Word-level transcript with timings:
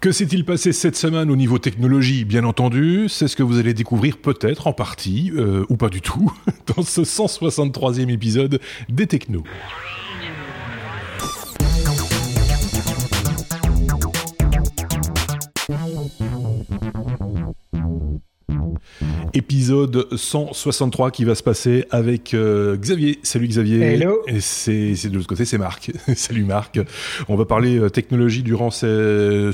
Que 0.00 0.12
s'est-il 0.12 0.46
passé 0.46 0.72
cette 0.72 0.96
semaine 0.96 1.30
au 1.30 1.36
niveau 1.36 1.58
technologie 1.58 2.24
Bien 2.24 2.44
entendu, 2.44 3.10
c'est 3.10 3.28
ce 3.28 3.36
que 3.36 3.42
vous 3.42 3.58
allez 3.58 3.74
découvrir 3.74 4.16
peut-être 4.16 4.66
en 4.66 4.72
partie, 4.72 5.30
euh, 5.36 5.66
ou 5.68 5.76
pas 5.76 5.90
du 5.90 6.00
tout, 6.00 6.32
dans 6.74 6.82
ce 6.82 7.02
163e 7.02 8.08
épisode 8.08 8.60
des 8.88 9.06
Technos. 9.06 9.44
Épisode 19.34 20.08
163 20.16 21.10
qui 21.10 21.24
va 21.24 21.34
se 21.34 21.42
passer 21.42 21.84
avec 21.90 22.34
euh, 22.34 22.76
Xavier. 22.76 23.18
Salut 23.22 23.48
Xavier. 23.48 23.80
Hello. 23.80 24.22
Et 24.26 24.40
c'est, 24.40 24.94
de 25.08 25.14
l'autre 25.14 25.28
côté, 25.28 25.44
c'est 25.44 25.58
Marc. 25.58 25.92
Salut 26.14 26.44
Marc. 26.44 26.80
On 27.28 27.36
va 27.36 27.44
parler 27.44 27.78
euh, 27.78 27.90
technologie 27.90 28.42
durant 28.42 28.70
ces 28.70 29.50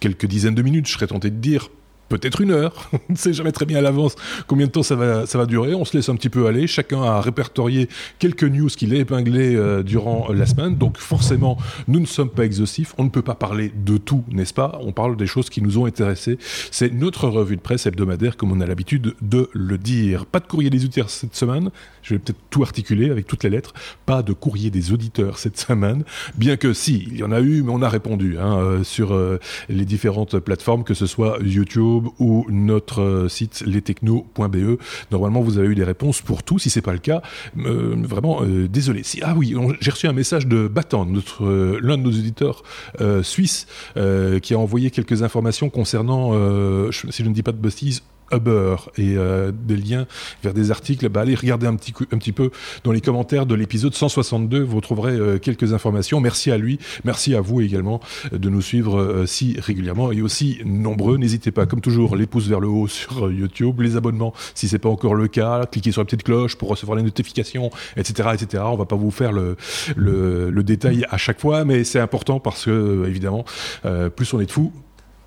quelques 0.00 0.26
dizaines 0.26 0.54
de 0.54 0.62
minutes, 0.62 0.86
je 0.88 0.92
serais 0.92 1.06
tenté 1.06 1.30
de 1.30 1.36
dire 1.36 1.70
peut-être 2.08 2.40
une 2.40 2.50
heure. 2.50 2.90
On 3.08 3.12
ne 3.12 3.16
sait 3.16 3.32
jamais 3.32 3.52
très 3.52 3.66
bien 3.66 3.78
à 3.78 3.80
l'avance 3.80 4.16
combien 4.46 4.66
de 4.66 4.72
temps 4.72 4.82
ça 4.82 4.96
va, 4.96 5.26
ça 5.26 5.38
va 5.38 5.46
durer. 5.46 5.74
On 5.74 5.84
se 5.84 5.96
laisse 5.96 6.08
un 6.08 6.16
petit 6.16 6.28
peu 6.28 6.46
aller. 6.46 6.66
Chacun 6.66 7.02
a 7.02 7.20
répertorié 7.20 7.88
quelques 8.18 8.44
news 8.44 8.68
qu'il 8.68 8.94
a 8.94 8.98
épinglées 8.98 9.54
euh, 9.54 9.82
durant 9.82 10.28
la 10.32 10.46
semaine. 10.46 10.76
Donc 10.76 10.98
forcément, 10.98 11.58
nous 11.88 12.00
ne 12.00 12.06
sommes 12.06 12.30
pas 12.30 12.44
exhaustifs. 12.44 12.94
On 12.98 13.04
ne 13.04 13.10
peut 13.10 13.22
pas 13.22 13.34
parler 13.34 13.72
de 13.74 13.96
tout, 13.96 14.24
n'est-ce 14.30 14.54
pas? 14.54 14.78
On 14.82 14.92
parle 14.92 15.16
des 15.16 15.26
choses 15.26 15.50
qui 15.50 15.62
nous 15.62 15.78
ont 15.78 15.86
intéressés. 15.86 16.38
C'est 16.70 16.92
notre 16.92 17.28
revue 17.28 17.56
de 17.56 17.60
presse 17.60 17.86
hebdomadaire, 17.86 18.36
comme 18.36 18.52
on 18.52 18.60
a 18.60 18.66
l'habitude 18.66 19.14
de 19.22 19.48
le 19.52 19.78
dire. 19.78 20.26
Pas 20.26 20.40
de 20.40 20.46
courrier 20.46 20.70
des 20.70 20.84
auditeurs 20.84 21.10
cette 21.10 21.36
semaine. 21.36 21.70
Je 22.02 22.14
vais 22.14 22.18
peut-être 22.18 22.40
tout 22.50 22.62
articuler 22.62 23.10
avec 23.10 23.26
toutes 23.26 23.44
les 23.44 23.50
lettres. 23.50 23.72
Pas 24.06 24.22
de 24.22 24.32
courrier 24.32 24.70
des 24.70 24.92
auditeurs 24.92 25.38
cette 25.38 25.58
semaine. 25.58 26.04
Bien 26.36 26.56
que 26.56 26.72
si, 26.72 27.06
il 27.10 27.18
y 27.18 27.22
en 27.22 27.32
a 27.32 27.40
eu, 27.40 27.62
mais 27.62 27.72
on 27.72 27.82
a 27.82 27.88
répondu 27.88 28.38
hein, 28.38 28.58
euh, 28.58 28.84
sur 28.84 29.14
euh, 29.14 29.38
les 29.68 29.84
différentes 29.84 30.38
plateformes, 30.38 30.84
que 30.84 30.94
ce 30.94 31.06
soit 31.06 31.38
YouTube, 31.42 31.93
ou 32.18 32.46
notre 32.50 33.02
euh, 33.02 33.28
site 33.28 33.62
lestechno.be. 33.66 34.78
Normalement, 35.10 35.40
vous 35.40 35.58
avez 35.58 35.68
eu 35.68 35.74
des 35.74 35.84
réponses 35.84 36.20
pour 36.20 36.42
tout. 36.42 36.58
Si 36.58 36.70
c'est 36.70 36.82
pas 36.82 36.92
le 36.92 36.98
cas, 36.98 37.22
euh, 37.58 37.94
vraiment 37.98 38.42
euh, 38.42 38.68
désolé. 38.68 39.02
Ah 39.22 39.34
oui, 39.36 39.54
j'ai 39.80 39.90
reçu 39.90 40.06
un 40.06 40.12
message 40.12 40.46
de 40.46 40.68
Batan, 40.68 41.06
l'un 41.40 41.98
de 41.98 42.02
nos 42.02 42.10
éditeurs 42.10 42.62
suisses, 43.22 43.66
qui 44.42 44.54
a 44.54 44.58
envoyé 44.58 44.90
quelques 44.90 45.22
informations 45.22 45.70
concernant, 45.70 46.32
si 46.90 47.22
je 47.22 47.28
ne 47.28 47.34
dis 47.34 47.42
pas 47.42 47.52
de 47.52 47.58
bêtises, 47.58 48.02
Uber 48.32 48.76
et 48.96 49.16
euh, 49.16 49.52
des 49.52 49.76
liens 49.76 50.06
vers 50.42 50.54
des 50.54 50.70
articles, 50.70 51.08
bah, 51.08 51.22
allez 51.22 51.34
regarder 51.34 51.66
un 51.66 51.76
petit, 51.76 51.92
un 52.12 52.18
petit 52.18 52.32
peu 52.32 52.50
dans 52.82 52.92
les 52.92 53.00
commentaires 53.00 53.46
de 53.46 53.54
l'épisode 53.54 53.94
162, 53.94 54.62
vous 54.62 54.76
retrouverez 54.76 55.12
euh, 55.12 55.38
quelques 55.38 55.72
informations. 55.72 56.20
Merci 56.20 56.50
à 56.50 56.58
lui, 56.58 56.78
merci 57.04 57.34
à 57.34 57.40
vous 57.40 57.60
également 57.60 58.00
euh, 58.32 58.38
de 58.38 58.48
nous 58.48 58.62
suivre 58.62 59.24
si 59.26 59.56
régulièrement 59.60 60.12
et 60.12 60.22
aussi 60.22 60.60
nombreux. 60.64 61.16
N'hésitez 61.18 61.50
pas, 61.50 61.66
comme 61.66 61.80
toujours, 61.80 62.16
les 62.16 62.26
pouces 62.26 62.46
vers 62.46 62.60
le 62.60 62.68
haut 62.68 62.88
sur 62.88 63.30
YouTube, 63.30 63.80
les 63.80 63.96
abonnements 63.96 64.34
si 64.54 64.68
c'est 64.68 64.78
pas 64.78 64.88
encore 64.88 65.14
le 65.14 65.28
cas, 65.28 65.66
cliquez 65.66 65.92
sur 65.92 66.00
la 66.00 66.06
petite 66.06 66.22
cloche 66.22 66.56
pour 66.56 66.68
recevoir 66.68 66.96
les 66.96 67.02
notifications, 67.02 67.70
etc., 67.96 68.30
etc. 68.34 68.62
On 68.66 68.76
va 68.76 68.84
pas 68.84 68.96
vous 68.96 69.10
faire 69.10 69.32
le, 69.32 69.56
le, 69.96 70.50
le 70.50 70.62
détail 70.62 71.06
à 71.10 71.16
chaque 71.16 71.40
fois, 71.40 71.64
mais 71.64 71.84
c'est 71.84 72.00
important 72.00 72.40
parce 72.40 72.64
que 72.64 73.04
évidemment, 73.06 73.44
plus 74.16 74.32
on 74.32 74.40
est 74.40 74.46
de 74.46 74.50
fous, 74.50 74.72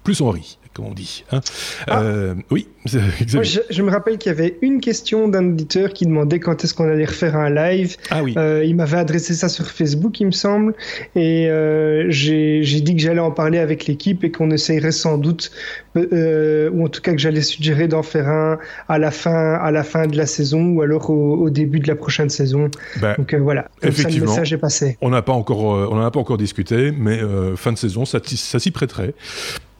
plus 0.03 0.21
on 0.21 0.29
rit 0.29 0.57
comme 0.77 0.85
on 0.85 0.93
dit. 0.93 1.25
Hein. 1.31 1.41
Ah. 1.87 2.01
Euh, 2.01 2.35
oui, 2.51 2.67
Moi, 3.33 3.43
je, 3.43 3.81
me 3.81 3.89
rappelle 3.89 4.17
qu'il 4.17 4.31
y 4.31 4.35
avait 4.35 4.57
une 4.61 4.79
question 4.79 5.27
d'un 5.27 5.49
auditeur 5.49 5.91
qui 5.91 6.05
demandait 6.05 6.39
quand 6.39 6.63
est-ce 6.63 6.73
qu'on 6.73 6.87
allait 6.87 7.05
refaire 7.05 7.35
un 7.35 7.49
live. 7.49 7.97
Ah 8.11 8.23
oui. 8.23 8.35
Euh, 8.37 8.63
il 8.63 8.75
m'avait 8.75 8.97
adressé 8.97 9.33
ça 9.33 9.49
sur 9.49 9.65
Facebook, 9.65 10.19
il 10.19 10.27
me 10.27 10.31
semble, 10.31 10.75
et 11.15 11.49
euh, 11.49 12.05
j'ai 12.09 12.61
dit 12.61 12.95
que 12.95 13.01
j'allais 13.01 13.19
en 13.19 13.31
parler 13.31 13.57
avec 13.57 13.87
l'équipe 13.87 14.23
et 14.23 14.31
qu'on 14.31 14.51
essayerait 14.51 14.91
sans 14.91 15.17
doute, 15.17 15.51
ou 15.95 16.85
en 16.85 16.89
tout 16.89 17.01
cas 17.01 17.11
que 17.11 17.17
j'allais 17.17 17.41
suggérer 17.41 17.87
d'en 17.87 18.03
faire 18.03 18.29
un 18.29 18.59
à 18.87 18.99
la 18.99 19.09
fin, 19.09 19.55
à 19.55 19.71
la 19.71 19.83
fin 19.83 20.05
de 20.05 20.15
la 20.15 20.27
saison 20.27 20.63
ou 20.67 20.81
alors 20.83 21.09
au, 21.09 21.49
début 21.49 21.79
de 21.79 21.87
la 21.87 21.95
prochaine 21.95 22.29
saison. 22.29 22.69
Ben, 23.01 23.15
Donc 23.17 23.33
voilà. 23.33 23.67
effectivement, 23.81 24.27
ça, 24.27 24.33
le 24.35 24.41
message 24.41 24.53
est 24.53 24.57
passé. 24.59 24.97
On 25.01 25.09
n'a 25.09 25.23
pas 25.23 25.33
encore, 25.33 25.63
on 25.63 25.95
n'en 25.95 26.05
a 26.05 26.11
pas 26.11 26.19
encore 26.19 26.37
discuté, 26.37 26.93
mais 26.95 27.19
fin 27.55 27.71
de 27.71 27.77
saison, 27.77 28.05
ça, 28.05 28.19
ça 28.23 28.59
s'y 28.59 28.71
prêterait 28.71 29.15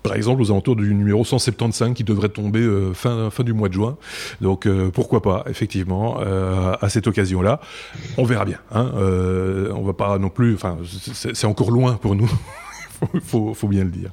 par 0.08 0.16
exemple 0.16 0.42
aux 0.42 0.52
alentours 0.52 0.76
du 0.78 0.94
numéro 0.94 1.26
175 1.26 1.94
qui 1.94 2.04
devrait 2.04 2.30
tomber 2.30 2.62
euh, 2.62 2.94
fin, 2.94 3.30
fin 3.30 3.44
du 3.44 3.54
mois 3.54 3.68
de 3.68 3.74
juin. 3.74 3.98
Donc 4.42 4.66
euh, 4.66 4.90
pourquoi 4.90 5.22
pas, 5.22 5.44
effectivement, 5.50 6.20
euh, 6.22 6.76
à 6.80 6.90
cette 6.90 7.08
occasion-là. 7.08 7.60
On 8.18 8.24
verra 8.24 8.46
bien. 8.46 8.60
Hein, 8.72 8.92
on 8.96 9.84
va 9.84 9.94
pas 9.94 10.18
non 10.18 10.30
plus. 10.30 10.56
Enfin, 10.56 10.78
c'est 10.84 11.46
encore 11.46 11.72
loin 11.72 11.94
pour 11.94 12.16
nous. 12.16 12.30
faut, 13.24 13.54
faut 13.54 13.68
bien 13.68 13.84
le 13.84 13.90
dire. 13.90 14.12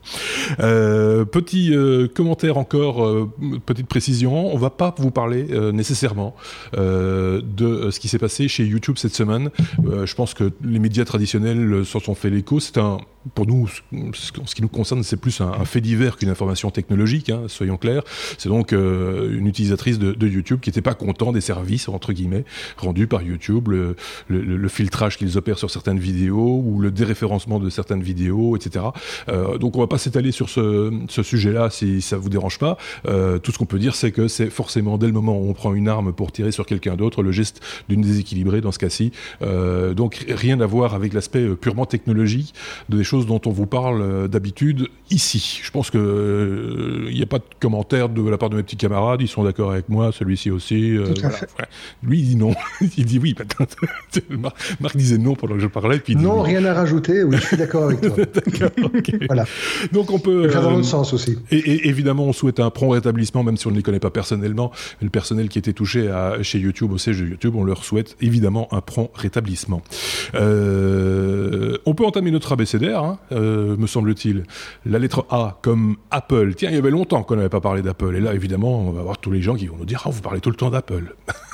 Euh, 0.61 1.25
petit 1.25 1.75
euh, 1.75 2.09
commentaire 2.09 2.57
encore, 2.57 3.05
euh, 3.05 3.31
petite 3.65 3.87
précision. 3.87 4.53
On 4.53 4.59
va 4.59 4.71
pas 4.71 4.95
vous 4.99 5.11
parler 5.11 5.47
nécessairement 5.73 6.35
de 6.75 7.91
ce 7.91 8.01
qui 8.01 8.09
s'est 8.09 8.19
passé 8.19 8.49
chez 8.49 8.65
YouTube 8.65 8.97
cette 8.99 9.15
semaine. 9.15 9.51
je 9.83 10.15
pense 10.15 10.35
que 10.35 10.53
les 10.65 10.79
médias 10.79 11.05
traditionnels 11.05 11.85
s'en 11.85 12.01
sont 12.01 12.15
fait 12.15 12.31
l'écho. 12.31 12.61
C'est 12.61 12.79
un, 12.79 12.99
pour 13.35 13.47
nous, 13.47 13.69
ce 14.13 14.55
qui 14.55 14.63
nous 14.63 14.69
concerne, 14.69 15.03
c'est 15.03 15.17
plus 15.17 15.41
un, 15.41 15.65
fait 15.65 15.81
divers 15.81 16.17
qu'une 16.17 16.31
information 16.31 16.71
technologique. 16.71 17.31
Hein, 17.31 17.43
soyons 17.49 17.77
clairs. 17.77 18.03
C'est 18.39 18.49
donc 18.49 18.73
une 18.73 19.47
utilisatrice 19.47 19.99
de, 19.99 20.27
YouTube 20.27 20.61
qui 20.61 20.71
n'était 20.71 20.83
pas 20.83 20.95
content 20.95 21.33
des 21.33 21.41
services 21.41 21.89
entre 21.89 22.13
guillemets 22.13 22.45
rendus 22.77 23.07
par 23.07 23.23
YouTube, 23.23 23.69
le, 23.69 23.97
le 24.29 24.69
filtrage 24.69 25.19
qu'ils 25.19 25.37
opèrent 25.39 25.59
sur 25.59 25.71
certaines 25.71 25.99
vidéos 25.99 26.63
ou 26.65 26.81
le 26.81 26.91
déréférencement 26.91 27.61
de 27.61 27.71
certaines 27.71 28.03
vidéos, 28.03 28.57
etc. 28.57 28.74
Euh, 29.29 29.59
donc 29.59 29.77
on 29.77 29.81
va 29.81 29.87
pas 29.87 29.99
s'étaler 29.99 30.33
sur 30.33 30.49
ce, 30.49 30.93
sujet-là 31.09 31.71
si 31.71 32.03
ça 32.03 32.17
vous 32.17 32.29
dérange 32.29 32.59
pas. 32.59 32.77
Euh, 33.07 33.39
tout 33.39 33.53
ce 33.53 33.59
qu'on 33.59 33.67
peut 33.67 33.79
dire, 33.79 33.95
c'est 33.95 34.13
que 34.13 34.29
c'est 34.29 34.51
forcément 34.51 34.99
dès 34.99 35.07
le 35.07 35.13
moment 35.13 35.39
où 35.39 35.49
on 35.49 35.55
prend 35.55 35.75
une 35.75 35.89
arme 35.89 36.13
pour 36.13 36.33
tirer 36.33 36.53
sur 36.53 36.67
quelqu'un 36.67 36.97
d'autre, 36.97 37.23
le 37.23 37.33
geste 37.33 37.63
d'une 37.89 38.03
déséquilibrée 38.03 38.61
dans 38.61 38.73
ce 38.73 38.79
cas-ci. 38.79 39.13
Euh, 39.43 39.95
donc 39.95 40.25
rien 40.29 40.61
à 40.61 40.67
voir 40.67 40.95
avec 40.95 41.13
l'aspect 41.13 41.47
purement 41.57 41.87
technologique 41.87 42.55
des 42.89 43.05
choses 43.05 43.27
dont 43.27 43.41
on 43.47 43.51
vous 43.51 43.67
parle 43.67 44.29
d'habitude 44.29 44.89
ici. 45.11 45.61
Je 45.63 45.71
pense 45.71 45.91
que 45.91 47.07
il 47.09 47.15
n'y 47.15 47.23
a 47.23 47.27
pas 47.27 47.39
de 47.39 47.45
commentaire 47.61 48.09
de 48.09 48.29
la 48.29 48.39
part 48.39 48.51
de 48.51 48.57
mes 48.57 48.63
petits 48.63 48.77
camarades. 48.77 49.21
Ils 49.23 49.29
sont 49.29 49.45
d'accord 49.45 49.73
avec 49.73 49.89
moi. 49.89 50.13
Celui-ci 50.13 50.51
aussi. 50.51 50.99
Lui 52.03 52.21
il 52.21 52.29
dit 52.29 52.37
non. 52.37 52.55
il 52.97 53.05
dit 53.05 53.19
oui. 53.19 53.35
Marc 54.81 54.97
disait 54.97 55.19
non 55.19 55.35
pendant 55.35 55.55
que 55.55 55.61
je 55.61 55.67
parlais. 55.67 55.99
Puis 55.99 56.17
non, 56.17 56.43
rien 56.43 56.65
à 56.65 56.75
rajouter. 56.75 57.23
Oui, 57.25 57.37
je 57.37 57.47
suis 57.47 57.57
d'accord 57.57 57.85
avec 57.85 58.01
toi. 58.01 58.17
Voilà. 59.27 59.45
Donc 59.93 60.11
on 60.11 60.19
peut. 60.19 60.49
Faire 60.49 60.63
dans 60.63 60.71
l'autre 60.71 60.85
sens 60.85 61.13
aussi. 61.13 61.39
Et, 61.51 61.89
évidemment, 61.89 62.25
on 62.25 62.33
souhaite 62.33 62.61
un 62.61 62.71
prompt 62.71 62.91
rétablissement, 62.91 63.43
même 63.43 63.57
si 63.57 63.67
on 63.67 63.71
ne 63.71 63.77
les 63.77 63.83
connaît 63.83 64.01
pas 64.01 64.11
personnellement. 64.11 64.71
Le 65.01 65.09
personnel 65.09 65.49
qui 65.49 65.59
était 65.59 65.73
touché 65.73 66.11
à, 66.11 66.43
chez 66.43 66.59
YouTube, 66.59 66.93
au 66.93 66.99
siège 66.99 67.21
de 67.21 67.27
YouTube, 67.27 67.55
on 67.57 67.65
leur 67.65 67.85
souhaite 67.85 68.17
évidemment 68.21 68.69
un 68.73 68.81
prompt 68.81 69.11
rétablissement. 69.15 69.83
Euh, 70.35 71.77
on 71.87 71.95
peut 71.95 72.05
entamer 72.05 72.31
notre 72.31 72.53
abécédaire, 72.53 73.03
hein, 73.03 73.19
euh, 73.33 73.77
me 73.77 73.87
semble-t-il. 73.87 74.45
La 74.87 74.99
lettre 74.99 75.27
A 75.31 75.59
comme 75.63 75.97
Apple. 76.11 76.55
Tiens, 76.55 76.71
il 76.71 76.75
y 76.75 76.79
avait 76.79 76.91
longtemps 76.91 77.23
qu'on 77.23 77.37
n'avait 77.37 77.49
pas 77.49 77.61
parlé 77.61 77.83
d'Apple. 77.83 78.17
Et 78.17 78.21
là, 78.21 78.35
évidemment, 78.35 78.81
on 78.81 78.93
va 78.93 79.01
avoir 79.01 79.19
tous 79.19 79.31
les 79.31 79.43
gens 79.43 79.55
qui 79.55 79.67
vont 79.67 79.77
nous 79.77 79.87
dire 79.87 80.03
Ah, 80.05 80.11
vous 80.11 80.23
parlez 80.23 80.41
tout 80.41 80.51
le 80.51 80.57
temps 80.57 80.71
d'Apple. 80.71 81.15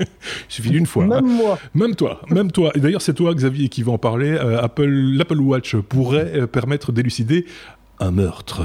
Il 0.00 0.06
suffit 0.48 0.70
d'une 0.70 0.86
fois. 0.86 1.06
Même 1.06 1.26
moi. 1.26 1.58
Même 1.74 1.94
toi. 1.94 2.22
Même 2.30 2.50
toi. 2.50 2.72
Et 2.74 2.80
d'ailleurs, 2.80 3.02
c'est 3.02 3.14
toi, 3.14 3.34
Xavier, 3.34 3.68
qui 3.68 3.82
va 3.82 3.92
en 3.92 3.98
parler. 3.98 4.30
Euh, 4.30 4.60
Apple, 4.60 4.88
l'Apple 4.88 5.40
Watch 5.40 5.76
pourrait 5.76 6.32
euh, 6.34 6.46
permettre 6.46 6.92
d'élucider 6.92 7.46
un 7.98 8.10
meurtre. 8.10 8.62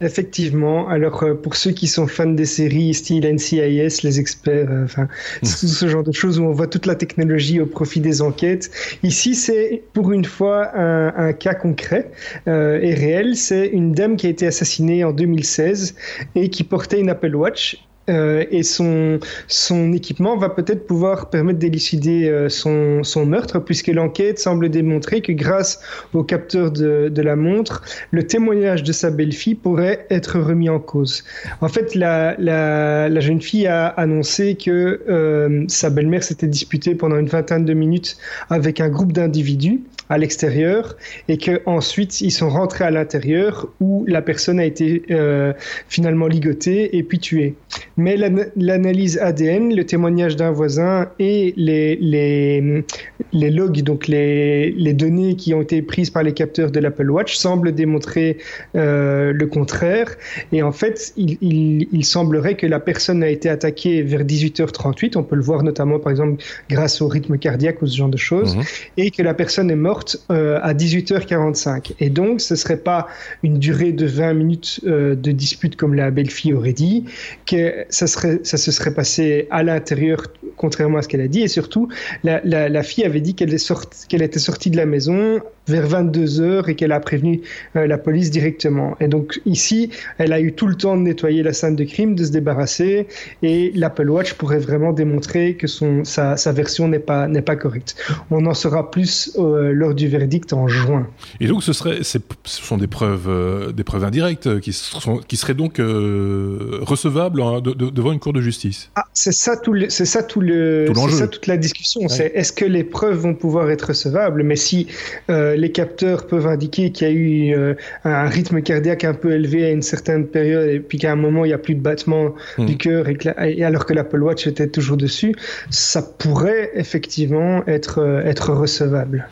Effectivement. 0.00 0.88
Alors, 0.88 1.22
euh, 1.22 1.34
pour 1.34 1.56
ceux 1.56 1.70
qui 1.70 1.86
sont 1.86 2.06
fans 2.06 2.26
des 2.26 2.44
séries 2.44 2.92
style 2.92 3.24
NCIS, 3.24 4.02
les 4.02 4.20
experts, 4.20 4.68
enfin, 4.84 5.08
tout 5.40 5.46
ce 5.46 5.88
genre 5.88 6.02
de 6.02 6.12
choses 6.12 6.38
où 6.38 6.44
on 6.44 6.52
voit 6.52 6.66
toute 6.66 6.86
la 6.86 6.94
technologie 6.94 7.60
au 7.60 7.66
profit 7.66 8.00
des 8.00 8.20
enquêtes. 8.20 8.70
Ici, 9.02 9.34
c'est 9.34 9.82
pour 9.92 10.12
une 10.12 10.24
fois 10.24 10.76
un, 10.76 11.32
cas 11.32 11.54
concret 11.54 12.10
et 12.46 12.94
réel. 12.94 13.36
C'est 13.36 13.68
une 13.68 13.92
dame 13.92 14.16
qui 14.16 14.26
a 14.26 14.30
été 14.30 14.46
assassinée 14.46 15.04
en 15.04 15.12
2016 15.12 15.94
et 16.34 16.50
qui 16.50 16.64
portait 16.64 17.00
une 17.00 17.08
Apple 17.08 17.34
Watch 17.34 17.78
euh, 18.08 18.44
et 18.50 18.62
son, 18.62 19.18
son 19.48 19.92
équipement 19.92 20.36
va 20.36 20.48
peut-être 20.48 20.86
pouvoir 20.86 21.30
permettre 21.30 21.58
d'élucider 21.58 22.28
euh, 22.28 22.48
son, 22.48 23.02
son 23.02 23.26
meurtre, 23.26 23.58
puisque 23.60 23.88
l'enquête 23.88 24.38
semble 24.38 24.68
démontrer 24.68 25.20
que 25.20 25.32
grâce 25.32 25.80
au 26.12 26.22
capteur 26.22 26.70
de, 26.70 27.08
de 27.08 27.22
la 27.22 27.36
montre, 27.36 27.82
le 28.10 28.26
témoignage 28.26 28.82
de 28.82 28.92
sa 28.92 29.10
belle-fille 29.10 29.54
pourrait 29.54 30.06
être 30.10 30.38
remis 30.38 30.68
en 30.68 30.80
cause. 30.80 31.24
En 31.60 31.68
fait, 31.68 31.94
la, 31.94 32.34
la, 32.38 33.08
la 33.08 33.20
jeune 33.20 33.40
fille 33.40 33.66
a 33.66 33.86
annoncé 33.86 34.54
que 34.54 35.00
euh, 35.08 35.64
sa 35.68 35.90
belle-mère 35.90 36.22
s'était 36.22 36.46
disputée 36.46 36.94
pendant 36.94 37.16
une 37.16 37.28
vingtaine 37.28 37.64
de 37.64 37.74
minutes 37.74 38.16
avec 38.50 38.80
un 38.80 38.88
groupe 38.88 39.12
d'individus 39.12 39.80
à 40.10 40.18
l'extérieur 40.18 40.96
et 41.28 41.38
que 41.38 41.62
ensuite 41.66 42.20
ils 42.20 42.30
sont 42.30 42.50
rentrés 42.50 42.84
à 42.84 42.90
l'intérieur 42.90 43.68
où 43.80 44.04
la 44.06 44.20
personne 44.22 44.60
a 44.60 44.64
été 44.64 45.02
euh, 45.10 45.52
finalement 45.88 46.26
ligotée 46.26 46.96
et 46.96 47.02
puis 47.02 47.18
tuée. 47.18 47.54
Mais 47.96 48.16
l'analyse 48.56 49.18
ADN, 49.18 49.74
le 49.74 49.84
témoignage 49.84 50.36
d'un 50.36 50.50
voisin 50.50 51.08
et 51.18 51.54
les, 51.56 51.96
les, 51.96 52.84
les 53.32 53.50
logs, 53.50 53.82
donc 53.82 54.08
les, 54.08 54.70
les, 54.72 54.92
données 54.92 55.36
qui 55.36 55.54
ont 55.54 55.62
été 55.62 55.82
prises 55.82 56.10
par 56.10 56.22
les 56.22 56.32
capteurs 56.32 56.70
de 56.70 56.80
l'Apple 56.80 57.10
Watch, 57.10 57.36
semblent 57.36 57.72
démontrer 57.72 58.38
euh, 58.74 59.32
le 59.32 59.46
contraire. 59.46 60.16
Et 60.52 60.62
en 60.62 60.72
fait, 60.72 61.12
il, 61.16 61.38
il, 61.40 61.88
il, 61.92 62.04
semblerait 62.04 62.56
que 62.56 62.66
la 62.66 62.80
personne 62.80 63.22
a 63.22 63.28
été 63.28 63.48
attaquée 63.48 64.02
vers 64.02 64.24
18h38. 64.24 65.16
On 65.16 65.22
peut 65.22 65.36
le 65.36 65.42
voir 65.42 65.62
notamment, 65.62 65.98
par 65.98 66.10
exemple, 66.10 66.42
grâce 66.68 67.00
au 67.00 67.08
rythme 67.08 67.38
cardiaque 67.38 67.82
ou 67.82 67.86
ce 67.86 67.96
genre 67.96 68.08
de 68.08 68.16
choses, 68.16 68.56
mhm. 68.56 68.62
et 68.96 69.10
que 69.10 69.22
la 69.22 69.34
personne 69.34 69.70
est 69.70 69.76
morte 69.76 70.16
euh, 70.30 70.58
à 70.62 70.74
18h45. 70.74 71.92
Et 72.00 72.10
donc, 72.10 72.40
ce 72.40 72.56
serait 72.56 72.76
pas 72.76 73.08
une 73.42 73.58
durée 73.58 73.92
de 73.92 74.06
20 74.06 74.34
minutes 74.34 74.80
euh, 74.86 75.14
de 75.14 75.32
dispute 75.32 75.76
comme 75.76 75.94
la 75.94 76.10
belle-fille 76.10 76.54
aurait 76.54 76.72
dit, 76.72 77.04
que 77.46 77.63
ça, 77.90 78.06
se 78.06 78.70
serait 78.70 78.94
passé 78.94 79.46
à 79.50 79.62
l'intérieur, 79.62 80.22
contrairement 80.56 80.98
à 80.98 81.02
ce 81.02 81.08
qu'elle 81.08 81.20
a 81.20 81.28
dit. 81.28 81.42
Et 81.42 81.48
surtout, 81.48 81.88
la, 82.22 82.82
fille 82.82 83.04
avait 83.04 83.20
dit 83.20 83.34
qu'elle 83.34 83.52
était 83.54 84.38
sortie 84.38 84.70
de 84.70 84.76
la 84.76 84.86
maison 84.86 85.40
vers 85.68 85.86
22 85.86 86.40
heures 86.40 86.68
et 86.68 86.74
qu'elle 86.74 86.92
a 86.92 87.00
prévenu 87.00 87.40
euh, 87.76 87.86
la 87.86 87.98
police 87.98 88.30
directement. 88.30 88.96
Et 89.00 89.08
donc 89.08 89.40
ici, 89.46 89.90
elle 90.18 90.32
a 90.32 90.40
eu 90.40 90.52
tout 90.52 90.66
le 90.66 90.74
temps 90.74 90.96
de 90.96 91.02
nettoyer 91.02 91.42
la 91.42 91.52
scène 91.52 91.76
de 91.76 91.84
crime, 91.84 92.14
de 92.14 92.24
se 92.24 92.30
débarrasser, 92.30 93.06
et 93.42 93.72
l'Apple 93.74 94.08
Watch 94.10 94.34
pourrait 94.34 94.58
vraiment 94.58 94.92
démontrer 94.92 95.54
que 95.54 95.66
son, 95.66 96.04
sa, 96.04 96.36
sa 96.36 96.52
version 96.52 96.88
n'est 96.88 96.98
pas, 96.98 97.28
n'est 97.28 97.42
pas 97.42 97.56
correcte. 97.56 97.96
On 98.30 98.44
en 98.46 98.54
saura 98.54 98.90
plus 98.90 99.32
euh, 99.38 99.72
lors 99.72 99.94
du 99.94 100.08
verdict 100.08 100.52
en 100.52 100.68
juin. 100.68 101.08
Et 101.40 101.46
donc 101.46 101.62
ce, 101.62 101.72
serait, 101.72 102.02
ce 102.02 102.18
sont 102.44 102.76
des 102.76 102.86
preuves, 102.86 103.28
euh, 103.28 103.72
des 103.72 103.84
preuves 103.84 104.04
indirectes 104.04 104.60
qui, 104.60 104.72
sont, 104.72 105.18
qui 105.18 105.36
seraient 105.36 105.54
donc 105.54 105.78
recevables 105.78 107.42
hein, 107.42 107.60
devant 107.60 108.12
une 108.12 108.20
cour 108.20 108.32
de 108.32 108.40
justice. 108.40 108.90
Ah, 108.96 109.04
c'est 109.12 109.32
ça 109.32 109.56
tout 109.56 109.72
le, 109.72 109.88
c'est 109.90 110.04
ça 110.04 110.22
tout 110.22 110.40
le, 110.40 110.86
c'est 110.94 111.10
ça 111.10 111.28
toute 111.28 111.46
la 111.46 111.56
discussion. 111.56 112.08
C'est 112.08 112.32
est-ce 112.34 112.52
que 112.52 112.64
les 112.64 112.84
preuves 112.84 113.18
vont 113.18 113.34
pouvoir 113.34 113.70
être 113.70 113.88
recevables? 113.88 114.42
Mais 114.42 114.56
si 114.56 114.88
euh, 115.30 115.53
les 115.56 115.72
capteurs 115.72 116.26
peuvent 116.26 116.46
indiquer 116.46 116.90
qu'il 116.90 117.08
y 117.08 117.10
a 117.10 117.12
eu 117.12 117.54
euh, 117.54 117.74
un 118.04 118.26
rythme 118.26 118.62
cardiaque 118.62 119.04
un 119.04 119.14
peu 119.14 119.32
élevé 119.32 119.64
à 119.64 119.70
une 119.70 119.82
certaine 119.82 120.26
période 120.26 120.68
et 120.68 120.80
puis 120.80 120.98
qu'à 120.98 121.12
un 121.12 121.16
moment 121.16 121.44
il 121.44 121.48
n'y 121.48 121.54
a 121.54 121.58
plus 121.58 121.74
de 121.74 121.80
battement 121.80 122.34
hmm. 122.58 122.66
du 122.66 122.76
cœur 122.76 123.06
et, 123.08 123.64
alors 123.64 123.86
que 123.86 123.92
l'Apple 123.92 124.22
Watch 124.22 124.46
était 124.46 124.68
toujours 124.68 124.96
dessus, 124.96 125.34
ça 125.70 126.02
pourrait 126.02 126.70
effectivement 126.74 127.66
être, 127.66 128.00
euh, 128.00 128.24
être 128.24 128.52
recevable 128.52 129.28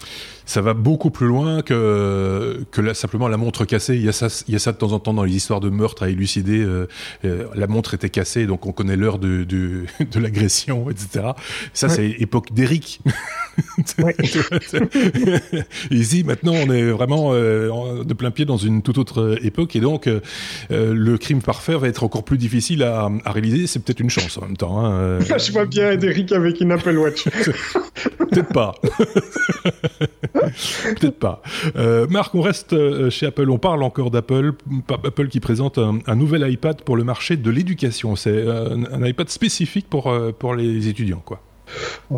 ça 0.46 0.60
va 0.60 0.74
beaucoup 0.74 1.10
plus 1.10 1.26
loin 1.26 1.62
que, 1.62 2.64
que 2.70 2.92
simplement 2.94 3.28
la 3.28 3.36
montre 3.36 3.64
cassée. 3.64 3.96
Il 3.96 4.02
y, 4.02 4.08
a 4.08 4.12
ça, 4.12 4.28
il 4.48 4.52
y 4.52 4.56
a 4.56 4.58
ça 4.58 4.72
de 4.72 4.76
temps 4.76 4.92
en 4.92 4.98
temps 4.98 5.14
dans 5.14 5.24
les 5.24 5.34
histoires 5.34 5.60
de 5.60 5.70
meurtre 5.70 6.02
à 6.02 6.08
élucider. 6.08 6.60
Euh, 6.60 6.88
euh, 7.24 7.46
la 7.54 7.66
montre 7.66 7.94
était 7.94 8.10
cassée, 8.10 8.46
donc 8.46 8.66
on 8.66 8.72
connaît 8.72 8.96
l'heure 8.96 9.18
de, 9.18 9.44
de, 9.44 9.84
de 10.12 10.20
l'agression, 10.20 10.90
etc. 10.90 11.30
Ça, 11.72 11.88
c'est 11.88 12.08
époque 12.10 12.52
d'Eric. 12.52 13.00
Ici, 15.90 16.24
maintenant, 16.24 16.54
on 16.54 16.70
est 16.70 16.90
vraiment 16.90 17.32
euh, 17.32 18.02
de 18.04 18.14
plein 18.14 18.30
pied 18.30 18.46
dans 18.46 18.56
une 18.56 18.82
toute 18.82 18.96
autre 18.98 19.38
époque, 19.42 19.76
et 19.76 19.80
donc 19.80 20.08
le 20.70 21.16
crime 21.16 21.42
parfait 21.42 21.76
va 21.76 21.88
être 21.88 22.02
encore 22.02 22.24
plus 22.24 22.38
difficile 22.38 22.82
à, 22.82 23.10
à 23.24 23.32
réaliser. 23.32 23.66
C'est 23.66 23.80
peut-être 23.80 24.00
une 24.00 24.10
chance 24.10 24.38
en 24.38 24.42
même 24.42 24.56
temps. 24.56 24.84
Hein. 24.84 25.18
Je 25.20 25.52
vois 25.52 25.66
bien 25.66 25.92
Eric 25.92 26.32
avec 26.32 26.60
une 26.60 26.72
Apple 26.72 26.96
Watch. 26.96 27.24
peut-être 28.18 28.52
pas. 28.52 28.74
Peut-être 30.34 31.18
pas. 31.18 31.42
Euh, 31.76 32.06
Marc, 32.08 32.34
on 32.34 32.40
reste 32.40 32.72
euh, 32.72 33.10
chez 33.10 33.26
Apple. 33.26 33.50
On 33.50 33.58
parle 33.58 33.82
encore 33.82 34.10
d'Apple. 34.10 34.52
Apple 34.88 35.28
qui 35.28 35.40
présente 35.40 35.78
un, 35.78 36.16
nouvel 36.16 36.50
iPad 36.50 36.82
pour 36.82 36.96
le 36.96 37.04
marché 37.04 37.36
de 37.36 37.50
l'éducation. 37.50 38.16
C'est 38.16 38.30
euh, 38.30 38.76
un, 38.92 39.04
iPad 39.04 39.28
spécifique 39.28 39.88
pour, 39.88 40.12
pour 40.38 40.54
les 40.54 40.88
étudiants, 40.88 41.22
quoi 41.24 41.40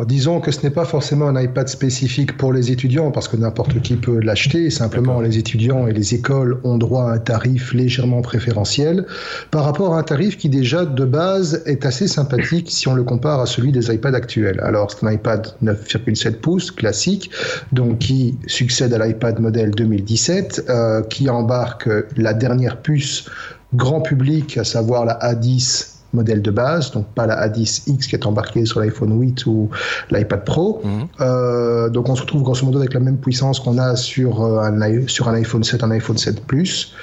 disons 0.05 0.41
que 0.41 0.51
ce 0.51 0.61
n'est 0.63 0.71
pas 0.71 0.85
forcément 0.85 1.27
un 1.27 1.41
iPad 1.41 1.67
spécifique 1.67 2.35
pour 2.37 2.51
les 2.51 2.71
étudiants 2.71 3.11
parce 3.11 3.27
que 3.27 3.37
n'importe 3.37 3.81
qui 3.81 3.95
peut 3.95 4.19
l'acheter. 4.19 4.69
Simplement, 4.69 5.21
les 5.21 5.37
étudiants 5.37 5.87
et 5.87 5.93
les 5.93 6.13
écoles 6.13 6.59
ont 6.63 6.77
droit 6.77 7.09
à 7.09 7.13
un 7.13 7.17
tarif 7.17 7.73
légèrement 7.73 8.21
préférentiel 8.21 9.05
par 9.51 9.63
rapport 9.63 9.95
à 9.95 9.99
un 9.99 10.03
tarif 10.03 10.37
qui 10.37 10.49
déjà 10.49 10.85
de 10.85 11.05
base 11.05 11.63
est 11.65 11.85
assez 11.85 12.07
sympathique 12.07 12.69
si 12.69 12.87
on 12.87 12.93
le 12.93 13.03
compare 13.03 13.39
à 13.39 13.45
celui 13.45 13.71
des 13.71 13.93
iPads 13.93 14.15
actuels. 14.15 14.59
Alors, 14.61 14.91
c'est 14.91 15.05
un 15.05 15.11
iPad 15.11 15.47
9,7 15.63 16.33
pouces 16.35 16.71
classique, 16.71 17.31
donc 17.71 17.99
qui 17.99 18.37
succède 18.47 18.93
à 18.93 19.05
l'iPad 19.05 19.39
modèle 19.39 19.71
2017, 19.71 20.65
euh, 20.69 21.01
qui 21.03 21.29
embarque 21.29 21.89
la 22.17 22.33
dernière 22.33 22.81
puce 22.81 23.25
grand 23.73 24.01
public, 24.01 24.57
à 24.57 24.63
savoir 24.63 25.05
la 25.05 25.17
A10 25.19 25.94
modèle 26.15 26.41
de 26.41 26.51
base, 26.51 26.91
donc 26.91 27.05
pas 27.13 27.27
la 27.27 27.47
A10X 27.47 28.07
qui 28.09 28.15
est 28.15 28.25
embarquée 28.25 28.65
sur 28.65 28.79
l'iPhone 28.79 29.19
8 29.19 29.45
ou 29.45 29.69
l'iPad 30.11 30.43
Pro. 30.43 30.81
Mhm. 30.83 31.07
Euh, 31.21 31.89
donc 31.89 32.09
on 32.09 32.15
se 32.15 32.21
retrouve 32.21 32.43
grosso 32.43 32.65
modo 32.65 32.79
avec 32.79 32.93
la 32.93 32.99
même 32.99 33.17
puissance 33.17 33.59
qu'on 33.59 33.77
a 33.77 33.95
sur, 33.95 34.43
euh, 34.43 34.59
un, 34.61 35.07
sur 35.07 35.27
un 35.27 35.35
iPhone 35.35 35.63
7, 35.63 35.83
un 35.83 35.91
iPhone 35.91 36.17
7 36.17 36.45
Plus 36.45 36.93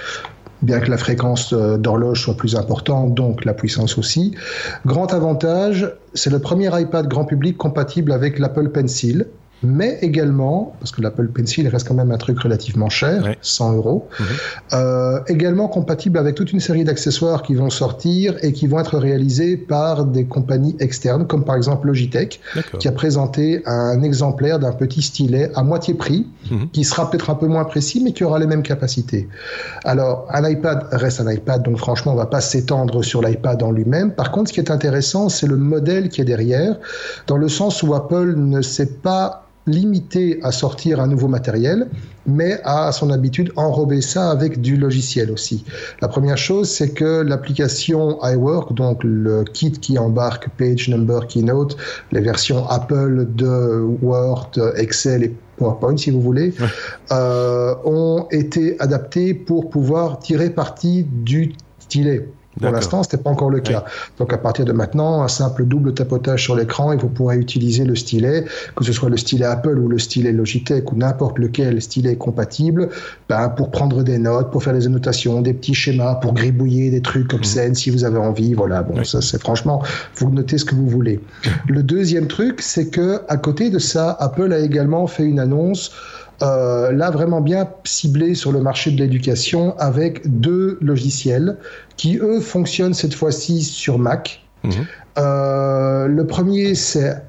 bien 0.62 0.79
que 0.79 0.91
la 0.91 0.97
fréquence 0.97 1.53
euh, 1.53 1.76
d'horloge 1.76 2.23
soit 2.23 2.37
plus 2.37 2.55
importante, 2.55 3.14
donc 3.14 3.44
la 3.44 3.53
puissance 3.53 3.99
aussi. 3.99 4.35
Grand 4.87 5.12
avantage, 5.12 5.93
c'est 6.14 6.31
le 6.31 6.38
premier 6.38 6.70
iPad 6.81 7.09
grand 7.09 7.25
public 7.25 7.56
compatible 7.56 8.12
avec 8.12 8.38
l'Apple 8.38 8.69
Pencil 8.69 9.26
mais 9.62 9.99
également, 10.03 10.75
parce 10.79 10.93
que 10.93 11.00
l'Apple 11.03 11.29
Pencil 11.29 11.67
reste 11.69 11.87
quand 11.87 11.94
même 11.94 12.11
un 12.11 12.19
truc 12.19 12.38
relativement 12.41 12.88
cher, 12.88 13.35
100 13.41 13.75
euros, 13.75 14.09
mhm. 14.19 14.26
euh, 14.73 15.20
également 15.29 15.69
compatible 15.69 16.19
avec 16.19 16.35
toute 16.35 16.53
une 16.53 16.61
série 16.61 16.85
d'accessoires 16.85 17.43
qui 17.43 17.55
vont 17.55 17.70
sortir 17.70 18.37
et 18.43 18.53
qui 18.53 18.67
vont 18.67 18.81
être 18.81 18.99
réalisés 18.99 19.56
par 19.56 20.05
des 20.05 20.25
compagnies 20.25 20.76
externes, 20.81 21.26
comme 21.26 21.44
par 21.44 21.56
exemple 21.56 21.87
Logitech, 21.87 22.41
qui 22.79 22.88
a 22.88 22.93
présenté 22.93 23.62
un 23.67 24.03
exemplaire 24.03 24.59
d'un 24.59 24.73
petit 24.73 25.03
stylet 25.03 25.50
à 25.55 25.62
moitié 25.62 25.94
prix, 25.94 26.26
mhm. 26.50 26.70
qui 26.70 26.85
sera 26.85 27.11
peut-être 27.11 27.31
un 27.31 27.35
peu 27.35 27.47
moins 27.47 27.64
précis, 27.64 28.00
mais 28.03 28.12
qui 28.12 28.25
aura 28.25 28.38
les 28.38 28.47
mêmes 28.47 28.62
capacités. 28.62 29.29
Alors, 29.85 30.26
un 30.31 30.49
iPad 30.49 30.87
reste 30.93 31.20
un 31.20 31.31
iPad, 31.31 31.62
donc 31.62 31.79
franchement, 31.79 32.12
on 32.12 32.17
va 32.17 32.26
pas 32.26 32.41
s'étendre 32.41 33.05
sur 33.05 33.23
l'iPad 33.23 33.62
en 33.62 33.70
lui-même. 33.70 34.12
Par 34.12 34.31
contre, 34.32 34.49
ce 34.49 34.55
qui 34.55 34.61
est 34.61 34.70
intéressant, 34.70 35.29
c'est 35.29 35.47
le 35.47 35.56
modèle 35.56 36.09
qui 36.09 36.20
est 36.20 36.25
derrière, 36.25 36.76
dans 37.26 37.37
le 37.37 37.49
sens 37.49 37.82
où 37.82 37.94
Apple 37.94 38.35
ne 38.37 38.62
sait 38.62 38.87
pas 38.87 39.47
limité 39.67 40.41
à 40.43 40.53
sortir 40.53 41.00
un 41.00 41.06
nouveau 41.06 41.29
matériel, 41.29 41.88
mais 42.26 42.61
à 42.64 42.93
son 42.93 43.11
habitude 43.11 43.53
enrober 43.56 44.00
ça 44.00 44.31
avec 44.31 44.61
du 44.61 44.76
logiciel 44.76 45.31
aussi. 45.31 45.64
La 46.00 46.09
première 46.09 46.38
chose, 46.38 46.69
c'est 46.69 46.91
que 46.91 47.23
l'application 47.23 48.19
iWork, 48.23 48.73
donc 48.75 49.03
le 49.05 49.44
kit 49.44 49.73
qui 49.73 49.99
embarque 49.99 50.49
Page, 50.59 50.88
Number, 50.88 51.26
Keynote, 51.26 51.76
les 52.11 52.20
versions 52.20 52.67
Apple 52.69 53.26
de 53.35 53.81
Word, 54.03 54.50
Excel 54.76 55.25
et 55.25 55.37
PowerPoint, 55.56 55.97
si 55.97 56.11
vous 56.11 56.20
voulez, 56.20 56.53
euh, 57.11 57.75
ont 57.85 58.26
été 58.31 58.81
adaptés 58.81 59.35
pour 59.35 59.70
pouvoir 59.70 60.19
tirer 60.19 60.50
parti 60.50 61.05
du 61.05 61.53
stylet. 61.79 62.28
Pour 62.61 62.71
l'instant, 62.71 63.02
ce 63.02 63.09
n'était 63.09 63.23
pas 63.23 63.30
encore 63.30 63.50
le 63.50 63.61
cas. 63.61 63.85
Donc 64.18 64.32
à 64.32 64.38
partir 64.38 64.64
de 64.64 64.73
maintenant, 64.73 65.23
un 65.23 65.28
simple 65.28 65.64
double 65.64 65.94
tapotage 65.94 66.42
sur 66.42 66.54
l'écran 66.54 66.92
et 66.92 66.97
vous 66.97 67.09
pourrez 67.09 67.37
utiliser 67.38 67.85
le 67.85 67.97
stylet, 67.97 68.44
que 68.76 68.85
ce 68.85 68.92
soit 68.92 69.09
le 69.09 69.16
stylet 69.16 69.47
Apple 69.47 69.78
ou 69.78 69.88
le 69.88 69.99
stylet 69.99 70.32
Logitech 70.32 70.92
ou 70.92 70.97
n'importe 70.97 71.38
lequel 71.38 71.80
stylet 71.80 72.16
compatible, 72.16 72.90
ben, 73.28 73.49
pour 73.49 73.71
prendre 73.71 74.02
des 74.02 74.18
notes, 74.18 74.50
pour 74.50 74.62
faire 74.62 74.75
des 74.75 74.87
annotations, 74.87 75.40
des 75.40 75.54
petits 75.54 75.75
schémas, 75.75 76.16
pour 76.16 76.35
gribouiller 76.35 76.90
des 76.90 77.00
trucs 77.00 77.32
obscènes 77.32 77.73
mmh. 77.73 77.76
si 77.76 77.90
vous 77.90 78.04
avez 78.04 78.18
envie. 78.18 78.54
Voilà, 78.54 78.82
bon, 78.82 79.02
ça 79.04 79.23
c'est 79.23 79.40
franchement, 79.40 79.82
vous 80.16 80.30
notez 80.30 80.59
ce 80.59 80.64
que 80.64 80.75
vous 80.75 80.88
voulez. 80.88 81.21
Le 81.68 81.82
deuxième 81.82 82.26
truc, 82.26 82.61
c'est 82.61 82.88
que 82.88 83.23
à 83.28 83.37
côté 83.37 83.71
de 83.71 83.78
ça, 83.78 84.16
Apple 84.21 84.52
a 84.52 84.59
également 84.59 85.06
fait 85.06 85.25
une 85.25 85.40
annonce 85.40 85.92
euh, 86.42 86.90
là 86.92 87.11
vraiment 87.11 87.40
bien 87.40 87.68
ciblé 87.84 88.34
sur 88.34 88.52
le 88.52 88.61
marché 88.61 88.90
de 88.90 88.99
l'éducation 88.99 89.76
avec 89.78 90.22
deux 90.40 90.78
logiciels 90.80 91.56
qui 91.96 92.18
eux 92.18 92.40
fonctionnent 92.40 92.94
cette 92.94 93.14
fois-ci 93.14 93.62
sur 93.62 93.99
Mac. 93.99 94.44
Mhm. 94.64 94.87
Euh, 95.19 96.07
le 96.07 96.26
premier, 96.26 96.75
c'est 96.75 97.23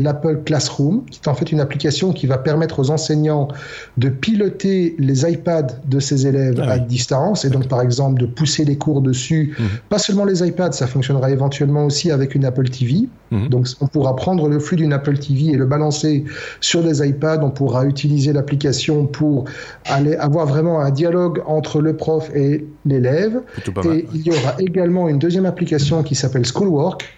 l'Apple 0.00 0.40
Classroom, 0.44 1.04
qui 1.10 1.20
est 1.22 1.28
en 1.28 1.34
fait 1.34 1.52
une 1.52 1.60
application 1.60 2.12
qui 2.12 2.26
va 2.26 2.38
permettre 2.38 2.78
aux 2.78 2.90
enseignants 2.90 3.48
de 3.96 4.08
piloter 4.08 4.94
les 4.98 5.30
iPads 5.30 5.78
de 5.86 6.00
ses 6.00 6.26
élèves 6.26 6.62
ah 6.62 6.72
à 6.72 6.78
distance, 6.78 7.44
et 7.44 7.50
donc 7.50 7.68
par 7.68 7.82
exemple 7.82 8.20
de 8.20 8.26
pousser 8.26 8.64
les 8.64 8.76
cours 8.76 9.02
dessus. 9.02 9.54
Mhm. 9.58 9.66
Pas 9.88 9.98
seulement 9.98 10.24
les 10.24 10.46
iPads, 10.46 10.72
ça 10.72 10.86
fonctionnera 10.86 11.30
éventuellement 11.30 11.84
aussi 11.84 12.10
avec 12.10 12.34
une 12.34 12.44
Apple 12.44 12.68
TV. 12.68 13.08
Mhm. 13.30 13.48
Donc 13.48 13.66
on 13.80 13.86
pourra 13.86 14.16
prendre 14.16 14.48
le 14.48 14.58
flux 14.58 14.76
d'une 14.76 14.92
Apple 14.92 15.18
TV 15.18 15.52
et 15.52 15.56
le 15.56 15.66
balancer 15.66 16.24
sur 16.60 16.82
des 16.82 17.06
iPads. 17.06 17.40
On 17.42 17.50
pourra 17.50 17.84
utiliser 17.84 18.32
l'application 18.32 19.06
pour 19.06 19.44
aller 19.84 20.14
avoir 20.16 20.46
vraiment 20.46 20.80
un 20.80 20.90
dialogue 20.90 21.42
entre 21.46 21.80
le 21.80 21.96
prof 21.96 22.30
et 22.34 22.66
l'élève. 22.86 23.40
Et 23.84 24.06
il 24.14 24.26
y 24.26 24.30
aura 24.30 24.54
également 24.58 25.08
une 25.08 25.18
deuxième 25.18 25.46
application 25.46 26.02
qui 26.02 26.14
s'appelle 26.14 26.46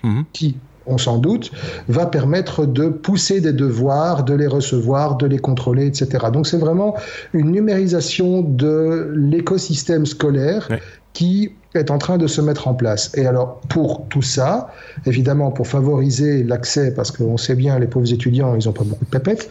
Mhm. 0.02 0.24
qui 0.32 0.56
on 0.86 0.98
s'en 0.98 1.18
doute, 1.18 1.52
va 1.88 2.06
permettre 2.06 2.66
de 2.66 2.88
pousser 2.88 3.40
des 3.40 3.52
devoirs, 3.52 4.24
de 4.24 4.34
les 4.34 4.46
recevoir, 4.46 5.16
de 5.16 5.26
les 5.26 5.38
contrôler, 5.38 5.86
etc. 5.86 6.26
Donc 6.32 6.46
c'est 6.46 6.58
vraiment 6.58 6.96
une 7.32 7.50
numérisation 7.52 8.42
de 8.42 9.12
l'écosystème 9.14 10.06
scolaire 10.06 10.68
qui 11.12 11.52
est 11.74 11.90
en 11.90 11.98
train 11.98 12.18
de 12.18 12.26
se 12.26 12.40
mettre 12.40 12.66
en 12.66 12.74
place. 12.74 13.12
Et 13.16 13.26
alors, 13.26 13.60
pour 13.68 14.06
tout 14.08 14.22
ça, 14.22 14.70
évidemment, 15.06 15.50
pour 15.50 15.68
favoriser 15.68 16.42
l'accès, 16.42 16.92
parce 16.92 17.12
qu'on 17.12 17.36
sait 17.36 17.54
bien, 17.54 17.78
les 17.78 17.86
pauvres 17.86 18.12
étudiants, 18.12 18.56
ils 18.56 18.66
n'ont 18.66 18.72
pas 18.72 18.82
beaucoup 18.82 19.04
de 19.04 19.10
pépettes, 19.10 19.48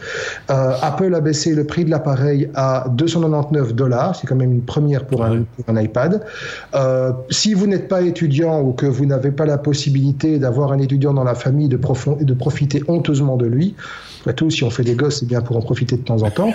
euh, 0.50 0.72
Apple 0.82 1.14
a 1.14 1.20
baissé 1.20 1.54
le 1.54 1.64
prix 1.64 1.84
de 1.84 1.90
l'appareil 1.90 2.50
à 2.54 2.86
299 2.90 3.74
dollars. 3.74 4.16
C'est 4.16 4.26
quand 4.26 4.36
même 4.36 4.52
une 4.52 4.62
première 4.62 5.06
pour, 5.06 5.24
un, 5.24 5.42
pour 5.42 5.74
un, 5.74 5.80
iPad. 5.80 6.22
Euh, 6.74 7.12
si 7.30 7.54
vous 7.54 7.66
n'êtes 7.66 7.88
pas 7.88 8.02
étudiant 8.02 8.60
ou 8.60 8.72
que 8.72 8.86
vous 8.86 9.06
n'avez 9.06 9.30
pas 9.30 9.46
la 9.46 9.56
possibilité 9.56 10.38
d'avoir 10.38 10.72
un 10.72 10.78
étudiant 10.78 11.14
dans 11.14 11.24
la 11.24 11.34
famille 11.34 11.68
de, 11.68 11.78
de 11.78 12.34
profiter 12.34 12.82
honteusement 12.88 13.36
de 13.36 13.46
lui, 13.46 13.74
après 14.20 14.34
tout, 14.34 14.50
si 14.50 14.64
on 14.64 14.70
fait 14.70 14.84
des 14.84 14.94
gosses, 14.94 15.20
c'est 15.20 15.26
bien 15.26 15.40
pour 15.40 15.56
en 15.56 15.62
profiter 15.62 15.96
de 15.96 16.02
temps 16.02 16.22
en 16.22 16.30
temps. 16.30 16.50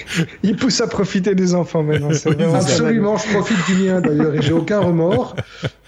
Il 0.42 0.56
pousse 0.56 0.80
à 0.80 0.86
profiter 0.86 1.34
des 1.34 1.54
enfants 1.54 1.82
maintenant. 1.82 2.10
Absolument, 2.54 3.16
je 3.16 3.32
profite 3.32 3.58
du 3.66 3.84
mien 3.84 4.00
d'ailleurs 4.00 4.34
et 4.34 4.42
j'ai 4.42 4.52
aucun 4.52 4.80
remords. 4.80 5.36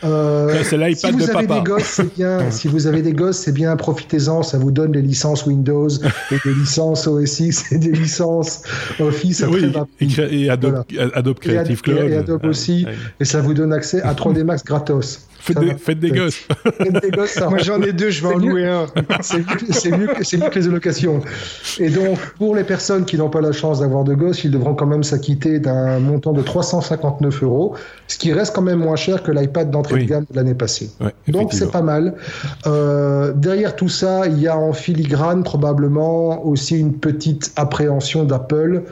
Euh, 0.05 0.63
c'est 0.65 0.77
l'iPad 0.77 0.97
si 0.97 1.11
vous 1.13 1.19
de 1.19 1.25
avez 1.25 1.47
papa. 1.47 1.61
Des 1.61 1.71
gosses, 1.71 1.85
c'est 1.85 2.15
bien. 2.15 2.39
si 2.51 2.69
vous 2.69 2.87
avez 2.87 3.03
des 3.03 3.13
gosses, 3.13 3.39
c'est 3.39 3.53
bien. 3.53 3.75
Profitez-en. 3.77 4.43
Ça 4.43 4.59
vous 4.59 4.71
donne 4.71 4.93
des 4.93 5.03
licences 5.03 5.47
Windows 5.47 5.89
et 5.89 6.37
des 6.45 6.55
licences 6.55 7.07
OS 7.07 7.41
X 7.41 7.73
et 7.73 7.79
des 7.79 7.93
licences 7.93 8.63
Office. 9.01 9.45
Oui, 9.49 9.73
et, 10.01 10.45
et 10.45 10.51
Adobe, 10.51 10.85
voilà. 10.93 11.11
Adobe 11.15 11.39
Creative 11.39 11.79
et, 11.79 11.83
Cloud. 11.83 12.11
Et 12.11 12.17
Adobe 12.17 12.45
aussi. 12.45 12.85
Ouais. 12.87 12.95
Et 13.21 13.25
ça 13.25 13.41
vous 13.41 13.55
donne 13.55 13.73
accès 13.73 14.03
à 14.03 14.13
3D 14.15 14.45
Max 14.45 14.65
gratos. 14.65 15.27
Faites 15.45 15.59
des, 15.59 15.75
faites 15.75 16.01
des, 16.01 16.11
gosses. 16.11 16.47
Faites 16.79 17.03
des 17.03 17.11
gosses. 17.11 17.39
Moi 17.51 17.59
j'en 17.59 17.83
ai 17.83 17.93
deux, 17.93 18.09
je 18.09 18.27
vais 18.27 18.35
en 18.35 18.39
louer 18.39 18.67
un. 18.67 18.87
C'est 19.21 19.39
mieux, 19.41 19.99
mieux, 19.99 20.07
mieux, 20.07 20.49
que 20.49 20.59
les 20.59 20.69
allocations. 20.69 21.21
Et 21.79 21.91
donc, 21.91 22.19
pour 22.39 22.57
les 22.57 22.65
personnes 22.65 23.05
qui 23.05 23.19
n'ont 23.19 23.29
pas 23.29 23.43
la 23.43 23.53
chance 23.53 23.81
d'avoir 23.81 24.05
de 24.05 24.15
gosses, 24.15 24.43
ils 24.45 24.51
devront 24.51 24.75
quand 24.75 24.87
même 24.87 25.03
s'acquitter 25.03 25.59
d'un 25.59 25.99
montant 25.99 26.33
de 26.33 26.41
359 26.41 27.43
euros, 27.43 27.75
ce 28.09 28.17
qui 28.17 28.33
reste 28.33 28.55
quand 28.55 28.63
même 28.63 28.79
moins 28.79 28.97
cher 28.97 29.23
que 29.23 29.33
l'iPad 29.33 29.71
d'entrée 29.71 29.97
oui. 29.97 30.05
de 30.05 30.09
gamme 30.09 30.25
de 30.31 30.35
l'année 30.35 30.55
passée. 30.55 30.91
Ouais, 31.03 31.13
donc 31.29 31.53
c'est 31.53 31.71
pas 31.71 31.83
mal. 31.83 32.15
Euh, 32.67 33.35
derrière 33.35 33.77
tout 33.77 33.91
ça, 33.91 34.27
il 34.27 34.41
y 34.41 34.49
a 34.49 34.57
en 34.57 34.73
filigrane 34.73 35.45
probablement 35.45 36.43
aussi 36.47 36.79
une 36.79 36.95
petite 36.95 37.53
appréhension 37.57 38.25
d'Apple 38.25 38.85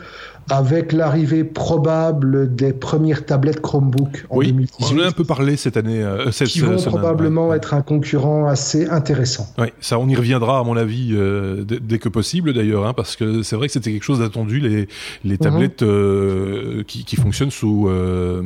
avec 0.50 0.92
l'arrivée 0.92 1.44
probable 1.44 2.54
des 2.54 2.72
premières 2.72 3.24
tablettes 3.24 3.60
Chromebook 3.60 4.26
en 4.30 4.38
oui, 4.38 4.46
2018. 4.48 4.76
On 4.80 4.98
en 4.98 5.04
a 5.04 5.08
un 5.08 5.12
peu 5.12 5.24
parlé 5.24 5.56
cette 5.56 5.76
année. 5.76 6.02
Euh, 6.02 6.30
cette, 6.30 6.48
qui 6.48 6.60
vont 6.60 6.76
probablement 6.76 7.48
ouais. 7.48 7.56
être 7.56 7.74
un 7.74 7.82
concurrent 7.82 8.46
assez 8.46 8.86
intéressant. 8.86 9.46
Oui, 9.58 9.68
ça, 9.80 9.98
on 9.98 10.08
y 10.08 10.16
reviendra 10.16 10.58
à 10.58 10.64
mon 10.64 10.76
avis 10.76 11.10
euh, 11.12 11.64
dès, 11.64 11.98
que 11.98 12.08
possible 12.08 12.52
d'ailleurs, 12.52 12.86
hein, 12.86 12.94
parce 12.94 13.16
que 13.16 13.42
c'est 13.42 13.56
vrai 13.56 13.68
que 13.68 13.72
c'était 13.72 13.92
quelque 13.92 14.02
chose 14.02 14.18
d'attendu 14.18 14.60
les 14.60 14.88
les 15.24 15.38
tablettes 15.38 15.82
mm 15.82 15.86
-hmm. 15.86 15.90
euh, 15.90 16.82
qui, 16.84 17.04
qui, 17.04 17.16
fonctionnent 17.16 17.50
sous 17.50 17.88
euh, 17.88 18.42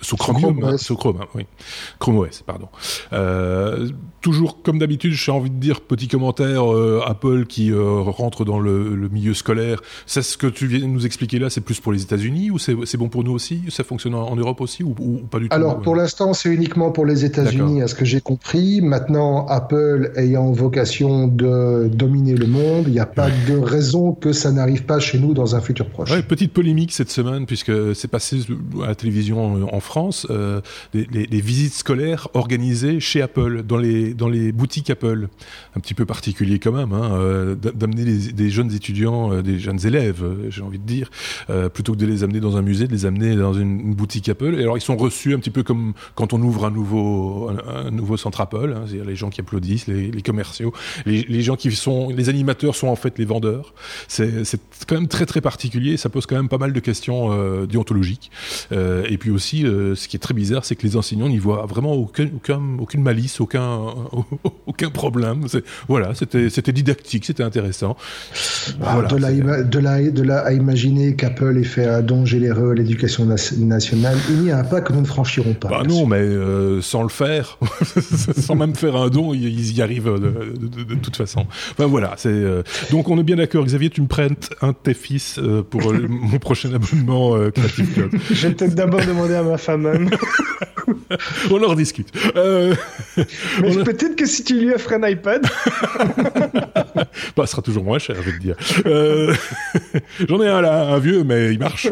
sous 0.00 0.16
Chromium, 0.16 0.60
Chrome 0.60 0.78
sous 0.78 0.96
Chrome, 0.96 1.18
hein, 1.20 1.26
oui, 1.34 1.46
Chrome 1.98 2.18
OS, 2.18 2.42
pardon. 2.46 2.68
Euh, 3.12 3.88
toujours 4.20 4.62
comme 4.62 4.78
d'habitude, 4.78 5.12
j'ai 5.12 5.32
envie 5.32 5.50
de 5.50 5.60
dire 5.60 5.80
petit 5.80 6.08
commentaire 6.08 6.64
Apple 7.06 7.46
qui 7.46 7.72
rentre 7.72 8.44
dans 8.44 8.60
le, 8.60 8.94
le 9.02 9.08
milieu 9.08 9.34
scolaire. 9.34 9.78
C'est 10.06 10.22
ce 10.22 10.36
que 10.36 10.48
tu 10.58 10.66
viens 10.66 10.80
de 10.80 10.92
nous 10.96 11.06
expliquer 11.06 11.25
là, 11.34 11.50
c'est 11.50 11.60
plus 11.60 11.80
pour 11.80 11.92
les 11.92 12.02
États-Unis 12.02 12.50
ou 12.50 12.58
c'est 12.58 12.96
bon 12.96 13.08
pour 13.08 13.24
nous 13.24 13.32
aussi? 13.32 13.62
Ça 13.68 13.84
fonctionne 13.84 14.14
en, 14.14 14.28
en 14.28 14.36
Europe 14.36 14.60
aussi 14.60 14.82
ou, 14.82 14.94
ou, 14.98 15.18
pas 15.18 15.38
du 15.38 15.48
tout? 15.48 15.54
Alors 15.54 15.80
pour 15.80 15.96
l'instant, 15.96 16.32
c'est 16.32 16.48
uniquement 16.48 16.90
pour 16.90 17.06
les 17.06 17.24
États-Unis, 17.24 17.82
à 17.82 17.88
ce 17.88 17.94
que 17.94 18.04
j'ai 18.04 18.20
compris. 18.20 18.80
Maintenant, 18.80 19.46
Apple 19.46 20.12
ayant 20.16 20.50
vocation 20.52 21.26
de 21.28 21.88
dominer 21.92 22.34
le 22.34 22.46
monde, 22.46 22.84
il 22.86 22.92
n'y 22.92 23.00
a 23.00 23.06
pas 23.06 23.28
de 23.48 23.56
raison 23.56 24.12
que 24.12 24.32
ça 24.32 24.52
n'arrive 24.52 24.84
pas 24.84 24.98
chez 24.98 25.18
nous 25.18 25.34
dans 25.34 25.56
un 25.56 25.60
futur 25.60 25.88
proche. 25.88 26.10
Ouais, 26.10 26.22
petite 26.22 26.52
polémique 26.52 26.92
cette 26.92 27.10
semaine 27.10 27.46
puisque 27.46 27.72
c'est 27.94 28.08
passé 28.08 28.40
à 28.82 28.88
la 28.88 28.94
télévision 28.94 29.68
en 29.72 29.80
France 29.80 30.26
euh, 30.30 30.60
les, 30.94 31.06
les, 31.12 31.26
les, 31.26 31.40
visites 31.40 31.74
scolaires 31.74 32.28
organisées 32.34 33.00
chez 33.00 33.22
Apple 33.22 33.62
dans 33.62 33.76
les 33.76 34.14
dans 34.14 34.28
les 34.28 34.52
boutiques 34.52 34.90
Apple, 34.90 35.28
un 35.76 35.80
petit 35.80 35.94
peu 35.94 36.06
particulier 36.06 36.58
quand 36.58 36.72
même, 36.72 36.92
hein, 36.92 37.12
euh, 37.14 37.54
d'amener 37.54 38.04
des 38.04 38.50
jeunes 38.50 38.72
étudiants, 38.72 39.32
euh, 39.32 39.42
des 39.42 39.58
jeunes 39.58 39.84
élèves, 39.86 40.24
j'ai 40.48 40.62
envie 40.62 40.78
de 40.78 40.86
dire, 40.86 41.10
euh, 41.50 41.68
plutôt 41.68 41.92
que 41.92 41.98
de 41.98 42.06
les 42.06 42.24
amener 42.24 42.40
dans 42.40 42.56
un 42.56 42.62
musée, 42.62 42.86
de 42.86 42.92
les 42.92 43.06
amener 43.06 43.36
dans 43.36 43.54
une, 43.54 43.80
une, 43.80 43.94
boutique 43.94 44.28
Apple. 44.28 44.54
Et 44.58 44.62
alors 44.62 44.76
ils 44.76 44.82
sont 44.82 44.96
reçus 44.96 45.34
un 45.34 45.38
petit 45.38 45.50
peu 45.50 45.62
comme 45.62 45.94
quand 46.14 46.32
on 46.32 46.40
ouvre 46.42 46.66
un 46.66 46.70
nouveau 46.70 47.50
un, 47.50 47.86
un 47.86 47.90
nouveau 47.90 48.16
centre 48.16 48.40
Apple, 48.40 48.74
hein, 48.76 48.84
c'est-à-dire 48.86 49.04
les 49.04 49.16
gens 49.16 49.30
qui 49.30 49.40
applaudissent, 49.40 49.86
les, 49.86 50.10
les 50.10 50.22
commerciaux, 50.22 50.72
les, 51.04 51.22
les, 51.22 51.42
gens 51.42 51.56
qui 51.56 51.70
sont, 51.72 52.10
les 52.10 52.28
animateurs 52.28 52.74
sont 52.74 52.88
en 52.88 52.96
fait 52.96 53.18
les 53.18 53.24
vendeurs. 53.24 53.74
C'est 54.08 54.44
quand 54.86 54.96
même 54.96 55.08
très 55.08 55.26
très 55.26 55.40
particulier. 55.40 55.96
Ça 55.96 56.08
pose 56.08 56.26
quand 56.26 56.36
même 56.36 56.48
pas 56.48 56.58
mal 56.58 56.72
de 56.72 56.80
questions 56.80 57.32
euh, 57.32 57.66
déontologiques. 57.66 58.30
Euh, 58.72 59.04
et 59.08 59.18
puis 59.18 59.30
aussi, 59.30 59.62
ce 59.62 60.08
qui 60.08 60.16
est 60.16 60.20
très 60.20 60.34
bizarre, 60.34 60.64
c'est 60.64 60.76
que 60.76 60.86
les 60.86 60.96
enseignants 60.96 61.28
n'y 61.28 61.38
voient 61.38 61.66
vraiment 61.66 61.92
aucun, 61.92 62.28
aucun, 62.34 62.60
aucune 62.78 63.02
malice, 63.02 63.40
aucun 63.40 63.80
aucun 64.66 64.90
problème. 64.90 65.46
Voilà, 65.88 66.14
c'était 66.14 66.50
c'était 66.50 66.72
didactique, 66.72 67.24
c'était 67.24 67.42
intéressant. 67.42 67.96
Voilà, 68.80 69.08
de, 69.08 69.16
la, 69.16 69.62
de, 69.62 69.78
la, 69.78 70.02
de 70.02 70.22
la 70.22 70.40
à 70.40 70.52
imaginer 70.52 71.05
qu'Apple 71.14 71.58
ait 71.58 71.64
fait 71.64 71.86
un 71.86 72.02
don 72.02 72.24
généreux 72.24 72.72
à 72.72 72.74
l'éducation 72.74 73.26
nationale, 73.26 74.16
il 74.30 74.42
n'y 74.42 74.50
a 74.50 74.58
un 74.58 74.64
pas 74.64 74.80
que 74.80 74.92
nous 74.92 75.00
ne 75.00 75.06
franchirons 75.06 75.54
pas. 75.54 75.68
Bah 75.68 75.82
non, 75.86 76.06
mais 76.06 76.16
euh, 76.16 76.80
sans 76.80 77.02
le 77.02 77.08
faire, 77.08 77.58
sans 78.36 78.54
même 78.54 78.74
faire 78.74 78.96
un 78.96 79.08
don, 79.08 79.34
ils 79.34 79.76
y 79.76 79.82
arrivent 79.82 80.12
de, 80.14 80.58
de, 80.58 80.66
de, 80.66 80.84
de 80.84 80.94
toute 80.94 81.16
façon. 81.16 81.46
Enfin 81.72 81.86
voilà, 81.86 82.14
c'est 82.16 82.28
euh... 82.28 82.62
donc 82.90 83.08
on 83.08 83.18
est 83.18 83.22
bien 83.22 83.36
d'accord. 83.36 83.64
Xavier, 83.64 83.90
tu 83.90 84.00
me 84.00 84.06
prêtes 84.06 84.50
un 84.62 84.68
de 84.68 84.76
tes 84.82 84.94
fils 84.94 85.38
euh, 85.38 85.62
pour 85.62 85.92
mon 85.92 86.38
prochain 86.38 86.72
abonnement 86.74 87.36
euh, 87.36 87.50
Creative 87.50 87.92
Club. 87.92 88.10
Je 88.30 88.48
vais 88.48 88.54
peut-être 88.54 88.74
d'abord 88.74 89.00
demander 89.04 89.34
à 89.34 89.42
ma 89.42 89.58
femme. 89.58 89.86
Hein. 89.86 90.06
on 91.50 91.62
en 91.62 91.68
rediscute. 91.68 92.12
Euh, 92.36 92.74
mais 93.60 93.78
a... 93.78 93.84
peut-être 93.84 94.16
que 94.16 94.26
si 94.26 94.44
tu 94.44 94.58
lui 94.58 94.72
offres 94.72 94.92
un 94.92 95.08
iPad. 95.08 95.46
bah, 97.36 97.46
sera 97.46 97.62
toujours 97.62 97.84
moins 97.84 97.98
cher, 97.98 98.16
je 98.16 98.30
vais 98.30 98.38
te 98.38 98.42
dire. 98.42 98.56
Euh... 98.86 99.34
J'en 100.28 100.42
ai 100.42 100.48
un 100.48 100.60
là, 100.60 100.88
un 100.88 100.98
vieux, 100.98 101.24
mais 101.24 101.52
il 101.52 101.58
marche. 101.58 101.88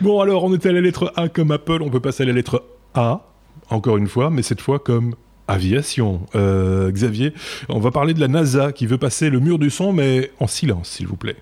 bon, 0.00 0.20
alors, 0.20 0.44
on 0.44 0.54
était 0.54 0.70
à 0.70 0.72
la 0.72 0.80
lettre 0.80 1.12
A 1.16 1.28
comme 1.28 1.50
Apple, 1.50 1.82
on 1.82 1.90
peut 1.90 2.00
passer 2.00 2.22
à 2.22 2.26
la 2.26 2.32
lettre 2.32 2.64
A, 2.94 3.26
encore 3.70 3.96
une 3.96 4.08
fois, 4.08 4.30
mais 4.30 4.42
cette 4.42 4.60
fois 4.60 4.78
comme 4.78 5.14
aviation. 5.48 6.22
Euh, 6.34 6.90
Xavier, 6.90 7.34
on 7.68 7.80
va 7.80 7.90
parler 7.90 8.14
de 8.14 8.20
la 8.20 8.28
NASA 8.28 8.72
qui 8.72 8.86
veut 8.86 8.98
passer 8.98 9.30
le 9.30 9.40
mur 9.40 9.58
du 9.58 9.70
son, 9.70 9.92
mais 9.92 10.30
en 10.40 10.46
silence, 10.46 10.88
s'il 10.90 11.06
vous 11.06 11.16
plaît. 11.16 11.36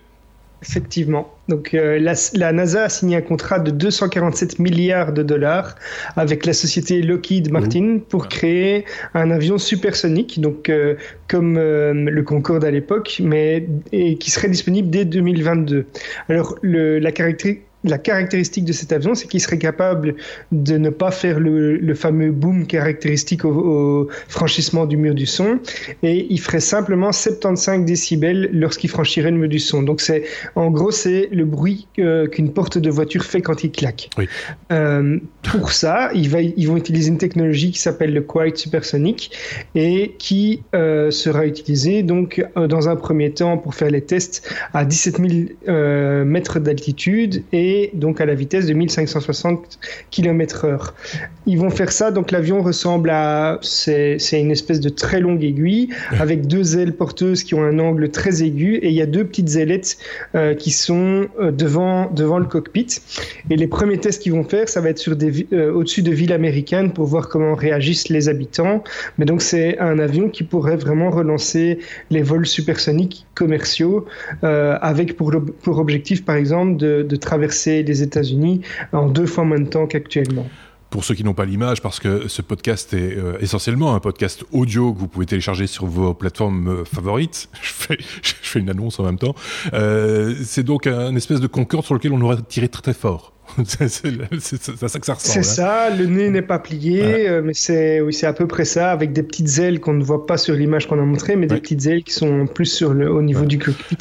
Effectivement. 0.63 1.33
Donc 1.49 1.73
euh, 1.73 1.99
la, 1.99 2.13
la, 2.35 2.53
NASA 2.53 2.85
a 2.85 2.89
signé 2.91 3.17
un 3.17 3.23
contrat 3.23 3.59
de 3.59 3.71
247 3.71 4.59
milliards 4.59 5.13
de 5.15 5.23
dollars 5.23 5.75
avec 6.17 6.45
la 6.45 6.53
société 6.53 7.01
Lockheed 7.01 7.51
Martin 7.51 7.83
mmh. 7.83 8.01
pour 8.03 8.29
créer 8.29 8.85
un 9.15 9.31
avion 9.31 9.57
supersonique, 9.57 10.39
donc 10.41 10.69
euh, 10.69 10.97
comme 11.29 11.57
euh, 11.57 11.95
le 11.95 12.23
Concorde 12.23 12.65
à 12.65 12.71
l'époque, 12.71 13.23
mais 13.25 13.67
et 13.93 14.19
qui 14.19 14.31
serait 14.31 14.51
disponible 14.51 14.91
dès 14.91 15.07
2022. 15.07 15.87
Alors 16.29 16.57
le, 16.61 16.99
la 16.99 17.11
caractéristique 17.11 17.65
la 17.85 17.99
caractéristique 17.99 18.65
de 18.65 18.73
cet 18.73 18.93
avion, 18.93 19.15
c'est 19.15 19.27
qu'il 19.27 19.41
serait 19.41 19.59
capable 19.59 20.15
de 20.53 20.77
ne 20.77 20.91
pas 20.91 21.11
faire 21.11 21.41
le, 21.41 21.77
le 21.77 21.95
fameux 21.95 22.31
boom 22.31 22.67
caractéristique 22.67 23.45
au, 23.45 23.51
au, 23.51 24.09
franchissement 24.29 24.87
du 24.87 24.97
mur 24.97 25.15
du 25.15 25.27
son, 25.27 25.61
et 26.03 26.27
il 26.29 26.41
ferait 26.41 26.61
simplement 26.61 27.13
75 27.13 27.85
décibels 27.85 28.51
lorsqu'il 28.53 28.91
franchirait 28.91 29.31
le 29.31 29.39
mur 29.39 29.49
du 29.49 29.59
son. 29.59 29.83
Donc 29.83 30.01
c'est, 30.01 30.25
en 30.57 30.71
gros, 30.71 30.91
c'est 30.91 31.29
le 31.33 31.45
bruit 31.45 31.89
euh, 31.99 32.27
qu'une 32.27 32.53
porte 32.53 32.79
de 32.79 32.91
voiture 32.91 33.25
fait 33.25 33.41
quand 33.41 33.65
il 33.65 33.71
claque. 33.71 34.11
Oui. 34.19 34.29
Euh, 34.73 35.19
pour 35.43 35.73
ça, 35.73 36.11
il 36.15 36.29
va, 36.29 36.43
ils 36.43 36.69
vont 36.69 36.77
utiliser 36.77 37.09
une 37.09 37.19
technologie 37.19 37.71
qui 37.71 37.79
s'appelle 37.79 38.13
le 38.13 38.21
Quiet 38.21 38.57
Supersonic 38.57 39.33
et 39.75 40.15
qui 40.19 40.63
euh, 40.75 41.11
sera 41.11 41.47
utilisée 41.47 42.03
donc 42.03 42.45
dans 42.57 42.89
un 42.89 42.97
premier 42.97 43.33
temps 43.33 43.57
pour 43.57 43.75
faire 43.75 43.91
les 43.91 44.03
tests 44.03 44.49
à 44.75 44.85
17 44.85 45.17
000 45.67 46.25
mètres 46.25 46.59
d'altitude 46.59 47.43
et 47.53 47.70
donc 47.95 48.21
à 48.21 48.27
la 48.27 48.35
vitesse 48.35 48.67
de 48.67 48.75
1560 48.75 49.79
km 50.11 50.65
heure. 50.65 50.95
Ils 51.47 51.59
vont 51.59 51.71
faire 51.71 51.93
ça, 51.93 52.11
donc 52.11 52.31
l'avion 52.31 52.63
ressemble 52.63 53.11
à, 53.11 53.59
c'est 53.63 54.19
une 54.33 54.51
espèce 54.51 54.81
de 54.81 54.89
très 54.89 55.21
longue 55.21 55.43
aiguille 55.43 55.89
avec 56.19 56.47
deux 56.47 56.79
ailes 56.79 56.95
porteuses 56.95 57.45
qui 57.45 57.55
ont 57.55 57.63
un 57.63 57.79
angle 57.79 58.11
très 58.11 58.43
aigu 58.43 58.77
et 58.77 58.89
il 58.89 58.95
y 58.95 59.03
a 59.03 59.07
deux 59.07 59.25
petites 59.25 59.57
ailettes 59.57 59.99
euh, 60.35 60.55
qui 60.55 60.71
sont 60.71 61.29
euh, 61.41 61.51
devant, 61.51 62.11
devant 62.11 62.39
le 62.39 62.47
cockpit. 62.47 62.89
Et 63.51 63.57
les 63.57 63.67
premiers 63.67 63.99
tests 63.99 64.23
qu'ils 64.23 64.33
vont 64.33 64.45
faire, 64.45 64.69
ça 64.69 64.81
va 64.81 64.91
être 64.91 64.99
sur 64.99 65.17
des, 65.17 65.47
euh, 65.53 65.73
au-dessus 65.73 66.03
de 66.03 66.11
villes 66.11 66.33
américaines 66.33 66.93
pour 66.93 67.07
voir 67.07 67.29
comment 67.29 67.55
réagissent 67.55 68.09
les 68.09 68.29
habitants. 68.29 68.85
Mais 69.19 69.25
donc 69.25 69.43
c'est 69.43 69.79
un 69.79 69.99
avion 69.99 70.29
qui 70.29 70.45
pourrait 70.45 70.77
vraiment 70.77 71.11
relancer 71.11 71.79
les 72.11 72.23
vols 72.23 72.47
supersoniques 72.47 73.27
commerciaux 73.35 74.05
avec 74.43 75.17
pour, 75.17 75.33
objectif 75.79 76.25
par 76.25 76.37
exemple 76.37 76.77
de, 76.77 77.03
de 77.03 77.17
traverser 77.17 77.60
les 77.67 78.03
États-Unis 78.03 78.63
en 78.93 79.09
deux 79.09 79.27
fois 79.27 79.45
moins 79.45 79.61
de 79.61 79.69
temps 79.69 79.87
qu'actuellement. 79.87 80.47
Pour 80.91 81.05
ceux 81.05 81.15
qui 81.15 81.25
n'ont 81.25 81.35
pas 81.35 81.45
l'image, 81.45 81.81
parce 81.81 82.01
que 82.01 82.29
ce 82.29 82.43
podcast 82.43 82.93
est 82.95 83.17
euh, 83.17 83.39
essentiellement 83.41 83.95
un 83.95 84.01
podcast 84.01 84.45
audio 84.53 84.93
que 84.93 84.99
vous 84.99 85.09
pouvez 85.09 85.27
télécharger 85.27 85.69
sur 85.69 85.87
vos 85.87 86.15
plateformes 86.15 86.69
euh, 86.69 86.85
favorites. 86.85 87.49
Je 87.63 87.73
fais, 87.73 87.99
je 88.23 88.35
fais 88.43 88.59
une 88.59 88.71
annonce 88.71 88.99
en 88.99 89.05
même 89.05 89.19
temps. 89.19 89.35
Euh, 89.73 90.35
c'est 90.45 90.63
donc 90.63 90.87
un 90.87 91.15
espèce 91.15 91.41
de 91.41 91.47
Concorde 91.47 91.85
sur 91.85 91.95
lequel 91.95 92.13
on 92.13 92.21
aurait 92.21 92.37
tiré 92.49 92.69
très 92.69 92.83
très 92.83 92.95
fort. 92.95 93.33
c'est 93.65 93.89
ça 93.89 94.99
que 94.99 95.07
ça 95.07 95.15
ressemble. 95.15 95.21
C'est 95.21 95.43
ça, 95.43 95.91
le 95.91 96.07
nez 96.07 96.31
n'est 96.31 96.43
pas 96.43 96.59
plié, 96.59 97.41
mais 97.43 97.55
c'est 97.55 98.01
oui, 98.01 98.17
à 98.23 98.33
peu 98.33 98.47
près 98.47 98.65
ça, 98.65 98.93
avec 98.93 99.13
des 99.13 99.23
petites 99.23 99.59
ailes 99.59 99.81
qu'on 99.81 99.95
ne 99.95 100.05
voit 100.05 100.27
pas 100.27 100.37
sur 100.37 100.55
l'image 100.55 100.87
qu'on 100.87 101.01
a 101.01 101.05
montrée, 101.05 101.37
mais 101.37 101.47
des 101.47 101.61
petites 101.61 101.87
ailes 101.87 102.05
qui 102.05 102.13
sont 102.13 102.47
plus 102.47 102.67
sur 102.67 102.95
le, 102.95 103.11
au 103.11 103.23
niveau 103.23 103.45
du 103.45 103.59
cockpit. 103.59 103.97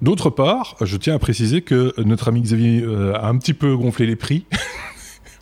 D'autre 0.00 0.30
part, 0.30 0.76
je 0.80 0.96
tiens 0.96 1.14
à 1.14 1.18
préciser 1.18 1.62
que 1.62 1.92
notre 2.04 2.28
ami 2.28 2.42
Xavier 2.42 2.84
a 3.14 3.26
un 3.28 3.36
petit 3.36 3.54
peu 3.54 3.76
gonflé 3.76 4.06
les 4.06 4.16
prix. 4.16 4.44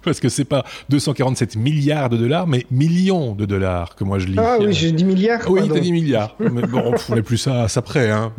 parce 0.05 0.21
que 0.21 0.29
c'est 0.29 0.45
pas 0.45 0.65
247 0.89 1.57
milliards 1.57 2.09
de 2.09 2.17
dollars, 2.17 2.47
mais 2.47 2.67
millions 2.71 3.35
de 3.35 3.47
dollars 3.47 3.95
que 3.95 4.05
moi 4.05 4.19
je 4.19 4.27
lis. 4.27 4.37
Ah 4.39 4.57
oui, 4.61 4.73
j'ai 4.73 4.93
dit 4.93 5.05
milliards. 5.05 5.41
Oui, 5.49 5.69
t'as 5.73 5.81
dit 5.81 5.93
milliards. 5.93 6.35
mais 6.41 6.63
bon, 6.63 6.95
on 7.09 7.15
n'est 7.15 7.23
plus 7.23 7.37
ça, 7.39 7.69
ça 7.69 7.83
près, 7.83 8.11
hein. 8.11 8.33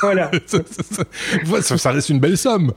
Voilà. 0.00 0.30
ça, 0.46 1.78
ça 1.78 1.90
reste 1.90 2.10
une 2.10 2.20
belle 2.20 2.38
somme. 2.38 2.72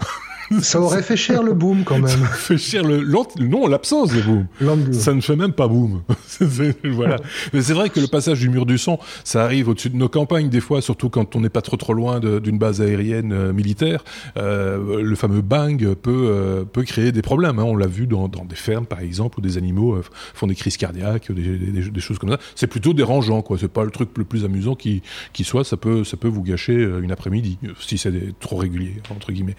Ça 0.61 0.79
aurait 0.79 1.03
fait 1.03 1.17
cher 1.17 1.43
le 1.43 1.53
boom 1.53 1.83
quand 1.83 1.99
même. 1.99 2.07
Ça 2.07 2.17
fait 2.27 2.57
cher 2.57 2.83
le 2.83 3.03
non 3.39 3.67
l'absence 3.67 4.13
de 4.13 4.21
boom. 4.21 4.47
Ça 4.93 5.13
ne 5.13 5.21
fait 5.21 5.35
même 5.35 5.53
pas 5.53 5.67
boom. 5.67 6.01
voilà. 6.83 7.17
Mais 7.53 7.61
c'est 7.61 7.73
vrai 7.73 7.89
que 7.89 7.99
le 7.99 8.07
passage 8.07 8.39
du 8.39 8.49
mur 8.49 8.65
du 8.65 8.77
son, 8.77 8.99
ça 9.23 9.43
arrive 9.43 9.69
au-dessus 9.69 9.89
de 9.89 9.97
nos 9.97 10.09
campagnes 10.09 10.49
des 10.49 10.61
fois, 10.61 10.81
surtout 10.81 11.09
quand 11.09 11.35
on 11.35 11.41
n'est 11.41 11.49
pas 11.49 11.61
trop 11.61 11.77
trop 11.77 11.93
loin 11.93 12.19
d'une 12.19 12.57
base 12.57 12.81
aérienne 12.81 13.31
euh, 13.31 13.53
militaire. 13.53 14.03
Euh, 14.37 15.01
le 15.01 15.15
fameux 15.15 15.41
bang 15.41 15.93
peut 15.95 16.11
euh, 16.11 16.63
peut 16.65 16.83
créer 16.83 17.11
des 17.11 17.21
problèmes. 17.21 17.59
Hein. 17.59 17.63
On 17.63 17.75
l'a 17.75 17.87
vu 17.87 18.07
dans, 18.07 18.27
dans, 18.27 18.45
des 18.45 18.55
fermes 18.55 18.85
par 18.85 18.99
exemple 18.99 19.39
où 19.39 19.41
des 19.41 19.57
animaux 19.57 19.97
font 20.33 20.47
des 20.47 20.55
crises 20.55 20.77
cardiaques, 20.77 21.31
des, 21.31 21.57
des, 21.57 21.89
des 21.89 22.01
choses 22.01 22.19
comme 22.19 22.29
ça. 22.29 22.39
C'est 22.55 22.67
plutôt 22.67 22.93
dérangeant 22.93 23.41
quoi. 23.41 23.57
C'est 23.59 23.67
pas 23.71 23.83
le 23.83 23.91
truc 23.91 24.09
le 24.17 24.23
plus 24.23 24.45
amusant 24.45 24.75
qui 24.75 25.01
qui 25.33 25.43
soit. 25.43 25.63
Ça 25.63 25.77
peut 25.77 26.03
ça 26.03 26.17
peut 26.17 26.27
vous 26.27 26.43
gâcher 26.43 26.73
une 26.73 27.11
après-midi 27.11 27.57
si 27.79 27.97
c'est 27.97 28.11
trop 28.39 28.57
régulier 28.57 28.95
entre 29.09 29.31
guillemets. 29.31 29.55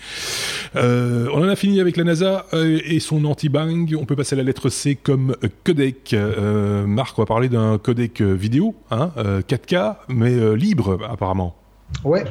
Euh, 0.85 1.29
on 1.33 1.43
en 1.43 1.49
a 1.49 1.57
fini 1.57 1.81
avec 1.81 1.97
la 1.97 2.05
NASA 2.05 2.47
euh, 2.53 2.79
et 2.85 3.01
son 3.01 3.25
anti-bang. 3.25 3.97
On 3.99 4.05
peut 4.05 4.17
passer 4.17 4.35
à 4.35 4.39
la 4.39 4.43
lettre 4.43 4.69
C 4.69 4.97
comme 4.97 5.35
codec. 5.65 6.13
Euh, 6.13 6.87
Marc, 6.87 7.19
on 7.19 7.23
va 7.23 7.27
parler 7.27 7.49
d'un 7.49 7.79
codec 7.79 8.21
vidéo, 8.21 8.75
hein, 8.91 9.11
4K, 9.49 9.97
mais 10.09 10.57
libre 10.57 10.99
apparemment. 11.11 11.57
Ouais, 12.05 12.25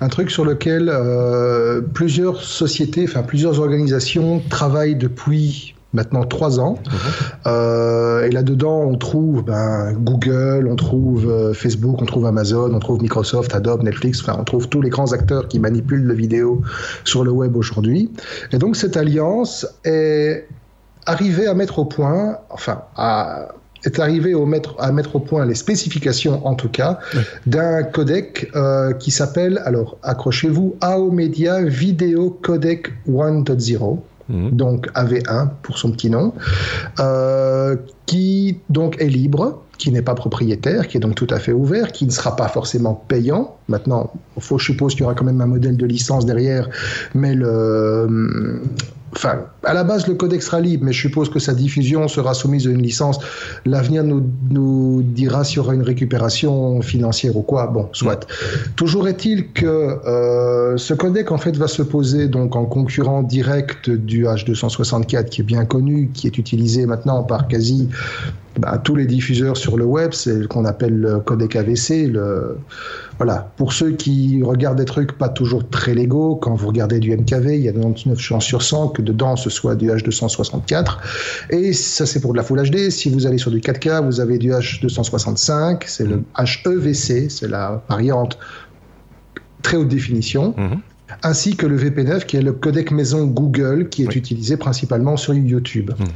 un 0.00 0.08
truc 0.08 0.30
sur 0.30 0.44
lequel 0.44 0.92
plusieurs 1.94 2.42
sociétés, 2.42 3.04
enfin 3.08 3.22
plusieurs 3.22 3.60
organisations 3.60 4.42
travaillent 4.50 4.96
depuis 4.96 5.75
maintenant 5.96 6.24
trois 6.24 6.60
ans. 6.60 6.78
Mhm. 6.84 6.92
Euh, 7.46 8.26
et 8.26 8.30
là-dedans, 8.30 8.82
on 8.82 8.96
trouve 8.96 9.42
ben, 9.44 9.92
Google, 9.94 10.68
on 10.70 10.76
trouve 10.76 11.28
euh, 11.28 11.52
Facebook, 11.52 12.00
on 12.00 12.06
trouve 12.06 12.26
Amazon, 12.26 12.72
on 12.72 12.78
trouve 12.78 13.02
Microsoft, 13.02 13.54
Adobe, 13.54 13.82
Netflix, 13.82 14.20
enfin, 14.20 14.36
on 14.38 14.44
trouve 14.44 14.68
tous 14.68 14.82
les 14.82 14.90
grands 14.90 15.12
acteurs 15.12 15.48
qui 15.48 15.58
manipulent 15.58 16.04
le 16.04 16.14
vidéo 16.14 16.62
sur 17.04 17.24
le 17.24 17.32
web 17.32 17.56
aujourd'hui. 17.56 18.10
Et 18.52 18.58
donc, 18.58 18.76
cette 18.76 18.96
alliance 18.96 19.66
est 19.84 20.46
arrivée 21.06 21.46
à 21.46 21.54
mettre 21.54 21.78
au 21.80 21.84
point, 21.84 22.38
enfin, 22.50 22.82
à 22.96 23.48
est 23.86 24.00
arrivé 24.00 24.34
au 24.34 24.46
mettre, 24.46 24.74
à 24.78 24.92
mettre 24.92 25.16
au 25.16 25.20
point 25.20 25.46
les 25.46 25.54
spécifications, 25.54 26.46
en 26.46 26.54
tout 26.54 26.68
cas, 26.68 26.98
d'un 27.46 27.82
codec 27.84 28.50
euh, 28.54 28.92
qui 28.92 29.10
s'appelle, 29.10 29.62
alors 29.64 29.98
accrochez-vous, 30.02 30.76
AO 30.80 31.10
Media 31.10 31.62
Video 31.62 32.30
Codec 32.30 32.92
1.0. 33.08 33.98
Mhm. 34.28 34.50
donc 34.50 34.88
AV1 34.94 35.50
pour 35.62 35.78
son 35.78 35.92
petit 35.92 36.10
nom, 36.10 36.32
euh, 37.00 37.76
qui 38.06 38.58
donc 38.70 39.00
est 39.00 39.08
libre, 39.08 39.62
qui 39.78 39.92
n'est 39.92 40.02
pas 40.02 40.14
propriétaire, 40.14 40.88
qui 40.88 40.96
est 40.96 41.00
donc 41.00 41.14
tout 41.14 41.26
à 41.30 41.38
fait 41.38 41.52
ouvert, 41.52 41.92
qui 41.92 42.06
ne 42.06 42.10
sera 42.10 42.34
pas 42.34 42.48
forcément 42.48 42.94
payant. 43.08 43.56
Maintenant, 43.68 44.12
faut, 44.38 44.58
je 44.58 44.64
suppose 44.64 44.94
qu'il 44.94 45.02
y 45.02 45.04
aura 45.04 45.14
quand 45.14 45.24
même 45.24 45.40
un 45.40 45.46
modèle 45.46 45.76
de 45.76 45.86
licence 45.86 46.26
derrière, 46.26 46.68
mais 47.14 47.34
le, 47.34 48.62
Enfin, 49.16 49.46
à 49.64 49.72
la 49.72 49.82
base, 49.82 50.06
le 50.08 50.14
codec 50.14 50.42
sera 50.42 50.60
libre, 50.60 50.84
mais 50.84 50.92
je 50.92 51.00
suppose 51.00 51.30
que 51.30 51.38
sa 51.38 51.54
diffusion 51.54 52.06
sera 52.06 52.34
soumise 52.34 52.66
à 52.66 52.70
une 52.70 52.82
licence. 52.82 53.18
L'avenir 53.64 54.04
nous, 54.04 54.22
nous 54.50 55.02
dira 55.02 55.42
s'il 55.42 55.56
y 55.56 55.60
aura 55.60 55.74
une 55.74 55.82
récupération 55.82 56.82
financière 56.82 57.34
ou 57.34 57.40
quoi. 57.40 57.66
Bon, 57.66 57.88
soit. 57.92 58.26
Toujours 58.76 59.08
est-il 59.08 59.52
que 59.52 59.66
euh, 59.66 60.76
ce 60.76 60.92
codec, 60.92 61.32
en 61.32 61.38
fait, 61.38 61.56
va 61.56 61.66
se 61.66 61.80
poser 61.80 62.28
donc 62.28 62.56
en 62.56 62.66
concurrent 62.66 63.22
direct 63.22 63.88
du 63.88 64.26
H264 64.26 65.30
qui 65.30 65.40
est 65.40 65.44
bien 65.44 65.64
connu, 65.64 66.10
qui 66.12 66.26
est 66.26 66.36
utilisé 66.36 66.84
maintenant 66.84 67.22
par 67.22 67.48
quasi 67.48 67.88
bah, 68.58 68.80
tous 68.82 68.94
les 68.94 69.06
diffuseurs 69.06 69.56
sur 69.56 69.76
le 69.76 69.84
web. 69.84 70.12
C'est 70.12 70.42
ce 70.42 70.46
qu'on 70.46 70.64
appelle 70.64 70.96
le 70.96 71.20
codec 71.20 71.56
AVC, 71.56 72.08
le 72.08 72.58
voilà. 73.18 73.50
Pour 73.56 73.72
ceux 73.72 73.92
qui 73.92 74.42
regardent 74.42 74.78
des 74.78 74.84
trucs 74.84 75.16
pas 75.16 75.28
toujours 75.28 75.68
très 75.68 75.94
légaux, 75.94 76.36
quand 76.36 76.54
vous 76.54 76.68
regardez 76.68 76.98
du 76.98 77.16
MKV, 77.16 77.56
il 77.56 77.62
y 77.62 77.68
a 77.68 77.72
99 77.72 78.18
chances 78.18 78.44
sur 78.44 78.62
100 78.62 78.88
que 78.88 79.02
dedans 79.02 79.36
ce 79.36 79.50
soit 79.50 79.74
du 79.74 79.88
H264. 79.88 80.98
Et 81.50 81.72
ça, 81.72 82.06
c'est 82.06 82.20
pour 82.20 82.32
de 82.32 82.38
la 82.38 82.42
Full 82.42 82.62
HD. 82.70 82.90
Si 82.90 83.10
vous 83.10 83.26
allez 83.26 83.38
sur 83.38 83.50
du 83.50 83.60
4K, 83.60 84.04
vous 84.04 84.20
avez 84.20 84.38
du 84.38 84.50
H265. 84.50 85.82
C'est 85.86 86.06
le 86.06 86.22
HEVC, 86.38 87.30
c'est 87.30 87.48
la 87.48 87.82
variante 87.88 88.38
très 89.62 89.76
haute 89.76 89.88
définition. 89.88 90.54
Mhm 90.56 90.80
ainsi 91.22 91.56
que 91.56 91.66
le 91.66 91.76
VP9 91.76 92.24
qui 92.26 92.36
est 92.36 92.42
le 92.42 92.52
codec 92.52 92.90
maison 92.90 93.26
Google 93.26 93.88
qui 93.88 94.04
est 94.04 94.16
utilisé 94.16 94.56
principalement 94.56 95.16
sur 95.16 95.34
YouTube. 95.34 95.90
Mhm. 95.98 96.06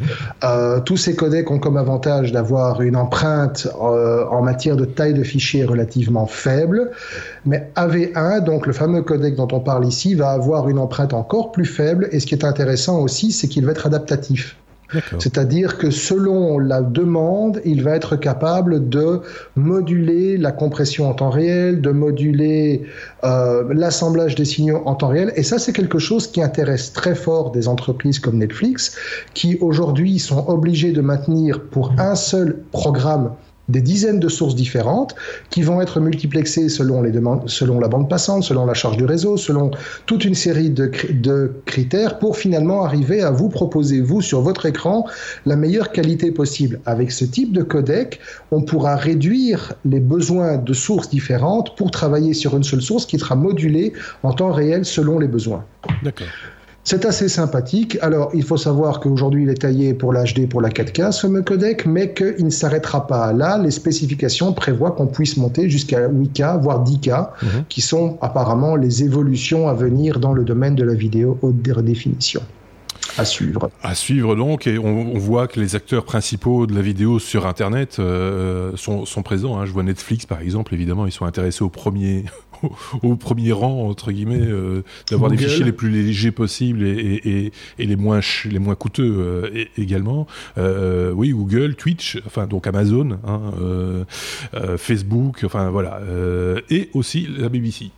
Euh, 0.44 0.80
tous 0.80 0.96
ces 0.96 1.14
codecs 1.14 1.50
ont 1.50 1.58
comme 1.58 1.76
avantage 1.76 2.32
d'avoir 2.32 2.82
une 2.82 2.96
empreinte 2.96 3.68
euh, 3.80 4.26
en 4.26 4.42
matière 4.42 4.76
de 4.76 4.84
taille 4.84 5.14
de 5.14 5.22
fichier 5.22 5.64
relativement 5.64 6.26
faible, 6.26 6.90
mais 7.46 7.70
AV1, 7.76 8.44
donc 8.44 8.66
le 8.66 8.72
fameux 8.72 9.02
codec 9.02 9.36
dont 9.36 9.48
on 9.52 9.60
parle 9.60 9.86
ici, 9.86 10.14
va 10.14 10.30
avoir 10.30 10.68
une 10.68 10.78
empreinte 10.78 11.14
encore 11.14 11.52
plus 11.52 11.66
faible 11.66 12.08
et 12.12 12.20
ce 12.20 12.26
qui 12.26 12.34
est 12.34 12.44
intéressant 12.44 13.00
aussi, 13.00 13.32
c'est 13.32 13.48
qu'il 13.48 13.64
va 13.64 13.72
être 13.72 13.86
adaptatif. 13.86 14.56
C'est-à-dire 15.18 15.78
que 15.78 15.90
selon 15.90 16.58
la 16.58 16.82
demande, 16.82 17.60
il 17.64 17.82
va 17.82 17.94
être 17.94 18.16
capable 18.16 18.88
de 18.88 19.20
moduler 19.56 20.36
la 20.36 20.52
compression 20.52 21.08
en 21.08 21.14
temps 21.14 21.30
réel, 21.30 21.80
de 21.80 21.90
moduler 21.90 22.82
euh, 23.24 23.64
l'assemblage 23.72 24.34
des 24.34 24.44
signaux 24.44 24.82
en 24.86 24.94
temps 24.94 25.08
réel. 25.08 25.32
Et 25.36 25.42
ça, 25.42 25.58
c'est 25.58 25.72
quelque 25.72 25.98
chose 25.98 26.26
qui 26.26 26.42
intéresse 26.42 26.92
très 26.92 27.14
fort 27.14 27.50
des 27.50 27.68
entreprises 27.68 28.18
comme 28.18 28.38
Netflix, 28.38 28.96
qui 29.34 29.58
aujourd'hui 29.60 30.18
sont 30.18 30.46
obligées 30.48 30.92
de 30.92 31.00
maintenir 31.00 31.62
pour 31.64 31.92
un 31.98 32.14
seul 32.14 32.58
programme 32.72 33.32
des 33.70 33.80
dizaines 33.80 34.20
de 34.20 34.28
sources 34.28 34.54
différentes 34.54 35.14
qui 35.50 35.62
vont 35.62 35.80
être 35.80 36.00
multiplexées 36.00 36.68
selon, 36.68 37.02
les 37.02 37.10
demandes, 37.10 37.48
selon 37.48 37.78
la 37.78 37.88
bande 37.88 38.08
passante, 38.08 38.44
selon 38.44 38.66
la 38.66 38.74
charge 38.74 38.96
du 38.96 39.04
réseau, 39.04 39.36
selon 39.36 39.70
toute 40.06 40.24
une 40.24 40.34
série 40.34 40.70
de, 40.70 40.90
de 41.10 41.52
critères 41.64 42.18
pour 42.18 42.36
finalement 42.36 42.84
arriver 42.84 43.22
à 43.22 43.30
vous 43.30 43.48
proposer, 43.48 44.00
vous, 44.00 44.20
sur 44.20 44.40
votre 44.40 44.66
écran, 44.66 45.06
la 45.46 45.56
meilleure 45.56 45.92
qualité 45.92 46.30
possible. 46.30 46.80
Avec 46.86 47.12
ce 47.12 47.24
type 47.24 47.52
de 47.52 47.62
codec, 47.62 48.20
on 48.50 48.62
pourra 48.62 48.96
réduire 48.96 49.74
les 49.84 50.00
besoins 50.00 50.56
de 50.58 50.72
sources 50.72 51.10
différentes 51.10 51.76
pour 51.76 51.90
travailler 51.90 52.34
sur 52.34 52.56
une 52.56 52.64
seule 52.64 52.82
source 52.82 53.06
qui 53.06 53.18
sera 53.18 53.36
modulée 53.36 53.92
en 54.22 54.32
temps 54.32 54.52
réel 54.52 54.84
selon 54.84 55.18
les 55.18 55.28
besoins. 55.28 55.64
D'accord. 56.02 56.26
C'est 56.82 57.04
assez 57.04 57.28
sympathique. 57.28 57.98
Alors, 58.00 58.30
il 58.32 58.42
faut 58.42 58.56
savoir 58.56 59.00
qu'aujourd'hui, 59.00 59.42
il 59.42 59.50
est 59.50 59.60
taillé 59.60 59.92
pour 59.92 60.12
l'HD, 60.12 60.48
pour 60.48 60.60
la 60.60 60.70
4K, 60.70 61.12
ce 61.12 61.26
codec, 61.40 61.86
mais 61.86 62.14
qu'il 62.14 62.44
ne 62.44 62.50
s'arrêtera 62.50 63.06
pas 63.06 63.32
là. 63.32 63.58
Les 63.58 63.70
spécifications 63.70 64.52
prévoient 64.52 64.92
qu'on 64.92 65.06
puisse 65.06 65.36
monter 65.36 65.68
jusqu'à 65.68 66.08
8K, 66.08 66.60
voire 66.60 66.82
10K, 66.82 67.28
mhm. 67.42 67.48
qui 67.68 67.82
sont 67.82 68.18
apparemment 68.22 68.76
les 68.76 69.04
évolutions 69.04 69.68
à 69.68 69.74
venir 69.74 70.20
dans 70.20 70.32
le 70.32 70.42
domaine 70.42 70.74
de 70.74 70.84
la 70.84 70.94
vidéo 70.94 71.38
haute 71.42 71.60
définition. 71.60 72.40
À 73.18 73.24
suivre. 73.24 73.70
À 73.82 73.94
suivre 73.94 74.34
donc, 74.36 74.66
et 74.66 74.78
on, 74.78 75.18
voit 75.18 75.48
que 75.48 75.60
les 75.60 75.74
acteurs 75.74 76.04
principaux 76.04 76.66
de 76.66 76.74
la 76.74 76.80
vidéo 76.80 77.18
sur 77.18 77.46
Internet 77.46 77.96
euh, 77.98 78.72
sont, 78.76 79.04
présents. 79.22 79.58
Hein. 79.58 79.66
Je 79.66 79.72
vois 79.72 79.82
Netflix 79.82 80.26
par 80.26 80.40
exemple, 80.40 80.74
évidemment, 80.74 81.06
ils 81.06 81.12
sont 81.12 81.26
intéressés 81.26 81.62
au 81.62 81.68
premier, 81.68 82.24
au, 83.02 83.16
premier 83.16 83.52
rang 83.52 83.88
entre 83.88 84.12
guillemets 84.12 84.40
euh, 84.40 84.82
d'avoir 85.10 85.30
des 85.30 85.36
fichiers 85.36 85.64
les 85.64 85.72
plus 85.72 85.90
légers 85.90 86.30
possibles 86.32 86.84
et, 86.84 87.52
les 87.78 87.96
moins 87.96 88.20
les 88.44 88.58
moins 88.58 88.74
coûteux 88.74 89.16
euh, 89.18 89.64
également. 89.76 90.26
Euh, 90.58 91.12
oui, 91.12 91.30
Google, 91.30 91.74
Twitch, 91.74 92.20
enfin 92.26 92.46
donc 92.46 92.66
Amazon, 92.66 93.18
hein, 93.26 93.52
Facebook, 94.76 95.42
enfin 95.44 95.70
voilà, 95.70 96.00
et 96.70 96.90
aussi 96.94 97.26
la 97.38 97.48
BBC. 97.48 97.90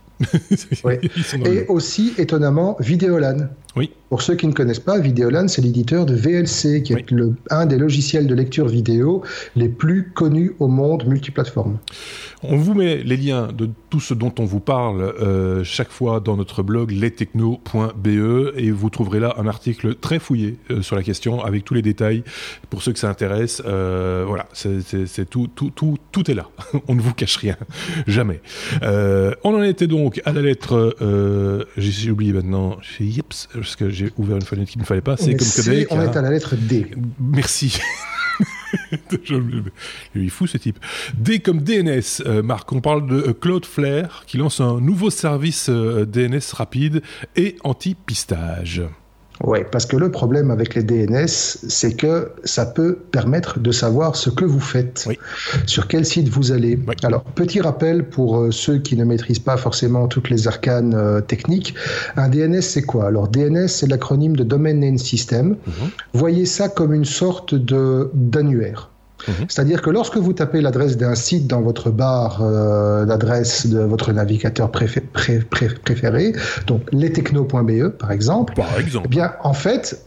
Oui. 0.83 0.93
Et 1.45 1.65
aussi, 1.67 2.13
étonnamment, 2.17 2.77
Videolan. 2.79 3.49
Oui. 3.75 3.91
Pour 4.09 4.21
ceux 4.21 4.35
qui 4.35 4.45
ne 4.45 4.53
connaissent 4.53 4.79
pas, 4.79 4.99
Videolan, 4.99 5.47
c'est 5.47 5.61
l'éditeur 5.61 6.05
de 6.05 6.13
VLC, 6.13 6.83
qui 6.83 6.93
est 6.93 7.09
le, 7.09 7.33
un 7.49 7.65
des 7.65 7.77
logiciels 7.77 8.27
de 8.27 8.35
lecture 8.35 8.67
vidéo 8.67 9.23
les 9.55 9.69
plus 9.69 10.11
connus 10.13 10.55
au 10.59 10.67
monde 10.67 11.07
multiplateforme. 11.07 11.79
On 12.43 12.57
vous 12.57 12.73
met 12.73 12.97
les 12.97 13.17
liens 13.17 13.47
de 13.51 13.69
tout 13.89 13.99
ce 13.99 14.13
dont 14.13 14.33
on 14.37 14.45
vous 14.45 14.59
parle 14.59 15.01
euh, 15.01 15.63
chaque 15.63 15.91
fois 15.91 16.19
dans 16.19 16.35
notre 16.35 16.61
blog 16.61 16.91
lestechno.be 16.91 18.53
et 18.57 18.69
vous 18.69 18.89
trouverez 18.89 19.19
là 19.19 19.33
un 19.37 19.47
article 19.47 19.95
très 19.95 20.19
fouillé 20.19 20.57
euh, 20.69 20.81
sur 20.81 20.95
la 20.95 21.03
question 21.03 21.41
avec 21.41 21.63
tous 21.63 21.73
les 21.73 21.81
détails 21.81 22.23
pour 22.69 22.83
ceux 22.83 22.91
que 22.91 22.99
ça 22.99 23.09
intéresse. 23.09 23.63
Euh, 23.65 24.25
voilà, 24.27 24.47
c'est 24.53 25.29
tout, 25.29 25.47
tout, 25.55 25.71
tout, 25.71 25.97
tout 26.11 26.29
est 26.29 26.35
là. 26.35 26.49
on 26.87 26.95
ne 26.95 27.01
vous 27.01 27.13
cache 27.13 27.37
rien, 27.37 27.55
jamais. 28.05 28.41
on 28.81 29.55
en 29.55 29.63
était 29.63 29.87
donc 29.87 30.02
à 30.25 30.31
la 30.31 30.41
lettre. 30.41 30.95
J'ai 31.77 32.11
oublié 32.11 32.33
maintenant. 32.33 32.77
Yips, 32.99 33.49
parce 33.53 33.75
que 33.75 33.89
j'ai 33.89 34.11
ouvert 34.17 34.35
une 34.35 34.43
fenêtre 34.43 34.71
qu'il 34.71 34.81
ne 34.81 34.85
fallait 34.85 35.01
pas. 35.01 35.17
C'est 35.17 35.35
comme 35.35 35.47
que 35.47 35.93
On 35.93 36.01
est 36.01 36.17
à 36.17 36.21
la 36.21 36.29
lettre 36.29 36.55
D. 36.55 36.91
Merci. 37.19 37.79
Il 40.15 40.25
est 40.25 40.29
fou 40.29 40.47
ce 40.47 40.57
type. 40.57 40.79
D 41.17 41.39
comme 41.39 41.61
DNS, 41.61 42.23
euh, 42.25 42.41
Marc, 42.41 42.71
on 42.71 42.81
parle 42.81 43.07
de 43.07 43.15
euh, 43.15 43.33
Cloudflare 43.33 44.23
qui 44.25 44.37
lance 44.37 44.59
un 44.59 44.79
nouveau 44.79 45.09
service 45.09 45.69
euh, 45.69 46.05
DNS 46.05 46.41
rapide 46.53 47.01
et 47.35 47.57
anti-pistage. 47.63 48.83
Oui, 49.43 49.59
parce 49.71 49.85
que 49.85 49.97
le 49.97 50.09
problème 50.09 50.51
avec 50.51 50.73
les 50.73 50.83
DNS, 50.83 51.27
c'est 51.27 51.95
que 51.95 52.31
ça 52.45 52.65
peut 52.65 52.97
permettre 53.11 53.59
de 53.59 53.71
savoir 53.71 54.15
ce 54.15 54.29
que 54.29 54.45
vous 54.45 54.61
faites, 54.61 55.07
sur 55.65 55.87
quel 55.87 56.05
site 56.05 56.29
vous 56.29 56.53
allez. 56.53 56.79
Alors, 57.03 57.23
petit 57.23 57.59
rappel 57.59 58.07
pour 58.07 58.37
euh, 58.37 58.51
ceux 58.51 58.77
qui 58.77 58.95
ne 58.95 59.03
maîtrisent 59.03 59.39
pas 59.39 59.57
forcément 59.57 60.07
toutes 60.07 60.29
les 60.29 60.47
arcanes 60.47 60.93
euh, 60.95 61.19
techniques. 61.19 61.75
Un 62.15 62.29
DNS, 62.29 62.61
c'est 62.61 62.83
quoi? 62.83 63.07
Alors, 63.07 63.27
DNS, 63.27 63.67
c'est 63.67 63.87
l'acronyme 63.87 64.37
de 64.37 64.43
Domain 64.43 64.73
Name 64.73 64.97
System. 64.97 65.49
Mhm. 65.49 65.89
Voyez 66.13 66.45
ça 66.45 66.69
comme 66.69 66.93
une 66.93 67.05
sorte 67.05 67.53
de 67.53 68.09
d'annuaire. 68.13 68.92
Mhm. 69.27 69.45
C'est-à-dire 69.47 69.81
que 69.81 69.89
lorsque 69.89 70.17
vous 70.17 70.33
tapez 70.33 70.61
l'adresse 70.61 70.97
d'un 70.97 71.15
site 71.15 71.47
dans 71.47 71.61
votre 71.61 71.89
barre 71.89 72.41
euh, 72.41 73.05
d'adresse 73.05 73.67
de 73.67 73.79
votre 73.79 74.11
navigateur 74.11 74.71
préféré, 74.71 76.33
donc 76.67 76.81
lestechno.be 76.91 77.89
par 77.89 78.11
exemple, 78.11 78.53
par 78.55 78.79
exemple. 78.79 79.07
Eh 79.07 79.09
bien 79.09 79.33
en 79.43 79.53
fait, 79.53 80.03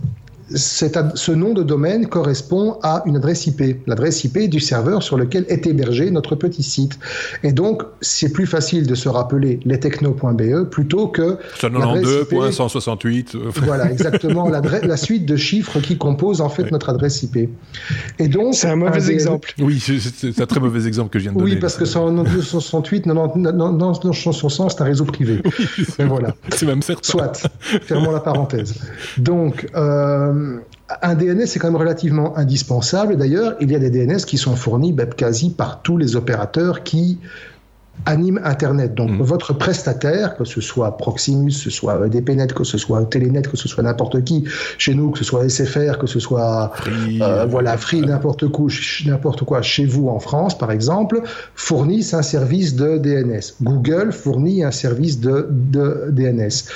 ce 0.55 1.33
nom 1.33 1.55
de 1.55 1.63
domaine 1.63 2.07
correspond 2.07 2.79
à 2.83 3.03
une 3.07 3.17
adresse 3.17 3.47
IP, 3.47 3.81
l'adresse 3.87 4.23
IP 4.25 4.49
du 4.49 4.61
serveur 4.61 5.03
sur 5.03 5.17
lequel 5.17 5.45
est 5.49 5.67
hébergé 5.67 6.11
notre 6.11 6.37
petit 6.37 6.63
site. 6.63 6.99
Et 7.43 7.53
donc, 7.53 7.83
c'est 8.01 8.33
plus 8.33 8.47
facile 8.47 8.87
de 8.87 8.95
se 8.95 9.09
rappeler 9.09 9.59
lestechno.be 9.65 10.69
plutôt 10.71 11.09
que 11.09 11.39
92.168. 11.61 13.37
Voilà, 13.67 13.91
exactement, 13.91 14.49
la 14.49 14.97
suite 14.97 15.27
de 15.27 15.37
chiffres 15.37 15.81
qui 15.81 15.99
composent 15.99 16.41
en 16.41 16.49
fait 16.49 16.71
notre 16.71 16.91
adresse 16.91 17.23
IP. 17.23 17.49
Et 18.19 18.29
donc, 18.29 18.55
c'est 18.55 18.69
un 18.69 18.77
mauvais 18.77 19.11
exemple. 19.11 19.53
Oui, 19.59 19.81
c'est 19.81 20.41
un 20.41 20.47
très 20.47 20.61
mauvais 20.61 20.87
exemple 20.87 21.11
que 21.11 21.19
je 21.19 21.25
viens 21.25 21.33
de 21.33 21.39
donner. 21.39 21.53
Oui, 21.53 21.59
parce 21.59 21.77
que 21.77 21.85
192.168, 21.85 23.03
90, 23.03 24.69
c'est 24.71 24.81
un 24.81 24.85
réseau 24.85 25.05
privé. 25.05 25.43
Oui, 25.45 26.05
voilà. 26.07 26.35
C'est 26.51 26.67
même 26.67 26.83
certain. 26.83 27.03
Soit. 27.03 27.49
Fermons 27.83 28.13
la 28.13 28.21
parenthèse. 28.21 28.75
Donc, 29.19 29.67
euh, 29.75 30.36
euh, 30.37 30.61
un 31.03 31.15
DNS 31.15 31.43
est 31.43 31.59
quand 31.59 31.69
même 31.69 31.77
relativement 31.77 32.37
indispensable. 32.37 33.17
D'ailleurs, 33.17 33.57
il 33.61 33.71
y 33.71 33.75
a 33.75 33.79
des 33.79 33.91
DNS 33.91 34.25
qui 34.27 34.39
sont 34.39 34.57
fournis 34.57 34.93
ben, 34.93 35.09
quasi 35.09 35.51
par 35.51 35.83
tous 35.83 35.97
les 35.97 36.17
opérateurs 36.17 36.83
qui 36.85 37.19
animent 38.05 38.41
Internet. 38.45 38.95
Donc, 38.95 39.11
mm. 39.11 39.23
votre 39.23 39.53
prestataire, 39.53 40.37
que 40.37 40.45
ce 40.45 40.61
soit 40.61 40.97
Proximus, 40.97 41.53
que 41.53 41.55
ce 41.55 41.71
soit 41.71 42.07
EDPNet, 42.07 42.49
que 42.49 42.65
ce 42.65 42.79
soit 42.79 43.03
Telenet, 43.07 43.43
que 43.43 43.57
ce 43.57 43.69
soit 43.69 43.83
n'importe 43.83 44.23
qui, 44.25 44.45
chez 44.79 44.95
nous, 44.95 45.11
que 45.11 45.19
ce 45.19 45.25
soit 45.25 45.49
SFR, 45.49 45.99
que 45.99 46.07
ce 46.07 46.21
soit 46.21 46.73
Free, 46.75 47.21
euh, 47.23 47.47
voilà 47.47 47.77
Free, 47.77 48.03
n'importe 48.03 48.49
quoi, 48.49 48.69
n'importe 49.07 49.45
quoi 49.45 49.63
chez 49.63 49.87
vous 49.87 50.09
en 50.09 50.21
France, 50.21 50.57
par 50.57 50.71
exemple, 50.71 51.23
fournissent 51.55 52.15
un 52.15 52.23
service 52.23 52.77
de 52.77 52.99
DNS. 52.99 53.55
Google 53.63 54.13
fournit 54.13 54.63
un 54.63 54.71
service 54.71 55.21
de, 55.21 55.49
de 55.51 56.09
DNS. 56.11 56.69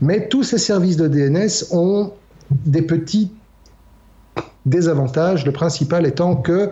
Mais 0.00 0.28
tous 0.28 0.44
ces 0.44 0.58
services 0.58 0.96
de 0.96 1.08
DNS 1.08 1.64
ont 1.72 2.12
des 2.50 2.82
petits 2.82 3.32
désavantages, 4.66 5.44
le 5.46 5.52
principal 5.52 6.06
étant 6.06 6.36
que 6.36 6.70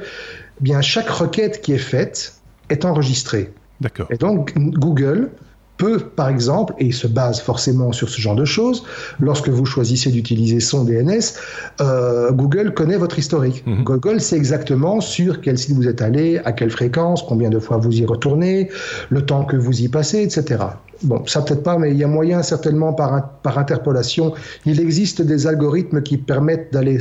bien 0.60 0.80
chaque 0.80 1.08
requête 1.08 1.60
qui 1.60 1.72
est 1.72 1.78
faite 1.78 2.40
est 2.68 2.84
enregistrée. 2.84 3.52
D'accord. 3.80 4.06
Et 4.10 4.16
donc 4.16 4.54
Google 4.56 5.30
peut, 5.76 5.98
par 5.98 6.28
exemple, 6.28 6.74
et 6.78 6.86
il 6.86 6.94
se 6.94 7.06
base 7.06 7.40
forcément 7.40 7.92
sur 7.92 8.08
ce 8.08 8.20
genre 8.20 8.34
de 8.34 8.44
choses, 8.44 8.84
lorsque 9.20 9.48
vous 9.48 9.66
choisissez 9.66 10.10
d'utiliser 10.10 10.60
son 10.60 10.84
DNS, 10.84 11.34
euh, 11.80 12.32
Google 12.32 12.72
connaît 12.74 12.96
votre 12.96 13.18
historique. 13.18 13.64
Mhm. 13.66 13.84
Google 13.84 14.20
sait 14.20 14.36
exactement 14.36 15.00
sur 15.00 15.40
quel 15.40 15.58
site 15.58 15.74
vous 15.74 15.88
êtes 15.88 16.02
allé, 16.02 16.38
à 16.44 16.52
quelle 16.52 16.70
fréquence, 16.70 17.22
combien 17.22 17.50
de 17.50 17.58
fois 17.58 17.76
vous 17.76 17.92
y 17.92 18.04
retournez, 18.06 18.70
le 19.10 19.24
temps 19.24 19.44
que 19.44 19.56
vous 19.56 19.82
y 19.82 19.88
passez, 19.88 20.22
etc. 20.22 20.64
Bon, 21.02 21.22
ça 21.26 21.42
peut-être 21.42 21.62
pas, 21.62 21.76
mais 21.76 21.90
il 21.90 21.98
y 21.98 22.04
a 22.04 22.08
moyen 22.08 22.42
certainement 22.42 22.94
par, 22.94 23.28
par 23.42 23.58
interpolation. 23.58 24.32
Il 24.64 24.80
existe 24.80 25.20
des 25.20 25.46
algorithmes 25.46 26.02
qui 26.02 26.16
permettent 26.16 26.72
d'aller 26.72 26.98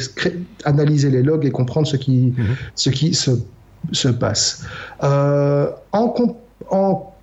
analyser 0.65 1.09
les 1.09 1.23
logs 1.23 1.45
et 1.45 1.51
comprendre 1.51 1.87
ce 1.87 1.95
qui, 1.95 2.33
mhm. 2.37 2.45
ce 2.75 2.89
qui 2.89 3.13
se, 3.13 3.31
se 3.93 4.09
passe. 4.09 4.63
Euh, 5.03 5.69
en, 5.93 6.13
en 6.71 7.14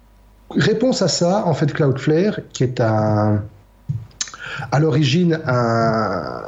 réponse 0.56 1.02
à 1.02 1.08
ça, 1.08 1.44
en 1.46 1.54
fait, 1.54 1.72
Cloudflare, 1.72 2.40
qui 2.52 2.64
est 2.64 2.80
un, 2.80 3.42
à 4.70 4.78
l'origine 4.78 5.40
un, 5.46 6.42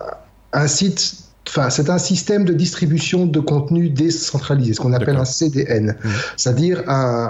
un 0.53 0.67
site 0.67 1.24
Enfin, 1.47 1.71
c'est 1.71 1.91
un 1.91 1.99
système 1.99 2.45
de 2.45 2.53
distribution 2.53 3.27
de 3.27 3.39
contenu 3.39 3.91
décentralisé, 3.91 4.73
ce 4.73 4.81
qu'on 4.81 4.93
appelle 4.93 5.17
un 5.17 5.25
CDN. 5.25 5.95
Mmh. 6.03 6.09
C'est-à-dire, 6.37 6.83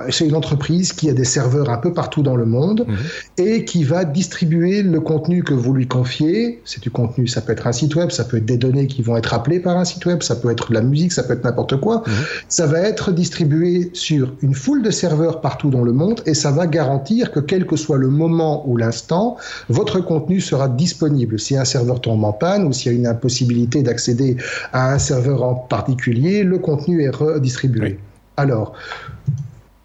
c'est 0.08 0.26
une 0.26 0.36
entreprise 0.36 0.92
qui 0.92 1.10
a 1.10 1.12
des 1.12 1.24
serveurs 1.24 1.68
un 1.68 1.78
peu 1.78 1.92
partout 1.92 2.22
dans 2.22 2.36
le 2.36 2.46
monde 2.46 2.86
mmh. 2.86 3.42
et 3.42 3.64
qui 3.64 3.82
va 3.82 4.04
distribuer 4.04 4.82
le 4.82 5.00
contenu 5.00 5.42
que 5.42 5.52
vous 5.52 5.72
lui 5.72 5.88
confiez. 5.88 6.62
C'est 6.64 6.82
du 6.82 6.90
contenu, 6.90 7.26
ça 7.26 7.40
peut 7.40 7.52
être 7.52 7.66
un 7.66 7.72
site 7.72 7.96
web, 7.96 8.10
ça 8.10 8.24
peut 8.24 8.36
être 8.36 8.46
des 8.46 8.56
données 8.56 8.86
qui 8.86 9.02
vont 9.02 9.16
être 9.16 9.34
appelées 9.34 9.60
par 9.60 9.76
un 9.76 9.84
site 9.84 10.06
web, 10.06 10.22
ça 10.22 10.36
peut 10.36 10.50
être 10.50 10.68
de 10.68 10.74
la 10.74 10.82
musique, 10.82 11.12
ça 11.12 11.24
peut 11.24 11.32
être 11.32 11.44
n'importe 11.44 11.80
quoi. 11.80 11.98
Mmh. 11.98 12.10
Ça 12.48 12.66
va 12.66 12.80
être 12.80 13.10
distribué 13.10 13.90
sur 13.94 14.32
une 14.42 14.54
foule 14.54 14.82
de 14.82 14.90
serveurs 14.90 15.40
partout 15.40 15.70
dans 15.70 15.82
le 15.82 15.92
monde 15.92 16.22
et 16.24 16.34
ça 16.34 16.52
va 16.52 16.66
garantir 16.66 17.32
que 17.32 17.40
quel 17.40 17.66
que 17.66 17.76
soit 17.76 17.98
le 17.98 18.08
moment 18.08 18.66
ou 18.68 18.76
l'instant, 18.76 19.36
votre 19.68 20.00
contenu 20.00 20.40
sera 20.40 20.68
disponible. 20.68 21.40
Si 21.40 21.56
un 21.56 21.64
serveur 21.64 22.00
tombe 22.00 22.24
en 22.24 22.32
panne 22.32 22.64
ou 22.64 22.72
s'il 22.72 22.92
y 22.92 22.94
a 22.94 22.98
une 22.98 23.06
impossibilité 23.06 23.82
d'accès 23.82 24.03
accéder 24.04 24.36
à 24.72 24.92
un 24.92 24.98
serveur 24.98 25.42
en 25.42 25.54
particulier, 25.54 26.44
le 26.44 26.58
contenu 26.58 27.02
est 27.02 27.10
redistribué. 27.10 27.98
Alors, 28.36 28.74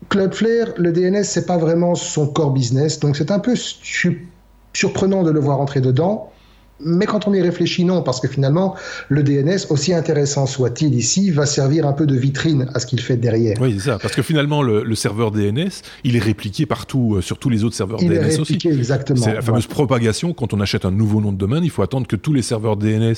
Cloudflare, 0.10 0.70
le 0.78 0.92
DNS, 0.92 1.24
c'est 1.24 1.46
pas 1.46 1.58
vraiment 1.58 1.96
son 1.96 2.28
core 2.28 2.52
business, 2.52 3.00
donc 3.00 3.16
c'est 3.16 3.32
un 3.32 3.40
peu 3.40 3.56
surprenant 4.74 5.24
de 5.24 5.32
le 5.32 5.40
voir 5.40 5.62
entrer 5.62 5.80
dedans. 5.80 6.32
Mais 6.82 7.06
quand 7.06 7.28
on 7.28 7.34
y 7.34 7.42
réfléchit, 7.42 7.84
non, 7.84 8.02
parce 8.02 8.20
que 8.20 8.28
finalement, 8.28 8.76
le 9.10 9.24
DNS, 9.24 9.68
aussi 9.70 9.94
intéressant 9.94 10.46
soit-il 10.46 10.96
ici, 10.96 11.32
va 11.32 11.46
servir 11.46 11.86
un 11.86 11.94
peu 11.94 12.06
de 12.06 12.16
vitrine 12.16 12.68
à 12.74 12.80
ce 12.80 12.86
qu'il 12.86 13.02
fait 13.02 13.18
derrière. 13.18 13.58
Oui, 13.62 13.76
c'est 13.78 13.90
ça, 13.90 14.00
parce 14.00 14.16
que 14.16 14.22
finalement, 14.22 14.62
le, 14.62 14.96
serveur 14.96 15.32
DNS, 15.32 15.70
il 16.04 16.16
est 16.16 16.24
répliqué 16.24 16.66
partout 16.66 17.16
euh, 17.16 17.22
sur 17.22 17.38
tous 17.38 17.50
les 17.50 17.64
autres 17.64 17.76
serveurs 17.76 18.00
il 18.02 18.10
DNS 18.10 18.16
est 18.16 18.20
répliqué, 18.38 18.70
aussi. 18.70 18.78
Exactement. 18.78 19.22
C'est 19.22 19.34
la 19.34 19.42
fameuse 19.42 19.68
propagation. 19.68 20.34
Quand 20.34 20.54
on 20.54 20.60
achète 20.60 20.84
un 20.84 20.92
nouveau 20.92 21.22
nom 21.22 21.32
de 21.32 21.38
domaine, 21.38 21.64
il 21.64 21.70
faut 21.70 21.84
attendre 21.84 22.08
que 22.08 22.16
tous 22.16 22.34
les 22.34 22.42
serveurs 22.42 22.76
DNS 22.76 23.16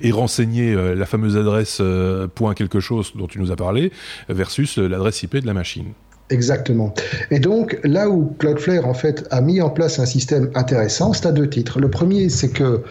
aient 0.00 0.10
renseigné 0.10 0.72
euh, 0.72 0.94
la 0.94 1.06
fameuse 1.06 1.36
adresse 1.36 1.78
euh, 1.80 2.28
point 2.28 2.54
quelque 2.54 2.80
chose 2.80 3.12
dont 3.16 3.26
tu 3.26 3.40
nous 3.40 3.50
as 3.50 3.56
parlé, 3.56 3.92
versus 4.28 4.78
l'adresse 4.78 5.22
IP 5.22 5.36
de 5.36 5.46
la 5.46 5.54
machine. 5.54 5.86
Exactement. 6.30 6.94
Et 7.30 7.38
donc, 7.38 7.78
là 7.84 8.08
où 8.08 8.34
Cloudflare, 8.38 8.86
en 8.88 8.94
fait, 8.94 9.26
a 9.30 9.42
mis 9.42 9.60
en 9.60 9.68
place 9.68 9.98
un 9.98 10.06
système 10.06 10.50
intéressant, 10.54 11.12
c'est 11.12 11.26
à 11.26 11.32
deux 11.32 11.48
titres. 11.48 11.80
Le 11.80 11.90
premier, 11.90 12.30
c'est 12.30 12.48
que 12.48 12.82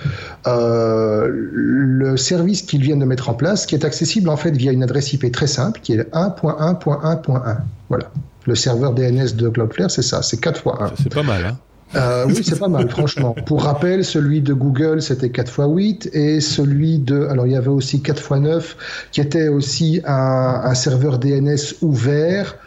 euh, 0.45 1.27
le 1.31 2.15
service 2.15 2.61
qu'ils 2.61 2.81
viennent 2.81 2.99
de 2.99 3.05
mettre 3.05 3.29
en 3.29 3.33
place, 3.33 3.65
qui 3.65 3.73
est 3.73 3.85
accessible, 3.85 4.29
en 4.29 4.37
fait, 4.37 4.51
via 4.51 4.71
une 4.71 4.83
adresse 4.83 5.13
IP 5.13 5.31
très 5.31 5.47
simple, 5.47 5.79
qui 5.81 5.93
est 5.93 6.13
1.1.1.1. 6.13 7.57
Voilà. 7.89 8.11
Le 8.45 8.55
serveur 8.55 8.93
DNS 8.93 9.35
de 9.35 9.49
Cloudflare, 9.49 9.89
c'est 9.89 10.03
ça, 10.03 10.21
c'est 10.21 10.39
4 10.39 10.61
fois 10.61 10.83
1. 10.83 10.91
C'est 11.01 11.13
pas 11.13 11.23
mal, 11.23 11.45
hein 11.45 11.57
euh, 11.95 12.25
oui, 12.27 12.41
c'est 12.43 12.57
pas 12.57 12.67
mal, 12.67 12.89
franchement. 12.89 13.35
Pour 13.45 13.63
rappel, 13.63 14.03
celui 14.03 14.41
de 14.41 14.53
Google, 14.53 15.01
c'était 15.01 15.29
4 15.29 15.47
x 15.47 15.59
8 15.59 16.09
et 16.13 16.41
celui 16.41 16.97
de, 16.97 17.25
alors 17.27 17.45
il 17.45 17.53
y 17.53 17.55
avait 17.55 17.67
aussi 17.67 18.01
4 18.01 18.19
x 18.19 18.31
9 18.31 18.77
qui 19.11 19.21
était 19.21 19.47
aussi 19.47 20.01
un, 20.05 20.61
un 20.63 20.73
serveur 20.73 21.19
DNS 21.19 21.75
ouvert 21.81 22.57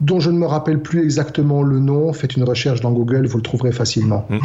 dont 0.00 0.20
je 0.20 0.30
ne 0.30 0.38
me 0.38 0.46
rappelle 0.46 0.80
plus 0.80 1.02
exactement 1.02 1.62
le 1.62 1.78
nom. 1.78 2.12
Faites 2.12 2.36
une 2.36 2.44
recherche 2.44 2.80
dans 2.80 2.92
Google, 2.92 3.26
vous 3.26 3.36
le 3.36 3.42
trouverez 3.42 3.72
facilement. 3.72 4.26
Mmh. 4.28 4.38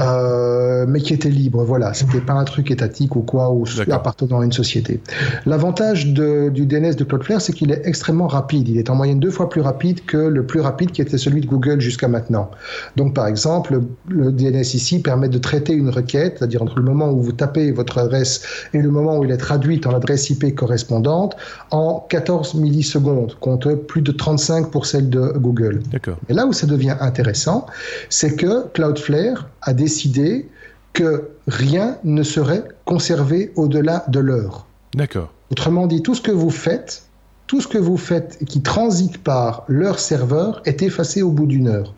Euh, 0.00 0.86
mais 0.88 1.00
qui 1.00 1.12
était 1.12 1.28
libre. 1.28 1.64
Voilà, 1.64 1.92
c'était 1.92 2.20
pas 2.20 2.32
un 2.32 2.44
truc 2.44 2.70
étatique 2.70 3.14
ou 3.14 3.20
quoi, 3.20 3.50
ou 3.50 3.64
appartenant 3.90 4.40
à 4.40 4.44
une 4.44 4.52
société. 4.52 5.00
L'avantage 5.44 6.06
du 6.06 6.66
DNS 6.66 6.94
de 6.94 7.04
Cloudflare, 7.04 7.40
c'est 7.40 7.52
qu'il 7.52 7.70
est 7.70 7.82
extrêmement 7.84 8.26
rapide. 8.26 8.68
Il 8.68 8.78
est 8.78 8.88
en 8.88 8.94
moyenne 8.94 9.20
deux 9.20 9.30
fois 9.30 9.50
plus 9.50 9.60
rapide 9.60 10.04
que 10.06 10.16
le 10.16 10.46
plus 10.46 10.60
rapide 10.60 10.92
qui 10.92 11.02
était 11.02 11.18
celui 11.18 11.42
de 11.42 11.46
Google 11.46 11.80
jusqu'à 11.80 12.08
maintenant. 12.08 12.50
Donc, 12.96 13.14
par 13.14 13.26
exemple, 13.26 13.80
le 14.08 14.32
DNS 14.32 14.74
ici 14.74 15.00
permet 15.02 15.28
de 15.28 15.38
traiter 15.38 15.74
une 15.74 15.90
requête, 15.90 16.36
c'est-à-dire 16.38 16.62
entre 16.62 16.78
le 16.78 16.84
moment 16.84 17.10
où 17.10 17.20
vous 17.20 17.32
tapez 17.32 17.70
votre 17.70 17.98
adresse 17.98 18.42
et 18.72 18.78
le 18.78 18.90
moment 18.90 19.18
où 19.18 19.24
elle 19.24 19.30
est 19.30 19.36
traduite 19.36 19.86
en 19.86 19.94
adresse 19.94 20.30
IP 20.30 20.54
correspondante, 20.54 21.36
en 21.70 22.06
14 22.08 22.54
millisecondes, 22.54 23.34
contre 23.40 23.74
plus 23.74 24.02
de 24.02 24.12
35 24.12 24.70
pour 24.70 24.86
celle 24.86 25.10
de 25.10 25.32
Google. 25.36 25.82
D'accord. 25.90 26.16
Et 26.30 26.32
là 26.32 26.46
où 26.46 26.52
ça 26.52 26.66
devient 26.66 26.96
intéressant, 27.00 27.66
c'est 28.08 28.36
que 28.36 28.68
Cloudflare 28.72 29.48
a 29.62 29.72
décidé 29.72 30.48
que 30.92 31.30
rien 31.48 31.98
ne 32.04 32.22
serait 32.22 32.64
conservé 32.84 33.52
au-delà 33.56 34.04
de 34.08 34.20
l'heure. 34.20 34.66
D'accord. 34.94 35.32
Autrement 35.50 35.86
dit, 35.86 36.02
tout 36.02 36.14
ce 36.14 36.20
que 36.20 36.30
vous 36.30 36.50
faites, 36.50 37.04
tout 37.46 37.60
ce 37.60 37.68
que 37.68 37.78
vous 37.78 37.96
faites 37.96 38.38
qui 38.46 38.62
transite 38.62 39.18
par 39.18 39.64
leur 39.68 39.98
serveur 39.98 40.62
est 40.64 40.82
effacé 40.82 41.22
au 41.22 41.30
bout 41.30 41.46
d'une 41.46 41.68
heure. 41.68 41.94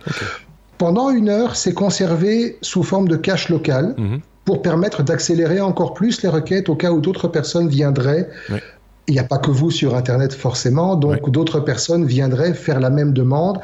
Pendant 0.79 1.11
une 1.11 1.29
heure, 1.29 1.57
c'est 1.57 1.74
conservé 1.74 2.59
sous 2.62 2.83
forme 2.83 3.09
de 3.09 3.16
cache 3.16 3.48
locale 3.48 3.94
mhm. 3.96 4.20
pour 4.44 4.62
permettre 4.62 5.03
d'accélérer 5.03 5.61
encore 5.61 5.94
plus 5.94 6.22
les 6.22 6.29
requêtes 6.29 6.68
au 6.68 6.74
cas 6.74 6.90
où 6.92 7.00
d'autres 7.00 7.29
personnes 7.29 7.68
viendraient 7.68 8.29
il 9.07 9.14
n'y 9.14 9.21
a 9.21 9.25
pas 9.25 9.38
que 9.38 9.51
vous 9.51 9.71
sur 9.71 9.95
Internet 9.95 10.33
forcément, 10.33 10.97
donc 10.97 11.31
d'autres 11.31 11.61
personnes 11.61 12.07
viendraient 12.07 12.55
faire 12.55 12.81
la 12.81 12.90
même 12.90 13.12
demande. 13.12 13.61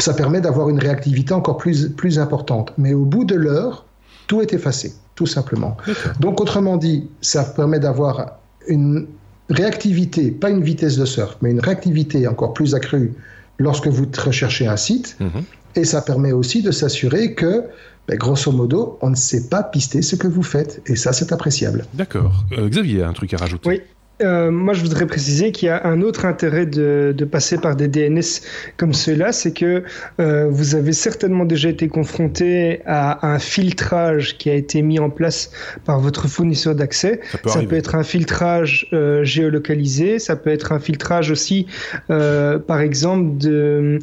Ça 0.00 0.14
permet 0.14 0.40
d'avoir 0.40 0.70
une 0.70 0.78
réactivité 0.78 1.34
encore 1.34 1.58
plus, 1.58 1.88
plus 1.90 2.18
importante. 2.18 2.72
Mais 2.78 2.94
au 2.94 3.04
bout 3.04 3.24
de 3.24 3.34
l'heure, 3.34 3.84
tout 4.26 4.40
est 4.40 4.52
effacé, 4.54 4.94
tout 5.14 5.26
simplement. 5.26 5.76
Donc 6.20 6.40
autrement 6.40 6.76
dit, 6.76 7.08
ça 7.20 7.44
permet 7.44 7.78
d'avoir 7.78 8.38
une 8.68 9.06
réactivité, 9.50 10.30
pas 10.30 10.50
une 10.50 10.62
vitesse 10.62 10.96
de 10.96 11.04
surf, 11.04 11.36
mais 11.42 11.50
une 11.50 11.60
réactivité 11.60 12.26
encore 12.26 12.52
plus 12.54 12.74
accrue 12.74 13.12
lorsque 13.58 13.88
vous 13.88 14.06
recherchez 14.16 14.66
un 14.66 14.76
site. 14.76 15.16
Mhm. 15.20 15.44
Et 15.76 15.84
ça 15.84 16.00
permet 16.00 16.32
aussi 16.32 16.62
de 16.62 16.70
s'assurer 16.70 17.34
que 17.34 17.64
ben, 18.08 18.16
grosso 18.16 18.50
modo, 18.50 18.98
on 19.02 19.10
ne 19.10 19.14
sait 19.14 19.48
pas 19.48 19.62
pister 19.62 20.00
ce 20.00 20.16
que 20.16 20.26
vous 20.26 20.42
faites. 20.42 20.82
Et 20.86 20.96
ça, 20.96 21.12
c'est 21.12 21.30
appréciable. 21.30 21.84
D'accord. 21.92 22.44
Euh, 22.56 22.68
Xavier 22.68 23.02
a 23.02 23.08
un 23.08 23.12
truc 23.12 23.34
à 23.34 23.36
rajouter. 23.36 23.68
Oui. 23.68 23.82
Euh, 24.22 24.50
moi, 24.50 24.74
je 24.74 24.82
voudrais 24.82 25.06
préciser 25.06 25.52
qu'il 25.52 25.66
y 25.66 25.70
a 25.70 25.86
un 25.86 26.02
autre 26.02 26.24
intérêt 26.24 26.66
de, 26.66 27.14
de 27.16 27.24
passer 27.24 27.58
par 27.58 27.76
des 27.76 27.88
DNS 27.88 28.42
comme 28.76 28.92
ceux-là, 28.92 29.32
c'est 29.32 29.52
que 29.52 29.84
euh, 30.20 30.48
vous 30.50 30.74
avez 30.74 30.92
certainement 30.92 31.44
déjà 31.44 31.68
été 31.68 31.88
confronté 31.88 32.82
à 32.86 33.26
un 33.26 33.38
filtrage 33.38 34.36
qui 34.38 34.50
a 34.50 34.54
été 34.54 34.82
mis 34.82 34.98
en 34.98 35.10
place 35.10 35.50
par 35.84 36.00
votre 36.00 36.28
fournisseur 36.28 36.74
d'accès. 36.74 37.20
Ça, 37.46 37.62
peut, 37.62 37.76
être 37.76 37.94
un 37.94 38.02
filtrage 38.02 38.88
euh, 38.92 39.22
géolocalisé, 39.24 40.18
ça 40.18 40.36
peut 40.36 40.50
être 40.50 40.72
un 40.72 40.80
filtrage 40.80 41.30
aussi, 41.30 41.66
euh, 42.10 42.58
par 42.58 42.80
exemple, 42.80 43.38
de, 43.38 43.98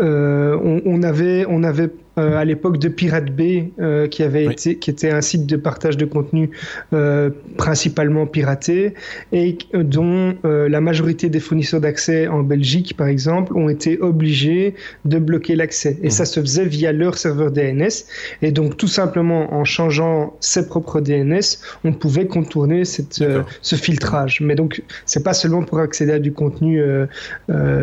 euh, 0.00 0.58
on, 0.62 0.82
on, 0.84 1.02
avait, 1.02 1.44
on 1.48 1.62
avait 1.62 1.90
euh, 2.18 2.36
à 2.36 2.44
l'époque 2.44 2.76
de 2.76 2.88
Pirate 2.88 3.30
Bay, 3.30 3.70
euh, 3.80 4.06
qui 4.06 4.22
avait 4.22 4.44
été, 4.44 4.76
qui 4.76 4.90
était 4.90 5.10
un 5.10 5.22
site 5.22 5.46
de 5.46 5.56
partage 5.56 5.96
de 5.96 6.04
contenu 6.04 6.50
euh, 6.92 7.30
principalement 7.56 8.26
piraté 8.26 8.92
et 9.32 9.56
dont 9.72 10.36
la 10.44 10.80
majorité 10.80 11.30
des 11.30 11.40
fournisseurs 11.40 11.80
d'accès 11.80 12.28
en 12.28 12.42
Belgique, 12.42 12.96
par 12.96 13.06
exemple, 13.06 13.56
ont 13.56 13.68
été 13.68 13.98
obligés 14.00 14.74
de 15.04 15.18
bloquer 15.18 15.56
l'accès. 15.56 15.98
Et 16.02 16.10
ça 16.10 16.24
mmh. 16.24 16.26
se 16.26 16.40
faisait 16.40 16.64
via 16.66 16.92
leur 16.92 17.16
serveur 17.16 17.50
DNS. 17.50 18.04
Et 18.42 18.52
donc, 18.52 18.76
tout 18.76 18.88
simplement, 18.88 19.54
en 19.54 19.64
changeant 19.64 20.36
ses 20.40 20.66
propres 20.66 21.00
DNS, 21.00 21.40
on 21.84 21.92
pouvait 21.92 22.26
contourner 22.26 22.84
cette, 22.84 23.24
ce 23.62 23.76
filtrage. 23.76 24.40
Mais 24.40 24.54
donc, 24.54 24.82
c'est 25.06 25.24
pas 25.24 25.34
seulement 25.34 25.62
pour 25.62 25.78
accéder 25.78 26.12
à 26.12 26.18
du 26.18 26.32
contenu 26.32 26.82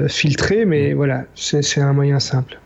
filtré, 0.08 0.66
mais 0.66 0.94
mmh. 0.94 0.96
voilà, 0.96 1.24
c'est 1.36 1.82
un 1.82 1.94
moyen 1.94 2.20
simple. 2.20 2.60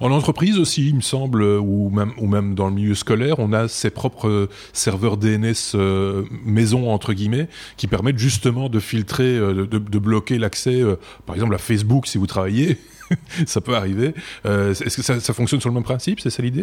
En 0.00 0.10
entreprise 0.10 0.58
aussi, 0.58 0.88
il 0.88 0.96
me 0.96 1.00
semble, 1.00 1.42
ou 1.42 1.90
même, 1.90 2.12
ou 2.18 2.26
même 2.26 2.54
dans 2.54 2.68
le 2.68 2.74
milieu 2.74 2.94
scolaire, 2.94 3.38
on 3.38 3.52
a 3.52 3.68
ses 3.68 3.90
propres 3.90 4.48
serveurs 4.72 5.16
DNS 5.16 5.54
euh, 5.74 6.24
maison, 6.44 6.90
entre 6.90 7.12
guillemets, 7.12 7.48
qui 7.76 7.86
permettent 7.86 8.18
justement 8.18 8.68
de 8.68 8.80
filtrer, 8.80 9.36
euh, 9.36 9.66
de, 9.66 9.98
bloquer 9.98 10.38
l'accès, 10.38 10.80
euh, 10.80 10.96
par 11.26 11.34
exemple 11.34 11.54
à 11.54 11.58
Facebook 11.58 12.06
si 12.06 12.18
vous 12.18 12.26
travaillez. 12.26 12.78
ça 13.46 13.60
peut 13.60 13.76
arriver. 13.76 14.14
Est-ce 14.44 14.96
que 14.96 15.02
ça, 15.02 15.20
ça 15.20 15.34
fonctionne 15.34 15.60
sur 15.60 15.68
le 15.68 15.74
même 15.74 15.84
principe? 15.84 16.20
C'est 16.20 16.30
ça 16.30 16.42
l'idée? 16.42 16.62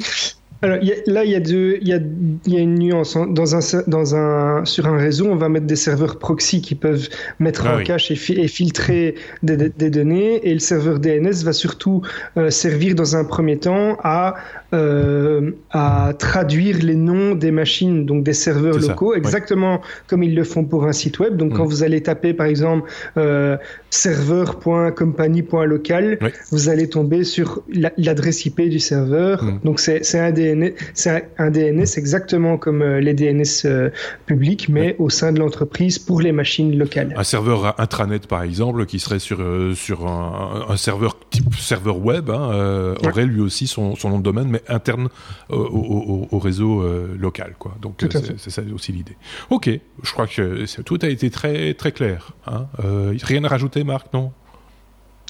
Alors 0.63 0.77
là, 1.07 1.25
il 1.25 1.31
y 1.31 1.35
a 1.35 1.39
deux, 1.39 1.79
il 1.81 1.87
y 1.87 1.93
a, 1.93 1.99
y 2.45 2.57
a 2.57 2.59
une 2.59 2.75
nuance. 2.75 3.17
Dans 3.29 3.55
un, 3.55 3.83
dans 3.87 4.15
un, 4.15 4.63
sur 4.65 4.87
un 4.87 4.97
réseau, 4.97 5.27
on 5.27 5.35
va 5.35 5.49
mettre 5.49 5.65
des 5.65 5.75
serveurs 5.75 6.19
proxy 6.19 6.61
qui 6.61 6.75
peuvent 6.75 7.09
mettre 7.39 7.65
ah 7.65 7.77
en 7.77 7.83
cache 7.83 8.11
et, 8.11 8.39
et 8.39 8.47
filtrer 8.47 9.15
des, 9.41 9.57
des, 9.57 9.89
données, 9.89 10.47
et 10.47 10.53
le 10.53 10.59
serveur 10.59 10.99
DNS 10.99 11.43
va 11.43 11.53
surtout 11.53 12.03
euh, 12.37 12.51
servir 12.51 12.93
dans 12.93 13.15
un 13.15 13.23
premier 13.23 13.57
temps 13.57 13.97
à 14.03 14.35
euh, 14.73 15.51
à 15.71 16.13
traduire 16.17 16.77
les 16.81 16.95
noms 16.95 17.35
des 17.35 17.51
machines, 17.51 18.05
donc 18.05 18.23
des 18.23 18.31
serveurs 18.31 18.79
locaux, 18.79 19.13
exactement 19.13 19.81
comme 20.07 20.23
ils 20.23 20.33
le 20.33 20.45
font 20.45 20.63
pour 20.63 20.85
un 20.85 20.93
site 20.93 21.19
web. 21.19 21.35
Donc 21.35 21.57
quand 21.57 21.65
mm. 21.65 21.69
vous 21.69 21.83
allez 21.83 22.01
taper 22.01 22.33
par 22.33 22.45
exemple 22.45 22.89
euh, 23.17 23.57
serveur.company.local, 23.89 26.19
vous 26.51 26.69
allez 26.69 26.87
tomber 26.87 27.25
sur 27.25 27.63
l'adresse 27.97 28.45
IP 28.45 28.61
du 28.61 28.79
serveur. 28.79 29.43
Mm. 29.43 29.59
Donc 29.65 29.81
c'est 29.81 30.19
un 30.19 30.31
DNS, 30.55 30.73
c'est 30.93 31.29
un 31.37 31.49
DNS 31.49 31.85
exactement 31.97 32.57
comme 32.57 32.81
euh, 32.81 32.99
les 32.99 33.13
DNS 33.13 33.43
euh, 33.65 33.89
publics, 34.25 34.69
mais 34.69 34.95
au 34.99 35.09
sein 35.09 35.31
de 35.31 35.39
l'entreprise 35.39 35.99
pour 35.99 36.21
les 36.21 36.31
machines 36.31 36.77
locales. 36.77 37.13
Un 37.17 37.23
serveur 37.23 37.79
intranet 37.79 38.27
par 38.27 38.43
exemple 38.43 38.85
qui 38.85 38.99
serait 38.99 39.19
sur 39.19 39.41
sur 39.75 40.07
un, 40.07 40.65
un, 40.69 40.77
serveur 40.77 41.17
type 41.29 41.53
serveur 41.55 41.97
web 41.97 42.29
hein, 42.29 42.95
aurait 43.03 43.25
lui 43.25 43.41
aussi 43.41 43.67
son, 43.67 43.95
son 43.95 44.09
nom 44.09 44.17
de 44.19 44.23
domaine, 44.23 44.49
mais 44.49 44.61
interne 44.67 45.09
euh, 45.51 45.55
au, 45.55 46.39
réseau 46.39 46.81
euh, 46.81 47.15
local. 47.17 47.55
Quoi. 47.59 47.75
Donc 47.81 48.03
c'est 48.37 48.49
ça 48.49 48.61
aussi 48.73 48.91
l'idée. 48.91 49.17
Ok, 49.49 49.69
je 50.01 50.11
crois 50.11 50.27
que 50.27 50.81
tout 50.81 50.99
a 51.01 51.07
été 51.07 51.29
très, 51.29 51.73
très 51.73 51.91
clair. 51.91 52.31
Hein. 52.47 52.67
Euh, 52.83 53.13
rien 53.21 53.43
à 53.43 53.47
rajouter, 53.47 53.83
Marc, 53.83 54.13
non? 54.13 54.31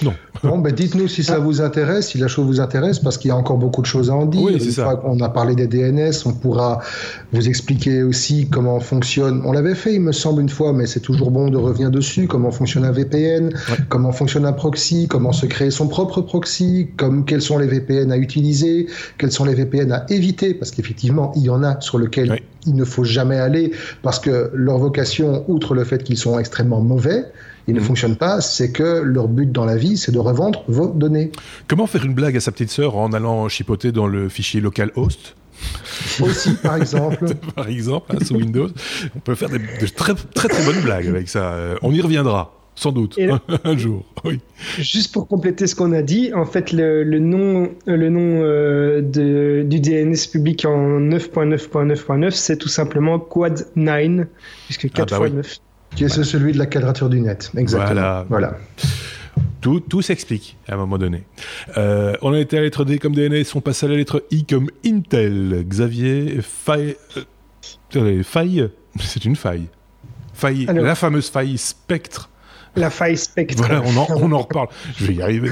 Non. 0.03 0.13
Bon, 0.43 0.57
ben 0.57 0.73
dites-nous 0.73 1.07
si 1.07 1.23
ça 1.23 1.37
vous 1.37 1.61
intéresse, 1.61 2.09
si 2.09 2.17
la 2.17 2.27
chose 2.27 2.47
vous 2.47 2.59
intéresse, 2.59 2.97
parce 2.97 3.19
qu'il 3.19 3.29
y 3.29 3.31
a 3.31 3.35
encore 3.35 3.57
beaucoup 3.57 3.81
de 3.81 3.85
choses 3.85 4.09
à 4.09 4.15
en 4.15 4.25
dire. 4.25 4.41
Oui, 4.41 4.53
Une 4.53 4.71
fois 4.71 4.95
qu'on 4.95 5.19
a 5.19 5.29
parlé 5.29 5.53
des 5.53 5.67
DNS, 5.67 6.13
on 6.25 6.33
pourra 6.33 6.79
vous 7.31 7.47
expliquer 7.47 8.01
aussi 8.01 8.49
comment 8.49 8.79
fonctionne. 8.79 9.43
On 9.45 9.51
l'avait 9.51 9.75
fait, 9.75 9.93
il 9.93 10.01
me 10.01 10.11
semble, 10.11 10.41
une 10.41 10.49
fois, 10.49 10.73
mais 10.73 10.87
c'est 10.87 10.99
toujours 10.99 11.29
bon 11.29 11.49
de 11.49 11.57
revenir 11.57 11.91
dessus. 11.91 12.27
Comment 12.27 12.49
fonctionne 12.49 12.85
un 12.85 12.91
VPN, 12.91 13.53
comment 13.89 14.11
fonctionne 14.11 14.45
un 14.45 14.53
proxy, 14.53 15.07
comment 15.07 15.31
se 15.31 15.45
créer 15.45 15.69
son 15.69 15.87
propre 15.87 16.21
proxy, 16.21 16.89
comme 16.97 17.23
quels 17.23 17.43
sont 17.43 17.59
les 17.59 17.67
VPN 17.67 18.11
à 18.11 18.17
utiliser, 18.17 18.87
quels 19.19 19.31
sont 19.31 19.45
les 19.45 19.53
VPN 19.53 19.91
à 19.91 20.05
éviter, 20.09 20.55
parce 20.55 20.71
qu'effectivement, 20.71 21.31
il 21.35 21.43
y 21.43 21.49
en 21.51 21.63
a 21.63 21.79
sur 21.81 21.99
lesquels 21.99 22.39
il 22.65 22.75
ne 22.75 22.83
faut 22.83 23.03
jamais 23.03 23.37
aller, 23.37 23.73
parce 24.01 24.19
que 24.19 24.49
leur 24.55 24.79
vocation, 24.79 25.45
outre 25.47 25.75
le 25.75 25.83
fait 25.83 26.03
qu'ils 26.03 26.17
sont 26.17 26.39
extrêmement 26.39 26.81
mauvais, 26.81 27.25
ils 27.71 27.75
ne 27.75 27.79
mm. 27.79 27.83
fonctionnent 27.83 28.15
pas, 28.15 28.41
c'est 28.41 28.71
que 28.71 29.01
leur 29.01 29.27
but 29.27 29.51
dans 29.51 29.65
la 29.65 29.77
vie, 29.77 29.97
c'est 29.97 30.11
de 30.11 30.19
revendre 30.19 30.63
vos 30.67 30.87
données. 30.87 31.31
Comment 31.67 31.87
faire 31.87 32.05
une 32.05 32.13
blague 32.13 32.37
à 32.37 32.39
sa 32.39 32.51
petite 32.51 32.69
sœur 32.69 32.97
en 32.97 33.13
allant 33.13 33.47
chipoter 33.49 33.91
dans 33.91 34.07
le 34.07 34.29
fichier 34.29 34.61
local 34.61 34.91
host? 34.95 35.35
Aussi, 36.21 36.53
par 36.55 36.75
exemple. 36.75 37.25
par 37.55 37.67
exemple, 37.67 38.15
hein, 38.15 38.25
sous 38.25 38.35
Windows. 38.35 38.69
On 39.15 39.19
peut 39.19 39.35
faire 39.35 39.49
des, 39.49 39.59
de 39.59 39.87
très, 39.87 40.13
très 40.15 40.47
très 40.47 40.65
bonnes 40.65 40.81
blagues 40.81 41.07
avec 41.07 41.29
ça. 41.29 41.53
Euh, 41.53 41.75
on 41.81 41.93
y 41.93 42.01
reviendra. 42.01 42.57
Sans 42.73 42.93
doute, 42.93 43.19
un 43.63 43.77
jour. 43.77 44.05
Oui. 44.23 44.39
Juste 44.79 45.13
pour 45.13 45.27
compléter 45.27 45.67
ce 45.67 45.75
qu'on 45.75 45.91
a 45.91 46.01
dit, 46.01 46.33
en 46.33 46.45
fait, 46.45 46.71
le, 46.71 47.03
nom, 47.19 47.69
le 47.85 48.09
nom 48.09 48.41
euh, 48.43 49.01
de, 49.01 49.63
du 49.67 49.79
DNS 49.81 50.31
public 50.31 50.65
en 50.65 50.99
9.9.9.9, 50.99 52.31
c'est 52.31 52.57
tout 52.57 52.69
simplement 52.69 53.19
Quad 53.19 53.67
9, 53.75 54.25
puisque 54.65 54.89
4 54.89 55.13
ah 55.13 55.19
bah 55.19 55.29
9. 55.29 55.59
Qui 55.95 56.05
est 56.05 56.09
celui 56.09 56.53
de 56.53 56.57
la 56.57 56.65
quadrature 56.65 57.09
du 57.09 57.21
net. 57.21 57.51
Exactement. 57.55 58.25
Voilà. 58.29 58.57
Tout, 59.61 59.79
tout 59.79 60.01
s'explique 60.01 60.57
à 60.67 60.73
un 60.73 60.77
moment 60.77 60.97
donné. 60.97 61.23
Euh, 61.77 62.15
on 62.23 62.33
a 62.33 62.39
été 62.39 62.57
à 62.57 62.59
la 62.61 62.65
lettre 62.65 62.83
D 62.83 62.97
comme 62.97 63.13
DNS, 63.13 63.45
on 63.53 63.61
passe 63.61 63.83
à 63.83 63.87
la 63.87 63.95
lettre 63.95 64.25
I 64.31 64.43
comme 64.43 64.69
Intel. 64.83 65.63
Xavier, 65.67 66.39
faille. 66.41 66.95
Euh, 67.95 68.23
faille, 68.23 68.69
c'est 68.99 69.23
une 69.25 69.35
faille. 69.35 69.67
Faille, 70.33 70.65
la 70.65 70.95
fameuse 70.95 71.29
faille 71.29 71.57
Spectre 71.59 72.30
la 72.75 72.89
faille 72.89 73.17
Spectre. 73.17 73.57
Voilà, 73.57 73.81
on 73.85 73.97
en, 73.97 74.07
on 74.21 74.31
en 74.31 74.39
reparle. 74.39 74.67
Je 74.97 75.05
vais 75.05 75.15
y 75.15 75.21
arriver. 75.21 75.49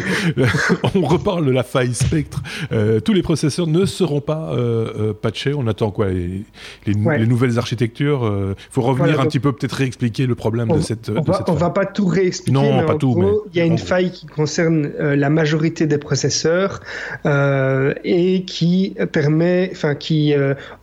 on 0.96 1.02
reparle 1.02 1.46
de 1.46 1.52
la 1.52 1.64
faille 1.64 1.94
Spectre. 1.94 2.42
Euh, 2.72 3.00
tous 3.00 3.14
les 3.14 3.22
processeurs 3.22 3.68
ne 3.68 3.86
seront 3.86 4.22
pas 4.22 4.52
euh, 4.54 5.10
euh, 5.10 5.14
patchés. 5.14 5.54
On 5.54 5.68
attend 5.68 5.92
quoi 5.92 6.10
les, 6.10 6.44
les, 6.86 6.94
les 6.94 7.28
nouvelles 7.28 7.58
architectures. 7.58 8.22
Il 8.24 8.56
faut 8.72 8.82
revenir 8.82 9.06
voilà, 9.06 9.20
un 9.20 9.24
donc, 9.24 9.32
petit 9.32 9.40
peu, 9.40 9.52
peut-être 9.52 9.74
réexpliquer 9.74 10.26
le 10.26 10.36
problème 10.36 10.72
on, 10.72 10.78
de 10.78 10.82
cette. 10.82 11.10
On, 11.10 11.22
de 11.22 11.28
va, 11.28 11.38
cette 11.38 11.50
on 11.50 11.56
va 11.56 11.70
pas 11.70 11.86
tout 11.86 12.06
réexpliquer. 12.06 12.54
Non, 12.54 12.78
mais 12.78 12.86
pas 12.86 12.94
en 12.94 12.98
tout. 12.98 13.12
Gros, 13.12 13.22
mais 13.22 13.52
il 13.54 13.58
y 13.58 13.62
a 13.62 13.66
une 13.66 13.78
faille 13.78 14.12
qui 14.12 14.26
concerne 14.26 14.92
euh, 15.00 15.16
la 15.16 15.30
majorité 15.30 15.88
des 15.88 15.98
processeurs 15.98 16.82
et 18.04 18.44
qui 18.46 18.96
permet, 19.12 19.70
enfin, 19.74 19.96
qui 19.96 20.34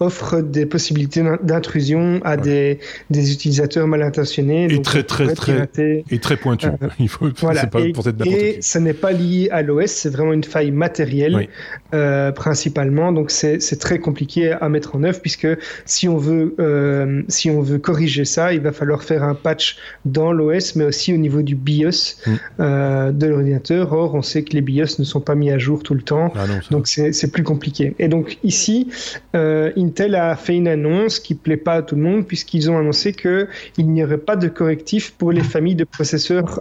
offre 0.01 0.41
des 0.41 0.67
possibilités 0.67 1.23
d'intrusion 1.43 2.21
à 2.25 2.37
ouais. 2.37 2.37
des, 2.37 2.81
des 3.11 3.33
utilisateurs 3.33 3.87
mal 3.87 4.03
intentionnés. 4.03 4.65
Et 4.65 4.77
donc, 4.77 4.85
très, 4.85 5.03
très, 5.03 5.35
très, 5.35 5.69
et 6.11 6.19
très 6.27 6.37
pointu. 6.37 6.67
Il 6.99 7.09
faut. 7.09 7.29
Voilà. 7.41 7.67
Pas 7.67 7.81
et, 7.81 7.93
pour 7.93 8.07
être 8.07 8.27
et 8.27 8.59
ce 8.61 8.79
n'est 8.79 8.95
pas 8.95 9.13
lié 9.13 9.49
à 9.51 9.63
l'OS, 9.63 9.91
c'est 9.91 10.11
vraiment 10.11 10.33
une 10.33 10.45
faille 10.45 10.71
matérielle 10.71 11.37
Oui. 11.37 11.49
euh, 11.95 12.33
principalement. 12.33 13.13
Donc 13.13 13.31
c'est 13.31 13.59
très 13.81 13.99
compliqué 13.99 14.53
à 14.53 14.69
mettre 14.69 14.97
en 14.97 15.03
œuvre 15.05 15.21
puisque 15.21 15.49
si 15.85 16.09
on 16.09 16.17
veut 16.17 16.55
euh, 16.59 17.23
si 17.29 17.51
on 17.51 17.61
veut 17.63 17.79
corriger 17.79 18.25
ça, 18.25 18.53
il 18.53 18.61
va 18.61 18.73
falloir 18.73 19.03
faire 19.03 19.23
un 19.23 19.35
patch 19.35 19.77
dans 20.05 20.33
l'OS, 20.33 20.77
mais 20.77 20.85
aussi 20.85 21.13
au 21.13 21.17
niveau 21.17 21.43
du 21.43 21.55
BIOS 21.55 22.17
Mm. 22.27 22.35
euh, 22.61 23.13
de 23.13 23.27
l'ordinateur. 23.27 23.93
Or, 23.93 24.15
on 24.15 24.23
sait 24.23 24.43
que 24.43 24.53
les 24.53 24.61
BIOS 24.61 24.99
ne 24.99 25.05
sont 25.05 25.21
pas 25.21 25.35
mis 25.35 25.51
à 25.51 25.59
jour 25.59 25.83
tout 25.83 25.95
le 25.95 26.03
temps, 26.03 26.33
Ah 26.37 26.47
non, 26.47 26.59
donc 26.71 26.87
c'est 26.89 27.31
plus 27.31 27.43
compliqué. 27.43 27.95
Et 27.99 28.09
donc 28.09 28.39
ici, 28.43 28.89
euh, 29.35 29.71
Intel 29.77 30.15
a 30.15 30.35
fait 30.37 30.55
une 30.57 30.69
annonce 30.69 31.21
qui 31.21 31.35
plaît 31.35 31.57
pas 31.57 31.75
à 31.75 31.83
tout 31.83 31.95
le 31.97 32.03
monde 32.03 32.27
puisqu'ils 32.27 32.71
ont 32.71 32.79
annoncé 32.79 33.13
que 33.13 33.49
il 33.79 33.89
n'y 33.91 34.03
aurait 34.05 34.19
pas 34.19 34.37
de 34.37 34.49
correctif 34.49 35.13
pour 35.17 35.33
les 35.33 35.43
familles 35.43 35.75
de 35.75 35.85
processeurs 35.85 36.16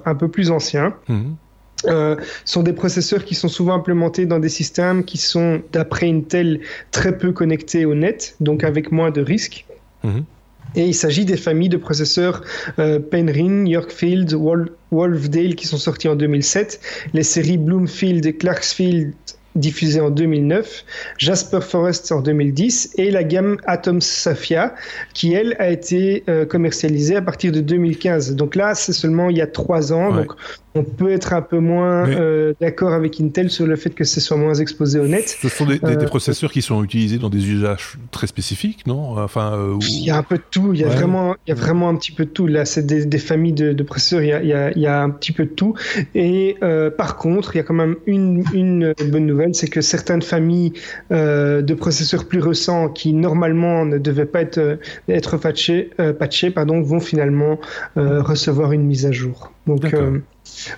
un 0.06 0.15
peu 0.15 0.28
plus 0.28 0.52
anciens. 0.52 0.94
Mhm. 1.08 1.36
Euh, 1.88 2.15
sont 2.46 2.63
des 2.63 2.74
processeurs 2.74 3.26
qui 3.26 3.36
sont 3.36 3.50
souvent 3.50 3.76
implémentés 3.76 4.26
dans 4.26 4.39
des 4.39 4.50
systèmes 4.50 5.04
qui 5.04 5.18
sont, 5.18 5.62
d'après 5.72 6.10
Intel, 6.10 6.62
très 6.91 7.15
peu 7.18 7.32
connectés 7.32 7.86
au 7.86 7.94
net, 7.94 8.36
donc 8.39 8.63
avec 8.63 8.91
moins 8.91 9.12
de 9.12 9.22
risques. 9.22 9.65
Mhm. 10.04 10.24
Et 10.76 10.86
il 10.86 10.94
s'agit 10.94 11.26
des 11.26 11.38
familles 11.38 11.70
de 11.70 11.78
processeurs 11.78 12.41
euh, 12.80 13.00
Penryn, 13.00 13.65
Yorkfield, 13.65 14.34
Wol 14.34 14.72
Wolfdale 14.91 15.56
qui 15.56 15.68
sont 15.68 15.78
sortis 15.78 16.08
en 16.08 16.15
2007, 16.15 16.80
les 17.13 17.24
séries 17.24 17.58
Bloomfield 17.58 18.26
et 18.26 18.36
Clarksfield 18.36 19.13
diffusées 19.56 20.02
en 20.02 20.10
2009, 20.10 20.86
Jasper 21.18 21.62
Forest 21.62 22.12
en 22.12 22.22
2010 22.22 22.94
et 22.98 23.12
la 23.12 23.24
gamme 23.24 23.58
Atom 23.65 24.02
Sophia 24.02 24.76
qui 25.13 25.34
elle 25.34 25.56
a 25.60 25.70
été 25.70 26.24
euh, 26.30 26.46
commercialisée 26.46 27.15
à 27.15 27.22
partir 27.22 27.52
de 27.52 27.62
2015. 27.62 28.36
Donc 28.36 28.56
là 28.56 28.76
c'est 28.76 28.94
seulement 28.94 29.30
il 29.30 29.38
y 29.38 29.41
a 29.41 29.48
trois 29.48 29.94
ans, 29.94 30.12
Ouais. 30.12 30.24
donc 30.26 30.34
on 30.76 30.84
peut 30.84 31.12
être 31.12 31.34
un 31.34 31.42
peu 31.42 31.60
moins 31.60 32.06
Mais- 32.06 32.16
euh, 32.20 32.54
d'accord 32.62 32.94
avec 32.94 33.20
Intel 33.22 33.50
sur 33.50 33.66
le 33.66 33.76
fait 33.76 33.92
que 33.92 34.04
ce 34.04 34.20
soit 34.20 34.38
moins 34.38 34.54
exposé 34.56 35.00
au 35.00 35.08
net. 35.08 35.38
Ce 35.42 35.50
sont 35.50 35.66
des, 35.66 35.80
des- 35.80 35.96
des 35.96 36.04
Euh, 36.04 36.08
processeurs 36.08 36.52
qui 36.52 36.62
sont 36.62 36.84
utilisés 36.84 37.18
dans 37.18 37.30
des 37.30 37.50
usages 37.50 37.98
très 38.12 38.28
spécifiques, 38.28 38.86
non? 38.86 39.18
Enfin, 39.18 39.54
euh, 39.54 39.74
où- 39.74 39.80
Il 39.82 40.04
y 40.06 40.10
a 40.12 40.18
un 40.18 40.24
peu 40.24 40.36
de 40.38 40.44
tout, 40.52 40.74
il 40.74 40.82
y 40.82 40.84
a, 40.84 40.88
Ouais. 40.88 40.94
vraiment, 40.96 41.36
il 41.48 41.50
y 41.50 41.52
a 41.54 41.56
vraiment 41.56 41.90
un 41.90 41.96
petit 41.96 42.12
peu 42.12 42.26
de 42.26 42.30
tout. 42.30 42.48
Là, 42.48 42.66
c'est 42.66 42.86
des, 42.86 43.06
des 43.06 43.18
familles 43.18 43.54
de, 43.54 43.74
de 43.74 43.84
processeurs, 43.84 44.22
il 44.22 44.28
y, 44.28 44.34
a, 44.34 44.42
il, 44.42 44.48
y 44.50 44.54
a, 44.54 44.72
il 44.72 44.82
y 44.82 44.88
a 44.88 45.02
un 45.02 45.10
petit 45.10 45.32
peu 45.32 45.46
de 45.46 45.50
tout. 45.52 45.74
Et 46.14 46.58
par 46.98 47.16
contre, 47.18 47.56
il 47.56 47.58
y 47.58 47.62
a 47.62 47.64
quand 47.64 47.74
même 47.74 47.96
une, 48.06 48.44
une 48.54 48.94
bonne 49.12 49.26
nouvelle, 49.26 49.56
c'est 49.56 49.68
que 49.68 49.82
certaines 49.82 50.22
familles 50.22 50.74
de 51.12 51.74
processeurs 51.74 52.26
plus 52.26 52.40
récents 52.40 52.90
qui 52.90 53.14
normalement 53.14 53.86
ne 53.86 53.98
devaient 53.98 54.26
pas 54.26 54.42
être, 54.42 54.80
être 55.08 55.38
patchés, 55.38 55.90
patchés 56.20 56.52
pardon, 56.52 56.82
vont 56.82 57.00
finalement 57.00 57.60
recevoir 57.96 58.72
une 58.74 58.84
mise 58.84 59.06
à 59.06 59.12
jour. 59.12 59.52
Donc 59.68 59.94
euh, 59.94 60.20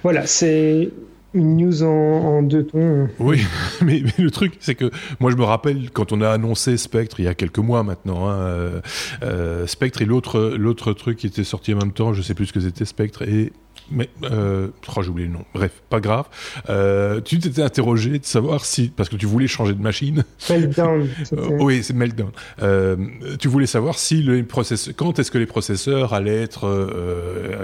voilà, 0.04 0.26
c'est 0.26 0.90
une 1.34 1.58
news 1.58 1.84
en, 1.84 2.42
deux 2.42 2.66
tons. 2.66 3.10
Oui, 3.20 3.42
mais, 3.82 4.02
le 4.18 4.32
truc, 4.32 4.58
c'est 4.60 4.76
que 4.76 4.92
moi 5.20 5.32
je 5.32 5.36
me 5.36 5.44
rappelle 5.44 5.92
quand 5.92 6.12
on 6.12 6.22
a 6.22 6.30
annoncé 6.30 6.78
Spectre 6.78 7.20
il 7.20 7.26
y 7.26 7.28
a 7.28 7.36
quelques 7.36 7.60
mois 7.60 7.84
maintenant, 7.84 8.28
hein, 8.28 8.38
euh, 8.38 8.82
euh, 9.24 9.68
Spectre 9.68 10.02
et 10.02 10.06
l'autre 10.06 10.94
truc 10.94 11.18
qui 11.18 11.28
était 11.28 11.44
sorti 11.44 11.74
en 11.74 11.78
même 11.78 11.92
temps, 11.92 12.14
je 12.14 12.22
sais 12.22 12.34
plus 12.34 12.48
ce 12.48 12.54
que 12.54 12.60
c'était 12.60 12.86
Spectre 12.86 13.24
et 13.24 13.52
mais 13.92 14.10
euh, 14.24 14.68
oh, 14.96 15.02
j'ai 15.02 15.10
oublié 15.10 15.28
le 15.28 15.34
nom. 15.34 15.46
Bref, 15.54 15.72
pas 15.90 16.00
grave. 16.00 16.26
Euh, 16.70 17.22
tu 17.22 17.40
t'étais 17.40 17.62
interrogé 17.62 18.20
de 18.20 18.26
savoir 18.26 18.66
si 18.66 18.90
parce 18.90 19.10
que 19.10 19.16
tu 19.16 19.26
voulais 19.26 19.48
changer 19.48 19.74
de 19.74 19.82
machine. 19.82 20.24
Meltdown. 20.50 21.08
Euh, 21.34 21.58
oui, 21.60 21.84
c'est 21.84 21.94
Meltdown. 21.94 22.32
Euh, 22.62 22.96
tu 23.40 23.48
voulais 23.48 23.66
savoir 23.66 24.00
si 24.00 24.24
le 24.24 24.44
processeur, 24.44 24.94
quand 24.96 25.20
est-ce 25.20 25.30
que 25.30 25.38
les 25.38 25.46
processeurs 25.46 26.14
allaient 26.14 26.42
être 26.42 26.68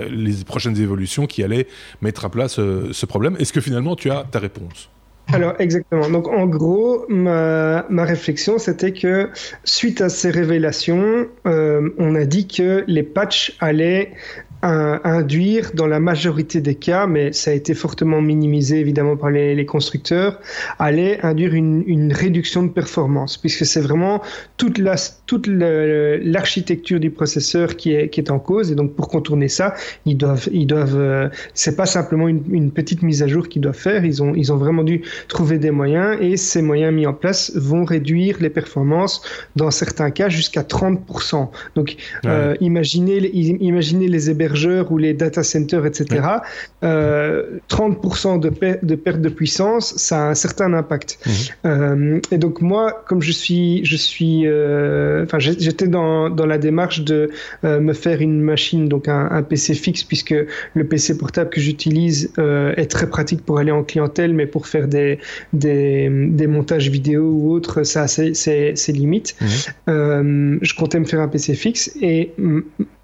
les 0.09 0.43
prochaines 0.43 0.77
évolutions 0.79 1.27
qui 1.27 1.43
allaient 1.43 1.67
mettre 2.01 2.25
à 2.25 2.29
place 2.29 2.59
euh, 2.59 2.89
ce 2.91 3.05
problème. 3.05 3.35
Est-ce 3.39 3.53
que 3.53 3.61
finalement 3.61 3.95
tu 3.95 4.11
as 4.11 4.25
ta 4.29 4.39
réponse? 4.39 4.89
Alors 5.31 5.53
exactement. 5.59 6.09
Donc 6.09 6.27
en 6.27 6.45
gros, 6.47 7.05
ma, 7.07 7.85
ma 7.89 8.03
réflexion, 8.03 8.57
c'était 8.57 8.91
que 8.91 9.29
suite 9.63 10.01
à 10.01 10.09
ces 10.09 10.29
révélations, 10.29 11.27
euh, 11.47 11.89
on 11.97 12.15
a 12.15 12.25
dit 12.25 12.47
que 12.47 12.83
les 12.87 13.03
patchs 13.03 13.55
allaient 13.61 14.11
induire 14.63 15.71
dans 15.73 15.87
la 15.87 15.99
majorité 15.99 16.61
des 16.61 16.75
cas, 16.75 17.05
mais 17.07 17.33
ça 17.33 17.51
a 17.51 17.53
été 17.53 17.73
fortement 17.73 18.21
minimisé 18.21 18.79
évidemment 18.79 19.17
par 19.17 19.29
les, 19.29 19.55
les 19.55 19.65
constructeurs, 19.65 20.39
allait 20.79 21.19
induire 21.23 21.53
une, 21.53 21.83
une 21.87 22.13
réduction 22.13 22.63
de 22.63 22.69
performance, 22.69 23.37
puisque 23.37 23.65
c'est 23.65 23.81
vraiment 23.81 24.21
toute 24.57 24.77
la 24.77 24.95
toute 25.25 25.47
le- 25.47 26.17
l'architecture 26.23 26.99
du 26.99 27.09
processeur 27.11 27.75
qui 27.75 27.93
est 27.93 28.09
qui 28.09 28.19
est 28.21 28.31
en 28.31 28.39
cause, 28.39 28.71
et 28.71 28.75
donc 28.75 28.93
pour 28.95 29.07
contourner 29.09 29.49
ça, 29.49 29.73
ils 30.05 30.17
doivent 30.17 30.47
ils 30.51 30.67
doivent 30.67 30.97
euh, 30.99 31.29
c'est 31.53 31.75
pas 31.75 31.85
simplement 31.85 32.27
une, 32.27 32.43
une 32.51 32.71
petite 32.71 33.01
mise 33.01 33.21
à 33.23 33.27
jour 33.27 33.49
qu'ils 33.49 33.61
doivent 33.61 33.75
faire, 33.75 34.05
ils 34.05 34.23
ont 34.23 34.33
ils 34.35 34.53
ont 34.53 34.57
vraiment 34.57 34.83
dû 34.83 35.01
trouver 35.27 35.57
des 35.59 35.71
moyens 35.71 36.17
et 36.21 36.37
ces 36.37 36.61
moyens 36.61 36.93
mis 36.93 37.05
en 37.05 37.13
place 37.13 37.51
vont 37.55 37.83
réduire 37.85 38.37
les 38.39 38.49
performances 38.49 39.21
dans 39.55 39.71
certains 39.71 40.11
cas 40.11 40.29
jusqu'à 40.29 40.61
30%. 40.63 41.49
Donc 41.75 41.95
euh, 42.25 42.55
imaginez, 42.61 43.17
imaginez 43.61 44.07
les 44.07 44.29
hébergeurs 44.53 44.91
ou 44.91 44.97
les 44.97 45.13
data 45.13 45.43
centers, 45.43 45.85
etc. 45.85 46.05
Euh, 46.83 47.59
30% 47.69 48.39
de, 48.39 48.49
per- 48.49 48.79
de 48.83 48.95
perte 48.95 49.21
de 49.21 49.29
puissance, 49.29 49.93
ça 49.97 50.25
a 50.25 50.29
un 50.29 50.35
certain 50.35 50.73
impact. 50.73 51.19
Euh, 51.65 52.19
et 52.31 52.37
donc 52.37 52.61
moi, 52.61 53.03
comme 53.07 53.21
je 53.21 53.31
suis, 53.31 53.83
je 53.85 53.95
suis, 53.95 54.43
euh, 54.45 55.23
enfin 55.23 55.39
j'étais 55.39 55.87
dans, 55.87 56.29
dans 56.29 56.45
la 56.45 56.57
démarche 56.57 57.01
de 57.03 57.29
euh, 57.63 57.79
me 57.79 57.93
faire 57.93 58.21
une 58.21 58.41
machine, 58.41 58.87
donc 58.87 59.07
un, 59.07 59.27
un 59.31 59.43
PC 59.43 59.73
fixe, 59.73 60.03
puisque 60.03 60.35
le 60.73 60.83
PC 60.83 61.17
portable 61.17 61.49
que 61.49 61.61
j'utilise 61.61 62.31
euh, 62.37 62.73
est 62.77 62.89
très 62.91 63.07
pratique 63.07 63.43
pour 63.45 63.59
aller 63.59 63.71
en 63.71 63.83
clientèle, 63.83 64.33
mais 64.33 64.45
pour 64.45 64.67
faire 64.67 64.87
des, 64.87 65.19
des, 65.53 66.09
des 66.29 66.47
montages 66.47 66.89
vidéo 66.89 67.23
ou 67.23 67.51
autres, 67.51 67.83
ça 67.83 68.07
c'est 68.07 68.33
c'est- 68.35 68.73
c'est 68.75 68.91
limite. 68.91 69.35
Euh, 69.89 70.57
je 70.61 70.73
comptais 70.75 70.99
me 70.99 71.05
faire 71.05 71.21
un 71.21 71.27
PC 71.27 71.53
fixe 71.55 71.91
et 72.01 72.31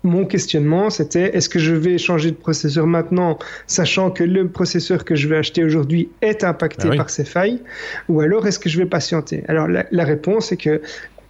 mon 0.03 0.25
questionnement 0.25 0.89
c'était 0.89 1.35
est-ce 1.35 1.49
que 1.49 1.59
je 1.59 1.73
vais 1.75 1.97
changer 1.97 2.31
de 2.31 2.35
processeur 2.37 2.87
maintenant, 2.87 3.37
sachant 3.67 4.11
que 4.11 4.23
le 4.23 4.47
processeur 4.47 5.03
que 5.05 5.15
je 5.15 5.27
vais 5.27 5.37
acheter 5.37 5.63
aujourd'hui 5.63 6.09
est 6.21 6.43
impacté 6.43 6.83
Ah 6.87 6.91
oui. 6.91 6.97
par 6.97 7.09
ces 7.09 7.25
failles, 7.25 7.61
ou 8.07 8.21
alors 8.21 8.47
est-ce 8.47 8.59
que 8.59 8.69
je 8.69 8.77
vais 8.77 8.85
patienter? 8.85 9.43
Alors 9.47 9.67
la, 9.67 9.85
la 9.91 10.03
réponse 10.05 10.51
est 10.51 10.57
que 10.57 10.81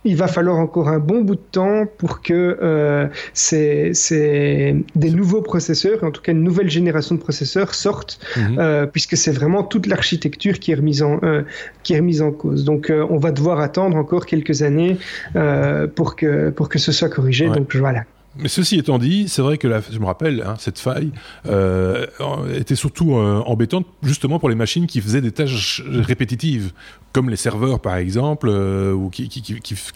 il 0.05 0.15
va 0.15 0.27
falloir 0.27 0.57
encore 0.59 0.87
un 0.87 0.99
bon 0.99 1.21
bout 1.21 1.35
de 1.35 1.41
temps 1.51 1.85
pour 1.97 2.21
que 2.21 2.57
euh, 2.61 3.07
ces, 3.33 3.93
ces- 3.93 4.85
des 4.95 5.09
nouveaux 5.11 5.41
processeurs, 5.41 6.05
en 6.05 6.11
tout 6.11 6.21
cas 6.21 6.31
une 6.31 6.41
nouvelle 6.43 6.69
génération 6.69 7.15
de 7.15 7.19
processeurs 7.19 7.73
sortent, 7.75 8.17
Mhm. 8.37 8.59
euh, 8.59 8.85
puisque 8.85 9.17
c'est 9.17 9.31
vraiment 9.31 9.61
toute 9.63 9.87
l'architecture 9.87 10.59
qui 10.59 10.71
est 10.71 10.75
remise 10.75 11.01
en 11.03 11.19
euh, 11.23 11.41
qui 11.83 11.93
est 11.95 11.97
remise 11.97 12.21
en 12.21 12.31
cause. 12.31 12.63
Donc 12.63 12.89
euh, 12.89 13.05
on 13.09 13.17
va 13.17 13.31
devoir 13.31 13.59
attendre 13.59 13.97
encore 13.97 14.25
quelques 14.25 14.61
années 14.61 14.97
euh, 15.35 15.85
pour 15.87 16.15
que 16.15 16.49
pour 16.51 16.69
que 16.69 16.79
ce 16.79 16.91
soit 16.93 17.09
corrigé. 17.09 17.49
Ouais. 17.49 17.55
Donc 17.57 17.75
voilà. 17.75 18.03
Mais 18.37 18.47
ceci 18.47 18.77
étant 18.77 18.99
dit, 18.99 19.27
c'est 19.27 19.41
vrai 19.41 19.57
que 19.57 19.67
la, 19.67 19.81
je 19.81 19.97
me 19.97 20.05
rappelle, 20.05 20.43
hein, 20.45 20.55
cette 20.59 20.77
faille 20.77 21.11
euh, 21.47 22.05
était 22.53 22.75
surtout 22.75 23.15
euh, 23.15 23.41
embêtante 23.45 23.87
justement 24.03 24.39
pour 24.39 24.49
les 24.49 24.55
machines 24.55 24.85
qui 24.85 25.01
faisaient 25.01 25.21
des 25.21 25.31
tâches 25.31 25.83
répétitives, 25.87 26.71
comme 27.11 27.29
les 27.29 27.35
serveurs 27.35 27.79
par 27.79 27.95
exemple, 27.95 28.47
euh, 28.49 28.93
ou 28.93 29.09
qui, 29.09 29.29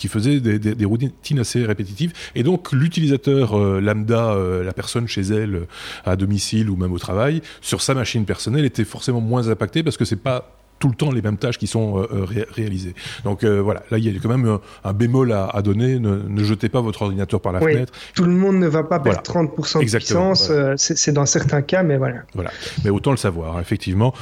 faisaient 0.10 0.40
des, 0.40 0.58
des, 0.58 0.86
routines 0.86 1.40
assez 1.40 1.64
répétitives. 1.64 2.14
Et 2.34 2.42
donc 2.42 2.72
l'utilisateur 2.72 3.56
lambda, 3.56 4.36
la 4.64 4.74
personne 4.74 5.08
chez 5.08 5.22
elle, 5.22 5.68
à 6.04 6.16
domicile 6.16 6.70
ou 6.72 6.76
même 6.76 6.92
au 6.92 7.00
travail, 7.00 7.42
sur 7.62 7.82
sa 7.82 7.94
machine 7.94 8.26
personnelle, 8.26 8.66
était 8.66 8.84
forcément 8.84 9.22
moins 9.22 9.48
impacté 9.50 9.84
parce 9.84 9.98
que 9.98 10.06
c'est 10.06 10.16
pas 10.16 10.63
tout 10.84 10.90
le 10.90 10.96
temps 10.96 11.12
les 11.14 11.22
mêmes 11.22 11.38
tâches 11.38 11.58
qui 11.58 11.68
sont 11.68 12.06
réalisées. 12.52 12.94
Donc 13.24 13.46
voilà, 13.46 13.84
là 13.90 13.98
il 13.98 14.04
y 14.04 14.10
a 14.10 14.20
quand 14.22 14.28
même 14.28 14.60
un, 14.84 14.94
bémol 14.94 15.32
à, 15.32 15.62
donner. 15.62 15.98
Ne, 15.98 16.44
jetez 16.44 16.68
pas 16.68 16.82
votre 16.82 17.04
ordinateur 17.04 17.40
par 17.40 17.54
la 17.54 17.62
fenêtre. 17.62 17.94
Tout 18.14 18.26
le 18.26 18.34
monde 18.34 18.58
ne 18.58 18.68
va 18.68 18.84
pas 18.84 19.00
perdre 19.00 19.22
30% 19.22 19.80
de 19.80 19.96
puissance. 19.96 20.52
C'est 20.76 21.14
dans 21.14 21.26
certains 21.26 21.62
cas, 21.62 21.84
mais 21.84 21.96
voilà. 21.96 22.24
Voilà, 22.34 22.52
mais 22.84 22.90
autant 22.90 23.12
le 23.12 23.18
savoir. 23.18 23.62
Effectivement, 23.62 24.14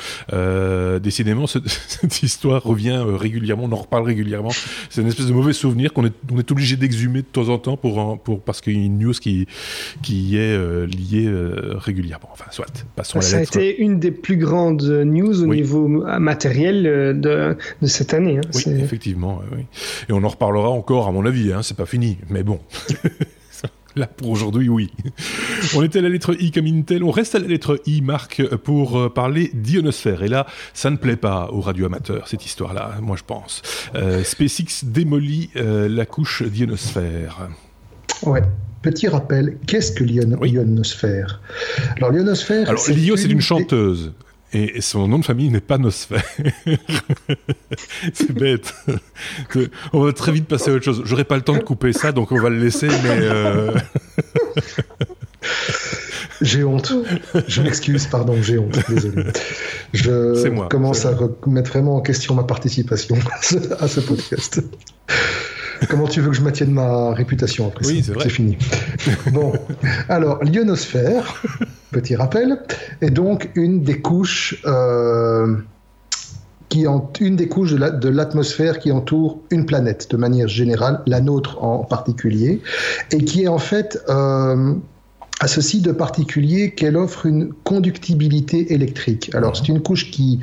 décidément, 1.01 1.47
cette 1.47 2.21
histoire 2.21 2.61
revient 2.61 3.03
régulièrement. 3.03 3.63
On 3.63 3.71
en 3.71 3.81
reparle 3.81 4.05
régulièrement. 4.05 4.51
C'est 4.91 5.01
une 5.01 5.07
espèce 5.07 5.25
de 5.25 5.33
mauvais 5.33 5.53
souvenir 5.53 5.93
qu'on 5.93 6.05
est, 6.05 6.13
on 6.31 6.37
est 6.37 6.51
obligé 6.51 6.75
d'exhumer 6.75 7.23
de 7.23 7.27
temps 7.27 7.49
en 7.49 7.57
temps 7.57 7.75
pour, 7.75 8.21
pour 8.21 8.41
parce 8.41 8.61
qu'il 8.61 8.77
y 8.77 8.83
a 8.83 8.85
une 8.85 8.99
news 8.99 9.13
qui 9.13 9.47
qui 10.03 10.37
est 10.37 10.55
liée 10.85 11.27
régulièrement. 11.73 12.29
Enfin, 12.31 12.45
soit. 12.51 12.67
Passons 12.95 13.17
à 13.17 13.21
la 13.23 13.27
Ça 13.27 13.37
a 13.37 13.41
été 13.41 13.81
une 13.81 13.97
des 13.97 14.11
plus 14.11 14.37
grandes 14.37 14.83
news 14.83 15.41
au 15.41 15.47
niveau 15.47 15.87
matériel 15.87 16.50
euh, 16.59 17.13
de, 17.13 17.57
de 17.81 17.87
cette 17.87 18.13
année. 18.13 18.37
Hein. 18.37 18.49
Oui, 18.53 18.63
effectivement. 18.79 19.41
Oui. 19.51 19.65
Et 20.09 20.13
on 20.13 20.23
en 20.23 20.27
reparlera 20.27 20.69
encore, 20.69 21.07
à 21.07 21.11
mon 21.11 21.25
avis. 21.25 21.51
Hein, 21.53 21.61
c'est 21.63 21.77
pas 21.77 21.85
fini, 21.85 22.17
mais 22.29 22.43
bon. 22.43 22.59
Là, 23.97 24.07
pour 24.07 24.29
aujourd'hui, 24.29 24.69
oui. 24.69 24.89
On 25.75 25.83
était 25.83 25.99
à 25.99 26.01
la 26.01 26.07
lettre 26.07 26.33
I 26.39 26.51
comme 26.51 26.65
Intel. 26.65 27.03
On 27.03 27.11
reste 27.11 27.35
à 27.35 27.39
la 27.39 27.47
lettre 27.47 27.81
I, 27.85 28.01
Marc, 28.01 28.41
pour 28.63 28.97
euh, 28.97 29.09
parler 29.09 29.51
d'ionosphère. 29.53 30.23
Et 30.23 30.29
là, 30.29 30.47
ça 30.73 30.89
ne 30.89 30.95
plaît 30.95 31.17
pas 31.17 31.49
aux 31.51 31.59
radioamateurs, 31.59 32.29
cette 32.29 32.45
histoire-là, 32.45 32.93
moi 33.01 33.17
je 33.17 33.23
pense. 33.25 33.61
Euh, 33.95 34.23
SpaceX 34.23 34.85
démolit 34.85 35.49
la 35.55 36.05
couche 36.05 36.43
d'ionosphère. 36.43 37.49
Ouais. 38.23 38.43
Petit 38.81 39.07
rappel, 39.07 39.57
qu'est-ce 39.67 39.91
que 39.91 40.03
l'ionosphère 40.03 41.39
Alors 41.97 42.11
l'ionosphère... 42.11 42.67
Alors 42.67 42.81
l'io, 42.87 43.15
c'est 43.15 43.27
une 43.27 43.41
chanteuse. 43.41 44.11
Et 44.53 44.81
son 44.81 45.07
nom 45.07 45.19
de 45.19 45.25
famille 45.25 45.49
n'est 45.49 45.61
pas 45.61 45.77
Nosphère. 45.77 46.23
c'est 48.13 48.33
bête. 48.33 48.73
On 49.93 50.03
va 50.03 50.11
très 50.11 50.33
vite 50.33 50.47
passer 50.47 50.71
à 50.71 50.73
autre 50.73 50.83
chose. 50.83 51.03
J'aurai 51.05 51.23
pas 51.23 51.37
le 51.37 51.41
temps 51.41 51.55
de 51.55 51.63
couper 51.63 51.93
ça, 51.93 52.11
donc 52.11 52.31
on 52.31 52.39
va 52.39 52.49
le 52.49 52.57
laisser, 52.57 52.87
mais... 52.87 53.19
Euh, 53.21 53.71
j'ai 56.41 56.65
honte. 56.65 56.93
Je 57.47 57.61
m'excuse, 57.61 58.07
pardon, 58.07 58.41
j'ai 58.41 58.57
honte. 58.57 58.77
Désolé. 58.89 59.23
Je 59.93 60.67
commence 60.67 61.05
à 61.05 61.15
remettre 61.15 61.69
vraiment 61.69 61.95
en 61.95 62.01
question 62.01 62.35
ma 62.35 62.43
participation 62.43 63.17
à 63.79 63.87
ce 63.87 63.99
podcast. 64.01 64.61
Comment 65.89 66.07
tu 66.07 66.21
veux 66.21 66.29
que 66.29 66.35
je 66.35 66.41
maintienne 66.41 66.71
ma 66.71 67.13
réputation 67.13 67.67
après 67.67 67.85
oui, 67.87 68.03
c'est 68.03 68.29
fini. 68.29 68.57
bon, 69.31 69.53
alors 70.09 70.43
l'ionosphère, 70.43 71.41
petit 71.91 72.15
rappel, 72.15 72.59
est 73.01 73.09
donc 73.09 73.49
une 73.55 73.83
des 73.83 73.99
couches. 73.99 74.61
Euh, 74.65 75.57
qui 76.69 76.85
une 77.19 77.35
des 77.35 77.49
couches 77.49 77.73
de 77.73 78.07
l'atmosphère 78.07 78.79
qui 78.79 78.93
entoure 78.93 79.41
une 79.51 79.65
planète 79.65 80.09
de 80.09 80.15
manière 80.15 80.47
générale, 80.47 81.01
la 81.05 81.19
nôtre 81.19 81.61
en 81.61 81.79
particulier, 81.83 82.61
et 83.11 83.25
qui 83.25 83.43
est 83.43 83.49
en 83.49 83.57
fait 83.57 84.01
euh, 84.07 84.73
à 85.41 85.47
ceci 85.47 85.81
de 85.81 85.91
particulier 85.91 86.71
qu'elle 86.71 86.95
offre 86.95 87.25
une 87.25 87.51
conductibilité 87.63 88.73
électrique. 88.73 89.33
Alors 89.33 89.57
c'est 89.57 89.67
une 89.69 89.81
couche 89.81 90.11
qui 90.11 90.39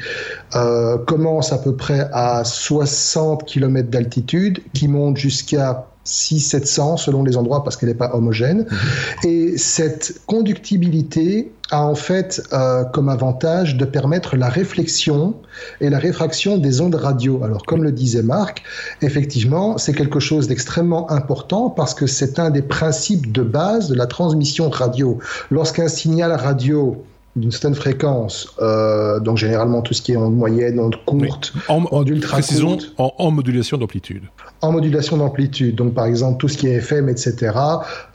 euh, 0.57 0.99
commence 0.99 1.53
à 1.53 1.59
peu 1.59 1.77
près 1.77 2.09
à 2.13 2.43
60 2.43 3.45
km 3.45 3.89
d'altitude, 3.89 4.61
qui 4.75 4.89
monte 4.89 5.17
jusqu'à 5.17 5.87
600-700 6.09 6.97
selon 6.97 7.23
les 7.23 7.37
endroits 7.37 7.63
parce 7.63 7.77
qu'elle 7.77 7.91
n'est 7.91 7.95
pas 7.95 8.15
homogène. 8.15 8.67
Mhm. 8.71 9.31
Et 9.31 9.59
cette 9.59 10.21
conductibilité 10.27 11.53
a 11.71 11.83
en 11.85 11.95
fait 11.95 12.43
euh, 12.53 12.85
comme 12.85 13.09
avantage 13.09 13.77
de 13.77 13.85
permettre 13.85 14.37
la 14.37 14.49
réflexion 14.49 15.35
et 15.81 15.91
la 15.91 15.99
réfraction 15.99 16.57
des 16.57 16.81
ondes 16.81 16.95
radio. 16.95 17.43
Alors 17.45 17.65
comme 17.65 17.85
le 17.85 17.93
disait 17.93 18.23
Marc, 18.23 18.63
effectivement, 19.03 19.77
c'est 19.77 19.93
quelque 19.93 20.21
chose 20.21 20.49
d'extrêmement 20.49 21.11
important 21.11 21.69
parce 21.69 21.95
que 21.95 22.07
c'est 22.07 22.39
un 22.39 22.51
des 22.51 22.63
principes 22.63 23.33
de 23.33 23.43
base 23.43 23.89
de 23.89 23.95
la 23.95 24.07
transmission 24.07 24.71
radio. 24.71 25.19
Lorsqu'un 25.51 25.89
signal 25.89 26.33
radio 26.33 27.05
d'une 27.39 27.53
certaine 27.53 27.75
fréquence, 27.75 28.55
euh, 28.61 29.21
donc 29.21 29.37
généralement 29.37 29.83
tout 29.83 29.95
ce 29.95 30.03
qui 30.03 30.13
est 30.13 30.17
en 30.17 30.31
moyenne, 30.31 30.79
en 30.81 30.91
courte, 30.91 31.53
en, 31.69 31.85
en 31.91 32.05
ultra 32.05 32.41
courte, 32.41 32.93
en, 32.99 33.31
modulation 33.31 33.79
d'amplitude. 33.79 34.25
En 34.61 34.73
modulation 34.73 35.17
d'amplitude, 35.17 35.75
donc 35.75 35.95
par 35.95 36.07
exemple 36.07 36.39
tout 36.39 36.49
ce 36.49 36.59
qui 36.59 36.69
est 36.69 36.77
FM, 36.77 37.09
etc. 37.09 37.53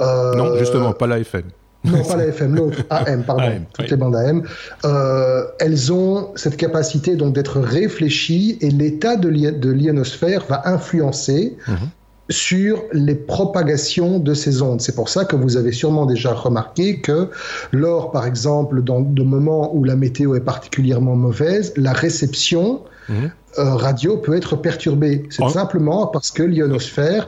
Euh, 0.01 0.35
non, 0.35 0.57
justement, 0.57 0.93
pas 0.93 1.07
la 1.07 1.19
FM. 1.19 1.43
Non, 1.85 2.01
pas 2.03 2.15
la 2.15 2.27
FM, 2.27 2.55
l'autre, 2.55 2.79
AM, 2.89 3.23
pardon, 3.23 3.61
toutes 3.73 3.91
les 3.91 3.97
bandes 3.97 4.15
AM. 4.15 4.43
Euh, 4.85 5.43
elles 5.59 5.91
ont 5.91 6.29
cette 6.35 6.55
capacité 6.55 7.15
donc 7.15 7.33
d'être 7.33 7.59
réfléchies 7.59 8.57
et 8.61 8.69
l'état 8.69 9.17
de 9.17 9.29
l'ionosphère 9.69 10.45
va 10.47 10.61
influencer 10.65 11.57
mhm 11.67 11.89
sur 12.29 12.83
les 12.93 13.15
propagations 13.15 14.19
de 14.19 14.33
ces 14.33 14.61
ondes. 14.61 14.81
C'est 14.81 14.95
pour 14.95 15.09
ça 15.09 15.25
que 15.25 15.35
vous 15.35 15.57
avez 15.57 15.71
sûrement 15.71 16.05
déjà 16.05 16.33
remarqué 16.33 16.99
que 16.99 17.29
lors, 17.71 18.11
par 18.11 18.25
exemple, 18.25 18.81
dans 18.81 19.01
de 19.01 19.23
moments 19.23 19.75
où 19.75 19.83
la 19.83 19.95
météo 19.95 20.35
est 20.35 20.41
particulièrement 20.41 21.15
mauvaise, 21.15 21.73
la 21.75 21.93
réception 21.93 22.81
mhm. 23.09 23.31
euh, 23.59 23.75
radio 23.75 24.17
peut 24.17 24.35
être 24.35 24.55
perturbée. 24.55 25.23
C'est 25.29 25.49
simplement 25.49 26.07
parce 26.07 26.31
que 26.31 26.43
l'ionosphère 26.43 27.27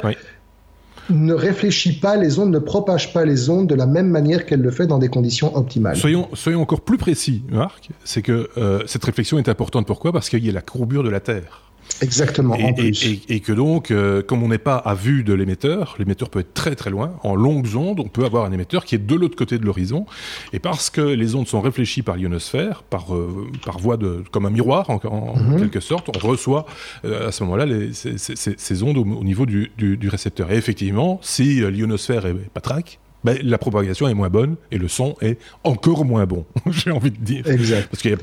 ne 1.09 1.33
réfléchit 1.33 1.99
pas 1.99 2.15
les 2.15 2.39
ondes, 2.39 2.51
ne 2.51 2.59
propage 2.59 3.13
pas 3.13 3.25
les 3.25 3.49
ondes 3.49 3.67
de 3.67 3.75
la 3.75 3.85
même 3.85 4.09
manière 4.09 4.45
qu'elle 4.45 4.61
le 4.61 4.71
fait 4.71 4.87
dans 4.87 4.97
des 4.97 5.09
conditions 5.09 5.55
optimales. 5.55 5.97
Soyons, 5.97 6.29
soyons 6.33 6.61
encore 6.61 6.81
plus 6.81 6.97
précis, 6.97 7.43
Marc. 7.49 7.89
C'est 8.03 8.21
que 8.21 8.49
euh, 8.57 8.81
cette 8.87 9.03
réflexion 9.03 9.37
est 9.37 9.49
importante. 9.49 9.85
Pourquoi? 9.85 10.11
Parce 10.11 10.29
qu'il 10.29 10.43
y 10.43 10.49
a 10.49 10.53
la 10.53 10.61
courbure 10.61 11.03
de 11.03 11.09
la 11.09 11.19
Terre. 11.19 11.64
Exactement. 12.01 12.55
Et, 12.55 13.39
que 13.39 13.51
donc, 13.53 13.91
euh, 13.91 14.21
comme 14.21 14.43
on 14.43 14.49
n'est 14.49 14.57
pas 14.57 14.75
à 14.75 14.93
vue 14.95 15.23
de 15.23 15.33
l'émetteur, 15.33 15.95
l'émetteur 15.97 16.29
peut 16.29 16.39
être 16.39 16.53
très 16.53 16.75
très 16.75 16.89
loin. 16.89 17.13
En 17.23 17.35
longues 17.35 17.75
ondes, 17.75 17.99
on 17.99 18.07
peut 18.07 18.25
avoir 18.25 18.45
un 18.45 18.51
émetteur 18.51 18.85
qui 18.85 18.95
est 18.95 19.05
de 19.05 19.15
l'autre 19.15 19.35
côté 19.35 19.57
de 19.57 19.65
l'horizon. 19.65 20.05
Et 20.51 20.59
parce 20.59 20.89
que 20.89 21.01
les 21.01 21.35
ondes 21.35 21.47
sont 21.47 21.61
réfléchies 21.61 22.01
par 22.01 22.17
l'ionosphère, 22.17 22.83
par 22.83 23.15
euh, 23.15 23.47
par 23.65 23.79
voie 23.79 23.97
de 23.97 24.23
comme 24.31 24.45
un 24.45 24.49
miroir 24.49 24.89
en, 24.89 24.99
mhm. 25.35 25.59
quelque 25.59 25.79
sorte, 25.79 26.09
on 26.15 26.27
reçoit 26.27 26.65
euh, 27.05 27.29
à 27.29 27.31
ce 27.31 27.43
moment-là 27.43 27.65
ces, 27.93 28.83
ondes 28.83 28.97
au, 28.97 29.23
niveau 29.23 29.45
du, 29.45 29.71
du, 29.77 29.97
du, 29.97 30.09
récepteur. 30.09 30.51
Et 30.51 30.57
effectivement, 30.57 31.19
si 31.21 31.61
l'ionosphère 31.61 32.25
est 32.25 32.33
patraque, 32.53 32.99
ben, 33.25 33.39
la 33.41 33.57
propagation 33.57 34.07
est 34.07 34.13
moins 34.13 34.29
bonne 34.29 34.55
et 34.69 34.77
le 34.77 34.87
son 34.87 35.15
est 35.19 35.39
encore 35.63 36.05
moins 36.05 36.27
bon, 36.27 36.45
j'ai 36.67 36.91
envie 36.91 37.09
de 37.09 37.17
dire. 37.17 37.47
Exact. 37.47 37.89
Parce 37.89 38.03
qu'il 38.03 38.17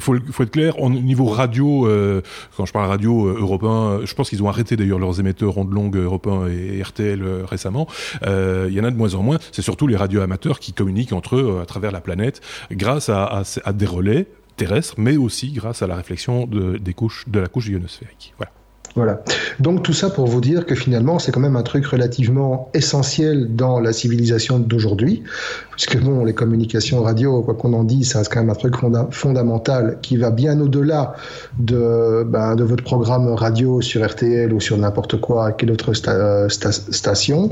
faut, 0.00 0.14
faut, 0.30 0.42
être 0.44 0.50
clair, 0.50 0.80
au 0.80 0.88
niveau 0.88 1.26
radio, 1.26 1.88
euh, 1.88 2.22
quand 2.56 2.64
je 2.64 2.72
parle 2.72 2.88
radio 2.88 3.26
euh, 3.26 3.40
européen, 3.40 4.00
je 4.04 4.14
pense 4.14 4.28
qu'ils 4.28 4.44
ont 4.44 4.48
arrêté 4.48 4.76
d'ailleurs 4.76 5.00
leurs 5.00 5.18
émetteurs 5.18 5.58
ondes 5.58 5.72
longues 5.72 5.96
européens 5.96 6.46
et 6.46 6.80
RTL 6.80 7.20
euh, 7.20 7.44
récemment. 7.44 7.88
Il 8.22 8.72
y 8.72 8.80
en 8.80 8.84
a 8.84 8.92
de 8.92 8.96
moins 8.96 9.14
en 9.16 9.24
moins. 9.24 9.38
C'est 9.50 9.62
surtout 9.62 9.88
les 9.88 9.96
radios 9.96 10.20
amateurs 10.20 10.60
qui 10.60 10.72
communiquent 10.72 11.12
entre 11.12 11.34
eux 11.34 11.58
à 11.60 11.66
travers 11.66 11.90
la 11.90 12.00
planète 12.00 12.40
grâce 12.70 13.08
à, 13.08 13.24
à, 13.24 13.42
à 13.64 13.72
des 13.72 13.86
relais 13.86 14.28
terrestres, 14.56 14.94
mais 14.98 15.16
aussi 15.16 15.50
grâce 15.50 15.82
à 15.82 15.88
la 15.88 15.96
réflexion 15.96 16.46
de, 16.46 16.78
des 16.78 16.94
couches, 16.94 17.24
de 17.26 17.40
la 17.40 17.48
couche 17.48 17.66
ionosphérique. 17.66 18.34
Voilà. 18.38 18.52
Voilà. 18.96 19.22
Donc 19.58 19.82
tout 19.82 19.92
ça 19.92 20.08
pour 20.08 20.26
vous 20.28 20.40
dire 20.40 20.66
que 20.66 20.76
finalement 20.76 21.18
c'est 21.18 21.32
quand 21.32 21.40
même 21.40 21.56
un 21.56 21.64
truc 21.64 21.84
relativement 21.84 22.70
essentiel 22.74 23.56
dans 23.56 23.80
la 23.80 23.92
civilisation 23.92 24.60
d'aujourd'hui, 24.60 25.24
puisque 25.72 25.98
bon 25.98 26.24
les 26.24 26.32
communications 26.32 27.02
radio, 27.02 27.42
quoi 27.42 27.54
qu'on 27.54 27.72
en 27.72 27.82
dise, 27.82 28.10
ça 28.10 28.22
quand 28.22 28.40
même 28.40 28.50
un 28.50 28.54
truc 28.54 28.74
fondamental 29.10 29.98
qui 30.00 30.16
va 30.16 30.30
bien 30.30 30.60
au-delà 30.60 31.14
de, 31.58 32.22
ben, 32.24 32.54
de 32.54 32.62
votre 32.62 32.84
programme 32.84 33.26
radio 33.28 33.80
sur 33.80 34.06
RTL 34.06 34.52
ou 34.52 34.60
sur 34.60 34.78
n'importe 34.78 35.20
quoi, 35.20 35.50
quelle 35.50 35.72
autre 35.72 35.92
euh, 36.08 36.48
station. 36.48 37.50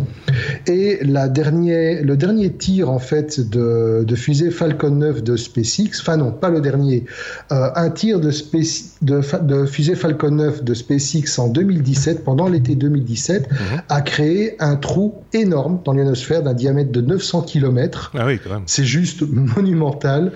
Et 0.68 1.00
la 1.02 1.28
dernière, 1.28 2.04
le 2.04 2.16
dernier 2.16 2.52
tir 2.52 2.88
en 2.88 3.00
fait 3.00 3.40
de, 3.40 4.04
de 4.06 4.14
fusée 4.14 4.52
Falcon 4.52 4.90
9 4.90 5.24
de 5.24 5.36
SpaceX, 5.36 6.00
enfin 6.00 6.16
non, 6.16 6.30
pas 6.30 6.50
le 6.50 6.60
dernier, 6.60 7.04
euh, 7.50 7.68
un 7.74 7.90
tir 7.90 8.20
de 8.20 9.66
fusée 9.66 9.96
Falcon 9.96 10.30
9 10.30 10.62
de 10.62 10.74
SpaceX 10.74 11.31
en 11.38 11.48
2017, 11.48 12.24
pendant 12.24 12.48
l'été 12.48 12.74
2017, 12.74 13.50
mhm. 13.50 13.58
a 13.88 14.00
créé 14.00 14.56
un 14.60 14.76
trou 14.76 15.14
énorme 15.32 15.80
dans 15.84 15.92
l'ionosphère 15.92 16.42
d'un 16.42 16.54
diamètre 16.54 16.92
de 16.92 17.00
900 17.00 17.42
km. 17.42 18.12
Ah 18.14 18.26
oui, 18.26 18.38
C'est 18.66 18.84
juste 18.84 19.22
monumental. 19.22 20.32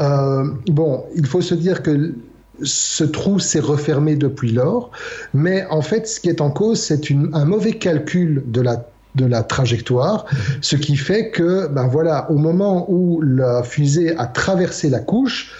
Euh, 0.00 0.44
bon, 0.66 1.04
il 1.14 1.26
faut 1.26 1.40
se 1.40 1.54
dire 1.54 1.82
que 1.82 2.14
ce 2.62 3.04
trou 3.04 3.38
s'est 3.38 3.60
refermé 3.60 4.16
depuis 4.16 4.52
lors, 4.52 4.90
mais 5.32 5.66
en 5.70 5.82
fait, 5.82 6.08
ce 6.08 6.20
qui 6.20 6.28
est 6.28 6.40
en 6.40 6.50
cause, 6.50 6.80
c'est 6.80 7.10
un 7.32 7.44
mauvais 7.44 7.72
calcul 7.72 8.42
de 8.46 8.60
la 8.60 8.86
de 9.14 9.24
la 9.24 9.42
trajectoire, 9.42 10.26
ce 10.60 10.76
qui 10.76 10.96
fait 10.96 11.30
que, 11.30 11.66
ben 11.66 11.88
voilà, 11.88 12.30
au 12.30 12.36
moment 12.36 12.86
où 12.88 13.20
la 13.20 13.62
fusée 13.62 14.16
a 14.16 14.26
traversé 14.26 14.88
la 14.88 15.00
couche, 15.00 15.52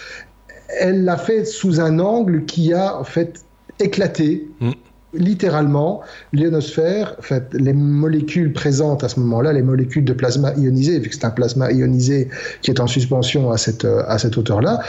elle 0.79 1.03
l'a 1.03 1.17
fait 1.17 1.45
sous 1.45 1.81
un 1.81 1.99
angle 1.99 2.45
qui 2.45 2.73
a 2.73 2.97
en 2.97 3.03
fait 3.03 3.41
éclaté. 3.79 4.47
Mm 4.59 4.71
littéralement, 5.13 6.01
l'ionosphère, 6.33 7.15
en 7.17 7.21
fait, 7.21 7.53
les 7.53 7.73
molécules 7.73 8.53
présentes 8.53 9.03
à 9.03 9.09
ce 9.09 9.19
moment-là, 9.19 9.53
les 9.53 9.61
molécules 9.61 10.05
de 10.05 10.13
plasma 10.13 10.53
ionisé, 10.55 10.99
vu 10.99 11.09
que 11.09 11.15
c'est 11.15 11.25
un 11.25 11.31
plasma 11.31 11.71
ionisé 11.71 12.29
qui 12.61 12.71
est 12.71 12.79
en 12.79 12.87
suspension 12.87 13.51
à 13.51 13.57
cette, 13.57 13.85
à 13.85 14.17
cette 14.17 14.37
hauteur-là, 14.37 14.79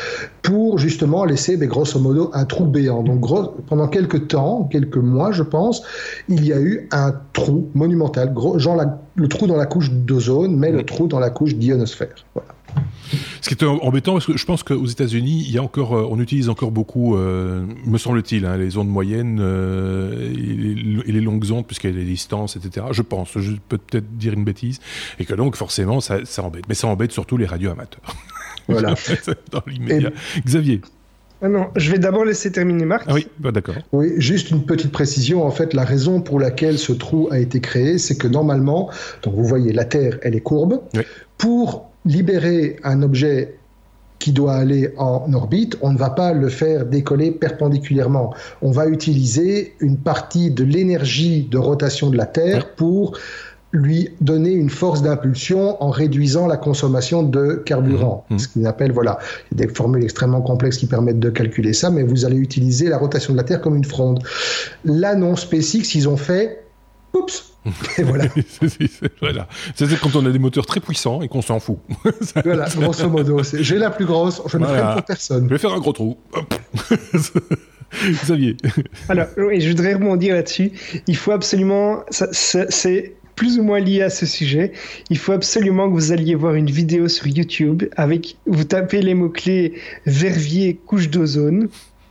pour 0.42 0.78
justement 0.78 1.24
laisser, 1.24 1.56
mais 1.56 1.66
grosso 1.66 1.98
modo, 1.98 2.30
un 2.34 2.44
trou 2.44 2.66
béant. 2.66 3.02
Donc, 3.02 3.20
gros, 3.20 3.54
pendant 3.66 3.88
quelques 3.88 4.28
temps, 4.28 4.68
quelques 4.70 4.96
mois, 4.96 5.32
je 5.32 5.42
pense, 5.42 5.82
il 6.28 6.44
y 6.44 6.52
a 6.52 6.60
eu 6.60 6.88
un 6.92 7.14
trou 7.32 7.70
monumental, 7.74 8.32
gros, 8.32 8.58
genre 8.58 8.80
le 9.14 9.28
trou 9.28 9.46
dans 9.46 9.56
la 9.56 9.66
couche 9.66 9.90
d'ozone, 9.90 10.56
mais 10.56 10.70
le 10.70 10.84
trou 10.84 11.06
dans 11.06 11.18
la 11.18 11.30
couche 11.30 11.54
d'ionosphère. 11.54 12.14
Voilà. 12.34 12.48
Ce 13.40 13.48
qui 13.48 13.54
est 13.54 13.66
embêtant, 13.66 14.12
parce 14.12 14.26
que 14.26 14.36
je 14.36 14.44
pense 14.44 14.62
qu'aux 14.62 14.86
États-Unis, 14.86 15.44
il 15.46 15.52
y 15.52 15.58
a 15.58 15.62
encore, 15.62 15.96
euh, 15.96 16.06
on 16.10 16.20
utilise 16.20 16.48
encore 16.48 16.70
beaucoup, 16.70 17.16
euh, 17.16 17.64
me 17.86 17.98
semble-t-il, 17.98 18.44
hein, 18.44 18.56
les 18.56 18.76
ondes 18.76 18.88
moyennes 18.88 19.38
euh, 19.40 20.30
et, 20.30 21.12
les, 21.12 21.20
longues 21.20 21.50
ondes, 21.50 21.66
puisqu'il 21.66 21.90
y 21.90 21.92
a 21.94 21.96
des 21.96 22.04
distances, 22.04 22.56
etc. 22.56 22.86
Je 22.92 23.02
pense, 23.02 23.38
je 23.38 23.52
peux 23.68 23.78
peut-être 23.78 24.16
dire 24.16 24.34
une 24.34 24.44
bêtise, 24.44 24.80
et 25.18 25.24
que 25.24 25.34
donc 25.34 25.56
forcément, 25.56 26.00
ça, 26.00 26.20
embête. 26.38 26.64
Mais 26.68 26.74
ça 26.74 26.86
embête 26.86 27.12
surtout 27.12 27.36
les 27.36 27.46
radios 27.46 27.70
amateurs. 27.70 28.14
Voilà. 28.68 28.94
Dans 29.50 29.62
l'immédiat. 29.66 30.10
Xavier. 30.44 30.80
Ah 31.42 31.48
non, 31.48 31.68
je 31.74 31.90
vais 31.90 31.98
d'abord 31.98 32.26
laisser 32.26 32.52
terminer 32.52 32.84
Marc. 32.84 33.04
Ah 33.08 33.14
oui, 33.14 33.26
bah, 33.38 33.50
d'accord. 33.50 33.76
Oui, 33.92 34.12
juste 34.18 34.50
une 34.50 34.64
petite 34.64 34.92
précision. 34.92 35.42
En 35.42 35.50
fait, 35.50 35.72
la 35.72 35.84
raison 35.84 36.20
pour 36.20 36.38
laquelle 36.38 36.78
ce 36.78 36.92
trou 36.92 37.28
a 37.30 37.38
été 37.38 37.60
créé, 37.60 37.96
c'est 37.96 38.18
que 38.18 38.28
normalement, 38.28 38.90
donc 39.22 39.34
vous 39.34 39.44
voyez, 39.44 39.72
la 39.72 39.86
Terre, 39.86 40.18
elle 40.22 40.36
est 40.36 40.42
courbe. 40.42 40.82
Pour 41.38 41.89
libérer 42.04 42.76
un 42.82 43.02
objet 43.02 43.56
qui 44.18 44.32
doit 44.32 44.54
aller 44.54 44.92
en 44.98 45.32
orbite, 45.32 45.78
on 45.80 45.92
ne 45.92 45.98
va 45.98 46.10
pas 46.10 46.32
le 46.34 46.48
faire 46.48 46.84
décoller 46.84 47.30
perpendiculairement. 47.30 48.34
On 48.60 48.70
va 48.70 48.86
utiliser 48.86 49.74
une 49.80 49.96
partie 49.96 50.50
de 50.50 50.62
l'énergie 50.62 51.48
de 51.50 51.58
rotation 51.58 52.10
de 52.10 52.18
la 52.18 52.26
Terre 52.26 52.74
pour 52.74 53.16
lui 53.72 54.10
donner 54.20 54.50
une 54.50 54.68
force 54.68 55.00
d'impulsion 55.00 55.82
en 55.82 55.90
réduisant 55.90 56.46
la 56.46 56.56
consommation 56.56 57.22
de 57.22 57.62
carburant. 57.64 58.24
Mmh, 58.28 58.34
mmh. 58.34 58.38
Ce 58.38 58.48
qu'on 58.48 58.64
appelle, 58.64 58.92
voilà, 58.92 59.18
il 59.50 59.58
y 59.58 59.62
a 59.62 59.66
des 59.66 59.72
formules 59.72 60.02
extrêmement 60.02 60.42
complexes 60.42 60.76
qui 60.76 60.86
permettent 60.86 61.20
de 61.20 61.30
calculer 61.30 61.72
ça, 61.72 61.88
mais 61.90 62.02
vous 62.02 62.24
allez 62.24 62.36
utiliser 62.36 62.88
la 62.88 62.98
rotation 62.98 63.32
de 63.32 63.38
la 63.38 63.44
Terre 63.44 63.60
comme 63.60 63.76
une 63.76 63.84
fronde. 63.84 64.22
Là, 64.84 65.14
non, 65.14 65.36
SpaceX, 65.36 65.94
ils 65.94 66.08
ont 66.08 66.16
fait, 66.16 66.59
oups, 67.14 67.50
et 67.98 68.02
voilà. 68.02 69.48
C'est 69.74 70.00
quand 70.00 70.16
on 70.16 70.24
a 70.24 70.30
des 70.30 70.38
moteurs 70.38 70.66
très 70.66 70.80
puissants 70.80 71.22
et 71.22 71.28
qu'on 71.28 71.42
s'en 71.42 71.60
fout. 71.60 71.78
voilà, 72.44 72.68
grosso 72.68 73.08
modo. 73.08 73.40
J'ai 73.52 73.78
la 73.78 73.90
plus 73.90 74.06
grosse, 74.06 74.42
je 74.46 74.58
ne 74.58 74.66
ferai 74.66 74.94
pour 74.94 75.04
personne. 75.04 75.44
Je 75.44 75.54
vais 75.54 75.58
faire 75.58 75.72
un 75.72 75.80
gros 75.80 75.92
trou. 75.92 76.16
Xavier. 78.22 78.56
Alors, 79.08 79.26
je 79.36 79.68
voudrais 79.68 79.94
rebondir 79.94 80.34
là-dessus. 80.34 80.72
Il 81.06 81.16
faut 81.16 81.32
absolument. 81.32 82.04
C'est 82.10 83.16
plus 83.36 83.58
ou 83.58 83.62
moins 83.62 83.80
lié 83.80 84.02
à 84.02 84.10
ce 84.10 84.26
sujet. 84.26 84.72
Il 85.08 85.18
faut 85.18 85.32
absolument 85.32 85.88
que 85.88 85.94
vous 85.94 86.12
alliez 86.12 86.34
voir 86.34 86.54
une 86.54 86.70
vidéo 86.70 87.08
sur 87.08 87.26
YouTube 87.26 87.84
avec. 87.96 88.36
Vous 88.46 88.64
tapez 88.64 89.02
les 89.02 89.14
mots-clés 89.14 89.74
Verviers 90.06 90.78
couche 90.86 91.10
d'ozone 91.10 91.68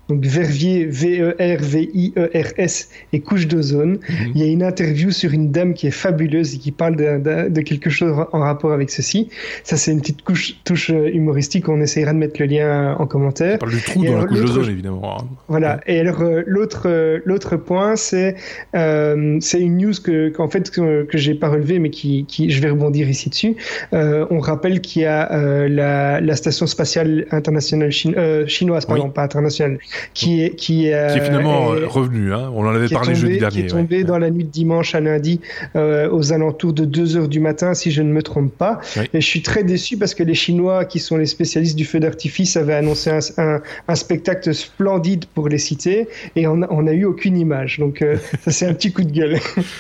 donc 0.10 0.26
Verviers, 0.26 0.86
V-E-R-V-I-E-R-S 0.86 2.89
et 3.14 3.20
couche 3.20 3.45
d'ozone. 3.47 3.99
Mhm. 4.10 4.32
Il 4.34 4.41
y 4.41 4.43
a 4.43 4.47
une 4.47 4.64
interview 4.64 5.12
sur 5.12 5.32
une 5.34 5.51
dame 5.51 5.76
qui 5.76 5.86
est 5.88 5.91
fabuleuse 5.91 6.55
et 6.55 6.57
qui 6.57 6.72
parle 6.72 6.95
de, 6.95 7.62
quelque 7.62 7.91
chose 7.91 8.26
en 8.32 8.39
rapport 8.39 8.74
avec 8.74 8.89
ceci. 8.89 9.30
Ça, 9.64 9.78
c'est 9.78 9.91
une 9.91 10.01
petite 10.01 10.24
couche, 10.24 10.55
touche 10.64 10.89
euh, 10.89 11.12
humoristique. 11.14 11.70
On 11.70 11.80
essayera 11.80 12.14
de 12.14 12.18
mettre 12.18 12.41
le 12.41 12.47
lien 12.47 12.95
en 12.97 13.05
commentaire. 13.05 13.53
On 13.55 13.60
parle 13.60 13.72
du 13.72 13.82
trou 13.82 14.03
dans 14.03 14.18
la 14.18 14.26
couche 14.26 14.41
d'ozone, 14.41 14.70
évidemment. 14.70 15.20
Hein. 15.20 15.26
Voilà. 15.47 15.80
Et 15.86 15.99
alors, 15.99 16.22
euh, 16.22 16.41
l'autre, 16.47 16.88
euh, 16.88 17.20
l'autre 17.26 17.55
point, 17.55 17.95
c'est, 17.95 18.36
c'est 18.74 19.62
une 19.62 19.78
news 19.78 19.93
que, 20.03 20.30
qu'en 20.30 20.49
fait, 20.49 20.72
que, 20.72 21.03
que 21.03 21.20
j'ai 21.20 21.36
pas 21.36 21.49
relevé, 21.49 21.78
mais 21.78 21.91
qui, 21.91 22.26
qui, 22.26 22.49
je 22.49 22.60
vais 22.62 22.72
rebondir 22.72 23.07
ici 23.07 23.30
dessus. 23.30 23.55
on 23.91 24.39
rappelle 24.39 24.82
qu'il 24.82 25.03
y 25.03 25.05
a 25.05 25.68
la, 25.68 26.20
la, 26.20 26.36
station 26.36 26.66
spatiale 26.66 27.28
internationale 27.32 27.91
chinoise, 27.91 28.86
pardon, 28.86 29.10
pas 29.10 29.24
internationale, 29.24 29.78
qui 30.14 30.43
est 30.43 30.56
qui 30.56 30.70
qui 30.70 30.88
est 30.88 31.22
finalement 31.22 31.74
euh, 31.74 31.88
revenu. 31.88 32.34
Hein 32.34 32.52
on 32.56 32.66
en 32.66 32.74
avait 32.74 32.88
parlé 32.88 33.16
jeudi 33.16 33.39
dernier. 33.39 33.62
Qui 33.62 33.66
est 33.66 33.70
tombé 33.70 34.04
dans 34.04 34.18
la 34.18 34.30
nuit 34.30 34.43
de 34.43 34.50
dimanche 34.50 34.95
à 34.95 35.00
lundi 35.00 35.39
euh, 35.76 36.10
aux 36.12 36.34
alentours 36.34 36.74
de 36.74 36.86
2 36.86 37.18
heures 37.18 37.28
du 37.28 37.39
matin, 37.39 37.74
si 37.74 37.91
je 37.91 38.02
ne 38.02 38.12
me 38.12 38.22
trompe 38.22 38.56
pas. 38.56 38.80
Et 39.14 39.22
je 39.22 39.26
suis 39.26 39.41
très 39.41 39.64
déçu 39.64 39.97
parce 39.97 40.16
que 40.16 40.24
les 40.24 40.34
Chinois, 40.34 40.86
qui 40.86 41.00
sont 41.00 41.18
les 41.18 41.26
spécialistes 41.26 41.76
du 41.76 41.86
feu 41.86 42.00
d'artifice, 42.00 42.56
avaient 42.58 42.76
annoncé 42.76 43.10
un, 43.38 43.62
un, 43.88 43.95
spectacle 43.95 44.54
splendide 44.54 45.26
pour 45.26 45.50
les 45.50 45.58
citer, 45.58 46.08
et 46.36 46.47
on 46.47 46.58
n'a 46.58 46.68
on 46.70 46.88
a 46.88 46.93
eu 46.93 47.06
aucune 47.06 47.38
image. 47.38 47.80
Donc 47.80 48.02
euh, 48.02 48.18
ça 48.41 48.52
c'est 48.52 48.66
un 48.66 48.74
petit 48.74 48.91
coup 48.91 49.04
de 49.04 49.12
gueule. 49.12 49.38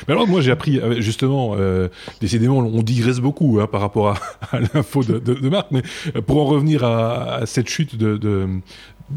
Mais 0.07 0.13
alors 0.13 0.27
moi 0.27 0.41
j'ai 0.41 0.51
appris 0.51 0.79
justement, 0.99 1.55
décidément 2.21 2.57
on 2.57 2.81
digresse 2.81 3.19
beaucoup 3.19 3.59
hein, 3.61 3.67
par 3.71 3.81
rapport 3.81 4.09
à, 4.09 4.59
l'info 4.73 5.03
de, 5.03 5.19
de, 5.19 5.33
de, 5.33 5.49
Marc, 5.49 5.67
mais 5.71 5.81
pour 6.25 6.41
en 6.41 6.45
revenir 6.45 6.83
à, 6.83 7.35
à 7.35 7.45
cette 7.45 7.69
chute 7.69 7.95
de, 7.95 8.17
de 8.17 8.47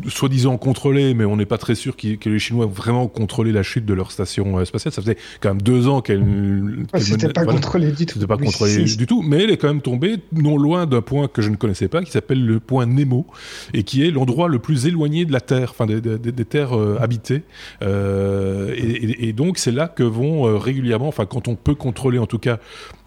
soi-disant 0.08 0.56
contrôlée, 0.58 1.14
mais 1.14 1.24
on 1.24 1.36
n'est 1.36 1.46
pas 1.46 1.58
très 1.58 1.74
sûr 1.74 1.96
que 1.96 2.28
les 2.28 2.38
Chinois 2.38 2.66
ont 2.66 2.68
vraiment 2.68 3.08
contrôlé 3.08 3.52
la 3.52 3.62
chute 3.62 3.84
de 3.84 3.94
leur 3.94 4.10
station 4.10 4.58
euh, 4.58 4.64
spatiale. 4.64 4.92
Ça 4.92 5.02
faisait 5.02 5.16
quand 5.40 5.50
même 5.50 5.62
deux 5.62 5.88
ans 5.88 6.00
qu'elle. 6.00 6.22
Qu 6.22 7.00
C'était 7.00 7.28
pas 7.28 7.44
contrôlé 7.44 7.92
du 7.92 8.06
tout. 8.06 8.14
C'était 8.14 8.26
pas 8.26 8.36
contrôlé 8.36 8.84
du 8.84 9.06
tout, 9.06 9.22
mais 9.22 9.44
elle 9.44 9.50
est 9.50 9.56
quand 9.56 9.68
même 9.68 9.82
tombée 9.82 10.16
non 10.32 10.56
loin 10.56 10.86
d'un 10.86 11.02
point 11.02 11.28
que 11.28 11.42
je 11.42 11.50
ne 11.50 11.56
connaissais 11.56 11.88
pas, 11.88 12.02
qui 12.02 12.10
s'appelle 12.10 12.44
le 12.44 12.60
point 12.60 12.86
Nemo, 12.86 13.26
et 13.74 13.82
qui 13.82 14.06
est 14.06 14.10
l'endroit 14.10 14.48
le 14.48 14.58
plus 14.58 14.86
éloigné 14.86 15.24
de 15.24 15.32
la 15.32 15.40
Terre, 15.40 15.70
enfin 15.70 15.86
des, 15.86 16.00
des, 16.00 16.18
des 16.18 16.44
terres 16.44 16.76
euh, 16.76 16.96
habitées. 17.00 17.42
Euh, 17.82 18.74
et, 18.76 19.28
et, 19.28 19.32
donc 19.32 19.58
c'est 19.58 19.72
là 19.72 19.88
que 19.88 20.02
vont 20.02 20.46
euh, 20.46 20.56
régulièrement, 20.56 21.08
enfin 21.08 21.26
quand 21.26 21.48
on 21.48 21.54
peut 21.54 21.74
contrôler 21.74 22.18
en 22.18 22.26
tout 22.26 22.38
cas 22.38 22.58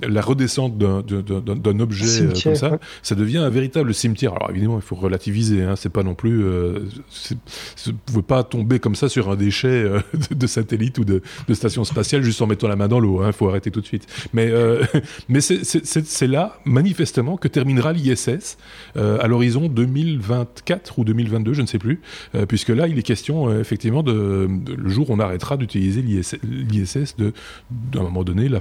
la 0.01 0.21
redescente 0.21 0.77
d'un 0.77 1.79
objet 1.79 2.27
comme 2.43 2.55
ça, 2.55 2.79
ça 3.01 3.15
devient 3.15 3.37
un 3.37 3.49
véritable 3.49 3.93
cimetière. 3.93 4.33
Alors 4.33 4.51
évidemment, 4.51 4.77
il 4.77 4.81
faut 4.81 4.95
relativiser, 4.95 5.63
hein, 5.63 5.75
c'est 5.75 5.89
pas 5.89 6.03
non 6.03 6.15
plus 6.15 6.43
vous 6.79 7.91
ne 7.91 7.97
pouvez 8.05 8.21
pas 8.21 8.43
tomber 8.43 8.79
comme 8.79 8.95
ça 8.95 9.09
sur 9.09 9.29
un 9.29 9.35
déchet 9.35 9.67
euh, 9.67 9.99
de, 10.31 10.47
satellite 10.47 10.97
ou 10.97 11.05
de, 11.05 11.21
station 11.53 11.83
spatiale 11.83 12.21
juste 12.21 12.41
en 12.41 12.47
mettant 12.47 12.67
la 12.67 12.75
main 12.75 12.87
dans 12.87 12.99
l'eau. 12.99 13.21
Il 13.21 13.25
hein, 13.25 13.31
faut 13.31 13.47
arrêter 13.49 13.71
tout 13.71 13.81
de 13.81 13.85
suite. 13.85 14.07
Mais, 14.33 14.49
euh, 14.49 14.83
c'est 15.39 16.27
là, 16.27 16.59
manifestement, 16.65 17.37
que 17.37 17.47
terminera 17.47 17.93
l'ISS 17.93 18.57
euh, 18.97 19.17
à 19.19 19.27
l'horizon 19.27 19.67
2024 19.67 20.99
ou 20.99 21.05
2022, 21.05 21.53
je 21.53 21.61
ne 21.61 21.67
sais 21.67 21.79
plus, 21.79 22.01
puisque 22.47 22.69
là, 22.69 22.87
il 22.87 22.97
est 22.97 23.03
question, 23.03 23.59
effectivement, 23.59 24.03
de, 24.03 24.47
le 24.77 24.89
jour 24.89 25.09
où 25.09 25.13
on 25.13 25.19
arrêtera 25.19 25.57
d'utiliser 25.57 26.01
l'ISS, 26.01 27.15
d'un 27.17 28.01
moment 28.01 28.23
donné, 28.23 28.49
la 28.49 28.59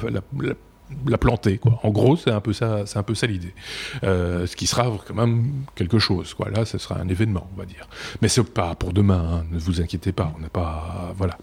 planter 1.18 1.58
quoi. 1.58 1.80
En 1.82 1.90
gros, 1.90 2.16
c'est 2.16 2.30
un 2.30 2.40
peu 2.40 2.52
ça, 2.52 2.86
c'est 2.86 2.98
un 2.98 3.02
peu 3.02 3.14
ça 3.14 3.26
l'idée. 3.26 3.54
Euh, 4.02 4.46
ce 4.46 4.56
qui 4.56 4.66
sera 4.66 4.90
quand 5.06 5.14
même 5.14 5.64
quelque 5.74 5.98
chose 5.98 6.34
quoi. 6.34 6.50
Là, 6.50 6.64
ce 6.64 6.78
sera 6.78 6.98
un 6.98 7.08
événement, 7.08 7.48
on 7.54 7.58
va 7.58 7.66
dire. 7.66 7.88
Mais 8.22 8.28
c'est 8.28 8.44
pas 8.44 8.74
pour 8.74 8.92
demain. 8.92 9.40
Hein. 9.40 9.44
Ne 9.50 9.58
vous 9.58 9.80
inquiétez 9.80 10.12
pas. 10.12 10.32
On 10.36 10.40
n'a 10.40 10.48
pas, 10.48 11.12
voilà. 11.16 11.38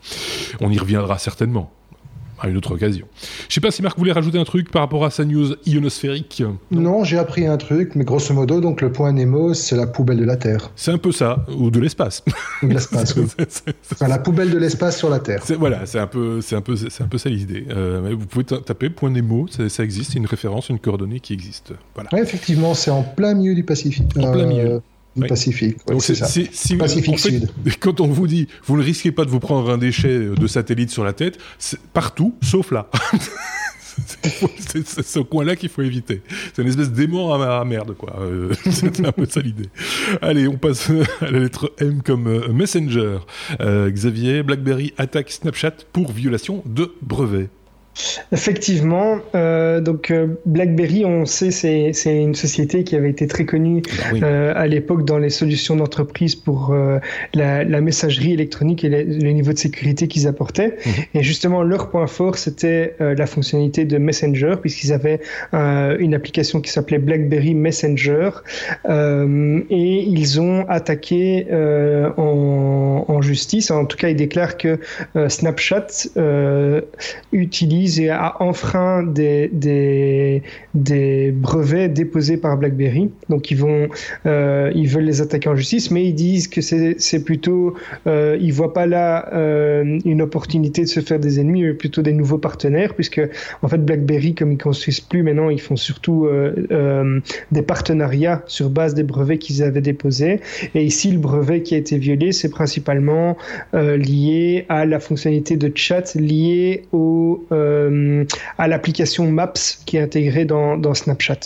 On 0.60 0.70
y 0.72 0.80
reviendra 0.80 1.18
certainement 1.18 1.72
à 2.42 2.50
une 2.50 2.58
autre 2.58 2.74
occasion. 2.74 3.08
Je 3.48 3.54
sais 3.54 3.62
pas 3.62 3.72
si 3.72 3.82
Marc 3.82 3.98
voulait 3.98 4.12
rajouter 4.12 4.39
un 4.39 4.44
truc 4.44 4.72
par 4.72 4.82
rapport 4.82 5.06
à 5.06 5.12
sa 5.12 5.26
news 5.26 5.56
ionosphérique. 5.66 6.44
Non, 6.72 7.04
j'ai 7.04 7.18
appris 7.18 7.46
un 7.46 7.58
truc, 7.58 7.96
mais 7.96 8.04
grosso 8.04 8.34
modo, 8.34 8.60
donc 8.60 8.82
le 8.82 8.92
point 8.92 9.12
Nemo, 9.12 9.54
c'est 9.54 9.76
la 9.76 9.88
poubelle 9.88 10.18
de 10.18 10.26
la 10.26 10.38
Terre. 10.38 10.72
C'est 10.76 10.92
un 10.92 10.98
peu 10.98 11.12
ça, 11.12 11.46
ou 11.58 11.70
de 11.70 11.80
l'espace. 11.80 12.24
Ou 12.64 12.68
de 12.68 12.74
l'espace, 12.74 13.16
oui. 13.16 13.26
enfin, 13.92 14.08
la 14.08 14.20
poubelle 14.20 14.50
de 14.50 14.58
l'espace 14.58 14.98
sur 14.98 15.10
la 15.10 15.20
Terre. 15.20 15.44
Voilà, 15.60 15.86
c'est 15.86 16.00
un 16.00 16.08
peu, 16.08 16.42
c'est 16.42 16.56
un 16.56 16.62
peu, 16.62 16.76
c'est 16.76 17.04
un 17.04 17.08
peu 17.08 17.18
ça 17.18 17.30
l'idée. 17.30 17.66
Euh, 17.70 18.16
vous 18.18 18.26
pouvez 18.26 18.46
taper 18.46 18.89
point 18.89 19.10
Nemo, 19.10 19.48
ça, 19.50 19.70
ça 19.70 19.84
existe, 19.84 20.12
c'est 20.14 20.20
une 20.20 20.26
référence, 20.26 20.70
une 20.70 20.80
coordonnée 20.80 21.20
qui 21.20 21.34
existe. 21.34 21.74
Voilà. 21.96 22.10
Ouais, 22.14 22.22
effectivement, 22.22 22.74
c'est 22.74 22.92
en 22.92 23.04
plein 23.04 23.34
milieu 23.34 23.56
du 23.56 23.64
Pacifique. 23.64 24.12
En 24.18 24.32
plein 24.32 24.46
milieu. 24.46 24.82
Euh, 25.20 25.28
Pacifique. 25.28 25.78
c'est 25.99 26.16
ça. 26.16 26.28
Pacifique 26.78 27.20
Sud. 27.20 27.49
Quand 27.80 27.99
on 27.99 28.07
vous 28.07 28.28
dit, 28.28 28.47
vous 28.66 28.78
ne 28.78 28.84
risquez 28.84 29.12
pas 29.12 29.26
de 29.26 29.30
vous 29.30 29.39
prendre 29.39 29.70
un 29.70 29.78
déchet 29.78 30.20
de 30.20 30.47
satellite 30.47 30.89
sur 30.89 31.03
la 31.03 31.14
tête, 31.14 31.38
partout, 31.93 32.36
sauf 32.41 32.72
là. 32.72 32.89
c'est 34.68 35.03
ce 35.03 35.20
coin-là 35.20 35.55
qu'il 35.55 35.70
faut 35.70 35.82
éviter. 35.82 36.22
C'est 36.53 36.62
une 36.62 36.68
espèce 36.68 36.91
d'aimant 36.91 37.34
à, 37.34 37.66
merde, 37.66 37.95
quoi. 37.95 38.16
Euh, 38.20 38.53
c'est 38.70 39.05
un 39.05 39.12
peu 39.12 39.26
ça 39.26 39.41
l'idée. 39.41 39.70
Allez, 40.22 40.47
on 40.47 40.57
passe 40.57 40.89
à 41.22 41.32
la 41.32 41.39
lettre 41.39 41.74
M 41.80 42.01
comme 42.03 42.28
euh, 42.28 42.47
Messenger. 42.49 43.20
Euh, 43.59 43.89
Xavier, 43.89 44.43
BlackBerry 44.43 44.93
attaque 44.97 45.32
Snapchat 45.32 45.74
pour 45.91 46.12
violation 46.12 46.64
de 46.66 46.93
brevet. 47.01 47.49
Effectivement, 48.32 49.18
euh, 49.36 49.82
donc 49.82 50.12
euh, 50.12 50.28
BlackBerry, 50.46 51.04
on 51.06 51.26
sait, 51.26 51.52
c'est 51.52 51.92
c'est 51.94 52.16
une 52.22 52.36
société 52.36 52.84
qui 52.86 52.96
avait 52.96 53.10
été 53.10 53.28
très 53.28 53.46
connue 53.46 53.82
Bah 53.82 54.04
oui. 54.14 54.20
euh, 54.24 54.54
à 54.56 54.66
l'époque 54.68 55.04
dans 55.06 55.18
les 55.18 55.30
solutions 55.30 55.76
d'entreprise 55.76 56.36
pour 56.36 56.72
euh, 56.72 57.00
la, 57.34 57.64
la 57.66 57.82
messagerie 57.82 58.32
électronique 58.34 58.84
et 58.86 58.89
le, 58.89 59.04
le 59.04 59.32
niveau 59.32 59.52
de 59.52 59.58
sécurité 59.58 60.08
qu'ils 60.08 60.26
apportaient. 60.28 60.78
Mhm. 60.86 60.92
Et 61.16 61.24
justement, 61.24 61.64
leur 61.64 61.89
point 61.89 62.08
fort, 62.08 62.38
c'était 62.38 62.96
la 63.00 63.26
fonctionnalité 63.26 63.86
de 63.86 63.98
Messenger, 63.98 64.56
puisqu'ils 64.62 64.94
avaient 64.94 65.20
une 65.54 66.14
application 66.14 66.62
qui 66.62 66.72
s'appelait 66.72 67.00
BlackBerry 67.00 67.54
Messenger, 67.54 68.30
et 68.89 70.04
ils 70.08 70.42
ont 70.42 70.66
attaqué 70.70 71.46
en, 72.18 73.06
en 73.08 73.22
justice. 73.22 73.72
En 73.72 73.86
tout 73.86 73.98
cas, 73.98 74.10
ils 74.10 74.16
déclarent 74.16 74.58
que 74.58 74.80
Snapchat 75.28 75.88
euh, 76.18 76.82
et 78.00 78.10
a 78.10 78.42
enfreint 78.42 79.04
des, 79.04 80.42
brevets 81.34 81.92
déposés 81.94 82.38
par 82.38 82.58
BlackBerry. 82.58 83.10
Donc 83.30 83.52
ils 83.52 83.58
vont, 83.58 83.88
euh, 84.26 84.72
ils 84.76 84.88
veulent 84.88 85.06
les 85.06 85.22
attaquer 85.22 85.50
en 85.50 85.56
justice, 85.56 85.92
mais 85.92 86.06
ils 86.06 86.14
disent 86.14 86.48
que 86.48 86.62
c'est 86.62 87.24
plutôt, 87.24 87.76
euh, 88.08 88.38
ils 88.40 88.54
voient 88.54 88.74
pas 88.74 88.86
là 88.86 89.30
euh, 89.34 90.00
une 90.06 90.22
opportunité 90.22 90.82
de 90.84 90.88
se 90.88 91.00
faire 91.00 91.20
des 91.20 91.40
ennemis, 91.40 91.64
mais 91.64 91.74
plutôt 91.74 92.02
des 92.02 92.14
nouveaux 92.14 92.38
partenaires, 92.38 92.94
puisque 92.94 93.22
en 93.62 93.68
fait 93.68 93.84
BlackBerry, 93.84 94.36
comme 94.36 94.52
ils 94.52 94.58
construisent 94.58 95.02
plus 95.02 95.24
maintenant, 95.24 95.50
ils 95.50 95.62
font 95.62 95.76
surtout 95.76 96.26
euh, 96.26 97.20
des 97.52 97.62
partenariats 97.62 98.44
sur 98.48 98.70
base 98.70 98.94
des 98.94 99.04
brevets 99.04 99.40
qu'ils 99.40 99.64
avaient 99.64 99.82
déposés. 99.82 100.40
Et 100.76 100.84
ici, 100.84 101.12
le 101.12 101.20
brevet 101.20 101.62
qui 101.62 101.76
a 101.76 101.78
été 101.78 101.98
violé, 101.98 102.32
c'est 102.32 102.50
principalement 102.50 103.38
lié 103.74 104.66
à 104.70 104.86
la 104.86 105.00
fonctionnalité 105.00 105.58
de 105.58 105.72
chat 105.76 106.16
liée 106.16 106.84
au, 106.92 107.46
à 108.57 108.67
l'application 108.67 109.32
Maps 109.32 109.53
qui 109.86 109.97
est 109.97 110.01
intégrée 110.01 110.45
dans, 110.45 110.78
dans 110.78 110.93
Snapchat. 110.93 111.39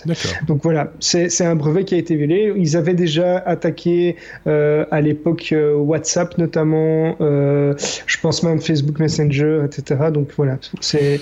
Donc 0.48 0.64
voilà, 0.64 0.92
c'est 1.00 1.46
un 1.46 1.56
brevet 1.56 1.84
qui 1.84 1.96
a 1.96 1.98
été 1.98 2.16
violé. 2.16 2.54
Ils 2.56 2.78
avaient 2.78 2.94
déjà 2.94 3.38
attaqué 3.40 4.16
euh, 4.48 4.86
à 4.92 5.02
l'époque 5.02 5.50
euh, 5.52 5.76
WhatsApp 5.76 6.38
notamment, 6.38 7.16
euh, 7.22 7.74
je 8.06 8.18
pense 8.20 8.44
même 8.44 8.60
Facebook 8.60 9.00
Messenger, 9.00 9.62
etc. 9.66 10.12
Donc 10.12 10.30
voilà, 10.36 10.58
c'est 10.82 11.20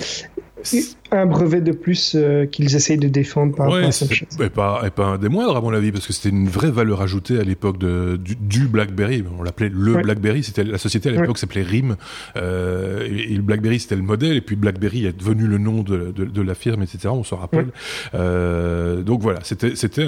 un 1.11 1.26
brevet 1.28 1.61
de 1.61 1.72
plus 1.72 2.14
euh, 2.16 2.45
qu'ils 2.47 2.76
essayent 2.76 2.97
de 2.97 3.07
défendre 3.07 3.55
par 3.55 3.68
rapport 3.72 3.88
à 3.88 3.91
c'est- 3.91 4.05
Snapchat. 4.05 4.26
et 4.43 4.49
pas, 4.49 4.82
et 4.86 4.89
pas 4.89 5.05
un 5.05 5.18
des 5.18 5.30
moindres 5.30 5.55
à 5.57 5.61
mon 5.61 5.74
avis, 5.74 5.91
parce 5.91 6.07
que 6.07 6.14
c'était 6.14 6.30
une 6.30 6.47
vraie 6.47 6.72
valeur 6.72 7.01
ajoutée 7.01 7.39
à 7.39 7.43
l'époque 7.43 7.78
du, 7.78 8.36
du 8.36 8.68
BlackBerry. 8.68 9.24
On 9.38 9.43
l'appelait 9.43 9.70
le 9.70 9.93
Ouais. 9.95 10.01
BlackBerry. 10.01 10.43
C'était 10.43 10.64
la 10.64 10.78
société 10.78 11.09
à 11.09 11.11
l'époque 11.11 11.38
s'appelait 11.38 11.61
RIM. 11.61 11.95
Euh, 12.36 13.07
et, 13.09 13.32
et 13.34 13.36
le 13.36 13.41
BlackBerry 13.43 13.80
c'était 13.80 13.95
le 13.95 14.01
modèle, 14.01 14.36
et 14.38 14.41
puis 14.41 14.55
BlackBerry 14.55 15.05
est 15.05 15.18
devenu 15.18 15.45
le 15.47 15.57
nom 15.59 15.84
de, 15.84 16.11
de, 16.16 16.26
de 16.26 16.41
la 16.41 16.55
firme, 16.55 16.82
etc. 16.82 17.09
On 17.09 17.24
s'en 17.24 17.38
rappelle. 17.38 17.68
Euh, 18.16 19.01
donc 19.03 19.22
voilà, 19.22 19.39
c'était 19.43 19.76
c'était 19.76 20.05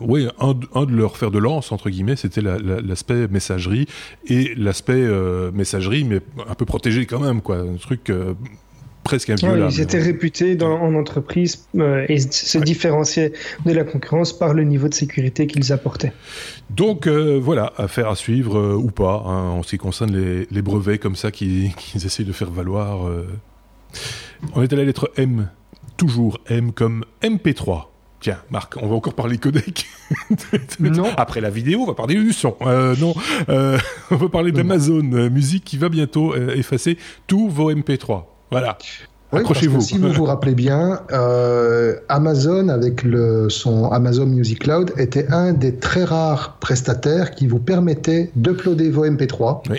ouais, 0.00 0.26
un, 0.40 0.52
de- 0.54 0.66
un 0.74 0.84
de 0.84 0.92
leurs 0.94 1.16
fers 1.16 1.30
de 1.30 1.38
lance 1.38 1.72
entre 1.72 1.90
guillemets, 1.90 2.16
c'était 2.16 2.40
la- 2.40 2.58
la- 2.58 2.80
l'aspect 2.80 3.28
messagerie 3.28 3.86
et 4.26 4.54
l'aspect 4.56 5.06
messagerie, 5.52 6.04
mais 6.04 6.20
un 6.48 6.54
peu 6.54 6.64
protégé 6.64 7.06
quand 7.06 7.20
même, 7.20 7.40
quoi. 7.40 7.58
Un 7.58 7.76
truc 7.76 8.10
presque 9.04 9.28
Ouais, 9.28 9.34
inviolable. 9.34 9.72
ils 9.72 9.80
étaient 9.80 10.00
réputés 10.02 10.56
dans, 10.56 10.72
en 10.80 10.94
entreprise 10.94 11.66
euh, 11.76 12.04
et 12.08 12.18
se 12.18 12.58
différenciaient 12.58 13.32
de 13.64 13.72
la 13.72 13.84
concurrence 13.84 14.36
par 14.36 14.54
le 14.54 14.64
niveau 14.64 14.88
de 14.88 14.94
sécurité 14.94 15.46
qu'ils 15.46 15.72
apportaient. 15.72 16.12
Donc 16.70 17.06
euh, 17.06 17.38
voilà, 17.40 17.72
affaire 17.76 18.08
à 18.08 18.16
suivre 18.16 18.58
euh, 18.58 18.74
ou 18.74 18.90
pas, 18.90 19.22
hein, 19.26 19.50
en 19.50 19.62
ce 19.62 19.70
qui 19.70 19.78
concerne 19.78 20.16
les, 20.16 20.48
les 20.50 20.62
brevets 20.62 20.98
comme 20.98 21.14
ça 21.16 21.30
qu'ils 21.30 21.72
qu'ils 21.76 22.04
essayent 22.04 22.26
de 22.26 22.32
faire 22.32 22.50
valoir. 22.50 23.06
euh. 23.06 23.26
On 24.54 24.62
est 24.62 24.72
à 24.72 24.76
la 24.76 24.84
lettre 24.84 25.10
M, 25.16 25.48
toujours 25.96 26.40
M 26.48 26.72
comme 26.72 27.04
MP3. 27.22 27.84
Tiens, 28.20 28.38
Marc, 28.50 28.76
on 28.80 28.86
va 28.88 28.94
encore 28.94 29.12
parler 29.14 29.36
codec. 29.38 29.86
Non. 30.80 31.04
Après 31.16 31.40
la 31.40 31.50
vidéo, 31.50 31.80
on 31.82 31.86
va 31.86 31.94
parler 31.94 32.14
du 32.14 32.32
son. 32.32 32.56
Euh, 32.62 32.94
non, 32.98 33.14
euh, 33.48 33.78
on 34.10 34.16
va 34.16 34.28
parler 34.28 34.50
d'Amazon 34.52 35.02
Music 35.02 35.62
qui 35.64 35.76
va 35.76 35.88
bientôt 35.88 36.34
effacer 36.36 36.96
tous 37.26 37.48
vos 37.48 37.70
MP3. 37.72 38.24
Voilà. 38.54 38.78
Oui, 39.32 39.40
Accrochez-vous. 39.40 39.80
Si 39.80 39.98
vous 39.98 40.12
vous 40.12 40.26
rappelez 40.26 40.54
bien, 40.54 41.00
euh, 41.10 41.96
Amazon, 42.08 42.68
avec 42.68 43.02
le, 43.02 43.50
son 43.50 43.90
Amazon 43.90 44.26
Music 44.26 44.60
Cloud, 44.60 44.92
était 44.96 45.26
un 45.32 45.52
des 45.52 45.74
très 45.74 46.04
rares 46.04 46.58
prestataires 46.60 47.32
qui 47.32 47.48
vous 47.48 47.58
permettait 47.58 48.30
d'uploader 48.36 48.90
vos 48.90 49.04
MP3 49.04 49.62
Oui. 49.70 49.78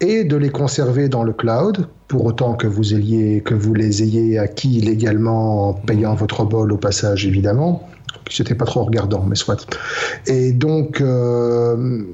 et 0.00 0.24
de 0.24 0.36
les 0.38 0.48
conserver 0.48 1.10
dans 1.10 1.22
le 1.22 1.34
cloud, 1.34 1.86
pour 2.06 2.24
autant 2.24 2.54
que 2.54 2.66
vous, 2.66 2.94
ayez, 2.94 3.42
que 3.42 3.52
vous 3.52 3.74
les 3.74 4.02
ayez 4.02 4.38
acquis 4.38 4.80
légalement 4.80 5.68
en 5.68 5.72
payant 5.74 6.14
votre 6.14 6.44
bol 6.46 6.72
au 6.72 6.78
passage, 6.78 7.26
évidemment. 7.26 7.86
C'était 8.30 8.54
pas 8.54 8.64
trop 8.64 8.84
regardant, 8.84 9.22
mais 9.22 9.36
soit. 9.36 9.66
Et 10.26 10.52
donc, 10.52 11.02
euh, 11.02 12.04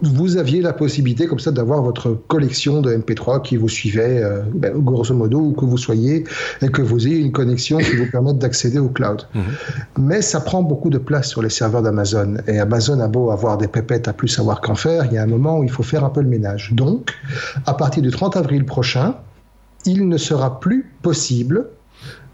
vous 0.00 0.36
aviez 0.36 0.62
la 0.62 0.72
possibilité 0.72 1.26
comme 1.26 1.40
ça 1.40 1.50
d'avoir 1.50 1.82
votre 1.82 2.10
collection 2.28 2.80
de 2.80 2.94
MP3 2.94 3.42
qui 3.42 3.56
vous 3.56 3.68
suivait, 3.68 4.22
euh, 4.22 4.42
ben, 4.54 4.72
grosso 4.78 5.14
modo, 5.14 5.38
où 5.38 5.52
que 5.52 5.64
vous 5.64 5.76
soyez, 5.76 6.24
et 6.62 6.68
que 6.68 6.82
vous 6.82 7.06
ayez 7.06 7.18
une 7.18 7.32
connexion 7.32 7.78
qui 7.78 7.96
vous 7.96 8.10
permette 8.10 8.38
d'accéder 8.38 8.78
au 8.78 8.88
cloud. 8.88 9.22
Mhm. 9.34 9.42
Mais 9.98 10.22
ça 10.22 10.40
prend 10.40 10.62
beaucoup 10.62 10.90
de 10.90 10.98
place 10.98 11.28
sur 11.28 11.42
les 11.42 11.50
serveurs 11.50 11.82
d'Amazon. 11.82 12.36
Et 12.46 12.58
Amazon 12.60 13.00
a 13.00 13.08
beau 13.08 13.30
avoir 13.30 13.58
des 13.58 13.68
pépettes 13.68 14.06
à 14.08 14.12
plus 14.12 14.28
savoir 14.28 14.60
qu'en 14.60 14.76
faire, 14.76 15.06
il 15.06 15.14
y 15.14 15.18
a 15.18 15.22
un 15.22 15.26
moment 15.26 15.58
où 15.58 15.64
il 15.64 15.70
faut 15.70 15.82
faire 15.82 16.04
un 16.04 16.10
peu 16.10 16.20
le 16.20 16.28
ménage. 16.28 16.72
Donc, 16.74 17.14
à 17.66 17.74
partir 17.74 18.02
du 18.02 18.10
30 18.10 18.36
avril 18.36 18.64
prochain, 18.64 19.16
il 19.84 20.08
ne 20.08 20.16
sera 20.16 20.60
plus 20.60 20.92
possible 21.02 21.70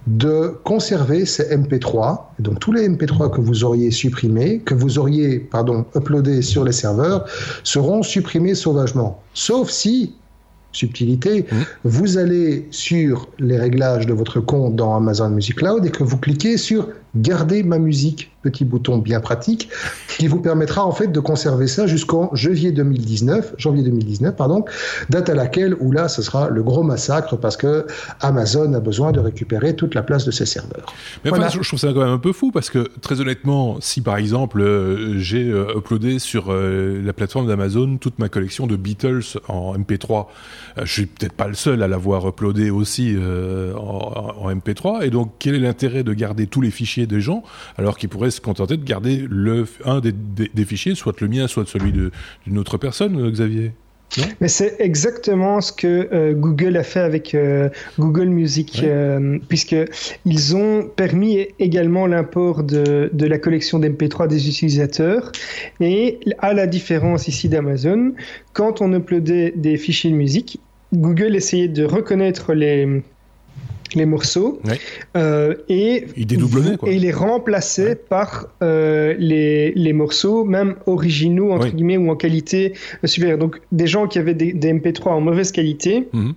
de 0.06 0.54
conserver 0.64 1.24
ces 1.24 1.44
MP3, 1.56 2.18
donc 2.38 2.58
tous 2.60 2.72
les 2.72 2.88
MP3 2.88 3.30
que 3.34 3.40
vous 3.40 3.64
auriez 3.64 3.90
supprimés, 3.90 4.60
que 4.60 4.74
vous 4.74 4.98
auriez, 4.98 5.38
pardon, 5.38 5.86
uploadés 5.96 6.42
sur 6.42 6.64
les 6.64 6.72
serveurs, 6.72 7.24
seront 7.62 8.02
supprimés 8.02 8.54
sauvagement. 8.54 9.22
Sauf 9.32 9.70
si, 9.70 10.14
subtilité, 10.72 11.46
Mhm. 11.50 11.64
vous 11.84 12.18
allez 12.18 12.66
sur 12.70 13.28
les 13.38 13.56
réglages 13.58 14.06
de 14.06 14.12
votre 14.12 14.40
compte 14.40 14.76
dans 14.76 14.94
Amazon 14.96 15.30
Music 15.30 15.56
Cloud 15.56 15.86
et 15.86 15.90
que 15.90 16.02
vous 16.04 16.18
cliquez 16.18 16.56
sur 16.58 16.88
Garder 17.16 17.62
ma 17.62 17.78
musique, 17.78 18.30
petit 18.42 18.64
bouton 18.64 18.98
bien 18.98 19.20
pratique, 19.20 19.68
qui 20.18 20.26
vous 20.26 20.40
permettra 20.40 20.84
en 20.84 20.92
fait 20.92 21.08
de 21.08 21.20
conserver 21.20 21.66
ça 21.66 21.86
jusqu'en 21.86 22.30
janvier 22.34 22.72
2019, 22.72 23.54
janvier 23.58 23.82
2019, 23.82 24.36
pardon, 24.36 24.64
date 25.10 25.28
à 25.28 25.34
laquelle, 25.34 25.74
où 25.80 25.92
là, 25.92 26.08
ce 26.08 26.22
sera 26.22 26.50
le 26.50 26.62
gros 26.62 26.82
massacre 26.82 27.36
parce 27.36 27.56
que 27.56 27.86
Amazon 28.20 28.72
a 28.74 28.80
besoin 28.80 29.12
de 29.12 29.20
récupérer 29.20 29.76
toute 29.76 29.94
la 29.94 30.02
place 30.02 30.24
de 30.24 30.30
ses 30.30 30.46
serveurs. 30.46 30.92
Mais 31.24 31.30
Voilà. 31.30 31.48
je 31.48 31.62
je 31.62 31.68
trouve 31.68 31.80
ça 31.80 31.92
quand 31.94 32.00
même 32.00 32.10
un 32.10 32.18
peu 32.18 32.32
fou 32.32 32.50
parce 32.52 32.70
que 32.70 32.88
très 33.00 33.20
honnêtement, 33.20 33.78
si 33.80 34.00
par 34.00 34.16
exemple 34.16 34.60
euh, 34.60 35.18
j'ai 35.18 35.48
euh, 35.50 35.78
uploadé 35.78 36.18
sur 36.18 36.46
euh, 36.48 37.00
la 37.02 37.12
plateforme 37.12 37.46
d'Amazon 37.46 37.96
toute 37.96 38.18
ma 38.18 38.28
collection 38.28 38.66
de 38.66 38.76
Beatles 38.76 39.38
en 39.48 39.76
MP3, 39.76 40.26
euh, 40.78 40.82
je 40.84 40.92
suis 40.92 41.06
peut-être 41.06 41.32
pas 41.32 41.48
le 41.48 41.54
seul 41.54 41.82
à 41.82 41.88
l'avoir 41.88 42.28
uploadé 42.28 42.70
aussi 42.70 43.16
en, 43.76 43.78
en 43.80 44.54
MP3. 44.54 45.04
Et 45.04 45.10
donc, 45.10 45.32
quel 45.38 45.54
est 45.54 45.60
l'intérêt 45.60 46.02
de 46.02 46.12
garder 46.12 46.46
tous 46.46 46.60
les 46.60 46.70
fichiers 46.70 47.03
des 47.06 47.20
gens 47.20 47.42
alors 47.76 47.96
qu'ils 47.98 48.08
pourraient 48.08 48.30
se 48.30 48.40
contenter 48.40 48.76
de 48.76 48.84
garder 48.84 49.24
le 49.28 49.66
un 49.84 50.00
des, 50.00 50.12
des- 50.12 50.50
des 50.52 50.64
fichiers, 50.64 50.94
soit 50.94 51.20
le 51.20 51.28
mien, 51.28 51.46
soit 51.48 51.66
celui 51.66 51.92
d'une 51.92 52.58
autre 52.58 52.78
personne, 52.78 53.20
euh, 53.20 53.30
Xavier 53.30 53.72
Mais 54.40 54.48
c'est 54.48 54.76
exactement 54.78 55.60
ce 55.60 55.72
que 55.72 56.08
euh, 56.12 56.32
Google 56.34 56.76
a 56.76 56.84
fait 56.84 57.00
avec 57.00 57.34
euh, 57.34 57.68
Google 57.98 58.26
Music, 58.28 58.78
Ouais. 58.82 58.88
euh, 58.88 59.38
puisque 59.48 59.74
ils 60.24 60.54
ont 60.56 60.88
permis 60.94 61.48
également 61.58 62.06
l'import 62.06 62.62
de, 62.62 63.10
de 63.12 63.26
la 63.26 63.38
collection 63.38 63.80
d'MP3 63.80 64.28
des 64.28 64.48
utilisateurs. 64.48 65.32
Et 65.80 66.20
à 66.38 66.52
la 66.54 66.66
différence 66.66 67.26
ici 67.28 67.48
d'Amazon, 67.48 68.12
quand 68.52 68.80
on 68.80 68.92
uploadait 68.94 69.52
des 69.56 69.76
fichiers 69.78 70.10
de 70.10 70.16
musique, 70.16 70.60
Google 70.92 71.34
essayait 71.34 71.66
de 71.66 71.84
reconnaître 71.84 72.52
les 72.54 73.02
les 73.94 74.06
morceaux 74.06 74.60
Ouais. 74.64 74.78
euh, 75.16 75.54
et 75.68 76.04
Il 76.16 76.26
dédoublonnait, 76.26 76.76
quoi. 76.76 76.88
et 76.90 76.94
il 76.96 77.02
les 77.02 77.12
remplaçait 77.12 77.88
Ouais. 77.90 77.94
par 77.96 78.48
euh, 78.62 79.14
les, 79.18 79.72
les 79.74 79.92
morceaux 79.92 80.44
même 80.44 80.74
originaux 80.86 81.52
entre 81.52 81.68
guillemets 81.68 81.96
ou 81.96 82.10
en 82.10 82.16
qualité 82.16 82.72
supérieure. 83.04 83.38
Donc 83.38 83.60
des 83.72 83.86
gens 83.86 84.06
qui 84.06 84.18
avaient 84.18 84.34
des, 84.34 84.52
des 84.52 84.72
MP3 84.72 85.08
en 85.10 85.20
mauvaise 85.20 85.52
qualité 85.52 86.08
Mhm. 86.12 86.34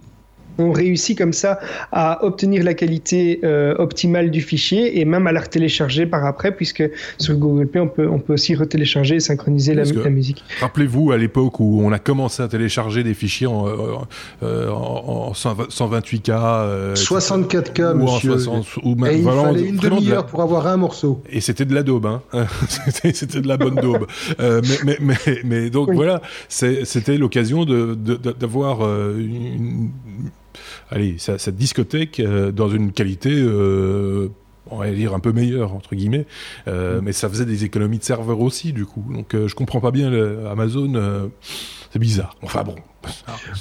Ont 0.57 0.71
réussi 0.71 1.15
comme 1.15 1.33
ça 1.33 1.59
à 1.91 2.23
obtenir 2.25 2.63
la 2.63 2.73
qualité 2.73 3.39
euh, 3.43 3.75
optimale 3.77 4.31
du 4.31 4.41
fichier 4.41 4.99
et 4.99 5.05
même 5.05 5.27
à 5.27 5.31
la 5.31 5.41
retélécharger 5.41 6.05
par 6.05 6.25
après 6.25 6.55
puisque 6.55 6.83
sur 7.17 7.35
Google 7.35 7.67
Play 7.67 7.81
on 7.81 7.87
peut 7.87 8.07
on 8.09 8.19
peut 8.19 8.33
aussi 8.33 8.55
retélécharger 8.55 9.15
et 9.15 9.19
synchroniser 9.19 9.73
la, 9.73 9.83
musique. 10.09 10.43
Rappelez-vous 10.59 11.11
à 11.11 11.17
l'époque 11.17 11.59
où 11.59 11.81
on 11.83 11.91
a 11.91 11.99
commencé 11.99 12.41
à 12.43 12.47
télécharger 12.47 13.03
des 13.03 13.13
fichiers 13.13 13.47
en, 13.47 13.67
euh, 13.67 13.71
euh, 14.43 14.69
en, 14.69 15.29
en 15.29 15.33
120 15.33 15.67
128K. 15.69 16.31
euh, 16.31 16.93
64K, 16.95 17.81
ou 17.81 18.07
en 18.07 18.13
monsieur. 18.15 18.31
60 18.37 18.65
ou 18.83 18.95
même- 18.95 19.11
Et 19.11 19.17
il 19.19 19.23
fallait 19.23 19.61
une 19.63 19.75
de 19.77 19.89
demi-heure 19.89 20.25
pour 20.25 20.41
avoir 20.41 20.67
un 20.67 20.77
morceau. 20.77 21.21
Et 21.29 21.41
c'était 21.41 21.65
de 21.65 21.73
la 21.75 21.83
daube, 21.83 22.05
hein. 22.05 22.21
c'était, 22.89 23.41
de 23.41 23.47
la 23.47 23.57
bonne 23.57 23.75
daube. 23.75 24.05
Euh, 24.39 24.61
mais, 24.85 24.97
mais, 25.01 25.15
mais, 25.25 25.37
mais 25.43 25.69
donc 25.69 25.89
Oui. 25.89 25.95
voilà, 25.95 26.21
c'était 26.47 27.17
l'occasion 27.17 27.65
de, 27.65 27.95
de- 27.95 28.15
de- 28.15 28.31
d'avoir 28.31 28.85
euh, 28.85 29.17
une, 29.19 29.89
allez, 30.89 31.15
cette 31.18 31.55
discothèque 31.55 32.22
dans 32.22 32.70
une 32.70 32.91
qualité 32.91 33.45
on 34.70 34.80
va 34.80 34.91
dire 34.91 35.13
un 35.13 35.20
peu 35.20 35.32
meilleure 35.32 35.74
entre 35.74 35.95
guillemets, 35.95 36.26
mm. 36.65 36.72
mais 37.01 37.13
ça 37.13 37.30
faisait 37.30 37.45
des 37.45 37.63
économies 37.63 37.99
de 37.99 38.03
serveurs 38.03 38.41
aussi 38.41 38.74
du 38.74 38.86
coup. 38.86 39.05
Donc 39.13 39.30
je 39.34 39.55
comprends 39.55 39.82
pas 39.82 39.91
bien 39.91 40.11
Amazon, 40.49 41.30
c'est 41.91 41.99
bizarre. 41.99 42.36
Enfin 42.41 42.63
bon, 42.63 42.76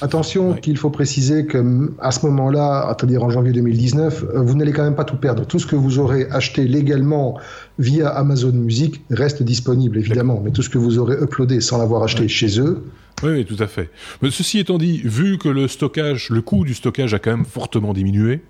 Attention 0.01 0.55
qu'il 0.55 0.77
faut 0.77 0.91
préciser 0.91 1.47
que 1.47 1.93
à 2.01 2.11
ce 2.11 2.27
moment-là, 2.27 2.95
c'est-à-dire 2.99 3.23
en 3.23 3.31
janvier 3.31 3.53
2019, 3.53 4.25
euh, 4.25 4.41
vous 4.43 4.55
n'allez 4.55 4.73
quand 4.73 4.85
même 4.85 4.95
pas 4.95 5.05
tout 5.05 5.17
perdre. 5.17 5.47
Tout 5.47 5.59
ce 5.59 5.67
que 5.67 5.77
vous 5.77 5.99
aurez 5.99 6.27
acheté 6.31 6.65
légalement 6.65 7.39
via 7.79 8.09
Amazon 8.09 8.53
Music 8.53 9.03
reste 9.11 9.43
disponible, 9.43 9.99
évidemment. 9.99 10.41
Mais 10.45 10.51
tout 10.51 10.63
ce 10.63 10.71
que 10.71 10.79
vous 10.79 10.99
aurez 10.99 11.17
uploadé 11.17 11.61
sans 11.61 11.79
l'avoir 11.79 12.03
acheté 12.03 12.29
chez 12.29 12.61
eux, 12.61 12.85
oui, 13.23 13.31
oui, 13.31 13.45
tout 13.45 13.63
à 13.63 13.67
fait. 13.67 13.91
Mais 14.23 14.31
ceci 14.31 14.59
étant 14.59 14.79
dit, 14.79 15.01
vu 15.05 15.39
que 15.39 15.49
le 15.49 15.69
stockage, 15.69 16.31
le 16.31 16.43
coût 16.43 16.65
du 16.65 16.75
stockage 16.75 17.15
a 17.15 17.19
quand 17.19 17.31
même 17.31 17.47
fortement 17.47 17.93
diminué, 17.93 18.43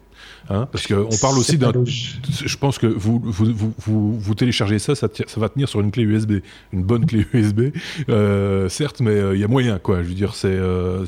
Hein, 0.48 0.68
parce 0.70 0.86
qu'on 0.86 1.08
parle 1.20 1.38
aussi 1.38 1.58
d'un. 1.58 1.72
Je 1.84 2.56
pense 2.56 2.78
que 2.78 2.86
vous, 2.86 3.20
vous, 3.24 3.72
vous, 3.78 4.18
vous 4.18 4.34
téléchargez 4.34 4.78
ça, 4.78 4.94
ça, 4.94 5.08
ça, 5.26 5.40
va 5.40 5.48
tenir 5.48 5.68
sur 5.68 5.80
une 5.80 5.90
clé 5.90 6.04
USB, 6.04 6.34
une 6.72 6.84
bonne 6.84 7.04
clé 7.04 7.26
USB, 7.32 7.72
euh, 8.08 8.68
certes, 8.68 9.00
mais 9.00 9.10
euh, 9.10 9.34
il 9.34 9.40
y 9.40 9.44
a 9.44 9.48
moyen, 9.48 9.78
quoi. 9.78 10.02
Je 10.02 10.08
veux 10.08 10.14
dire, 10.14 10.34
c'est. 10.34 10.48
Euh, 10.48 11.04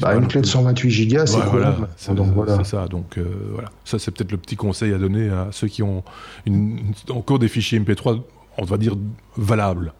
bah, 0.00 0.14
une 0.14 0.28
clé 0.28 0.40
de 0.40 0.46
128 0.46 1.08
Go, 1.08 1.26
c'est 1.26 1.38
voilà, 1.40 1.76
donc 2.08 2.32
voilà. 2.34 2.64
ça. 2.64 2.88
Donc 2.88 3.18
voilà, 3.52 3.70
ça 3.84 3.98
c'est 3.98 4.10
peut-être 4.10 4.32
le 4.32 4.38
petit 4.38 4.56
conseil 4.56 4.94
à 4.94 4.98
donner 4.98 5.28
à 5.28 5.48
ceux 5.52 5.68
qui 5.68 5.82
ont 5.82 6.02
une, 6.46 6.92
encore 7.10 7.38
des 7.38 7.48
fichiers 7.48 7.78
MP3, 7.78 8.22
on 8.58 8.64
va 8.64 8.78
dire 8.78 8.94
valables. 9.36 9.92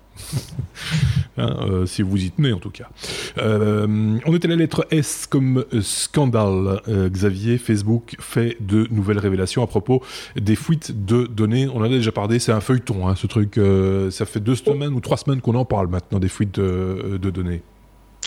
Hein, 1.38 1.54
euh, 1.68 1.86
si 1.86 2.00
vous 2.00 2.16
y 2.16 2.30
tenez 2.30 2.52
en 2.52 2.58
tout 2.58 2.70
cas. 2.70 2.88
Euh, 3.36 4.18
on 4.24 4.34
était 4.34 4.48
la 4.48 4.56
lettre 4.56 4.86
S 4.90 5.26
comme 5.28 5.66
scandale. 5.82 6.80
Euh, 6.88 7.10
Xavier, 7.10 7.58
Facebook 7.58 8.16
fait 8.18 8.56
de 8.60 8.86
nouvelles 8.90 9.18
révélations 9.18 9.62
à 9.62 9.66
propos 9.66 10.02
des 10.34 10.56
fuites 10.56 11.04
de 11.04 11.26
données. 11.26 11.68
On 11.68 11.78
en 11.78 11.84
a 11.84 11.88
déjà 11.90 12.12
parlé, 12.12 12.38
c'est 12.38 12.52
un 12.52 12.60
feuilleton, 12.60 13.06
hein, 13.06 13.14
ce 13.16 13.26
truc. 13.26 13.60
ça 14.10 14.24
fait 14.24 14.40
deux 14.40 14.54
semaines 14.54 14.94
ou 14.94 15.00
trois 15.00 15.18
semaines 15.18 15.40
qu'on 15.42 15.54
en 15.56 15.66
parle 15.66 15.88
maintenant 15.88 16.18
des 16.18 16.28
fuites 16.28 16.58
de 16.58 17.30
données. 17.30 17.62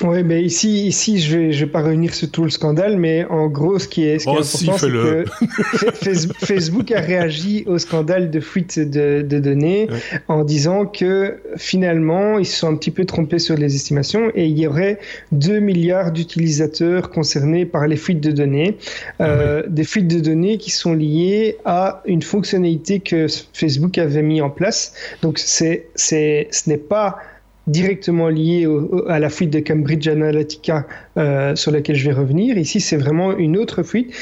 Oui, 0.02 0.24
mais 0.24 0.43
ici, 0.43 0.88
ici, 0.88 1.20
je 1.20 1.38
vais, 1.38 1.52
je 1.52 1.66
vais 1.66 1.72
pas 1.72 1.82
réunir 1.82 2.14
sur 2.14 2.32
tout 2.32 2.43
le 2.43 2.50
scandale, 2.50 2.97
mais 2.97 3.26
en 3.26 3.47
gros, 3.47 3.80
ce 3.80 3.88
qui 3.88 4.06
est, 4.06 4.20
ce 4.20 4.26
qui 4.26 4.30
est 4.30 4.34
oh, 4.34 4.41
important, 4.41 4.78
c'est 4.78 6.38
que 6.38 6.45
Facebook 6.45 6.91
a 6.91 7.02
réagi 7.02 7.64
au 7.68 7.78
scandale 7.78 8.32
de 8.32 8.39
fuite 8.39 8.80
de, 8.80 9.22
de 9.22 9.39
données 9.39 9.88
en 10.28 10.43
disant 10.43 10.86
que 10.86 11.38
finalement, 11.58 12.39
ils 12.39 12.45
se 12.45 12.60
sont 12.60 12.68
un 12.70 12.76
petit 12.76 12.91
peu 12.91 13.06
trompés 13.06 13.39
sur 13.39 13.56
les 13.56 13.76
estimations 13.76 14.32
et 14.36 14.45
il 14.45 14.58
y 14.58 14.68
aurait 14.68 15.00
2 15.34 15.60
milliards 15.60 16.12
d'utilisateurs 16.12 17.10
concernés 17.10 17.66
par 17.66 17.88
les 17.88 17.97
fuites 17.97 18.22
de 18.22 18.32
données, 18.32 18.78
euh, 19.20 19.64
des 19.68 19.84
fuites 19.84 20.08
de 20.08 20.20
données 20.20 20.58
qui 20.58 20.72
sont 20.72 20.93
liées 20.93 21.58
à 21.66 22.02
une 22.06 22.22
fonctionnalité 22.22 23.00
que 23.00 23.28
Facebook 23.54 23.97
avait 23.97 24.22
mis 24.22 24.41
en 24.41 24.50
place. 24.50 24.93
Donc, 25.22 25.39
c'est, 25.39 25.88
c'est, 25.95 26.47
ce 26.52 26.70
n'est 26.70 26.78
pas 26.78 27.18
directement 27.70 28.30
lié 28.30 28.67
à 29.07 29.20
la 29.20 29.30
fuite 29.30 29.51
de 29.51 29.59
Cambridge 29.59 30.07
Analytica 30.07 30.88
euh, 31.20 31.55
sur 31.55 31.72
laquelle 31.72 31.95
je 31.95 32.05
vais 32.05 32.15
revenir. 32.15 32.57
Ici, 32.57 32.80
c'est 32.80 32.97
vraiment 32.97 33.38
une 33.38 33.57
autre 33.57 33.84
fuite 33.84 34.13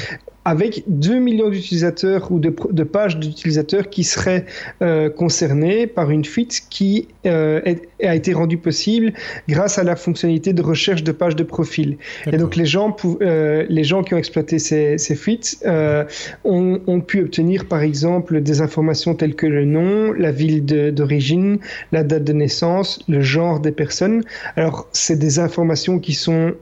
avec 0.48 0.84
2 0.88 1.20
millions 1.20 1.50
d'utilisateurs 1.50 2.32
ou 2.32 2.40
de, 2.40 2.56
de 2.72 2.84
pages 2.84 3.18
d'utilisateurs 3.18 3.90
qui 3.90 4.06
seraient 4.06 4.46
euh, 4.82 5.10
concernés 5.10 5.88
par 5.88 6.10
une 6.10 6.24
fuite 6.24 6.62
qui 6.70 7.10
euh, 7.26 7.60
a 8.02 8.16
été 8.16 8.32
rendue 8.32 8.58
possible 8.58 9.12
grâce 9.50 9.78
à 9.78 9.84
la 9.84 9.98
fonctionnalité 9.98 10.54
de 10.54 10.62
recherche 10.62 11.04
de 11.04 11.12
pages 11.12 11.36
de 11.36 11.44
profil. 11.44 11.98
Et 12.32 12.38
donc 12.38 12.56
les 12.56 12.66
gens, 12.66 12.96
euh, 13.22 13.66
les 13.68 13.84
gens 13.84 14.04
qui 14.04 14.14
ont 14.14 14.18
exploité 14.18 14.58
ces, 14.58 14.98
ces 14.98 15.16
fuites 15.16 15.58
ont, 16.46 16.80
ont, 16.88 17.02
pu 17.02 17.24
obtenir 17.24 17.66
par 17.66 17.82
exemple 17.82 18.40
des 18.40 18.62
informations 18.62 19.16
telles 19.16 19.36
que 19.36 19.48
le 19.48 19.66
nom, 19.66 20.14
la 20.14 20.32
ville 20.32 20.64
d'origine, 20.94 21.60
la 21.92 22.06
date 22.06 22.24
de 22.24 22.32
naissance, 22.32 23.04
le 23.10 23.20
genre 23.20 23.60
des 23.60 23.74
personnes. 23.74 24.24
Alors 24.56 24.88
c'est 24.94 25.20
des 25.20 25.40
informations 25.40 26.00
qui 26.00 26.14
sont 26.14 26.54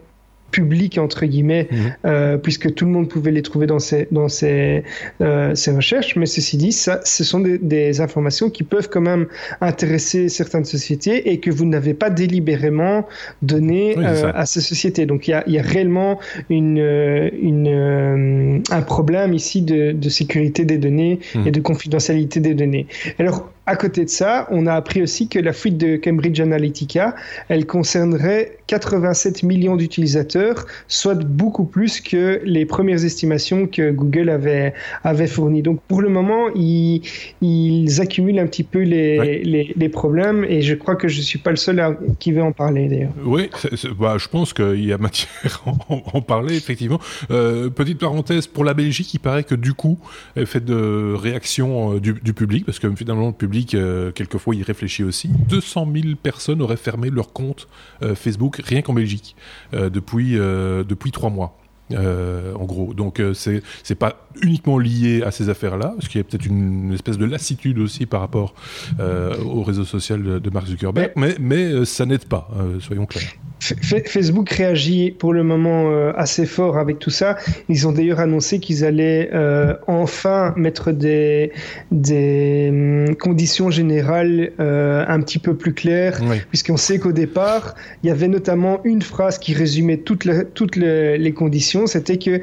public 0.52 0.98
entre 0.98 1.26
guillemets, 1.26 1.68
mhm. 1.70 1.78
euh, 2.06 2.38
puisque 2.38 2.74
tout 2.74 2.86
le 2.86 2.92
monde 2.92 3.10
pouvait 3.10 3.32
les 3.32 3.42
trouver 3.42 3.68
dans 3.68 3.80
ses 3.80 4.08
dans 4.12 4.30
ses, 4.30 4.84
euh, 5.22 5.54
recherches. 5.76 6.16
Mais 6.16 6.26
ceci 6.26 6.58
dit, 6.58 6.72
ça, 6.72 7.02
ce 7.04 7.24
sont 7.24 7.40
des, 7.42 8.02
informations 8.02 8.50
qui 8.50 8.64
peuvent 8.64 8.90
quand 8.90 9.02
même 9.02 9.28
intéresser 9.62 10.30
certaines 10.30 10.66
sociétés 10.66 11.32
et 11.32 11.40
que 11.40 11.52
vous 11.52 11.66
n'avez 11.66 11.94
pas 11.94 12.10
délibérément 12.10 13.08
donné 13.42 13.98
euh, 13.98 14.32
à 14.34 14.46
ces 14.46 14.62
sociétés. 14.62 15.06
Donc 15.06 15.28
il 15.28 15.32
y 15.32 15.34
a, 15.34 15.44
y 15.48 15.60
a, 15.60 15.62
réellement 15.62 16.20
une, 16.50 16.78
une 16.78 18.64
un 18.72 18.82
problème 18.82 19.34
ici 19.34 19.62
de, 19.62 19.92
de 19.92 20.10
sécurité 20.10 20.66
des 20.66 20.78
données 20.78 21.20
mhm. 21.36 21.48
et 21.48 21.52
de 21.52 21.60
confidentialité 21.60 22.40
des 22.40 22.54
données. 22.54 22.88
Alors 23.20 23.50
à 23.68 23.76
côté 23.76 24.06
de 24.06 24.10
ça, 24.10 24.48
on 24.52 24.68
a 24.68 24.74
appris 24.74 25.02
aussi 25.02 25.28
que 25.28 25.40
la 25.40 25.52
fuite 25.52 25.78
de 25.78 25.96
Cambridge 25.96 26.40
Analytica, 26.40 27.16
elle 27.50 27.66
concernerait 27.66 28.58
87 28.68 29.44
millions 29.44 29.76
d'utilisateurs, 29.76 30.66
soit 30.88 31.16
beaucoup 31.16 31.66
plus 31.66 32.00
que 32.00 32.42
les 32.44 32.66
premières 32.66 33.04
estimations 33.04 33.66
que 33.66 33.92
Google 33.92 34.30
avait, 34.30 34.74
avait 35.04 35.28
fournies. 35.28 35.64
Donc 35.64 35.82
pour 35.88 36.02
le 36.02 36.10
moment, 36.10 36.50
ils, 36.56 37.02
ils 37.42 38.02
accumulent 38.02 38.40
un 38.40 38.46
petit 38.46 38.64
peu 38.64 38.82
les, 38.82 39.44
les, 39.44 39.74
les, 39.76 39.90
problèmes 39.90 40.46
et 40.48 40.62
je 40.62 40.76
crois 40.76 40.96
que 40.96 41.08
je 41.08 41.18
ne 41.18 41.24
suis 41.24 41.40
pas 41.40 41.52
le 41.52 41.56
seul 41.56 41.98
qui 42.20 42.32
veut 42.32 42.44
en 42.44 42.52
parler 42.52 42.88
d'ailleurs. 42.88 43.14
Oui, 43.24 43.50
bah, 44.00 44.18
je 44.20 44.28
pense 44.28 44.54
qu'il 44.54 44.86
y 44.86 44.94
a 44.94 44.98
matière 44.98 45.64
à 45.66 45.72
en, 45.90 46.22
parler 46.22 46.56
effectivement. 46.56 47.00
Euh, 47.32 47.70
petite 47.70 48.00
parenthèse, 48.00 48.46
pour 48.48 48.64
la 48.64 48.74
Belgique, 48.74 49.14
il 49.14 49.20
paraît 49.20 49.44
que 49.44 49.56
du 49.56 49.74
coup, 49.74 49.98
fait 50.46 50.64
de 50.64 51.14
réaction 51.16 51.96
euh, 51.96 52.00
du, 52.00 52.14
du 52.14 52.34
public, 52.34 52.66
parce 52.66 52.80
que 52.80 52.94
finalement 52.96 53.28
le 53.28 53.34
public 53.34 53.55
euh, 53.74 54.12
quelquefois, 54.12 54.56
il 54.56 54.64
réfléchit 54.64 55.04
aussi. 55.04 55.30
200 55.50 55.88
000 55.94 56.16
personnes 56.22 56.62
auraient 56.62 56.78
fermé 56.78 57.10
leur 57.10 57.34
compte 57.34 57.68
euh, 58.02 58.16
Facebook 58.16 58.62
rien 58.64 58.82
qu'en 58.82 58.94
Belgique 58.94 59.36
euh, 59.74 59.90
depuis 59.90 60.36
depuis 60.36 61.12
trois 61.12 61.30
mois. 61.30 61.58
en 61.92 62.66
gros. 62.66 62.94
Donc 62.94 63.22
c'est 63.34 63.62
c'est 63.84 63.96
pas 63.96 64.28
uniquement 64.42 64.78
lié 64.78 65.24
à 65.24 65.32
ces 65.32 65.50
affaires-là, 65.50 65.94
parce 65.96 66.08
qu'il 66.08 66.20
y 66.20 66.22
a 66.22 66.24
peut-être 66.24 66.46
une, 66.46 66.94
espèce 66.94 67.18
de 67.18 67.26
lassitude 67.26 67.80
aussi 67.80 68.06
par 68.06 68.22
rapport 68.22 68.54
au 69.00 69.64
réseau 69.64 69.86
social 69.86 70.42
de, 70.42 70.50
Mark 70.50 70.68
Zuckerberg, 70.68 71.12
mais 71.16 71.36
mais 71.40 71.86
ça 71.86 72.06
n'aide 72.06 72.26
pas, 72.26 72.50
soyons 72.80 73.06
clairs. 73.06 73.34
Facebook 74.06 74.50
réagit 74.50 75.12
pour 75.12 75.34
le 75.34 75.44
moment 75.44 75.90
euh, 75.90 76.12
assez 76.16 76.46
fort 76.46 76.78
avec 76.78 77.00
tout 77.00 77.10
ça. 77.10 77.38
Ils 77.70 77.88
ont 77.88 77.92
d'ailleurs 77.92 78.20
annoncé 78.20 78.60
qu'ils 78.60 78.86
allaient 78.86 79.30
euh, 79.34 79.76
enfin 79.88 80.54
mettre 80.56 80.92
des, 80.92 81.52
des 81.92 82.68
hum, 82.70 83.16
conditions 83.16 83.70
générales 83.70 84.52
euh, 84.60 85.06
un 85.08 85.20
petit 85.22 85.40
peu 85.40 85.56
plus 85.56 85.74
claires, 85.74 86.20
puisqu'on 86.50 86.78
sait 86.78 87.00
qu'au 87.00 87.12
départ, 87.12 87.76
il 88.04 88.08
y 88.08 88.12
avait 88.12 88.28
notamment 88.28 88.82
une 88.84 89.02
phrase 89.02 89.38
qui 89.40 89.54
résumait 89.54 89.98
toutes, 89.98 90.28
toutes 90.54 90.76
les, 90.76 91.34
conditions, 91.36 91.88
c'était 91.88 92.18
que 92.18 92.42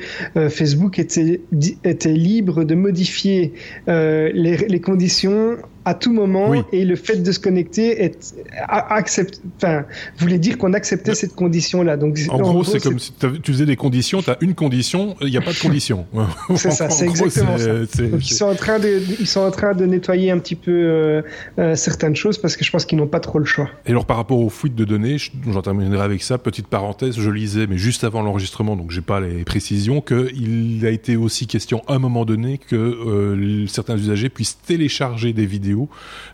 Facebook 0.50 0.98
était, 0.98 1.40
était 1.84 2.12
libre 2.12 2.64
de 2.64 2.74
modifier 2.74 3.52
les, 3.86 4.32
les 4.32 4.80
conditions 4.80 5.56
à 5.84 5.94
tout 5.94 6.12
moment 6.12 6.52
et 6.72 6.84
le 6.84 6.96
fait 6.96 7.16
de 7.16 7.32
se 7.32 7.40
connecter 7.40 8.04
est 8.04 8.34
accepte 8.68 9.40
enfin 9.56 9.84
voulait 10.18 10.38
dire 10.38 10.56
qu'on 10.58 10.74
acceptait 10.74 11.14
cette 11.14 11.34
condition 11.34 11.82
là 11.82 11.96
donc 11.96 12.18
en, 12.28 12.38
gros, 12.38 12.64
c'est 12.64 12.80
comme 12.80 12.98
si 12.98 13.12
tu 13.42 13.52
faisais 13.52 13.66
des 13.66 13.76
conditions 13.76 14.22
tu 14.22 14.30
as 14.30 14.36
une 14.40 14.54
condition 14.54 15.16
il 15.20 15.30
n'y 15.30 15.36
a 15.36 15.40
pas 15.40 15.52
de 15.52 15.58
condition. 15.58 16.06
C'est 16.56 16.70
ça 16.70 16.88
c'est 16.90 17.06
exactement 17.06 17.58
ça. 17.58 17.74
donc 17.74 18.30
ils 18.30 18.34
sont 18.34 18.46
en 18.46 18.54
train 18.54 18.78
de 18.78 19.00
ils 19.20 19.26
sont 19.26 19.40
en 19.40 19.50
train 19.50 19.74
de 19.74 19.84
nettoyer 19.86 20.30
un 20.30 20.38
petit 20.38 20.54
peu 20.54 20.70
euh, 20.70 21.22
euh, 21.58 21.74
certaines 21.74 22.16
choses 22.16 22.38
parce 22.38 22.56
que 22.56 22.64
je 22.64 22.70
pense 22.70 22.84
qu'ils 22.84 22.98
n'ont 22.98 23.06
pas 23.06 23.20
trop 23.20 23.38
le 23.38 23.44
choix. 23.44 23.68
Et 23.86 23.90
alors 23.90 24.06
par 24.06 24.16
rapport 24.16 24.38
aux 24.38 24.50
fuites 24.50 24.74
de 24.74 24.84
données 24.84 25.16
j'en 25.48 25.62
terminerai 25.62 26.02
avec 26.02 26.22
ça. 26.22 26.38
Petite 26.38 26.68
parenthèse 26.68 27.18
je 27.18 27.30
lisais 27.30 27.66
mais 27.66 27.78
juste 27.78 28.04
avant 28.04 28.22
l'enregistrement 28.22 28.76
donc 28.76 28.90
j'ai 28.90 29.00
pas 29.00 29.20
les 29.20 29.44
précisions 29.44 30.00
que 30.00 30.28
il 30.34 30.84
a 30.86 30.90
été 30.90 31.16
aussi 31.16 31.46
question 31.46 31.82
à 31.88 31.94
un 31.94 31.98
moment 31.98 32.24
donné 32.24 32.58
que 32.58 32.76
euh, 32.76 33.66
certains 33.66 33.96
usagers 33.96 34.28
puissent 34.28 34.58
télécharger 34.64 35.32
des 35.32 35.46
vidéos 35.46 35.71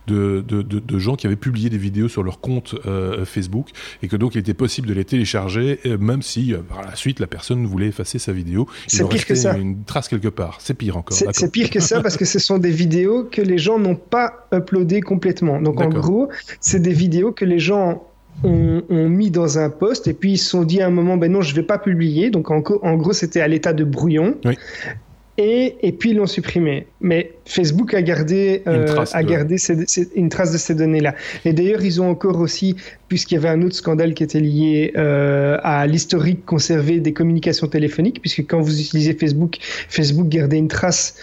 de, 0.07 0.41
de, 0.43 0.99
gens 0.99 1.17
qui 1.17 1.27
avaient 1.27 1.37
publié 1.37 1.71
des 1.71 1.79
vidéos 1.79 2.09
sur 2.09 2.23
leur 2.23 2.41
compte 2.41 2.75
euh, 2.87 3.25
Facebook 3.25 3.69
et 4.03 4.09
que 4.09 4.17
donc 4.17 4.35
il 4.35 4.39
était 4.39 4.55
possible 4.55 4.89
de 4.89 4.95
les 4.95 5.05
télécharger 5.05 5.81
euh, 5.87 5.99
même 5.99 6.23
si 6.23 6.53
euh, 6.53 6.59
par 6.59 6.83
la 6.83 6.97
suite 6.97 7.21
la 7.21 7.27
personne 7.27 7.67
voulait 7.67 7.89
effacer 7.89 8.19
sa 8.19 8.33
vidéo. 8.33 8.67
C'est 8.87 9.09
pire 9.09 9.27
que 9.27 9.35
ça. 9.35 9.57
Une 9.57 9.85
trace 9.85 10.09
quelque 10.09 10.29
part. 10.29 10.59
C'est 10.61 10.75
pire 10.75 10.97
encore. 10.97 11.17
C'est 11.17 11.53
pire 11.53 11.71
que 11.71 11.81
ça 11.81 12.01
parce 12.01 12.17
que 12.17 12.25
ce 12.25 12.39
sont 12.39 12.59
des 12.59 12.71
vidéos 12.71 13.25
que 13.25 13.43
les 13.43 13.59
gens 13.59 13.79
n'ont 13.79 13.97
pas 13.97 14.47
uploadées 14.53 15.01
complètement. 15.01 15.61
Donc 15.61 15.81
en 15.81 15.89
gros, 15.89 16.29
c'est 16.61 16.81
des 16.81 16.93
vidéos 16.93 17.33
que 17.33 17.45
les 17.45 17.59
gens 17.59 18.05
ont, 18.45 18.83
mis 19.09 19.31
dans 19.31 19.59
un 19.59 19.71
poste 19.71 20.07
et 20.07 20.15
puis 20.15 20.33
ils 20.33 20.39
se 20.39 20.51
sont 20.51 20.63
dit 20.63 20.81
à 20.81 20.87
un 20.87 20.91
moment 20.91 21.17
ben 21.17 21.33
non 21.33 21.43
je 21.43 21.55
vais 21.57 21.65
pas 21.65 21.79
publier 21.79 22.31
donc 22.31 22.53
en, 22.53 22.63
en 22.83 22.97
gros 22.97 23.13
c'était 23.13 23.41
à 23.41 23.49
l'état 23.49 23.73
de 23.73 23.83
brouillon 23.83 24.37
Et, 25.41 25.77
et 25.83 25.93
puis 25.93 26.11
ils 26.11 26.17
l'ont 26.17 26.27
supprimé. 26.27 26.87
Mais 27.01 27.31
Facebook 27.45 27.95
a 27.95 28.03
gardé, 28.03 28.63
Une 28.67 28.73
euh, 28.73 28.85
trace 28.87 29.15
a 29.15 29.23
de- 29.23 29.29
gardé 29.29 29.57
ces- 29.57 29.87
ces- 29.87 30.09
une 30.17 30.31
trace 30.31 30.53
de 30.53 30.59
ces 30.59 30.75
données-là. 30.75 31.15
Et 31.45 31.53
d'ailleurs, 31.53 31.85
ils 31.85 32.03
ont 32.03 32.11
encore 32.11 32.41
aussi, 32.41 32.75
puisqu'il 33.07 33.35
y 33.37 33.39
avait 33.39 33.49
un 33.49 33.63
autre 33.63 33.77
scandale 33.77 34.15
qui 34.15 34.25
était 34.25 34.41
lié 34.41 34.93
euh, 34.97 35.57
à 35.63 35.87
l'historique 35.87 36.45
conservé 36.45 36.99
des 36.99 37.13
communications 37.13 37.69
téléphoniques, 37.69 38.21
puisque 38.21 38.41
quand 38.49 38.61
vous 38.61 38.81
utilisez 38.81 39.15
Facebook, 39.15 39.59
Facebook 39.89 40.29
gardait 40.29 40.59
une 40.59 40.67
trace. 40.67 41.15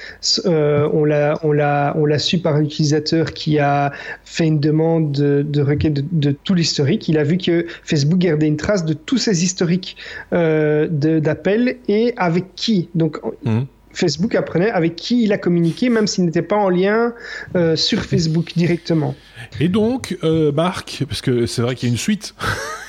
euh, 0.45 0.87
on 0.93 1.03
l'a, 1.03 1.37
on 1.43 1.51
l'a, 1.51 1.93
on 1.97 2.05
l'a 2.05 2.17
su 2.17 2.37
par 2.37 2.55
un 2.55 2.63
utilisateur 2.63 3.33
qui 3.33 3.59
a 3.59 3.91
fait 4.23 4.47
une 4.47 4.61
demande 4.61 5.11
de, 5.11 5.41
de 5.45 5.61
requête 5.61 5.91
de, 5.93 6.05
de 6.13 6.31
tout 6.31 6.53
l'historique. 6.53 7.09
Il 7.09 7.17
a 7.17 7.23
vu 7.25 7.37
que 7.37 7.65
Facebook 7.83 8.19
gardait 8.19 8.47
une 8.47 8.55
trace 8.55 8.85
de 8.85 8.93
tous 8.93 9.17
ces 9.17 9.43
historiques 9.43 9.97
d'appels 10.31 11.77
et 11.89 12.13
avec 12.17 12.45
qui. 12.55 12.89
Donc 12.95 13.19
Mhm. 13.43 13.65
Facebook 13.95 14.35
apprenait 14.35 14.69
avec 14.69 14.95
qui 14.95 15.23
il 15.23 15.33
a 15.33 15.37
communiqué, 15.37 15.89
même 15.89 16.07
s'il 16.07 16.25
n'était 16.25 16.41
pas 16.41 16.57
en 16.57 16.69
lien 16.69 17.13
euh, 17.55 17.75
sur 17.75 18.03
Facebook 18.03 18.51
directement. 18.55 19.15
Et 19.59 19.69
donc, 19.69 20.17
euh, 20.23 20.51
Marc, 20.51 21.03
parce 21.07 21.21
que 21.21 21.45
c'est 21.45 21.61
vrai 21.61 21.75
qu'il 21.75 21.89
y 21.89 21.91
a 21.91 21.93
une 21.93 21.99
suite. 21.99 22.35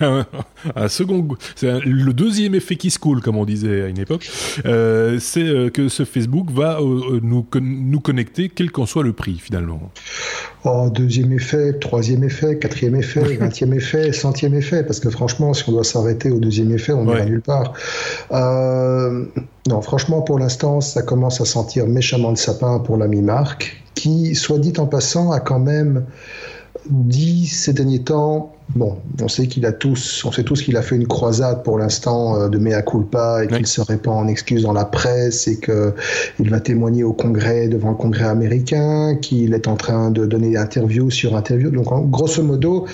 Un, 0.00 0.26
un 0.76 0.88
second, 0.88 1.26
c'est 1.56 1.80
le 1.80 2.12
deuxième 2.12 2.54
effet 2.54 2.76
qui 2.76 2.90
se 2.90 2.98
coule, 2.98 3.20
comme 3.20 3.36
on 3.36 3.44
disait 3.44 3.82
à 3.82 3.88
une 3.88 3.98
époque. 3.98 4.28
Euh, 4.66 5.18
c'est 5.20 5.42
euh, 5.42 5.70
que 5.70 5.88
ce 5.88 6.04
Facebook 6.04 6.50
va 6.50 6.80
euh, 6.80 7.20
nous, 7.22 7.46
nous 7.60 8.00
connecter, 8.00 8.48
quel 8.48 8.70
qu'en 8.70 8.86
soit 8.86 9.02
le 9.02 9.12
prix, 9.12 9.38
finalement. 9.38 9.90
Oh, 10.64 10.88
deuxième 10.92 11.32
effet, 11.32 11.74
troisième 11.74 12.24
effet, 12.24 12.58
quatrième 12.58 12.96
effet, 12.96 13.36
vingtième 13.40 13.74
effet, 13.74 14.12
centième 14.12 14.54
effet, 14.54 14.82
parce 14.84 15.00
que 15.00 15.10
franchement, 15.10 15.54
si 15.54 15.68
on 15.68 15.72
doit 15.72 15.84
s'arrêter 15.84 16.30
au 16.30 16.38
deuxième 16.38 16.72
effet, 16.72 16.92
on 16.92 17.04
n'ira 17.04 17.18
Ouais. 17.18 17.26
nulle 17.26 17.42
part. 17.42 17.72
Euh, 18.32 19.24
non, 19.68 19.82
franchement, 19.82 20.22
pour 20.22 20.38
l'instant, 20.38 20.80
ça 20.80 21.02
commence 21.02 21.40
à 21.40 21.44
sentir 21.44 21.86
méchamment 21.86 22.30
le 22.30 22.36
sapin 22.36 22.78
pour 22.78 22.96
l'ami 22.96 23.22
Marc, 23.22 23.82
qui, 23.94 24.34
soit 24.34 24.58
dit 24.58 24.72
en 24.78 24.86
passant, 24.86 25.32
a 25.32 25.40
quand 25.40 25.58
même 25.58 26.04
dit 26.90 27.46
ces 27.46 27.72
derniers 27.72 28.02
temps, 28.02 28.52
bon, 28.76 28.96
on 29.20 29.28
sait 29.28 29.46
qu'il 29.46 29.64
a 29.66 29.72
tous, 29.72 30.24
on 30.24 30.32
sait 30.32 30.42
tous 30.44 30.62
qu'il 30.62 30.76
a 30.76 30.82
fait 30.82 30.96
une 30.96 31.06
croisade 31.06 31.62
pour 31.62 31.78
l'instant 31.78 32.36
euh, 32.36 32.48
de 32.48 32.58
mea 32.58 32.82
culpa 32.82 33.44
et 33.44 33.48
qu'il 33.48 33.66
se 33.66 33.80
répand 33.80 34.16
en 34.16 34.28
excuses 34.28 34.62
dans 34.62 34.72
la 34.72 34.84
presse 34.84 35.48
et 35.48 35.58
que 35.58 35.94
il 36.38 36.50
va 36.50 36.60
témoigner 36.60 37.04
au 37.04 37.12
Congrès 37.12 37.68
devant 37.68 37.90
le 37.90 37.96
Congrès 37.96 38.24
américain, 38.24 39.16
qu'il 39.20 39.54
est 39.54 39.68
en 39.68 39.76
train 39.76 40.10
de 40.10 40.26
donner 40.26 40.56
interview 40.56 41.10
sur 41.10 41.36
interview. 41.36 41.70
Donc, 41.70 41.86
grosso 42.10 42.42
modo, 42.42 42.86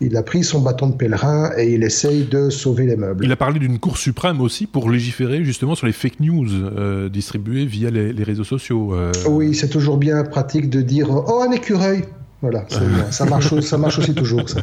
il 0.00 0.16
a 0.16 0.22
pris 0.22 0.42
son 0.44 0.60
bâton 0.60 0.88
de 0.88 0.94
pèlerin 0.94 1.50
et 1.56 1.74
il 1.74 1.82
essaye 1.82 2.24
de 2.24 2.50
sauver 2.50 2.86
les 2.86 2.96
meubles. 2.96 3.24
Il 3.24 3.32
a 3.32 3.36
parlé 3.36 3.58
d'une 3.58 3.78
cour 3.78 3.96
suprême 3.98 4.40
aussi 4.40 4.66
pour 4.66 4.90
légiférer 4.90 5.44
justement 5.44 5.74
sur 5.74 5.86
les 5.86 5.92
fake 5.92 6.20
news 6.20 6.48
euh, 6.52 7.08
distribuées 7.08 7.66
via 7.66 7.90
les, 7.90 8.12
les 8.12 8.24
réseaux 8.24 8.44
sociaux. 8.44 8.94
euh. 8.94 9.12
Oui, 9.28 9.54
c'est 9.54 9.68
toujours 9.68 9.96
bien 9.98 10.24
pratique 10.24 10.70
de 10.70 10.80
dire 10.80 11.08
oh 11.10 11.42
un 11.46 11.52
écureuil. 11.52 12.02
Voilà, 12.42 12.64
ça 13.10 13.26
marche, 13.26 13.60
ça 13.60 13.76
marche 13.76 13.98
aussi 13.98 14.14
toujours. 14.14 14.48
Ça. 14.48 14.60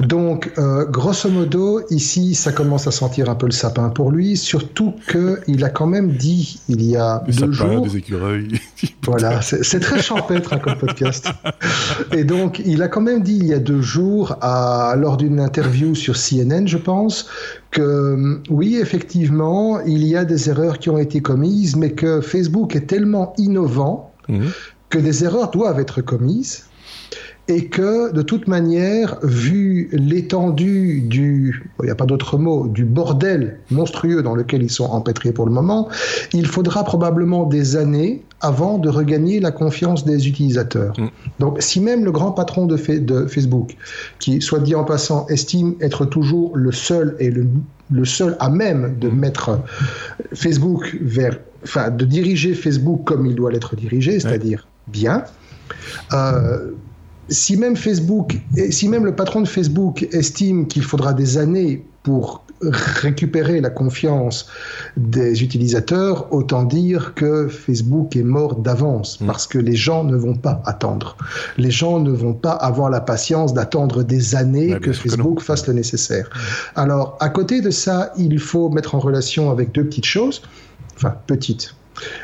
Donc, 0.00 0.50
euh, 0.58 0.84
grosso 0.86 1.30
modo, 1.30 1.80
ici, 1.88 2.34
ça 2.34 2.50
commence 2.50 2.88
à 2.88 2.90
sentir 2.90 3.30
un 3.30 3.36
peu 3.36 3.46
le 3.46 3.52
sapin 3.52 3.90
pour 3.90 4.10
lui, 4.10 4.36
surtout 4.36 4.94
que 5.06 5.38
il 5.46 5.62
a 5.62 5.68
quand 5.68 5.86
même 5.86 6.10
dit 6.12 6.58
il 6.68 6.82
y 6.84 6.96
a 6.96 7.22
Des 7.24 7.32
deux 7.32 7.52
sapins, 7.52 7.72
jours. 7.74 7.86
des 7.86 7.96
écureuils. 7.96 8.48
Voilà, 9.06 9.40
c'est 9.42 9.80
très 9.80 10.00
champêtre 10.02 10.52
hein, 10.52 10.58
comme 10.58 10.76
podcast. 10.76 11.28
Et 12.12 12.24
donc, 12.24 12.60
il 12.64 12.82
a 12.82 12.88
quand 12.88 13.00
même 13.00 13.22
dit 13.22 13.36
il 13.36 13.46
y 13.46 13.52
a 13.54 13.58
deux 13.60 13.80
jours, 13.82 14.36
à, 14.40 14.94
lors 14.98 15.16
d'une 15.16 15.38
interview 15.40 15.94
sur 15.94 16.16
CNN, 16.16 16.66
je 16.66 16.78
pense, 16.78 17.26
que 17.70 18.14
hum, 18.14 18.42
oui, 18.50 18.78
effectivement, 18.80 19.80
il 19.80 20.04
y 20.04 20.16
a 20.16 20.24
des 20.24 20.48
erreurs 20.50 20.78
qui 20.78 20.90
ont 20.90 20.98
été 20.98 21.20
commises, 21.20 21.76
mais 21.76 21.92
que 21.92 22.20
Facebook 22.20 22.74
est 22.74 22.86
tellement 22.86 23.32
innovant 23.38 24.08
Mhm. 24.28 24.50
que 24.88 24.98
des 24.98 25.24
erreurs 25.24 25.50
doivent 25.50 25.80
être 25.80 26.00
commises 26.00 26.64
et 27.54 27.66
que 27.66 28.12
de 28.12 28.22
toute 28.22 28.48
manière, 28.48 29.18
vu 29.22 29.90
l'étendue 29.92 31.02
du, 31.02 31.62
il 31.82 31.84
n'y 31.84 31.90
a 31.90 31.94
pas 31.94 32.06
d'autre 32.06 32.38
mot, 32.38 32.66
du 32.66 32.84
bordel 32.86 33.58
monstrueux 33.70 34.22
dans 34.22 34.34
lequel 34.34 34.62
ils 34.62 34.70
sont 34.70 34.86
empêtrés 34.86 35.32
pour 35.32 35.44
le 35.44 35.52
moment, 35.52 35.88
il 36.32 36.46
faudra 36.46 36.82
probablement 36.82 37.44
des 37.44 37.76
années 37.76 38.22
avant 38.40 38.78
de 38.78 38.88
regagner 38.88 39.38
la 39.38 39.50
confiance 39.50 40.06
des 40.06 40.28
utilisateurs. 40.28 40.94
Mm. 40.98 41.08
Donc 41.40 41.56
si 41.60 41.80
même 41.80 42.06
le 42.06 42.10
grand 42.10 42.32
patron 42.32 42.64
de, 42.64 42.78
Fa- 42.78 42.98
de 42.98 43.26
Facebook, 43.26 43.76
qui, 44.18 44.40
soit 44.40 44.60
dit 44.60 44.74
en 44.74 44.84
passant, 44.84 45.26
estime 45.28 45.74
être 45.80 46.06
toujours 46.06 46.56
le 46.56 46.72
seul 46.72 47.16
et 47.18 47.30
le, 47.30 47.46
le 47.90 48.04
seul 48.06 48.34
à 48.40 48.48
même 48.48 48.96
de 48.98 49.10
mettre 49.10 49.60
Facebook 50.32 50.96
vers, 51.02 51.38
enfin, 51.64 51.90
de 51.90 52.04
diriger 52.06 52.54
Facebook 52.54 53.04
comme 53.04 53.26
il 53.26 53.34
doit 53.34 53.52
l'être 53.52 53.76
dirigé, 53.76 54.18
c'est-à-dire 54.20 54.66
bien, 54.88 55.24
euh, 56.14 56.72
si 57.28 57.56
même 57.56 57.76
Facebook, 57.76 58.38
si 58.70 58.88
même 58.88 59.04
le 59.04 59.14
patron 59.14 59.40
de 59.40 59.48
Facebook 59.48 60.06
estime 60.12 60.66
qu'il 60.66 60.82
faudra 60.82 61.12
des 61.12 61.38
années 61.38 61.84
pour 62.02 62.44
récupérer 62.62 63.60
la 63.60 63.70
confiance 63.70 64.48
des 64.96 65.42
utilisateurs, 65.42 66.32
autant 66.32 66.62
dire 66.64 67.12
que 67.14 67.48
Facebook 67.48 68.14
est 68.16 68.22
mort 68.22 68.56
d'avance 68.56 69.20
Mm. 69.20 69.26
parce 69.26 69.46
que 69.46 69.58
les 69.58 69.74
gens 69.74 70.04
ne 70.04 70.16
vont 70.16 70.34
pas 70.34 70.62
attendre. 70.64 71.16
Les 71.58 71.70
gens 71.70 71.98
ne 72.00 72.10
vont 72.10 72.34
pas 72.34 72.52
avoir 72.52 72.90
la 72.90 73.00
patience 73.00 73.52
d'attendre 73.52 74.02
des 74.02 74.34
années 74.34 74.74
Ouais, 74.74 74.80
que 74.80 74.92
Facebook 74.92 75.40
fasse 75.40 75.66
le 75.66 75.74
nécessaire. 75.74 76.30
Alors, 76.76 77.16
à 77.20 77.28
côté 77.28 77.60
de 77.60 77.70
ça, 77.70 78.12
il 78.16 78.38
faut 78.38 78.68
mettre 78.68 78.94
en 78.94 79.00
relation 79.00 79.50
avec 79.50 79.72
deux 79.72 79.84
petites 79.84 80.06
choses, 80.06 80.42
enfin 80.96 81.14
petites. 81.26 81.74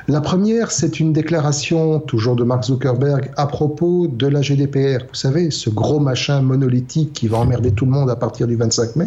La 0.09 0.20
première, 0.20 0.70
c'est 0.70 1.01
une 1.01 1.12
déclaration, 1.12 2.01
toujours 2.01 2.37
de 2.37 2.45
Mark 2.45 2.64
Zuckerberg, 2.64 3.31
à 3.37 3.47
propos 3.47 4.07
de 4.07 4.26
la 4.26 4.41
GDPR. 4.41 5.05
Vous 5.09 5.14
savez, 5.14 5.51
ce 5.51 5.70
gros 5.70 6.01
machin 6.01 6.41
monolithique 6.41 7.12
qui 7.12 7.29
va 7.29 7.39
emmerder 7.39 7.72
tout 7.72 7.85
le 7.85 7.91
monde 7.91 8.11
à 8.11 8.16
partir 8.16 8.47
du 8.47 8.57
25 8.57 8.97
mai. 8.97 9.07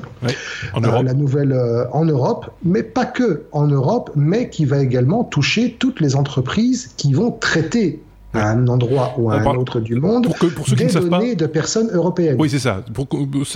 En 0.74 0.82
Euh, 0.84 1.04
la 1.04 1.14
nouvelle 1.14 1.54
euh, 1.54 1.86
en 1.92 2.06
Europe, 2.06 2.52
mais 2.64 2.84
pas 2.84 3.06
que 3.06 3.44
en 3.52 3.68
Europe, 3.68 4.12
mais 4.16 4.50
qui 4.50 4.66
va 4.66 4.80
également 4.80 5.24
toucher 5.24 5.76
toutes 5.80 6.00
les 6.00 6.16
entreprises 6.16 6.92
qui 6.98 7.14
vont 7.14 7.32
traiter 7.32 8.02
à 8.34 8.50
un 8.52 8.68
endroit 8.68 9.14
ou 9.18 9.30
à 9.32 9.38
On 9.44 9.50
un 9.52 9.56
autre 9.56 9.80
du 9.80 9.96
monde 9.96 10.26
Pour, 10.26 10.38
que, 10.40 10.46
pour 10.48 10.66
ceux 10.68 10.76
qui 10.76 10.84
des 10.84 10.86
ne 10.86 10.90
savent 10.92 11.10
pas. 11.10 11.20
données 11.20 11.36
de 11.36 11.46
personnes 11.48 11.90
européennes. 11.92 12.38
Oui, 12.40 12.50
c'est 12.50 12.60
ça. 12.60 12.84
Pour 12.94 13.08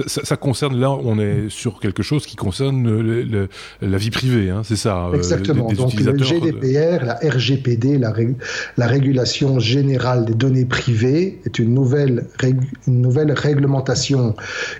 ça, 0.07 0.35
concerne, 0.35 0.77
là, 0.79 0.91
on 0.91 1.17
est 1.19 1.49
sur 1.49 1.79
quelque 1.79 2.03
chose 2.03 2.25
qui 2.25 2.35
concerne 2.35 2.83
le- 3.01 3.23
le- 3.23 3.47
la 3.81 3.97
vie 3.97 4.09
privée, 4.09 4.49
hein, 4.49 4.61
c'est 4.63 4.75
ça. 4.75 5.05
euh, 5.07 5.13
Exactement. 5.13 5.67
des- 5.67 5.75
des 5.75 5.81
Donc 5.81 5.93
le 5.93 6.13
de- 6.13 6.23
GDPR, 6.23 7.05
la 7.05 7.15
RGPD, 7.23 7.97
la, 7.97 8.13
la 8.77 8.87
régulation 8.87 9.59
générale 9.59 10.25
des 10.25 10.33
données 10.33 10.65
privées, 10.65 11.39
est 11.45 11.57
une 11.59 11.73
nouvelle, 11.73 12.25
une 12.87 13.01
nouvelle 13.01 13.31
réglementation 13.31 14.35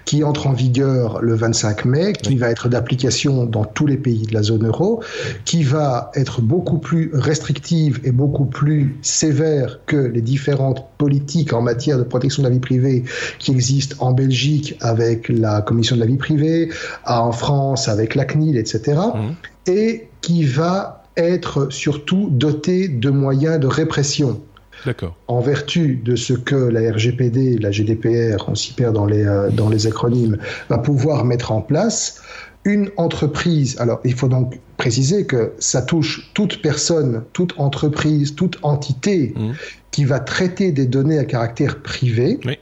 qui 0.06 0.24
entre 0.24 0.48
en 0.48 0.54
vigueur 0.54 1.22
le 1.22 1.36
25 1.36 1.86
mai, 1.86 2.14
qui 2.14 2.36
va 2.36 2.50
être 2.50 2.68
d'application 2.70 3.46
dans 3.46 3.64
tous 3.66 3.88
les 3.88 3.98
pays 3.98 4.26
de 4.26 4.34
la 4.34 4.44
zone 4.44 4.66
euro, 4.68 5.02
qui 5.46 5.64
va 5.64 6.12
être 6.16 6.42
beaucoup 6.42 6.78
plus 6.80 7.12
restrictive 7.14 8.00
et 8.04 8.12
beaucoup 8.12 8.46
plus 8.46 8.98
sévère 9.02 9.80
que 9.86 9.98
les 9.98 10.22
différentes 10.22 10.86
politiques 10.98 11.54
en 11.54 11.62
matière 11.62 11.98
de 11.98 12.04
protection 12.04 12.44
de 12.44 12.48
la 12.48 12.54
vie 12.54 12.60
privée 12.60 13.04
qui 13.40 13.52
existent 13.52 13.96
en 14.00 14.12
Belgique 14.14 14.76
avec 14.82 15.30
la 15.30 15.62
Commission 15.62 15.96
de 15.96 16.02
la 16.02 16.08
vie 16.08 16.18
privée, 16.18 16.70
en 17.06 17.32
France 17.32 17.88
avec 17.88 18.16
la 18.16 18.26
CNIL, 18.26 18.58
etc 18.58 19.00
Mhm. 19.16 19.36
et 19.68 20.08
qui 20.22 20.44
va 20.44 21.04
être 21.18 21.72
surtout 21.72 22.30
doté 22.32 22.88
de 22.88 23.10
moyens 23.10 23.60
de 23.60 23.68
répression 23.68 24.42
D'accord. 24.86 25.16
en 25.28 25.40
vertu 25.40 25.96
de 26.04 26.16
ce 26.16 26.34
que 26.34 26.56
la 26.56 26.92
RGPD, 26.92 27.58
la 27.60 27.72
GDPR, 27.72 28.44
on 28.50 28.56
s'y 28.56 28.74
perd 28.74 28.94
dans 28.96 29.06
les, 29.06 29.24
euh, 29.26 29.50
dans 29.50 29.70
les 29.70 29.88
acronymes, 29.88 30.38
va 30.70 30.78
pouvoir 30.78 31.24
mettre 31.26 31.52
en 31.52 31.62
place. 31.62 32.22
Une 32.66 32.90
entreprise, 32.98 33.76
alors 33.80 34.00
il 34.04 34.14
faut 34.14 34.28
donc 34.28 34.60
préciser 34.78 35.26
que 35.26 35.54
ça 35.60 35.82
touche 35.82 36.32
toute 36.34 36.62
personne, 36.62 37.24
toute 37.34 37.54
entreprise, 37.58 38.36
toute 38.36 38.58
entité 38.64 39.34
Mhm. 39.36 39.54
qui 39.92 40.06
va 40.06 40.20
traiter 40.20 40.72
des 40.72 40.86
données 40.86 41.18
à 41.20 41.26
caractère 41.26 41.82
privé 41.82 42.40
Oui. 42.46 42.58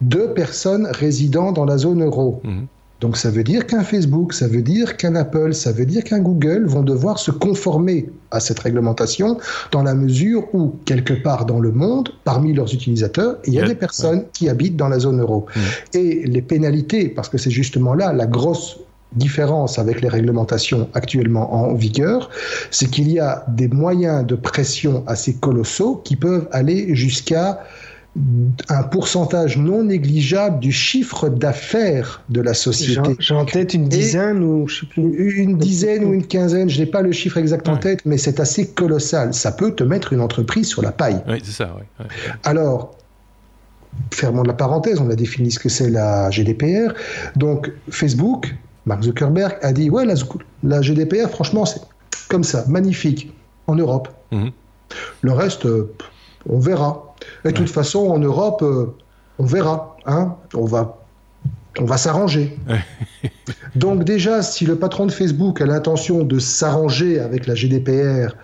de 0.00 0.26
personnes 0.26 0.86
résidant 0.90 1.52
dans 1.52 1.64
la 1.64 1.78
zone 1.78 2.02
euro. 2.02 2.40
Mhm. 2.44 2.66
Donc 3.02 3.18
ça 3.18 3.30
veut 3.30 3.44
dire 3.44 3.66
qu'un 3.66 3.82
Facebook, 3.82 4.32
ça 4.32 4.48
veut 4.48 4.62
dire 4.62 4.96
qu'un 4.96 5.16
Apple, 5.16 5.52
ça 5.52 5.70
veut 5.70 5.84
dire 5.84 6.02
qu'un 6.02 6.18
Google 6.18 6.64
vont 6.66 6.82
devoir 6.82 7.18
se 7.18 7.30
conformer 7.30 8.08
à 8.30 8.40
cette 8.40 8.58
réglementation 8.58 9.36
dans 9.70 9.82
la 9.82 9.94
mesure 9.94 10.44
où, 10.54 10.74
quelque 10.86 11.12
part 11.12 11.44
dans 11.44 11.60
le 11.60 11.72
monde, 11.72 12.08
parmi 12.24 12.54
leurs 12.54 12.72
utilisateurs, 12.72 13.36
il 13.46 13.52
y 13.52 13.58
a 13.58 13.62
Ouais, 13.62 13.68
des 13.68 13.74
personnes 13.74 14.24
qui 14.32 14.48
habitent 14.48 14.78
dans 14.78 14.88
la 14.88 14.98
zone 14.98 15.20
euro. 15.20 15.44
Mhm. 15.54 15.62
Et 15.92 16.24
les 16.26 16.40
pénalités, 16.40 17.10
parce 17.10 17.28
que 17.28 17.36
c'est 17.36 17.50
justement 17.50 17.92
là 17.92 18.14
la 18.14 18.26
grosse 18.26 18.78
différence 19.16 19.78
avec 19.78 20.00
les 20.00 20.08
réglementations 20.08 20.88
actuellement 20.94 21.54
en 21.54 21.74
vigueur, 21.74 22.30
c'est 22.70 22.90
qu'il 22.90 23.10
y 23.10 23.18
a 23.18 23.44
des 23.48 23.68
moyens 23.68 24.26
de 24.26 24.34
pression 24.34 25.04
assez 25.06 25.34
colossaux 25.34 25.96
qui 26.04 26.16
peuvent 26.16 26.48
aller 26.52 26.94
jusqu'à 26.94 27.60
un 28.68 28.82
pourcentage 28.82 29.58
non 29.58 29.84
négligeable 29.84 30.58
du 30.58 30.72
chiffre 30.72 31.28
d'affaires 31.28 32.22
de 32.30 32.40
la 32.40 32.54
société. 32.54 33.16
J'ai 33.18 33.34
en 33.34 33.44
tête 33.44 33.74
une 33.74 33.88
dizaine 33.88 34.42
ou 34.42 34.66
je 34.68 34.80
sais 34.80 34.86
plus. 34.86 35.02
Une 35.02 35.58
dizaine 35.58 36.04
ou 36.04 36.14
une 36.14 36.26
quinzaine, 36.26 36.70
je 36.70 36.78
n'ai 36.78 36.86
pas 36.86 37.02
le 37.02 37.12
chiffre 37.12 37.36
exact 37.36 37.68
en 37.68 37.76
tête, 37.76 38.00
mais 38.06 38.16
c'est 38.16 38.40
assez 38.40 38.68
colossal. 38.68 39.34
Ça 39.34 39.52
peut 39.52 39.74
te 39.74 39.84
mettre 39.84 40.12
une 40.12 40.20
entreprise 40.20 40.66
sur 40.66 40.82
la 40.82 40.92
paille. 40.92 41.20
Oui, 41.28 41.40
c'est 41.44 41.52
ça. 41.52 41.76
Oui. 41.78 42.06
Alors, 42.44 42.96
fermons 44.12 44.42
la 44.42 44.54
parenthèse, 44.54 44.98
on 45.00 45.10
a 45.10 45.14
défini 45.14 45.50
ce 45.50 45.58
que 45.58 45.68
c'est 45.68 45.90
la 45.90 46.30
GDPR. 46.30 46.94
Donc, 47.36 47.70
Facebook, 47.90 48.54
Mark 48.86 49.02
Zuckerberg 49.02 49.58
a 49.62 49.72
dit, 49.72 49.90
ouais, 49.90 50.06
la, 50.06 50.14
la 50.62 50.80
GDPR, 50.80 51.28
franchement, 51.28 51.66
c'est 51.66 51.82
comme 52.28 52.44
ça, 52.44 52.64
magnifique, 52.68 53.32
en 53.66 53.74
Europe. 53.74 54.08
Mhm. 54.30 54.50
Le 55.22 55.32
reste, 55.32 55.66
euh, 55.66 55.92
on 56.48 56.58
verra. 56.58 57.14
Et 57.44 57.48
de 57.48 57.54
toute 57.54 57.70
façon, 57.70 58.06
en 58.08 58.18
Europe, 58.18 58.62
euh, 58.62 58.94
on 59.38 59.44
verra. 59.44 59.96
Hein 60.06 60.36
on 60.54 60.64
va, 60.64 60.98
on 61.78 61.84
va 61.84 61.96
s'arranger. 61.96 62.56
Donc 63.74 64.04
déjà, 64.04 64.42
si 64.42 64.64
le 64.64 64.76
patron 64.76 65.06
de 65.06 65.12
Facebook 65.12 65.60
a 65.60 65.66
l'intention 65.66 66.22
de 66.22 66.38
s'arranger 66.38 67.18
avec 67.18 67.46
la 67.46 67.54
GDPR, 67.54 68.36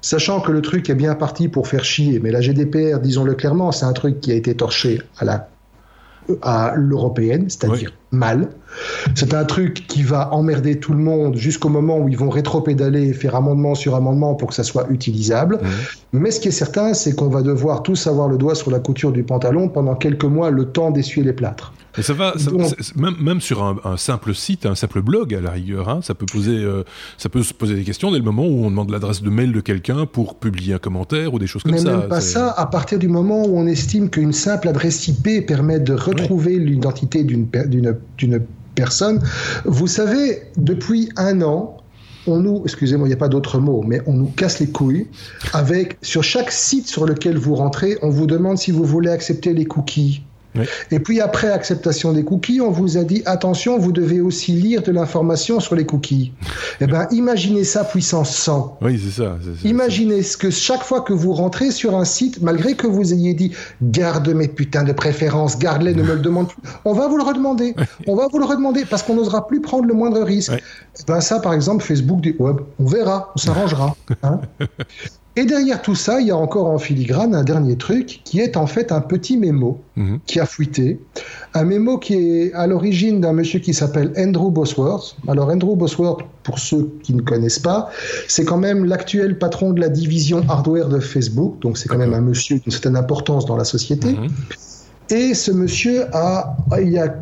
sachant 0.00 0.40
que 0.40 0.52
le 0.52 0.62
truc 0.62 0.88
est 0.88 0.94
bien 0.94 1.14
parti 1.14 1.48
pour 1.48 1.66
faire 1.66 1.84
chier, 1.84 2.20
mais 2.20 2.30
la 2.30 2.40
GDPR, 2.40 3.00
disons-le 3.00 3.34
clairement, 3.34 3.72
c'est 3.72 3.84
un 3.84 3.92
truc 3.92 4.20
qui 4.20 4.30
a 4.30 4.34
été 4.34 4.54
torché 4.54 5.02
à 5.18 5.24
la 5.24 5.49
à 6.42 6.74
l'européenne, 6.76 7.46
c'est-à-dire 7.48 7.92
mal. 8.12 8.48
C'est 9.14 9.34
un 9.34 9.44
truc 9.44 9.86
qui 9.86 10.02
va 10.02 10.32
emmerder 10.32 10.78
tout 10.78 10.92
le 10.92 10.98
monde 10.98 11.36
jusqu'au 11.36 11.68
moment 11.68 11.98
où 11.98 12.08
ils 12.08 12.16
vont 12.16 12.30
rétro-pédaler 12.30 13.08
et 13.08 13.12
faire 13.12 13.34
amendement 13.34 13.74
sur 13.74 13.94
amendement 13.94 14.34
pour 14.34 14.48
que 14.48 14.54
ça 14.54 14.64
soit 14.64 14.86
utilisable. 14.90 15.60
Mais 16.12 16.30
ce 16.30 16.40
qui 16.40 16.48
est 16.48 16.52
certain, 16.52 16.94
c'est 16.94 17.14
qu'on 17.14 17.28
va 17.28 17.42
devoir 17.42 17.82
tous 17.82 18.06
avoir 18.06 18.28
le 18.28 18.38
doigt 18.38 18.54
sur 18.54 18.70
la 18.70 18.78
couture 18.78 19.12
du 19.12 19.22
pantalon 19.22 19.68
pendant 19.68 19.94
quelques 19.94 20.24
mois, 20.24 20.50
le 20.50 20.66
temps 20.66 20.90
d'essuyer 20.90 21.24
les 21.24 21.32
plâtres. 21.32 21.72
Et 21.98 22.02
ça 22.02 22.12
va, 22.12 22.34
même, 22.96 23.16
même, 23.20 23.40
sur 23.40 23.62
un, 23.62 23.96
simple 23.96 24.34
site, 24.34 24.66
un 24.66 24.74
simple 24.74 25.02
blog 25.02 25.34
à 25.34 25.40
la 25.40 25.50
rigueur, 25.50 25.88
hein, 25.88 26.00
ça 26.02 26.14
peut 26.14 26.26
poser, 26.26 26.56
euh, 26.56 26.84
ça 27.18 27.28
peut 27.28 27.42
se 27.42 27.52
poser 27.52 27.74
des 27.74 27.82
questions 27.82 28.12
dès 28.12 28.18
le 28.18 28.24
moment 28.24 28.46
où 28.46 28.64
on 28.64 28.70
demande 28.70 28.90
l'adresse 28.90 29.22
de 29.22 29.30
mail 29.30 29.52
de 29.52 29.60
quelqu'un 29.60 30.06
pour 30.06 30.36
publier 30.36 30.74
un 30.74 30.78
commentaire 30.78 31.34
ou 31.34 31.38
des 31.38 31.46
choses 31.46 31.62
comme 31.62 31.76
ça. 31.76 31.84
Mais 31.84 31.98
même 31.98 32.08
pas 32.08 32.20
ça. 32.20 32.50
À 32.52 32.66
partir 32.66 32.98
du 32.98 33.08
moment 33.08 33.46
où 33.46 33.58
on 33.58 33.66
estime 33.66 34.08
qu'une 34.08 34.32
simple 34.32 34.68
adresse 34.68 35.08
IP 35.08 35.46
permet 35.46 35.80
de 35.80 35.94
retrouver 35.94 36.58
l'identité 36.58 37.24
d'une 37.24 37.48
d'une 38.16 38.40
personne, 38.74 39.20
vous 39.64 39.86
savez, 39.86 40.42
depuis 40.56 41.10
un 41.16 41.42
an, 41.42 41.76
on 42.26 42.38
nous, 42.38 42.62
excusez-moi, 42.64 43.06
il 43.06 43.10
n'y 43.10 43.14
a 43.14 43.18
pas 43.18 43.28
d'autre 43.28 43.58
mot, 43.58 43.82
mais 43.82 44.00
on 44.06 44.12
nous 44.12 44.26
casse 44.28 44.60
les 44.60 44.68
couilles 44.68 45.06
avec, 45.52 45.96
sur 46.02 46.22
chaque 46.22 46.52
site 46.52 46.86
sur 46.86 47.06
lequel 47.06 47.38
vous 47.38 47.54
rentrez, 47.54 47.98
on 48.02 48.10
vous 48.10 48.26
demande 48.26 48.58
si 48.58 48.70
vous 48.70 48.84
voulez 48.84 49.10
accepter 49.10 49.54
les 49.54 49.64
cookies. 49.64 50.22
Et 50.90 50.98
puis 50.98 51.20
après 51.20 51.50
acceptation 51.50 52.12
des 52.12 52.24
cookies, 52.24 52.60
on 52.60 52.70
vous 52.70 52.96
a 52.98 53.04
dit 53.04 53.22
attention, 53.26 53.78
vous 53.78 53.92
devez 53.92 54.20
aussi 54.20 54.52
lire 54.52 54.82
de 54.82 54.92
l'information 54.92 55.60
sur 55.60 55.74
les 55.74 55.86
cookies. 55.86 56.32
eh 56.80 56.86
ben, 56.86 57.06
imaginez 57.10 57.64
ça 57.64 57.84
puissance 57.84 58.34
100. 58.36 58.78
Oui, 58.82 59.00
c'est 59.02 59.22
ça, 59.22 59.36
Imaginez 59.64 60.22
ce 60.22 60.36
que 60.36 60.50
chaque 60.50 60.82
fois 60.82 61.00
que 61.02 61.12
vous 61.12 61.32
rentrez 61.32 61.70
sur 61.70 61.96
un 61.96 62.04
site, 62.04 62.42
malgré 62.42 62.74
que 62.74 62.86
vous 62.86 63.12
ayez 63.12 63.34
dit 63.34 63.52
garde 63.82 64.28
mes 64.28 64.48
putains 64.48 64.84
de 64.84 64.92
préférences, 64.92 65.58
garde-les, 65.58 65.94
ne 65.94 66.02
me 66.02 66.14
le 66.14 66.20
demande 66.20 66.48
plus, 66.48 66.62
on 66.84 66.92
va 66.92 67.08
vous 67.08 67.16
le 67.16 67.24
redemander. 67.24 67.74
On 68.06 68.16
va 68.16 68.28
vous 68.30 68.38
le 68.38 68.44
redemander 68.44 68.84
parce 68.84 69.02
qu'on 69.02 69.14
n'osera 69.14 69.46
plus 69.46 69.60
prendre 69.60 69.84
le 69.84 69.94
moindre 69.94 70.22
risque. 70.22 70.52
Eh 70.54 71.02
ben 71.06 71.20
ça, 71.20 71.40
par 71.40 71.54
exemple, 71.54 71.84
Facebook 71.84 72.20
dit 72.20 72.34
ouais, 72.38 72.52
on 72.78 72.84
verra, 72.84 73.32
on 73.34 73.38
s'arrangera. 73.38 73.96
Hein 74.22 74.40
Et 75.36 75.44
derrière 75.44 75.80
tout 75.80 75.94
ça, 75.94 76.20
il 76.20 76.26
y 76.26 76.30
a 76.32 76.36
encore 76.36 76.66
en 76.66 76.78
filigrane 76.78 77.34
un 77.36 77.44
dernier 77.44 77.76
truc 77.76 78.20
qui 78.24 78.40
est 78.40 78.56
en 78.56 78.66
fait 78.66 78.90
un 78.90 79.00
petit 79.00 79.36
mémo 79.36 79.80
mhm. 79.96 80.18
qui 80.26 80.40
a 80.40 80.46
fuité. 80.46 80.98
Un 81.54 81.64
mémo 81.64 81.98
qui 81.98 82.14
est 82.14 82.52
à 82.52 82.66
l'origine 82.66 83.20
d'un 83.20 83.32
monsieur 83.32 83.60
qui 83.60 83.72
s'appelle 83.72 84.12
Andrew 84.16 84.50
Bosworth. 84.50 85.16
Alors 85.28 85.48
Andrew 85.48 85.76
Bosworth, 85.76 86.22
pour 86.42 86.58
ceux 86.58 86.92
qui 87.04 87.14
ne 87.14 87.22
connaissent 87.22 87.60
pas, 87.60 87.90
c'est 88.26 88.44
quand 88.44 88.58
même 88.58 88.84
l'actuel 88.84 89.38
patron 89.38 89.70
de 89.70 89.80
la 89.80 89.88
division 89.88 90.42
hardware 90.48 90.88
de 90.88 90.98
Facebook. 90.98 91.60
Donc 91.60 91.78
c'est 91.78 91.88
quand 91.88 91.98
même 91.98 92.14
un 92.14 92.20
monsieur 92.20 92.58
d'une 92.58 92.72
certaine 92.72 92.96
importance 92.96 93.46
dans 93.46 93.56
la 93.56 93.64
société. 93.64 94.14
Mhm. 94.14 94.28
Et 95.10 95.34
ce 95.34 95.52
monsieur 95.52 96.04
a, 96.12 96.56
il 96.80 96.90
y 96.90 96.98
a 96.98 97.14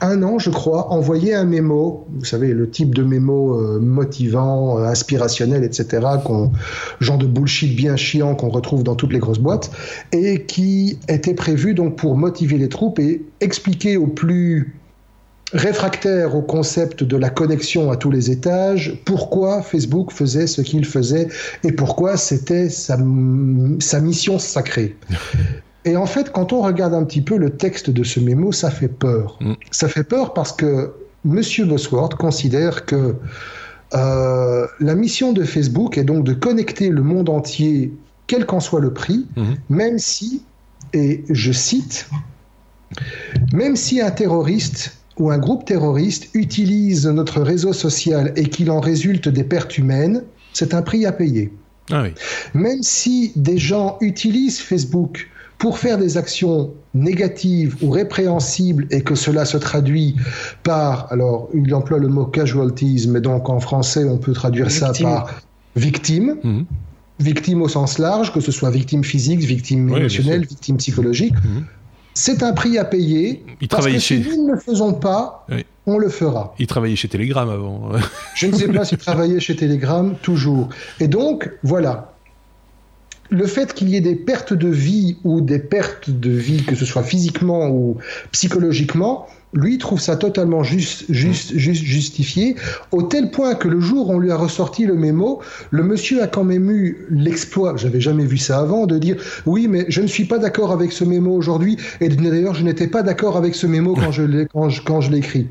un 0.00 0.22
an, 0.22 0.38
je 0.38 0.50
crois, 0.50 0.90
envoyé 0.90 1.34
un 1.34 1.44
mémo, 1.44 2.06
vous 2.12 2.24
savez, 2.24 2.52
le 2.52 2.68
type 2.68 2.94
de 2.94 3.02
mémo 3.02 3.58
euh, 3.58 3.80
motivant, 3.80 4.78
euh, 4.78 4.84
inspirationnel, 4.84 5.64
etc., 5.64 6.06
genre 7.00 7.18
de 7.18 7.26
bullshit 7.26 7.74
bien 7.76 7.96
chiant 7.96 8.34
qu'on 8.34 8.48
retrouve 8.48 8.82
dans 8.82 8.94
toutes 8.94 9.12
les 9.12 9.18
grosses 9.18 9.38
boîtes, 9.38 9.70
et 10.12 10.44
qui 10.44 10.98
était 11.08 11.34
prévu 11.34 11.74
donc 11.74 11.96
pour 11.96 12.16
motiver 12.16 12.58
les 12.58 12.68
troupes 12.68 12.98
et 12.98 13.22
expliquer 13.40 13.96
aux 13.96 14.06
plus 14.06 14.74
réfractaires 15.52 16.34
au 16.34 16.42
concept 16.42 17.04
de 17.04 17.16
la 17.16 17.30
connexion 17.30 17.90
à 17.90 17.96
tous 17.96 18.10
les 18.10 18.30
étages, 18.30 19.00
pourquoi 19.04 19.62
Facebook 19.62 20.12
faisait 20.12 20.46
ce 20.46 20.62
qu'il 20.62 20.84
faisait 20.84 21.28
et 21.62 21.72
pourquoi 21.72 22.16
c'était 22.16 22.68
sa, 22.68 22.98
sa 23.78 24.00
mission 24.00 24.38
sacrée. 24.38 24.96
Et 25.84 25.96
en 25.96 26.06
fait, 26.06 26.32
quand 26.32 26.52
on 26.52 26.62
regarde 26.62 26.94
un 26.94 27.04
petit 27.04 27.20
peu 27.20 27.36
le 27.36 27.50
texte 27.50 27.90
de 27.90 28.04
ce 28.04 28.20
mémo, 28.20 28.52
ça 28.52 28.70
fait 28.70 28.88
peur. 28.88 29.38
Mm. 29.40 29.54
Ça 29.70 29.88
fait 29.88 30.04
peur 30.04 30.32
parce 30.32 30.52
que 30.52 30.92
M. 31.26 31.40
Bosworth 31.66 32.14
considère 32.14 32.86
que 32.86 33.16
euh, 33.94 34.66
la 34.80 34.94
mission 34.94 35.32
de 35.32 35.44
Facebook 35.44 35.98
est 35.98 36.04
donc 36.04 36.24
de 36.24 36.32
connecter 36.32 36.88
le 36.88 37.02
monde 37.02 37.28
entier, 37.28 37.92
quel 38.26 38.46
qu'en 38.46 38.60
soit 38.60 38.80
le 38.80 38.92
prix, 38.92 39.26
mm-hmm. 39.36 39.56
même 39.68 39.98
si, 39.98 40.42
et 40.92 41.24
je 41.28 41.52
cite, 41.52 42.08
même 43.52 43.76
si 43.76 44.00
un 44.00 44.10
terroriste 44.10 44.96
ou 45.18 45.30
un 45.30 45.38
groupe 45.38 45.64
terroriste 45.64 46.28
utilise 46.34 47.06
notre 47.06 47.40
réseau 47.40 47.72
social 47.72 48.32
et 48.36 48.44
qu'il 48.44 48.70
en 48.70 48.80
résulte 48.80 49.28
des 49.28 49.44
pertes 49.44 49.78
humaines, 49.78 50.24
c'est 50.52 50.74
un 50.74 50.82
prix 50.82 51.06
à 51.06 51.12
payer. 51.12 51.52
Ah 51.90 52.04
même 52.54 52.82
si 52.82 53.32
des 53.36 53.58
gens 53.58 53.98
utilisent 54.00 54.58
Facebook 54.58 55.28
pour 55.64 55.78
faire 55.78 55.96
des 55.96 56.18
actions 56.18 56.74
négatives 56.92 57.74
ou 57.80 57.88
répréhensibles 57.88 58.86
et 58.90 59.00
que 59.00 59.14
cela 59.14 59.46
se 59.46 59.56
traduit 59.56 60.14
par, 60.62 61.10
alors 61.10 61.48
il 61.54 61.74
emploie 61.74 61.98
le 61.98 62.08
mot 62.08 62.26
casualties, 62.26 63.06
mais 63.08 63.22
donc 63.22 63.48
en 63.48 63.60
français 63.60 64.04
on 64.04 64.18
peut 64.18 64.34
traduire 64.34 64.70
ça 64.70 64.92
par 65.00 65.40
victime. 65.74 66.36
Mhm. 66.44 66.66
Victime 67.18 67.62
au 67.62 67.68
sens 67.68 67.96
large, 67.98 68.30
que 68.30 68.40
ce 68.40 68.52
soit 68.52 68.70
victime 68.70 69.04
physique, 69.04 69.40
victime 69.40 69.88
émotionnelle, 69.88 70.44
victime 70.44 70.76
psychologique. 70.76 71.32
Mhm. 71.42 71.64
C'est 72.12 72.42
un 72.42 72.52
prix 72.52 72.76
à 72.76 72.84
payer. 72.84 73.42
Il 73.62 73.68
parce 73.68 73.86
que 73.86 73.98
si 73.98 74.18
nous 74.18 74.46
ne 74.46 74.52
le 74.52 74.60
faisons 74.60 74.92
pas, 74.92 75.46
on 75.86 75.96
le 75.96 76.10
fera. 76.10 76.54
Il 76.58 76.66
travaillait 76.66 76.96
chez 76.96 77.08
Telegram 77.08 77.48
avant. 77.48 77.92
Je 78.34 78.48
ne 78.48 78.54
sais 78.54 78.68
pas 78.68 78.84
s'il 78.84 78.98
travaillait 79.08 79.40
chez 79.40 79.56
Telegram, 79.56 80.14
toujours. 80.20 80.68
Et 81.00 81.08
donc, 81.08 81.50
voilà 81.62 82.13
le 83.34 83.46
fait 83.46 83.74
qu'il 83.74 83.88
y 83.88 83.96
ait 83.96 84.00
des 84.00 84.14
pertes 84.14 84.52
de 84.52 84.68
vie 84.68 85.16
ou 85.24 85.40
des 85.40 85.58
pertes 85.58 86.08
de 86.08 86.30
vie, 86.30 86.62
que 86.64 86.76
ce 86.76 86.84
soit 86.84 87.02
physiquement 87.02 87.68
ou 87.68 87.96
psychologiquement, 88.30 89.26
lui 89.52 89.78
trouve 89.78 90.00
ça 90.00 90.16
totalement 90.16 90.62
juste, 90.62 91.04
justifié, 91.10 92.56
au 92.92 93.02
tel 93.02 93.30
point 93.30 93.54
que 93.54 93.68
le 93.68 93.80
jour 93.80 94.10
où 94.10 94.14
on 94.14 94.18
lui 94.18 94.30
a 94.30 94.36
ressorti 94.36 94.86
le 94.86 94.94
mémo, 94.94 95.40
le 95.70 95.82
monsieur 95.82 96.22
a 96.22 96.26
quand 96.28 96.44
même 96.44 96.70
eu 96.70 97.06
l'exploit, 97.10 97.76
j'avais 97.76 98.00
jamais 98.00 98.24
vu 98.24 98.38
ça 98.38 98.58
avant, 98.58 98.86
de 98.86 98.98
dire 98.98 99.16
oui, 99.46 99.66
mais 99.68 99.86
je 99.88 100.00
ne 100.00 100.06
suis 100.06 100.24
pas 100.24 100.38
d'accord 100.38 100.72
avec 100.72 100.92
ce 100.92 101.04
mémo 101.04 101.32
aujourd'hui, 101.34 101.76
et 102.00 102.08
d'ailleurs 102.08 102.54
je 102.54 102.64
n'étais 102.64 102.88
pas 102.88 103.02
d'accord 103.02 103.36
avec 103.36 103.54
ce 103.54 103.66
mémo 103.66 103.94
quand 103.94 104.12
je 104.12 104.22
l'ai 104.22 104.46
quand 104.46 104.68
je, 105.00 105.12
écrit. 105.14 105.48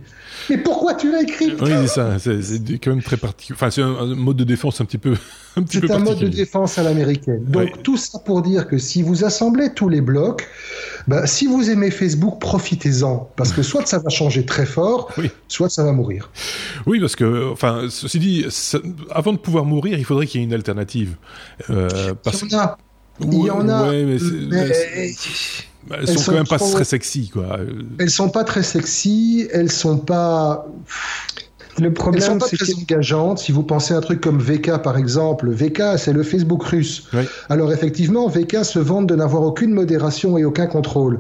Mais 0.50 0.58
pourquoi 0.58 0.94
tu 0.94 1.12
l'as 1.12 1.22
écrit 1.22 1.54
Oui, 1.62 1.72
c'est 1.82 1.88
ça. 1.88 2.18
C'est 2.20 2.80
quand 2.80 2.92
même 2.92 3.04
très 3.04 3.18
particulier. 3.18 3.56
Enfin, 3.56 3.72
c'est 3.72 3.82
un, 3.82 4.16
mode 4.16 4.38
de 4.38 4.44
défense 4.44 4.82
un 4.82 4.86
petit 4.86 4.98
peu. 4.98 5.16
c'est 5.70 5.90
un 5.90 6.00
mode 6.00 6.20
de 6.20 6.28
défense 6.28 6.78
à 6.78 6.84
l'américaine. 6.84 7.44
Donc 7.46 7.84
tout 7.84 7.98
ça 7.98 8.20
pour 8.20 8.42
dire 8.42 8.68
que 8.68 8.78
si 8.78 9.02
vous 9.02 9.24
assemblez 9.24 9.74
tous 9.74 9.90
les 9.90 10.02
blocs, 10.02 10.48
bah, 11.08 11.28
si 11.28 11.48
vous 11.48 11.70
aimez 11.70 11.92
Facebook, 11.92 12.40
profitez-en 12.40 13.30
parce 13.36 13.52
que 13.52 13.62
soit 13.62 13.86
ça 13.86 14.00
va 14.00 14.10
changer 14.10 14.46
très 14.46 14.66
fort, 14.66 15.14
soit 15.48 15.70
ça 15.70 15.84
va 15.84 15.92
mourir. 15.92 16.30
Oui, 16.86 17.00
parce 17.00 17.16
que, 17.16 17.52
enfin, 17.52 17.88
ceci 17.90 18.20
dit, 18.20 18.46
avant 19.12 19.34
de 19.34 19.38
pouvoir 19.38 19.66
mourir, 19.66 19.98
il 19.98 20.06
faudrait 20.06 20.28
qu'il 20.28 20.42
y 20.42 20.44
ait 20.44 20.48
une 20.48 20.54
alternative. 20.54 21.16
Euh, 21.70 22.14
parce... 22.24 22.42
Il 22.42 22.52
y 22.52 22.56
en 22.56 22.60
a. 22.60 22.78
Il 23.22 23.46
y 23.46 23.52
en 23.52 23.70
a. 23.70 23.92
mais 23.92 24.18
elles, 25.92 26.08
sont, 26.08 26.32
quand 26.32 26.38
même 26.38 26.48
pas 26.48 26.58
très 26.58 26.86
sexy, 26.86 27.30
quoi. 27.30 27.60
Elles 28.00 28.10
sont 28.10 28.30
pas 28.30 28.44
très 28.44 28.64
sexy, 28.64 29.48
elles 29.52 29.72
sont 29.72 29.98
pas. 29.98 30.68
Le 31.80 31.92
problème, 31.92 32.22
Elles 32.22 32.30
sont 32.30 32.38
pas 32.38 32.48
c'est 32.48 32.58
très 32.58 32.74
que 32.74 32.80
engageantes. 32.80 33.40
Si 33.40 33.52
vous 33.52 33.64
pensez 33.64 33.94
à 33.94 33.98
un 33.98 34.02
truc 34.02 34.22
comme 34.22 34.40
VK, 34.40 34.82
par 34.84 34.98
exemple, 34.98 35.50
VK, 35.50 35.98
c'est 35.98 36.14
le 36.14 36.24
Facebook 36.24 36.64
russe. 36.64 37.08
Oui. 37.14 37.24
Alors 37.50 37.72
effectivement, 37.72 38.28
VK 38.28 38.64
se 38.64 38.80
vante 38.80 39.08
de 39.08 39.16
n'avoir 39.16 39.44
aucune 39.44 39.72
modération 39.72 40.38
et 40.38 40.46
aucun 40.46 40.68
contrôle. 40.68 41.20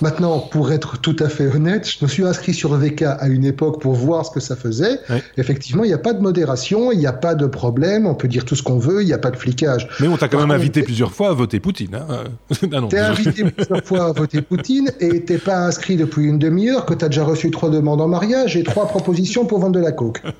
Maintenant, 0.00 0.38
pour 0.40 0.72
être 0.72 0.98
tout 0.98 1.16
à 1.20 1.28
fait 1.28 1.46
honnête, 1.46 1.88
je 1.88 2.04
me 2.04 2.08
suis 2.08 2.24
inscrit 2.24 2.54
sur 2.54 2.74
VK 2.74 3.02
à 3.02 3.28
une 3.28 3.44
époque 3.44 3.80
pour 3.80 3.94
voir 3.94 4.26
ce 4.26 4.30
que 4.30 4.40
ça 4.40 4.56
faisait. 4.56 4.98
Oui. 5.10 5.16
Effectivement, 5.36 5.84
il 5.84 5.88
n'y 5.88 5.94
a 5.94 5.98
pas 5.98 6.12
de 6.12 6.20
modération, 6.20 6.90
il 6.90 6.98
n'y 6.98 7.06
a 7.06 7.12
pas 7.12 7.34
de 7.34 7.46
problème, 7.46 8.06
on 8.06 8.14
peut 8.14 8.28
dire 8.28 8.44
tout 8.44 8.56
ce 8.56 8.62
qu'on 8.62 8.78
veut, 8.78 9.02
il 9.02 9.06
n'y 9.06 9.12
a 9.12 9.18
pas 9.18 9.30
de 9.30 9.36
flicage. 9.36 9.88
Mais 10.00 10.08
on 10.08 10.16
t'a 10.16 10.28
quand 10.28 10.38
Par 10.38 10.46
même 10.46 10.56
invité 10.56 10.82
plusieurs 10.82 11.12
fois 11.12 11.30
à 11.30 11.32
voter 11.32 11.60
Poutine. 11.60 11.94
Hein 11.94 12.24
ah 12.72 12.80
non, 12.80 12.88
T'es 12.88 12.98
invité 12.98 13.44
plusieurs 13.44 13.84
fois 13.84 14.06
à 14.06 14.12
voter 14.12 14.42
Poutine 14.42 14.90
et 15.00 15.24
t'es 15.24 15.38
pas 15.38 15.58
inscrit 15.58 15.96
depuis 15.96 16.24
une 16.24 16.38
demi-heure 16.38 16.86
que 16.86 16.94
t'as 16.94 17.08
déjà 17.08 17.24
reçu 17.24 17.50
trois 17.50 17.70
demandes 17.70 18.00
en 18.00 18.08
mariage 18.08 18.56
et 18.56 18.64
trois 18.64 18.86
propositions 18.86 19.44
pour 19.44 19.60
vendre 19.60 19.72
de 19.72 19.80
la 19.80 19.91
coke. 19.92 20.22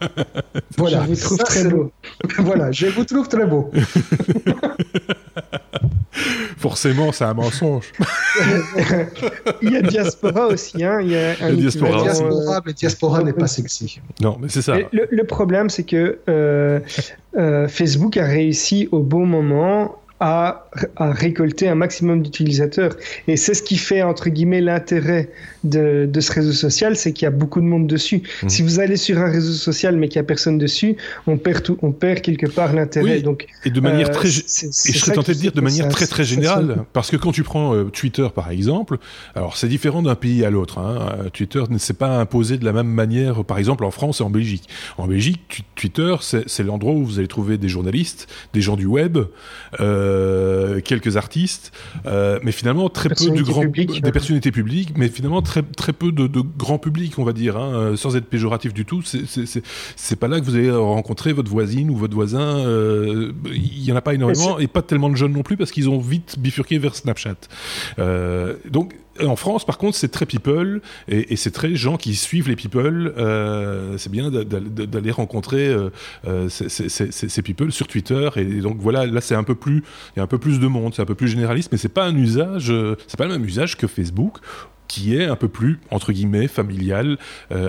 Voilà. 0.78 1.03
je 1.03 1.09
vous 1.11 1.16
trouve 1.16 1.38
Ça, 1.38 1.44
très 1.44 1.64
beau. 1.68 1.92
voilà, 2.38 2.72
je 2.72 2.86
vous 2.86 3.05
trouve 3.05 3.28
très 3.28 3.46
beau. 3.46 3.70
forcément, 6.59 7.12
c'est 7.12 7.24
un 7.24 7.34
mensonge. 7.34 7.92
Il 9.62 9.72
y 9.72 9.76
a 9.76 9.82
diaspora 9.82 10.46
aussi, 10.46 10.82
hein. 10.84 11.00
Il 11.03 11.11
y 11.11 11.16
a 11.16 11.34
un 11.40 11.53
diaspora 11.55 11.90
équivalent, 11.90 12.11
aussi. 12.12 12.22
euh, 12.22 12.28
diaspora, 12.30 12.62
mais 12.66 12.72
diaspora 12.72 13.22
n'est 13.22 13.32
pas 13.32 13.46
sexy. 13.46 14.00
Non, 14.20 14.36
mais 14.40 14.48
c'est 14.48 14.62
ça. 14.62 14.74
Mais 14.74 14.88
Le, 14.92 15.09
le 15.11 15.24
problème, 15.24 15.70
c'est 15.70 15.84
que 15.84 16.18
euh, 16.28 16.80
euh, 17.36 17.68
Facebook 17.68 18.16
a 18.16 18.24
réussi 18.24 18.88
au 18.92 19.00
bon 19.00 19.26
moment 19.26 19.96
à, 20.24 20.68
à 20.94 21.10
récolter 21.10 21.68
un 21.68 21.74
maximum 21.74 22.22
d'utilisateurs. 22.22 22.94
Et 23.26 23.36
c'est 23.36 23.54
ce 23.54 23.62
qui 23.62 23.76
fait, 23.76 24.02
entre 24.02 24.28
guillemets, 24.30 24.60
l'intérêt 24.60 25.30
de, 25.64 26.06
de 26.06 26.20
ce 26.20 26.30
réseau 26.32 26.52
social, 26.52 26.96
c'est 26.96 27.12
qu'il 27.12 27.24
y 27.24 27.26
a 27.26 27.32
beaucoup 27.32 27.60
de 27.60 27.66
monde 27.66 27.88
dessus. 27.88 28.22
Mhm. 28.42 28.48
Si 28.48 28.62
vous 28.62 28.78
allez 28.78 28.96
sur 28.96 29.18
un 29.18 29.28
réseau 29.28 29.52
social 29.52 29.96
mais 29.96 30.08
qu'il 30.08 30.20
n'y 30.20 30.24
a 30.24 30.28
personne 30.28 30.58
dessus, 30.58 30.96
on 31.26 31.36
perd, 31.38 31.62
tout, 31.64 31.76
on 31.82 31.90
perd 31.90 32.20
quelque 32.20 32.46
part 32.46 32.72
l'intérêt. 32.72 33.16
Oui, 33.16 33.22
Donc, 33.22 33.46
Et 33.64 33.70
de 33.70 33.80
manière 33.80 34.10
euh, 34.10 34.12
très. 34.12 34.28
Et 34.28 34.92
je 34.92 34.98
serais 34.98 35.12
tenté 35.14 35.34
de 35.34 35.38
dire 35.38 35.52
de 35.52 35.60
manière 35.60 35.88
très 35.88 36.06
très 36.06 36.24
générale, 36.24 36.84
parce 36.92 37.10
que 37.10 37.16
quand 37.16 37.32
tu 37.32 37.42
prends 37.42 37.74
euh, 37.74 37.84
Twitter 37.84 38.28
par 38.32 38.50
exemple, 38.52 38.98
alors 39.34 39.56
c'est 39.56 39.68
différent 39.68 40.02
d'un 40.02 40.14
pays 40.14 40.44
à 40.44 40.50
l'autre. 40.50 40.78
Hein. 40.78 41.16
Euh, 41.24 41.28
Twitter 41.30 41.64
ne 41.68 41.78
s'est 41.78 41.94
pas 41.94 42.18
imposé 42.18 42.58
de 42.58 42.64
la 42.64 42.72
même 42.72 42.86
manière, 42.86 43.44
par 43.44 43.58
exemple 43.58 43.84
en 43.84 43.90
France 43.90 44.20
et 44.20 44.22
en 44.24 44.30
Belgique. 44.30 44.68
En 44.98 45.08
Belgique, 45.08 45.40
tu- 45.48 45.62
Twitter, 45.82 46.14
c'est 46.20 46.62
l'endroit 46.62 46.92
où 46.92 47.04
vous 47.04 47.18
allez 47.18 47.26
trouver 47.26 47.58
des 47.58 47.68
journalistes, 47.68 48.28
des 48.54 48.60
gens 48.60 48.76
du 48.76 48.86
web, 48.86 49.18
euh, 49.80 50.80
quelques 50.80 51.16
artistes, 51.16 51.72
euh, 52.06 52.38
mais 52.44 52.52
finalement 52.52 52.88
très 52.88 53.08
peu 53.08 53.14
de 53.30 53.42
grands, 53.42 53.62
publiques, 53.62 54.00
des 54.02 54.12
personnalités 54.12 54.52
publiques, 54.52 54.92
mais 54.96 55.08
finalement 55.08 55.42
très 55.42 55.62
très 55.62 55.92
peu 55.92 56.12
de, 56.12 56.28
de 56.28 56.40
grand 56.40 56.78
public, 56.78 57.18
on 57.18 57.24
va 57.24 57.32
dire, 57.32 57.56
hein, 57.56 57.74
euh, 57.74 57.96
sans 57.96 58.14
être 58.16 58.26
péjoratif 58.26 58.72
du 58.72 58.84
tout. 58.84 59.02
C'est- 59.02 60.16
pas 60.22 60.28
là 60.28 60.38
que 60.38 60.44
vous 60.44 60.54
allez 60.54 60.70
rencontrer 60.70 61.32
votre 61.32 61.50
voisine 61.50 61.90
ou 61.90 61.96
votre 61.96 62.14
voisin. 62.14 62.58
euh, 62.58 63.32
Il 63.52 63.82
y 63.84 63.90
en 63.90 63.96
a 63.96 64.00
pas 64.00 64.14
énormément 64.14 64.58
et 64.60 64.68
pas 64.68 64.82
tellement 64.82 65.10
de 65.10 65.16
jeunes 65.16 65.32
non 65.32 65.42
plus 65.42 65.56
parce 65.56 65.72
qu'ils 65.72 65.88
ont 65.88 65.98
vite 65.98 66.36
bifurqué 66.38 66.78
vers 66.78 66.94
Snapchat. 66.94 67.34
Euh, 67.98 68.54
donc 68.70 68.94
en 69.20 69.36
France, 69.36 69.64
par 69.64 69.78
contre, 69.78 69.96
c'est 69.96 70.08
très 70.08 70.26
people 70.26 70.80
et, 71.08 71.36
c'est 71.36 71.50
très 71.50 71.74
gens 71.74 71.96
qui 71.96 72.14
suivent 72.14 72.48
les 72.48 72.56
people. 72.56 73.12
Euh, 73.16 73.96
c'est 73.98 74.10
bien 74.10 74.30
d'a- 74.30 74.44
d'a- 74.44 74.86
d'aller 74.86 75.10
rencontrer 75.10 75.68
euh, 75.68 75.90
euh, 76.26 76.48
ces, 76.48 77.42
people 77.42 77.72
sur 77.72 77.86
Twitter 77.86 78.28
et 78.36 78.44
donc 78.60 78.78
voilà, 78.78 79.06
là 79.06 79.20
c'est 79.20 79.34
un 79.34 79.44
peu 79.44 79.54
plus, 79.54 79.82
il 80.14 80.18
y 80.18 80.20
a 80.20 80.22
un 80.22 80.28
peu 80.28 80.38
plus 80.38 80.60
de 80.60 80.66
monde, 80.66 80.94
c'est 80.94 81.02
un 81.02 81.06
peu 81.06 81.14
plus 81.14 81.28
généraliste, 81.28 81.70
mais 81.72 81.78
c'est 81.78 81.88
pas 81.88 82.04
un 82.04 82.16
usage, 82.16 82.72
c'est 83.06 83.16
pas 83.16 83.26
le 83.26 83.32
même 83.32 83.44
usage 83.44 83.76
que 83.76 83.86
Facebook 83.86 84.38
qui 84.88 85.16
est 85.16 85.24
un 85.24 85.36
peu 85.36 85.48
plus 85.48 85.80
entre 85.90 86.12
guillemets 86.12 86.48
familial, 86.48 87.18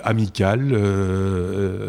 amical, 0.04 0.76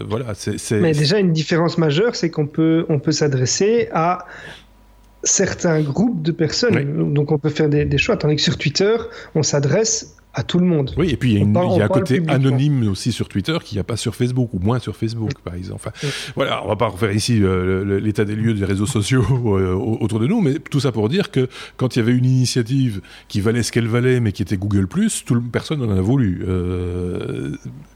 voilà. 0.08 0.32
Mais 0.72 0.92
déjà, 0.92 1.18
une 1.18 1.32
différence 1.32 1.78
majeure, 1.78 2.14
c'est 2.14 2.30
qu'on 2.30 2.46
peut, 2.46 2.86
on 2.88 2.98
peut 2.98 3.12
s'adresser 3.12 3.88
à 3.92 4.26
certains 5.24 5.80
groupes 5.82 6.22
de 6.22 6.32
personnes. 6.32 7.12
Donc, 7.12 7.32
on 7.32 7.38
peut 7.38 7.50
faire 7.50 7.68
des, 7.68 7.84
des 7.84 7.98
choix. 7.98 8.16
Tandis 8.16 8.36
que 8.36 8.42
sur 8.42 8.56
Twitter, 8.58 8.94
on 9.34 9.42
s'adresse 9.42 10.14
à 10.36 10.42
tout 10.42 10.58
le 10.58 10.66
monde. 10.66 10.92
Oui, 10.96 11.10
et 11.10 11.16
puis 11.16 11.30
il 11.32 11.34
y 11.36 11.38
a, 11.40 11.42
On 11.42 11.46
une- 11.46 11.52
parle- 11.52 11.66
il 11.74 11.78
y 11.78 11.80
a 11.80 11.82
on 11.82 11.84
un 11.84 11.88
côté 11.88 12.20
anonyme 12.26 12.88
aussi 12.88 13.12
sur 13.12 13.28
Twitter 13.28 13.56
qu'il 13.64 13.76
n'y 13.76 13.80
a 13.80 13.84
pas 13.84 13.96
sur 13.96 14.16
Facebook, 14.16 14.50
ou 14.52 14.58
moins 14.58 14.80
sur 14.80 14.96
Facebook, 14.96 15.30
par 15.44 15.54
exemple. 15.54 15.76
Enfin, 15.86 15.92
Oui. 16.02 16.08
Voilà, 16.34 16.64
on 16.64 16.68
va 16.68 16.74
pas 16.74 16.88
refaire 16.88 17.12
ici 17.12 17.38
euh, 17.40 18.00
l'état 18.00 18.24
des 18.24 18.34
lieux 18.34 18.52
des 18.52 18.64
réseaux 18.64 18.86
sociaux 18.86 19.24
euh, 19.56 19.74
au- 19.74 19.98
autour 20.02 20.18
de 20.18 20.26
nous, 20.26 20.40
mais 20.40 20.54
tout 20.54 20.80
ça 20.80 20.90
pour 20.90 21.08
dire 21.08 21.30
que 21.30 21.48
quand 21.76 21.94
il 21.94 22.00
y 22.00 22.02
avait 22.02 22.16
une 22.16 22.24
initiative 22.24 23.00
qui 23.28 23.40
valait 23.40 23.62
ce 23.62 23.70
qu'elle 23.70 23.86
valait, 23.86 24.18
mais 24.18 24.32
qui 24.32 24.42
était 24.42 24.56
Google+, 24.56 24.88
tout 25.24 25.40
personne 25.52 25.78
n'en 25.86 25.96
a 25.96 26.00
voulu. 26.00 26.44
Euh, 26.48 27.52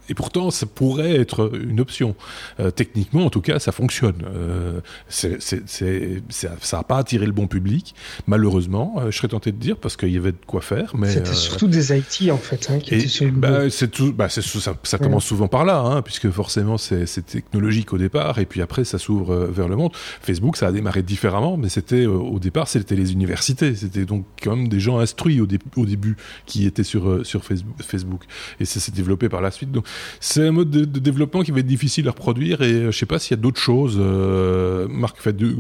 et 0.09 0.15
pourtant, 0.15 0.51
ça 0.51 0.67
pourrait 0.67 1.17
être 1.17 1.51
une 1.61 1.81
option. 1.81 2.15
Euh, 2.61 2.71
techniquement, 2.71 3.25
en 3.27 3.31
tout 3.31 3.41
cas, 3.41 3.59
ça 3.59 3.73
fonctionne. 3.73 4.23
Euh, 4.27 4.81
c'est- 5.09 5.41
c'est- 5.41 5.63
c'est- 5.67 6.23
ça 6.29 6.77
n'a 6.79 6.83
pas 6.83 6.99
attiré 6.99 7.27
le 7.27 7.33
bon 7.33 7.47
public, 7.47 7.95
malheureusement. 8.27 8.97
euh, 8.99 9.11
je 9.11 9.17
serais 9.17 9.29
tenté 9.29 9.53
de 9.53 9.57
dire, 9.59 9.77
parce 9.77 9.97
qu'il 9.97 10.11
y 10.13 10.17
avait 10.17 10.33
de 10.33 10.37
quoi 10.47 10.61
faire. 10.61 10.95
mais 10.97 11.11
C'était 11.11 11.31
euh, 11.31 11.35
surtout 11.35 11.67
des 11.69 11.97
IT, 11.97 12.31
en 12.31 12.37
fait, 12.39 12.69
hein, 12.71 12.79
qui 12.79 12.95
et 12.95 13.05
étaient 13.05 13.31
bah, 13.31 13.71
c'est 13.71 13.91
tout, 13.91 14.13
bah, 14.13 14.29
c'est 14.29 14.43
ça, 14.43 14.75
ça 14.83 14.97
Ouais. 14.99 15.03
commence 15.05 15.25
souvent 15.25 15.49
par 15.49 15.65
là, 15.65 15.81
hein, 15.81 16.03
puisque 16.03 16.31
forcément 16.31 16.79
c'est 16.79 17.07
c'est 17.07 17.25
technologique 17.27 17.93
au 17.93 17.99
départ, 17.99 18.39
et 18.39 18.47
puis 18.47 18.61
après 18.63 18.85
ça 18.85 18.99
s'ouvre 18.99 19.33
euh, 19.33 19.47
vers 19.51 19.69
le 19.69 19.77
monde. 19.77 19.93
Facebook, 20.21 20.57
ça 20.57 20.69
a 20.69 20.73
démarré 20.73 21.03
différemment, 21.03 21.57
mais 21.57 21.69
c'était 21.69 22.07
au 22.07 22.39
départ 22.39 22.69
c'était 22.69 22.97
les 22.97 23.13
universités, 23.13 23.75
c'était 23.75 24.05
donc 24.05 24.25
quand 24.43 24.57
même 24.57 24.69
des 24.69 24.81
gens 24.81 24.99
instruits 24.99 25.41
au, 25.41 25.47
dé- 25.47 25.59
au 25.77 25.87
début 25.87 26.17
qui 26.47 26.67
étaient 26.67 26.83
sur 26.85 27.25
sur 27.27 27.45
Facebook, 27.45 27.75
Facebook. 27.83 28.23
et 28.61 28.65
ça 28.65 28.81
s'est 28.81 28.93
développé 28.93 29.29
par 29.29 29.41
la 29.41 29.51
suite. 29.51 29.71
Donc 29.73 29.87
c'est 30.21 30.47
un 30.47 30.53
mode 30.53 30.71
de, 30.71 30.85
de 30.85 30.99
développement 30.99 31.43
qui 31.43 31.51
va 31.51 31.61
être 31.61 31.67
difficile 31.67 32.09
à 32.09 32.11
reproduire, 32.13 32.63
et 32.63 32.73
euh, 32.73 32.91
je 32.91 32.99
sais 32.99 33.07
pas 33.07 33.19
s'il 33.19 33.37
y 33.37 33.41
a 33.41 33.43
d'autres 33.43 33.61
choses. 33.61 33.97
Euh, 33.99 34.87
Marc 34.91 35.17
fait 35.21 35.33
de 35.37 35.55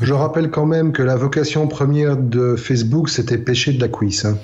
Je 0.00 0.12
rappelle 0.12 0.50
quand 0.50 0.66
même 0.66 0.92
que 0.92 1.02
la 1.02 1.16
vocation 1.16 1.66
première 1.68 2.16
de 2.16 2.56
Facebook, 2.56 3.08
c'était 3.08 3.38
pêcher 3.38 3.72
de 3.72 3.80
la 3.80 3.88
cuisse. 3.88 4.24
hein. 4.24 4.38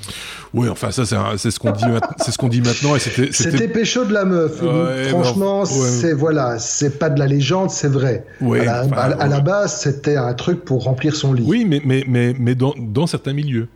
Oui, 0.55 0.69
enfin 0.71 0.91
ça 0.91 1.05
c'est 1.05 1.51
ce 1.51 1.59
qu'on 1.59 1.73
dit, 1.73 1.85
c'est 2.19 2.31
ce 2.31 2.39
qu'on 2.39 2.49
dit 2.49 2.63
maintenant, 2.63 2.97
et 2.97 2.99
c'était 2.99 3.29
C'était 3.33 3.69
pécho 3.69 4.05
de 4.07 4.13
la 4.15 4.25
meuf. 4.25 4.63
Ouais, 4.63 5.09
Franchement, 5.11 5.61
ouais. 5.61 5.67
c'est 5.67 6.15
voilà, 6.15 6.59
c'est 6.59 6.99
pas 6.99 7.11
de 7.11 7.19
la 7.19 7.27
légende, 7.27 7.71
c'est 7.71 7.89
vrai. 7.89 8.25
Ouais, 8.41 8.61
à, 8.61 8.65
la, 8.65 8.85
enfin, 8.87 8.97
à- 8.97 9.23
à 9.23 9.27
la 9.29 9.37
ouais. 9.37 9.43
base, 9.43 9.81
c'était 9.81 10.17
un 10.17 10.33
truc 10.35 10.65
pour 10.65 10.85
remplir 10.85 11.15
son 11.15 11.35
lit. 11.35 11.45
Oui, 11.47 11.67
mais, 11.69 11.83
mais, 11.85 12.03
mais, 12.09 12.35
mais 12.39 12.55
dans, 12.55 12.75
dans 12.79 13.07
certains 13.07 13.35
milieux. 13.35 13.69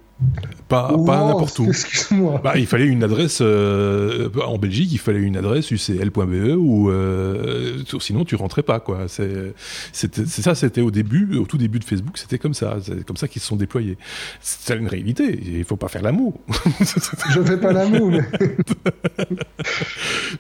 Pas, 0.69 0.91
Oh, 0.95 1.05
pas 1.05 1.27
n'importe 1.27 1.59
où. 1.59 1.67
Excuse-moi. 1.69 2.41
Bah, 2.43 2.55
il 2.57 2.67
fallait 2.67 2.87
une 2.87 3.03
adresse 3.05 3.39
euh, 3.43 4.31
en 4.47 4.57
Belgique, 4.57 4.91
il 4.93 4.99
fallait 4.99 5.21
une 5.21 5.37
adresse 5.37 5.71
ucl.be 5.71 6.57
ou 6.57 6.89
euh, 6.91 7.83
sinon 8.01 8.25
tu 8.25 8.37
rentrais 8.37 8.63
pas 8.63 8.81
quoi. 8.81 9.07
C'est 9.09 9.53
ça, 9.93 10.55
c'était 10.55 10.81
au 10.81 10.91
début, 10.91 11.37
au 11.37 11.45
tout 11.45 11.59
début 11.59 11.79
de 11.79 11.85
Facebook, 11.85 12.17
c'était 12.17 12.39
comme 12.39 12.55
ça, 12.55 12.79
c'est 12.83 13.05
comme 13.05 13.17
ça 13.19 13.29
qu'ils 13.29 13.43
se 13.43 13.49
sont 13.49 13.57
déployés. 13.57 13.99
C'est 14.41 14.75
une 14.77 14.89
réalité. 14.89 15.39
Il 15.45 15.65
faut 15.65 15.77
pas 15.77 15.89
faire 15.89 16.03
l'amour. 16.03 16.41
Je 16.81 17.43
fais 17.43 17.59
pas 17.59 17.73
l'amour. 17.73 18.11
mais- 18.11 18.23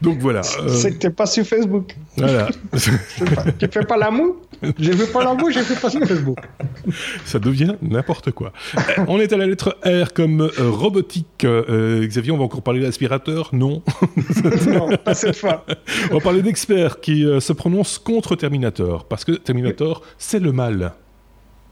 Donc 0.02 0.18
voilà. 0.18 0.40
euh, 0.60 0.68
C'est 0.68 0.92
que 0.92 0.98
t'es 0.98 1.10
pas 1.10 1.26
sur 1.26 1.44
Facebook. 1.46 1.94
voilà. 2.16 2.48
Pas. 3.34 3.44
tu 3.52 3.68
fais 3.70 3.84
pas 3.86 3.96
l'amour? 3.96 4.36
Je 4.78 4.92
fais 4.92 5.12
pas 5.12 5.24
l'amour, 5.24 5.50
je 5.50 5.60
fais 5.60 5.80
pas 5.80 5.90
sur 5.90 6.00
Facebook. 6.06 6.38
ça 7.24 7.38
devient 7.38 7.74
n'importe 7.82 8.30
quoi. 8.32 8.52
Euh, 8.76 9.04
on 9.08 9.18
est 9.20 9.32
à 9.32 9.36
la 9.36 9.46
lettre 9.46 9.76
R 9.84 10.12
comme 10.12 10.42
euh, 10.42 10.50
robotique. 10.70 11.44
Euh, 11.44 12.06
Xavier, 12.06 12.32
on 12.32 12.38
va 12.38 12.44
encore 12.44 12.62
parler 12.62 12.80
d'aspirateur? 12.80 13.50
Non. 13.52 13.82
Non, 14.66 14.96
pas 14.96 15.14
cette 15.14 15.36
fois. 15.36 15.64
On 16.10 16.14
va 16.14 16.20
parler 16.20 16.42
d'experts 16.42 17.00
qui 17.00 17.24
se 17.40 17.52
prononcent 17.52 17.98
contre 17.98 18.36
Terminator, 18.36 19.04
parce 19.04 19.24
que 19.24 19.32
Terminator, 19.32 20.02
c'est 20.18 20.38
le 20.38 20.52
mal. 20.52 20.92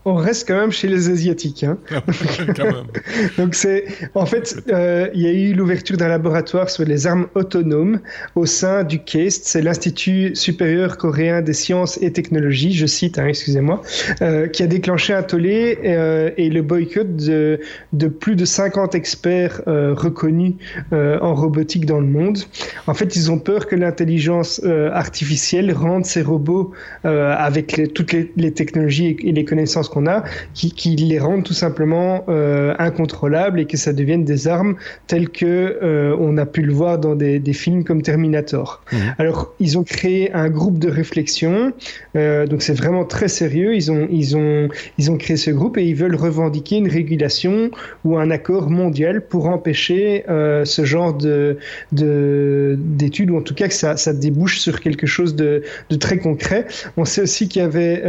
On 0.06 0.14
reste 0.14 0.48
quand 0.48 0.58
même 0.58 0.72
chez 0.72 0.88
les 0.88 1.10
Asiatiques. 1.10 1.62
Hein. 1.62 1.76
Même. 1.90 2.74
Donc 3.38 3.54
c'est, 3.54 3.84
en 4.14 4.24
fait, 4.24 4.56
euh, 4.72 5.08
il 5.14 5.20
y 5.20 5.26
a 5.26 5.32
eu 5.32 5.52
l'ouverture 5.52 5.98
d'un 5.98 6.08
laboratoire 6.08 6.70
sur 6.70 6.84
les 6.86 7.06
armes 7.06 7.26
autonomes 7.34 8.00
au 8.34 8.46
sein 8.46 8.82
du 8.82 8.98
KAST, 9.00 9.42
c'est 9.44 9.60
l'Institut 9.60 10.34
supérieur 10.34 10.96
coréen 10.96 11.42
des 11.42 11.52
sciences 11.52 11.98
et 12.00 12.12
technologies, 12.12 12.72
je 12.72 12.86
cite, 12.86 13.18
hein, 13.18 13.26
excusez-moi, 13.26 13.82
euh, 14.22 14.46
qui 14.48 14.62
a 14.62 14.66
déclenché 14.66 15.12
un 15.12 15.22
tollé 15.22 15.78
euh, 15.84 16.30
et 16.38 16.48
le 16.48 16.62
boycott 16.62 17.14
de, 17.16 17.60
de 17.92 18.06
plus 18.08 18.36
de 18.36 18.46
50 18.46 18.94
experts 18.94 19.60
reconnus 19.66 20.54
en 20.92 21.34
robotique 21.34 21.84
dans 21.84 22.00
le 22.00 22.06
monde. 22.06 22.38
En 22.86 22.94
fait, 22.94 23.16
ils 23.16 23.30
ont 23.30 23.38
peur 23.38 23.66
que 23.66 23.76
l'intelligence 23.76 24.62
artificielle 24.92 25.72
rende 25.72 26.06
ces 26.06 26.22
robots 26.22 26.72
avec 27.04 27.76
les- 27.76 27.88
toutes 27.88 28.12
les, 28.12 28.32
les 28.36 28.52
technologies 28.52 29.16
et 29.22 29.32
les 29.32 29.44
connaissances 29.44 29.89
qu'on 29.90 30.06
a, 30.06 30.24
qui, 30.54 30.72
qui, 30.72 30.96
les 30.96 31.18
rendent 31.18 31.44
tout 31.44 31.54
simplement 31.54 32.24
euh, 32.28 32.74
incontrôlables 32.78 33.60
et 33.60 33.66
que 33.66 33.76
ça 33.76 33.92
devienne 33.92 34.24
des 34.24 34.48
armes 34.48 34.76
telles 35.06 35.28
que 35.28 35.78
euh, 35.82 36.16
on 36.18 36.38
a 36.38 36.46
pu 36.46 36.62
le 36.62 36.72
voir 36.72 36.98
dans 36.98 37.14
des, 37.14 37.38
des 37.38 37.52
films 37.52 37.84
comme 37.84 38.02
Terminator. 38.02 38.82
Mmh. 38.92 38.96
Alors, 39.18 39.52
ils 39.60 39.78
ont 39.78 39.82
créé 39.82 40.32
un 40.32 40.48
groupe 40.48 40.78
de 40.78 40.88
réflexion, 40.88 41.72
euh, 42.16 42.46
donc 42.46 42.62
c'est 42.62 42.74
vraiment 42.74 43.04
très 43.04 43.28
sérieux. 43.28 43.74
Ils 43.74 43.90
ont, 43.90 44.08
ils 44.10 44.36
ont, 44.36 44.68
ils 44.98 45.10
ont 45.10 45.16
créé 45.16 45.36
ce 45.36 45.50
groupe 45.50 45.76
et 45.76 45.84
ils 45.84 45.94
veulent 45.94 46.16
revendiquer 46.16 46.76
une 46.76 46.88
régulation 46.88 47.70
ou 48.04 48.16
un 48.16 48.30
accord 48.30 48.70
mondial 48.70 49.26
pour 49.26 49.46
empêcher 49.46 50.24
ce 50.28 50.84
genre 50.84 51.14
de 51.14 51.58
d'études 51.92 53.30
ou 53.30 53.36
en 53.36 53.42
tout 53.42 53.54
cas 53.54 53.68
que 53.68 53.74
ça, 53.74 53.96
ça 53.96 54.12
débouche 54.12 54.58
sur 54.58 54.80
quelque 54.80 55.06
chose 55.06 55.34
de, 55.34 55.62
de 55.90 55.96
très 55.96 56.18
concret. 56.18 56.66
On 56.96 57.04
sait 57.04 57.22
aussi 57.22 57.48
qu'il 57.48 57.62
y 57.62 57.64
avait, 57.64 58.02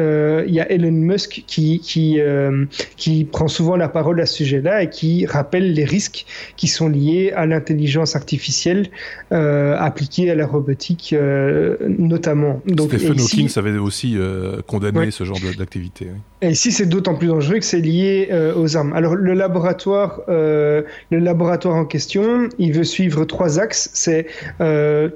il 0.47 0.53
y 0.53 0.59
a 0.59 0.71
Elon 0.71 0.91
Musk 0.91 1.43
qui 1.47 1.70
qui 1.79 2.19
euh, 2.19 2.65
qui 2.97 3.25
prend 3.25 3.47
souvent 3.47 3.75
la 3.75 3.87
parole 3.87 4.19
à 4.21 4.25
ce 4.25 4.35
sujet-là 4.35 4.83
et 4.83 4.89
qui 4.89 5.25
rappelle 5.25 5.73
les 5.73 5.85
risques 5.85 6.25
qui 6.57 6.67
sont 6.67 6.89
liés 6.89 7.31
à 7.35 7.45
l'intelligence 7.45 8.15
artificielle 8.15 8.87
euh, 9.31 9.75
appliquée 9.77 10.29
à 10.29 10.35
la 10.35 10.45
robotique 10.45 11.13
euh, 11.13 11.77
notamment. 11.87 12.61
Donc, 12.65 12.93
Stephen 12.93 13.19
Hawking 13.19 13.49
avait 13.55 13.77
aussi 13.77 14.17
condamné 14.67 15.11
ce 15.11 15.23
genre 15.23 15.37
d'activité. 15.57 16.07
Oui. 16.11 16.19
Et 16.43 16.49
ici, 16.49 16.71
c'est 16.71 16.87
d'autant 16.87 17.13
plus 17.13 17.27
dangereux 17.27 17.59
que 17.59 17.65
c'est 17.65 17.79
lié 17.79 18.29
aux 18.55 18.75
armes. 18.75 18.93
Alors, 18.93 19.15
le 19.15 19.33
laboratoire, 19.33 20.21
le 20.27 20.85
laboratoire 21.11 21.75
en 21.75 21.85
question, 21.85 22.49
il 22.57 22.73
veut 22.73 22.83
suivre 22.83 23.25
trois 23.25 23.59
axes. 23.59 23.91
C'est 23.93 24.25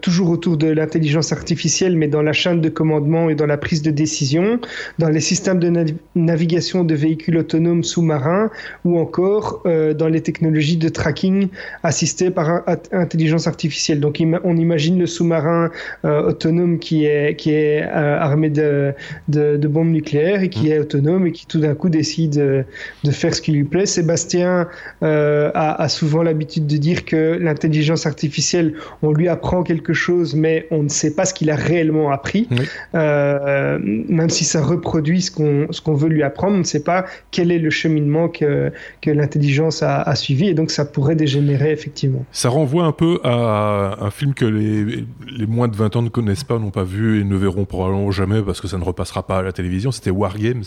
toujours 0.02 0.30
autour 0.30 0.58
de 0.58 0.68
l'intelligence 0.68 1.32
artificielle, 1.32 1.98
mais 1.98 2.08
dans 2.08 2.22
la 2.22 2.34
chaîne 2.34 2.62
de 2.62 2.70
commandement 2.70 3.30
et 3.30 3.36
dans 3.36 3.48
la 3.48 3.58
prise 3.58 3.82
de 3.82 3.92
décision, 3.92 4.60
dans 5.00 5.10
les 5.10 5.20
systèmes 5.22 5.60
de 5.60 5.70
nav 6.16 6.45
navigation 6.46 6.84
de 6.84 6.96
véhicules 6.96 7.38
autonomes 7.38 7.84
sous-marins, 7.84 8.52
ou 8.84 9.00
encore 9.00 9.64
euh, 9.66 9.94
dans 9.94 10.08
les 10.08 10.22
technologies 10.22 10.78
de 10.78 10.90
tracking 10.90 11.48
assistées 11.84 12.30
par 12.30 12.62
intelligence 12.92 13.48
artificielle. 13.48 14.00
Donc, 14.00 14.22
on 14.44 14.58
imagine 14.58 15.00
le 15.00 15.08
sous-marin 15.08 15.72
euh, 16.06 16.30
autonome 16.30 16.78
qui 16.78 17.06
est 17.06 17.36
qui 17.36 17.52
est 17.52 17.82
euh, 17.82 18.20
armé 18.20 18.50
de, 18.50 18.94
de, 19.28 19.58
de 19.58 19.68
bombes 19.68 19.90
nucléaires 19.90 20.44
et 20.44 20.50
qui 20.50 20.68
mmh. 20.68 20.72
est 20.72 20.80
autonome 20.80 21.28
et 21.28 21.32
qui 21.32 21.48
tout 21.48 21.60
d'un 21.60 21.74
coup 21.74 21.90
décide 21.90 22.36
de 22.36 23.12
faire 23.12 23.34
ce 23.34 23.42
qui 23.42 23.52
lui 23.52 23.64
plaît. 23.64 23.86
Sébastien 23.86 24.68
a, 25.02 25.84
a, 25.84 25.90
souvent 25.90 26.22
l'habitude 26.24 26.68
de 26.68 26.78
dire 26.78 27.06
que 27.06 27.38
l'intelligence 27.42 28.06
artificielle, 28.06 28.74
on 29.02 29.12
lui 29.12 29.28
apprend 29.28 29.64
quelque 29.64 29.94
chose, 29.94 30.36
mais 30.36 30.68
on 30.72 30.84
ne 30.84 30.90
sait 30.90 31.16
pas 31.16 31.26
ce 31.26 31.34
qu'il 31.34 31.50
a 31.50 31.56
réellement 31.56 32.12
appris. 32.12 32.48
Oui. 32.52 32.66
Euh, 32.94 33.78
même 33.82 34.30
si 34.30 34.44
ça 34.44 34.62
reproduit 34.62 35.22
ce 35.22 35.32
qu'on 35.32 35.68
ce 35.72 35.82
qu'on 35.82 35.94
veut 35.94 36.10
lui 36.10 36.24
apprendre, 36.24 36.35
on 36.44 36.58
ne 36.58 36.64
sait 36.64 36.84
pas 36.84 37.06
quel 37.32 37.52
est 37.52 37.60
le 37.60 37.70
cheminement 37.70 38.30
que, 38.30 38.72
que 39.02 39.12
l'intelligence 39.12 39.84
a, 39.84 40.16
suivi, 40.16 40.48
et 40.48 40.54
donc 40.54 40.72
ça 40.72 40.86
pourrait 40.86 41.16
dégénérer 41.16 41.72
effectivement. 41.72 42.26
Ça 42.32 42.50
renvoie 42.50 42.86
un 42.86 42.92
peu 42.92 43.20
à 43.24 43.98
un 44.00 44.12
film 44.12 44.34
que 44.34 44.46
les, 44.46 45.06
les 45.38 45.48
moins 45.48 45.68
de 45.68 45.76
20 45.76 45.96
ans 45.96 46.02
ne 46.02 46.10
connaissent 46.10 46.44
pas, 46.44 46.60
n'ont 46.60 46.72
pas 46.72 46.84
vu 46.84 47.22
et 47.22 47.24
ne 47.24 47.36
verront 47.36 47.66
probablement 47.66 48.12
jamais 48.12 48.42
parce 48.42 48.62
que 48.62 48.68
ça 48.68 48.78
ne 48.78 48.84
repassera 48.84 49.26
pas 49.26 49.40
à 49.40 49.42
la 49.42 49.52
télévision. 49.52 49.92
C'était 49.92 50.12
War 50.12 50.38
Games 50.38 50.64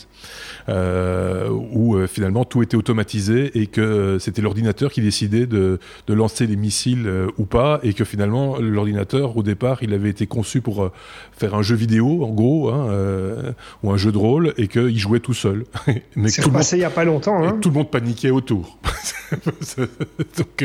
euh, 0.69 1.49
où 1.51 1.97
euh, 1.97 2.07
finalement 2.07 2.45
tout 2.45 2.63
était 2.63 2.77
automatisé 2.77 3.59
et 3.59 3.67
que 3.67 4.19
c'était 4.19 4.43
l'ordinateur 4.43 4.93
qui 4.93 5.01
décidait 5.01 5.47
de, 5.47 5.79
de, 6.07 6.15
lancer 6.15 6.47
les 6.47 6.57
missiles 6.57 7.07
euh, 7.07 7.29
ou 7.39 7.45
pas, 7.45 7.81
et 7.83 7.93
que 7.93 8.05
finalement 8.05 8.59
l'ordinateur 8.59 9.37
au 9.37 9.43
départ 9.43 9.83
il 9.83 9.95
avait 9.95 10.11
été 10.11 10.27
conçu 10.27 10.61
pour 10.61 10.91
faire 11.33 11.55
un 11.55 11.63
jeu 11.63 11.77
vidéo 11.77 12.25
en 12.25 12.31
gros, 12.31 12.71
hein, 12.71 13.55
ou 13.83 13.91
un 13.91 13.97
jeu 13.97 14.13
de 14.13 14.19
rôle, 14.19 14.55
et 14.57 14.69
qu'il 14.69 14.99
jouait 14.99 15.21
tout 15.21 15.35
seul. 15.35 15.58
Mais 16.17 16.29
c'est 16.29 16.51
passé 16.51 16.77
il 16.77 16.81
y 16.81 16.85
a 16.85 16.91
pas 16.91 17.05
longtemps. 17.05 17.43
Hein. 17.45 17.59
Tout 17.61 17.71
le 17.71 17.77
monde 17.77 17.91
paniquait 17.91 18.31
autour. 18.31 18.79
donc 20.39 20.65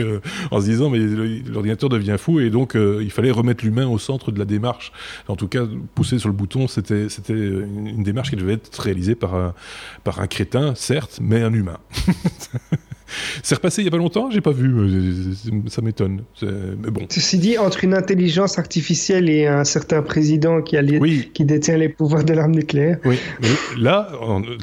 en 0.50 0.62
se 0.62 0.66
disant 0.66 0.90
mais 0.90 1.00
l'ordinateur 1.00 1.90
devient 1.90 2.16
fou 2.18 2.40
et 2.40 2.50
donc 2.50 2.76
il 2.76 3.12
fallait 3.12 3.30
remettre 3.32 3.66
l'humain 3.66 3.88
au 3.88 3.98
centre 3.98 4.32
de 4.32 4.40
la 4.40 4.46
démarche. 4.46 4.94
En 5.28 5.36
tout 5.36 5.50
cas 5.50 5.64
pousser 5.96 6.18
sur 6.18 6.30
le 6.30 6.34
bouton 6.36 6.70
c'était 6.70 7.10
c'était 7.10 7.34
une 7.34 8.04
démarche 8.04 8.30
qui 8.30 8.38
devait 8.38 8.54
être 8.54 8.80
réalisée 8.80 9.16
par 9.16 9.36
un, 9.36 9.54
par 10.04 10.22
un 10.22 10.28
crétin, 10.28 10.76
certes, 10.76 11.20
mais 11.22 11.42
un 11.42 11.54
humain. 11.54 11.78
C'est 13.42 13.56
repassé 13.56 13.82
il 13.82 13.86
y 13.86 13.88
a 13.88 13.92
pas 13.92 13.98
longtemps, 13.98 14.30
j'ai 14.30 14.42
pas 14.42 14.52
vu, 14.52 15.34
ça 15.68 15.82
m'étonne. 15.82 16.24
Mais 16.42 16.92
bon. 16.92 17.06
Ceci 17.10 17.38
dit, 17.38 17.58
entre 17.58 17.84
une 17.84 17.94
intelligence 17.94 18.60
artificielle 18.60 19.30
et 19.30 19.48
un 19.48 19.64
certain 19.64 20.02
président 20.02 20.62
qui, 20.62 20.78
a 20.78 20.82
les, 20.82 20.98
oui. 20.98 21.32
qui 21.34 21.46
détient 21.46 21.78
les 21.78 21.90
pouvoirs 21.90 22.24
de 22.24 22.34
l'arme 22.34 22.52
nucléaire. 22.52 22.98
Oui, 23.06 23.18
mais 23.42 23.50
là, 23.78 24.12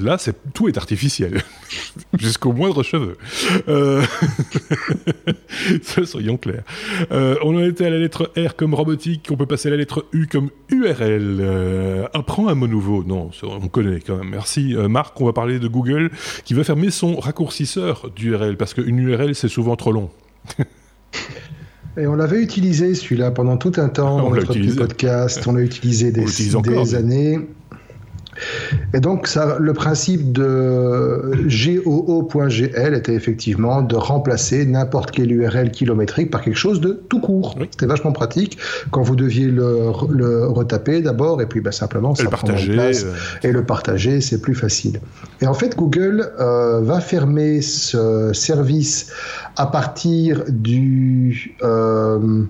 là 0.01 0.17
c'est, 0.19 0.37
tout 0.53 0.69
est 0.69 0.77
artificiel, 0.77 1.43
jusqu'au 2.19 2.53
moindre 2.53 2.83
cheveu. 2.83 3.17
Euh... 3.69 4.03
Soyons 6.05 6.37
clairs. 6.37 6.65
Euh, 7.13 7.37
on 7.43 7.57
en 7.57 7.65
était 7.65 7.87
à 7.87 7.91
la 7.91 7.99
lettre 7.99 8.33
R 8.37 8.57
comme 8.57 8.75
robotique, 8.75 9.29
on 9.31 9.37
peut 9.37 9.47
passer 9.47 9.69
à 9.69 9.71
la 9.73 9.77
lettre 9.77 10.07
U 10.13 10.27
comme 10.27 10.51
URL. 10.69 11.39
Euh, 11.41 12.07
apprends 12.13 12.49
un 12.49 12.55
mot 12.55 12.67
nouveau. 12.67 13.05
Non, 13.05 13.31
on 13.43 13.69
connaît 13.69 14.01
quand 14.01 14.17
même. 14.17 14.31
Merci 14.31 14.75
euh, 14.75 14.89
Marc, 14.89 15.21
on 15.21 15.27
va 15.27 15.33
parler 15.33 15.59
de 15.59 15.69
Google 15.69 16.11
qui 16.45 16.55
va 16.55 16.65
fermer 16.65 16.91
son 16.91 17.17
raccourcisseur 17.17 18.11
parce 18.59 18.75
qu'une 18.75 18.99
URL, 18.99 19.35
c'est 19.35 19.49
souvent 19.49 19.77
trop 19.77 19.93
long. 19.93 20.11
Et 21.97 22.07
on 22.07 22.15
l'avait 22.15 22.41
utilisé 22.41 22.95
celui-là 22.95 23.31
pendant 23.31 23.57
tout 23.57 23.73
un 23.77 23.89
temps 23.89 24.19
dans 24.19 24.31
notre 24.31 24.55
petit 24.55 24.75
podcast. 24.75 25.47
On 25.47 25.53
l'a 25.53 25.63
utilisé 25.63 26.13
des, 26.13 26.25
des 26.25 26.95
années. 26.95 27.41
Et 28.95 29.01
donc, 29.01 29.27
ça, 29.27 29.57
le 29.59 29.73
principe 29.73 30.33
de 30.33 31.33
goo.gl 31.47 32.95
était 32.95 33.15
effectivement 33.15 33.83
de 33.83 33.97
remplacer 33.97 34.65
n'importe 34.67 35.11
quelle 35.11 35.33
URL 35.33 35.71
kilométrique 35.71 36.31
par 36.31 36.43
quelque 36.43 36.59
chose 36.59 36.81
de 36.81 37.01
tout 37.09 37.21
court. 37.21 37.57
Oui. 37.59 37.69
C'était 37.71 37.87
vachement 37.87 38.13
pratique 38.13 38.59
quand 38.91 39.03
vous 39.03 39.17
deviez 39.17 39.47
le, 39.47 39.93
le 40.11 40.47
retaper 40.47 41.01
d'abord 41.01 41.41
et 41.43 41.47
puis 41.47 41.61
ben, 41.61 41.73
simplement 41.73 42.15
ça 42.15 42.25
prend 42.25 42.47
partager, 42.47 42.73
place 42.73 43.05
euh... 43.05 43.49
et 43.49 43.53
le 43.53 43.65
partager, 43.65 44.21
c'est 44.21 44.41
plus 44.41 44.55
facile. 44.55 45.01
Et 45.41 45.47
en 45.47 45.55
fait, 45.55 45.77
Google 45.77 46.33
euh, 46.39 46.81
va 46.81 47.01
fermer 47.01 47.63
ce 47.63 48.33
service 48.33 49.13
à 49.57 49.67
partir 49.67 50.45
du 50.49 51.57
euh, 51.63 52.45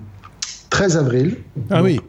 13 0.69 0.97
avril. 0.97 1.37
Ah 1.69 1.77
donc, 1.77 1.85
oui. 1.85 2.01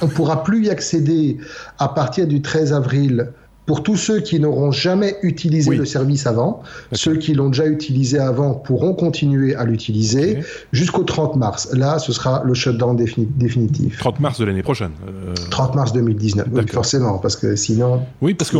On 0.00 0.06
ne 0.06 0.10
pourra 0.10 0.42
plus 0.42 0.66
y 0.66 0.70
accéder 0.70 1.38
à 1.78 1.88
partir 1.88 2.26
du 2.26 2.42
13 2.42 2.72
avril 2.72 3.32
pour 3.66 3.82
tous 3.82 3.96
ceux 3.96 4.20
qui 4.20 4.40
n'auront 4.40 4.72
jamais 4.72 5.16
utilisé 5.22 5.70
oui. 5.70 5.76
le 5.76 5.84
service 5.84 6.26
avant. 6.26 6.62
Ceux 6.92 7.16
qui 7.16 7.32
l'ont 7.34 7.48
déjà 7.48 7.66
utilisé 7.66 8.18
avant 8.18 8.54
pourront 8.54 8.94
continuer 8.94 9.54
à 9.54 9.64
l'utiliser 9.64 10.38
okay. 10.38 10.46
jusqu'au 10.72 11.04
30 11.04 11.36
mars. 11.36 11.68
Là, 11.72 11.98
ce 11.98 12.12
sera 12.12 12.42
le 12.44 12.54
shutdown 12.54 12.96
défini 12.96 13.28
définitif. 13.36 13.98
30 13.98 14.20
mars 14.20 14.38
de 14.40 14.44
l'année 14.44 14.62
prochaine. 14.62 14.90
Euh... 15.06 15.34
30 15.50 15.76
mars 15.76 15.92
2019, 15.92 16.48
oui, 16.50 16.62
forcément, 16.72 17.18
parce 17.18 17.36
que 17.36 17.54
sinon. 17.54 18.02
Oui, 18.20 18.34
parce 18.34 18.50
que 18.50 18.58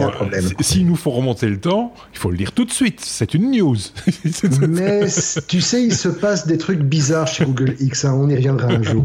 s'il 0.61 0.87
nous 0.87 0.97
faut 0.97 1.11
remonter 1.11 1.49
le 1.49 1.59
temps, 1.59 1.93
il 2.13 2.19
faut 2.19 2.31
le 2.31 2.37
lire 2.37 2.53
tout 2.53 2.65
de 2.65 2.71
suite. 2.71 3.01
C'est 3.01 3.35
une 3.35 3.51
news. 3.51 3.77
Mais 4.69 5.07
tu 5.49 5.61
sais, 5.61 5.83
il 5.83 5.95
se 5.95 6.09
passe 6.09 6.47
des 6.47 6.59
trucs 6.59 6.81
bizarres 6.81 7.27
chez 7.27 7.45
Google 7.45 7.75
X. 7.81 8.05
Hein, 8.05 8.15
on 8.17 8.29
y 8.29 8.37
reviendra 8.37 8.69
un 8.69 8.83
jour. 8.83 9.05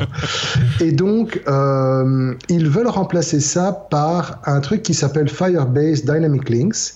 Et 0.80 0.92
donc, 0.92 1.42
euh, 1.48 2.36
ils 2.50 2.70
veulent 2.70 2.88
remplacer 2.88 3.40
ça 3.40 3.88
par 3.90 4.42
un 4.46 4.60
truc 4.60 4.84
qui 4.84 4.94
s'appelle 4.94 5.30
Firebase 5.30 5.87
Dynamic 5.94 6.50
Links, 6.50 6.94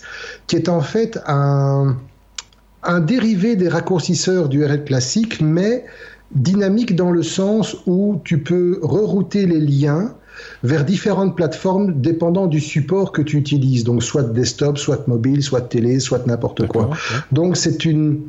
qui 0.48 0.56
est 0.56 0.70
en 0.70 0.82
fait 0.82 1.20
un, 1.28 1.98
un 2.84 3.00
dérivé 3.00 3.56
des 3.56 3.68
raccourcisseurs 3.68 4.50
d'URL 4.50 4.84
classique, 4.84 5.42
mais 5.42 5.86
dynamique 6.34 6.96
dans 6.96 7.12
le 7.12 7.24
sens 7.24 7.78
où 7.86 8.22
tu 8.24 8.40
peux 8.40 8.80
rerouter 8.82 9.46
les 9.46 9.60
liens 9.60 10.14
vers 10.64 10.86
différentes 10.86 11.36
plateformes 11.36 12.02
dépendant 12.02 12.48
du 12.48 12.60
support 12.60 13.12
que 13.12 13.22
tu 13.22 13.38
utilises, 13.38 13.84
donc 13.84 14.02
soit 14.02 14.24
desktop, 14.24 14.78
soit 14.78 15.08
mobile, 15.08 15.44
soit 15.44 15.62
télé, 15.62 16.00
soit 16.00 16.26
n'importe 16.26 16.68
quoi. 16.68 16.90
Ouais. 16.90 16.96
Donc 17.32 17.58
c'est 17.58 17.86
une 17.86 18.22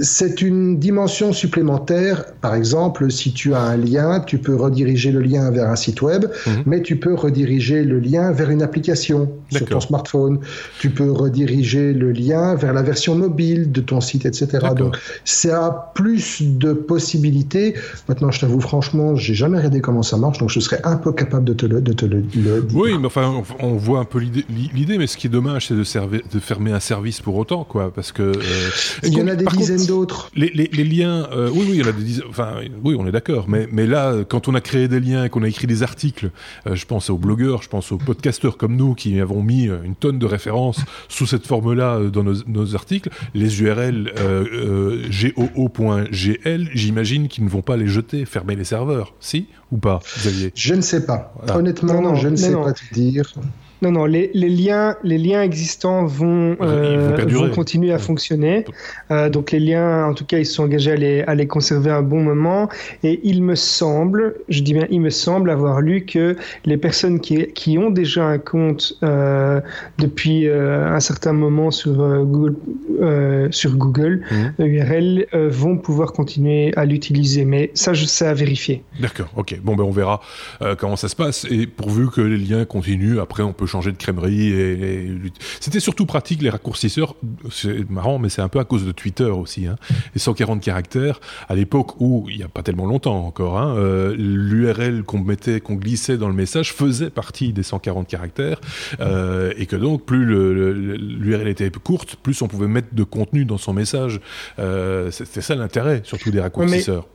c'est 0.00 0.42
une 0.42 0.78
dimension 0.78 1.32
supplémentaire. 1.32 2.24
Par 2.40 2.54
exemple, 2.54 3.10
si 3.10 3.32
tu 3.32 3.54
as 3.54 3.60
un 3.60 3.76
lien, 3.76 4.20
tu 4.20 4.38
peux 4.38 4.54
rediriger 4.54 5.12
le 5.12 5.20
lien 5.20 5.50
vers 5.50 5.68
un 5.68 5.76
site 5.76 6.02
web, 6.02 6.26
mmh. 6.26 6.50
mais 6.66 6.82
tu 6.82 6.96
peux 6.96 7.14
rediriger 7.14 7.84
le 7.84 7.98
lien 7.98 8.32
vers 8.32 8.50
une 8.50 8.62
application 8.62 9.30
sur 9.50 9.66
ton 9.66 9.80
smartphone. 9.80 10.40
Tu 10.80 10.90
peux 10.90 11.10
rediriger 11.10 11.92
le 11.92 12.12
lien 12.12 12.54
vers 12.54 12.72
la 12.72 12.82
version 12.82 13.14
mobile 13.14 13.72
de 13.72 13.80
ton 13.80 14.00
site, 14.00 14.26
etc. 14.26 14.68
Donc, 14.76 14.96
ça 15.24 15.66
a 15.66 15.92
plus 15.94 16.42
de 16.42 16.72
possibilités. 16.72 17.74
Maintenant, 18.08 18.30
je 18.30 18.40
t'avoue 18.40 18.60
franchement, 18.60 19.16
j'ai 19.16 19.34
jamais 19.34 19.58
regardé 19.58 19.80
comment 19.80 20.02
ça 20.02 20.16
marche, 20.16 20.38
donc 20.38 20.50
je 20.50 20.60
serais 20.60 20.80
un 20.84 20.96
peu 20.96 21.12
capable 21.12 21.44
de 21.44 21.52
te 21.52 21.66
le, 21.66 21.80
de 21.80 21.92
te 21.92 22.06
le, 22.06 22.18
le 22.34 22.62
dire. 22.62 22.78
Oui, 22.78 22.96
mais 22.98 23.06
enfin, 23.06 23.42
on, 23.60 23.74
voit 23.74 24.00
un 24.00 24.04
peu 24.04 24.18
l'idée, 24.18 24.98
mais 24.98 25.06
ce 25.06 25.16
qui 25.16 25.26
est 25.26 25.30
dommage, 25.30 25.68
c'est 25.68 25.74
de, 25.74 25.82
de, 26.32 26.40
fermer 26.40 26.72
un 26.72 26.80
service 26.80 27.20
pour 27.20 27.36
autant, 27.36 27.64
quoi, 27.64 27.92
parce 27.94 28.12
que. 28.12 28.22
Euh, 28.22 28.32
il 29.02 29.14
y 29.14 29.22
en 29.22 29.28
a 29.28 29.34
des 29.34 29.46
dizaines 29.46 29.86
d'autres. 29.88 30.30
Les, 30.36 30.50
les, 30.50 30.68
les, 30.72 30.84
liens, 30.84 31.26
euh, 31.32 31.50
oui, 31.52 31.66
oui, 31.68 31.70
il 31.74 31.80
y 31.80 31.82
en 31.82 31.88
a 31.88 31.92
des 31.92 32.04
dizaines, 32.04 32.26
enfin, 32.28 32.60
oui, 32.84 32.94
on 32.98 33.06
est 33.06 33.12
d'accord, 33.12 33.46
mais, 33.48 33.66
mais 33.72 33.86
là, 33.86 34.24
quand 34.28 34.46
on 34.46 34.54
a 34.54 34.60
créé 34.60 34.86
des 34.86 35.00
liens, 35.00 35.28
qu'on 35.28 35.42
a 35.42 35.48
écrit 35.48 35.66
des 35.66 35.82
articles, 35.82 36.30
euh, 36.66 36.76
je 36.76 36.86
pense 36.86 37.10
aux 37.10 37.18
blogueurs, 37.18 37.62
je 37.62 37.68
pense 37.68 37.90
aux 37.90 37.98
podcasteurs 37.98 38.56
comme 38.56 38.76
nous 38.76 38.94
qui 38.94 39.20
avons 39.20 39.42
mis 39.42 39.64
une 39.64 39.96
tonne 39.96 40.18
de 40.18 40.26
références 40.26 40.80
sous 41.08 41.26
cette 41.26 41.46
forme-là 41.46 42.00
dans 42.12 42.22
nos, 42.22 42.34
nos, 42.46 42.74
articles, 42.74 43.10
les 43.34 43.62
URL 43.62 44.12
euh, 44.18 45.08
goo.gl, 45.10 46.68
j'imagine 46.74 47.28
qu'ils 47.28 47.44
ne 47.44 47.48
vont 47.48 47.62
pas 47.62 47.76
les 47.76 47.88
jeter, 47.88 48.24
fermer 48.26 48.54
les 48.54 48.64
serveurs, 48.64 49.14
si 49.18 49.46
ou 49.72 49.78
pas, 49.78 50.00
Xavier? 50.18 50.52
Je 50.54 50.74
ne 50.74 50.80
sais 50.80 51.04
pas. 51.04 51.34
Honnêtement, 51.54 52.00
non, 52.00 52.14
je 52.14 52.28
ne 52.28 52.36
sais 52.36 52.52
pas 52.52 52.72
te 52.72 52.94
dire. 52.94 53.32
Non, 53.80 53.92
non, 53.92 54.06
les, 54.06 54.30
les, 54.34 54.48
liens, 54.48 54.96
les 55.04 55.18
liens 55.18 55.42
existants 55.42 56.04
vont, 56.04 56.56
euh, 56.60 57.16
vont 57.28 57.48
continuer 57.50 57.92
à 57.92 57.98
fonctionner. 57.98 58.64
Euh, 59.12 59.30
donc 59.30 59.52
les 59.52 59.60
liens, 59.60 60.06
en 60.06 60.14
tout 60.14 60.24
cas, 60.24 60.38
ils 60.38 60.46
sont 60.46 60.64
engagés 60.64 60.92
à 60.92 60.96
les, 60.96 61.22
à 61.22 61.34
les 61.36 61.46
conserver 61.46 61.90
un 61.90 62.02
bon 62.02 62.20
moment. 62.20 62.68
Et 63.04 63.20
il 63.22 63.42
me 63.42 63.54
semble, 63.54 64.34
je 64.48 64.62
dis 64.62 64.74
bien, 64.74 64.86
il 64.90 65.00
me 65.00 65.10
semble 65.10 65.50
avoir 65.50 65.80
lu 65.80 66.04
que 66.04 66.36
les 66.64 66.76
personnes 66.76 67.20
qui, 67.20 67.46
qui 67.52 67.78
ont 67.78 67.90
déjà 67.90 68.24
un 68.24 68.38
compte 68.38 68.94
euh, 69.04 69.60
depuis 69.98 70.48
un 70.48 71.00
certain 71.00 71.32
moment 71.32 71.70
sur 71.70 71.94
Google, 72.24 72.56
sur 73.50 73.76
Google 73.76 74.22
mmh. 74.58 74.62
URL 74.64 75.26
vont 75.32 75.76
pouvoir 75.76 76.12
continuer 76.12 76.72
à 76.76 76.84
l'utiliser. 76.84 77.44
Mais 77.44 77.70
ça, 77.74 77.94
je 77.94 78.06
sais 78.06 78.26
à 78.26 78.34
vérifier. 78.34 78.82
D'accord, 79.00 79.28
ok. 79.36 79.60
Bon, 79.62 79.76
ben 79.76 79.84
on 79.84 79.92
verra 79.92 80.20
comment 80.78 80.96
ça 80.96 81.08
se 81.08 81.16
passe. 81.16 81.46
Et 81.50 81.66
pourvu 81.68 82.08
que 82.08 82.20
les 82.20 82.38
liens 82.38 82.64
continuent, 82.64 83.20
après 83.20 83.42
on 83.42 83.52
peut 83.52 83.67
changer 83.68 83.92
de 83.92 83.96
crèmerie. 83.96 84.48
Et, 84.52 85.16
C'était 85.60 85.80
surtout 85.80 86.06
pratique 86.06 86.42
les 86.42 86.50
raccourcisseurs. 86.50 87.14
C'est 87.50 87.88
marrant, 87.88 88.18
mais 88.18 88.28
c'est 88.28 88.42
un 88.42 88.48
peu 88.48 88.58
à 88.58 88.64
cause 88.64 88.84
de 88.84 88.92
Twitter 88.92 89.24
aussi. 89.24 89.66
Hein. 89.66 89.76
Les 90.14 90.20
140 90.20 90.60
caractères, 90.60 91.20
à 91.48 91.54
l'époque 91.54 92.00
où, 92.00 92.26
il 92.28 92.36
n'y 92.36 92.42
a 92.42 92.48
pas 92.48 92.62
tellement 92.62 92.86
longtemps 92.86 93.24
encore, 93.24 93.58
hein, 93.58 93.74
euh, 93.76 94.14
l'URL 94.16 95.04
qu'on 95.04 95.20
mettait, 95.20 95.60
qu'on 95.60 95.74
glissait 95.74 96.16
dans 96.16 96.28
le 96.28 96.34
message 96.34 96.72
faisait 96.72 97.10
partie 97.10 97.52
des 97.52 97.62
140 97.62 98.08
caractères. 98.08 98.60
Euh, 99.00 99.52
et 99.56 99.66
que 99.66 99.76
donc, 99.76 100.04
plus 100.04 100.24
l'URL 100.26 101.48
était 101.48 101.70
courte, 101.78 102.16
plus 102.16 102.40
on 102.42 102.48
pouvait 102.48 102.66
mettre 102.66 102.88
de 102.92 103.04
contenu 103.04 103.44
dans 103.44 103.58
son 103.58 103.72
message. 103.72 104.20
Euh, 104.58 105.10
C'était 105.10 105.42
ça 105.42 105.54
l'intérêt, 105.54 106.02
surtout 106.04 106.30
des 106.30 106.40
raccourcisseurs. 106.40 107.06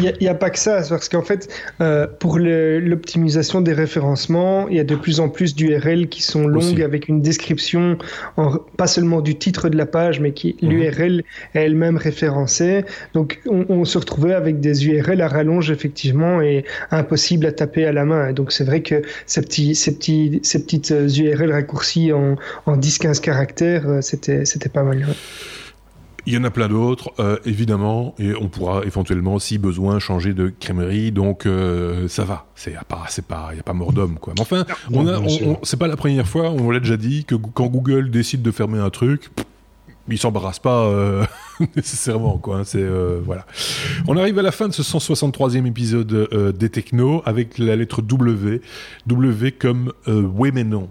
Il 0.00 0.12
n'y 0.20 0.28
a, 0.28 0.34
pas 0.34 0.50
que 0.50 0.58
ça, 0.58 0.82
parce 0.88 1.08
qu'en 1.08 1.22
fait, 1.22 1.48
euh, 1.80 2.08
pour 2.18 2.38
l'optimisation 2.38 3.60
des 3.60 3.72
référencements, 3.72 4.68
il 4.68 4.76
y 4.76 4.80
a 4.80 4.84
de 4.84 4.96
plus 4.96 5.20
en 5.20 5.28
plus 5.28 5.54
d'URL 5.54 6.08
qui 6.08 6.20
sont 6.20 6.48
longues 6.48 6.82
avec 6.82 7.06
une 7.08 7.22
description, 7.22 7.96
en, 8.36 8.56
pas 8.76 8.88
seulement 8.88 9.20
du 9.20 9.36
titre 9.36 9.68
de 9.68 9.76
la 9.76 9.86
page, 9.86 10.18
mais 10.18 10.32
qui 10.32 10.56
mhm. 10.62 10.70
l'URL 10.70 11.24
est 11.54 11.62
elle-même 11.62 11.96
référencée. 11.96 12.84
Donc, 13.12 13.40
on, 13.46 13.66
on, 13.68 13.84
se 13.84 13.98
retrouvait 13.98 14.34
avec 14.34 14.58
des 14.58 14.86
URL 14.86 15.20
à 15.20 15.28
rallonge, 15.28 15.70
effectivement, 15.70 16.40
et 16.42 16.64
impossible 16.90 17.46
à 17.46 17.52
taper 17.52 17.86
à 17.86 17.92
la 17.92 18.04
main. 18.04 18.28
Et 18.28 18.32
donc, 18.32 18.50
c'est 18.50 18.64
vrai 18.64 18.82
que 18.82 19.02
ces, 19.26 19.42
petits, 19.42 19.76
ces, 19.76 19.94
petits, 19.94 20.40
ces 20.42 20.64
petites 20.64 20.90
URL 20.90 21.52
raccourcies 21.52 22.12
en, 22.12 22.34
en 22.66 22.76
10-15 22.76 23.20
caractères, 23.20 23.88
euh, 23.88 24.00
c'était 24.00 24.68
pas 24.72 24.82
mal. 24.82 25.06
Il 26.26 26.32
y 26.32 26.38
en 26.38 26.44
a 26.44 26.50
plein 26.50 26.68
d'autres, 26.68 27.12
euh, 27.18 27.36
évidemment, 27.44 28.14
et 28.18 28.32
on 28.34 28.48
pourra 28.48 28.82
éventuellement, 28.84 29.38
si 29.38 29.58
besoin, 29.58 29.98
changer 29.98 30.32
de 30.32 30.52
crèmerie. 30.58 31.12
Donc 31.12 31.46
euh, 31.46 32.08
ça 32.08 32.24
va, 32.24 32.46
c'est 32.54 32.76
pas, 32.88 33.04
c'est 33.08 33.26
pas, 33.26 33.50
il 33.52 33.56
y 33.56 33.60
a 33.60 33.62
pas 33.62 33.74
mort 33.74 33.92
d'homme 33.92 34.18
quoi. 34.20 34.32
Mais 34.36 34.40
enfin, 34.40 34.64
on 34.92 35.06
a, 35.06 35.20
c'est 35.62 35.78
pas 35.78 35.88
la 35.88 35.96
première 35.96 36.26
fois, 36.26 36.50
on 36.50 36.70
l'a 36.70 36.80
déjà 36.80 36.96
dit, 36.96 37.24
que 37.24 37.34
quand 37.34 37.66
Google 37.66 38.10
décide 38.10 38.42
de 38.42 38.50
fermer 38.50 38.78
un 38.78 38.90
truc, 38.90 39.30
il 40.08 40.18
s'embarrasse 40.18 40.58
pas 40.58 40.84
euh, 40.84 41.24
nécessairement 41.76 42.38
quoi. 42.38 42.58
Hein, 42.58 42.62
c'est 42.64 42.82
euh, 42.82 43.20
voilà. 43.24 43.46
On 44.06 44.16
arrive 44.16 44.38
à 44.38 44.42
la 44.42 44.52
fin 44.52 44.68
de 44.68 44.72
ce 44.72 44.82
163e 44.82 45.66
épisode 45.66 46.12
euh, 46.12 46.52
des 46.52 46.68
Technos 46.68 47.22
avec 47.24 47.58
la 47.58 47.76
lettre 47.76 48.02
W, 48.02 48.60
W 49.06 49.52
comme 49.52 49.92
oui 50.06 50.50
mais 50.52 50.64
non. 50.64 50.88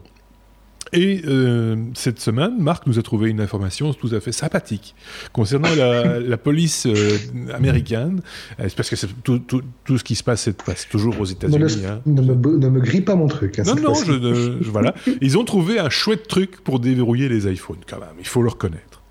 Et 0.94 1.22
euh, 1.26 1.76
cette 1.95 2.20
semaine, 2.20 2.53
Marc 2.60 2.86
nous 2.86 2.99
a 2.99 3.02
trouvé 3.02 3.30
une 3.30 3.41
information 3.41 3.94
tout 3.94 4.10
à 4.14 4.20
fait 4.20 4.32
sympathique 4.32 4.95
concernant 5.32 5.74
la, 5.76 6.20
la 6.20 6.38
police 6.38 6.86
euh, 6.86 7.18
américaine. 7.53 8.22
Euh, 8.60 8.70
parce 8.76 8.90
que 8.90 8.95
tout, 9.24 9.40
tout, 9.40 9.61
tout, 9.84 9.98
ce 9.98 10.03
qui 10.03 10.15
se 10.15 10.24
passe, 10.24 10.49
passe 10.65 10.88
toujours 10.88 11.20
aux 11.20 11.26
États-Unis. 11.26 11.86
Hein. 11.88 12.02
Ne, 12.06 12.22
me, 12.22 12.57
ne 12.57 12.70
me 12.70 12.80
grille 12.80 13.02
pas 13.02 13.15
mon 13.15 13.28
truc. 13.28 13.60
Hein, 13.60 13.64
non, 13.65 13.76
non, 13.76 13.94
je, 13.95 14.60
je, 14.61 14.70
voilà. 14.70 14.94
Ils 15.22 15.38
ont 15.38 15.44
trouvé 15.44 15.80
un 15.80 15.90
chouette 15.90 16.28
truc 16.28 16.64
pour 16.64 16.80
déverrouiller 16.80 17.28
les 17.28 17.52
iPhones, 17.52 17.82
quand 17.90 17.99
même. 17.99 18.15
Il 18.20 18.28
faut 18.28 18.44
le 18.44 18.49
reconnaître. 18.49 19.02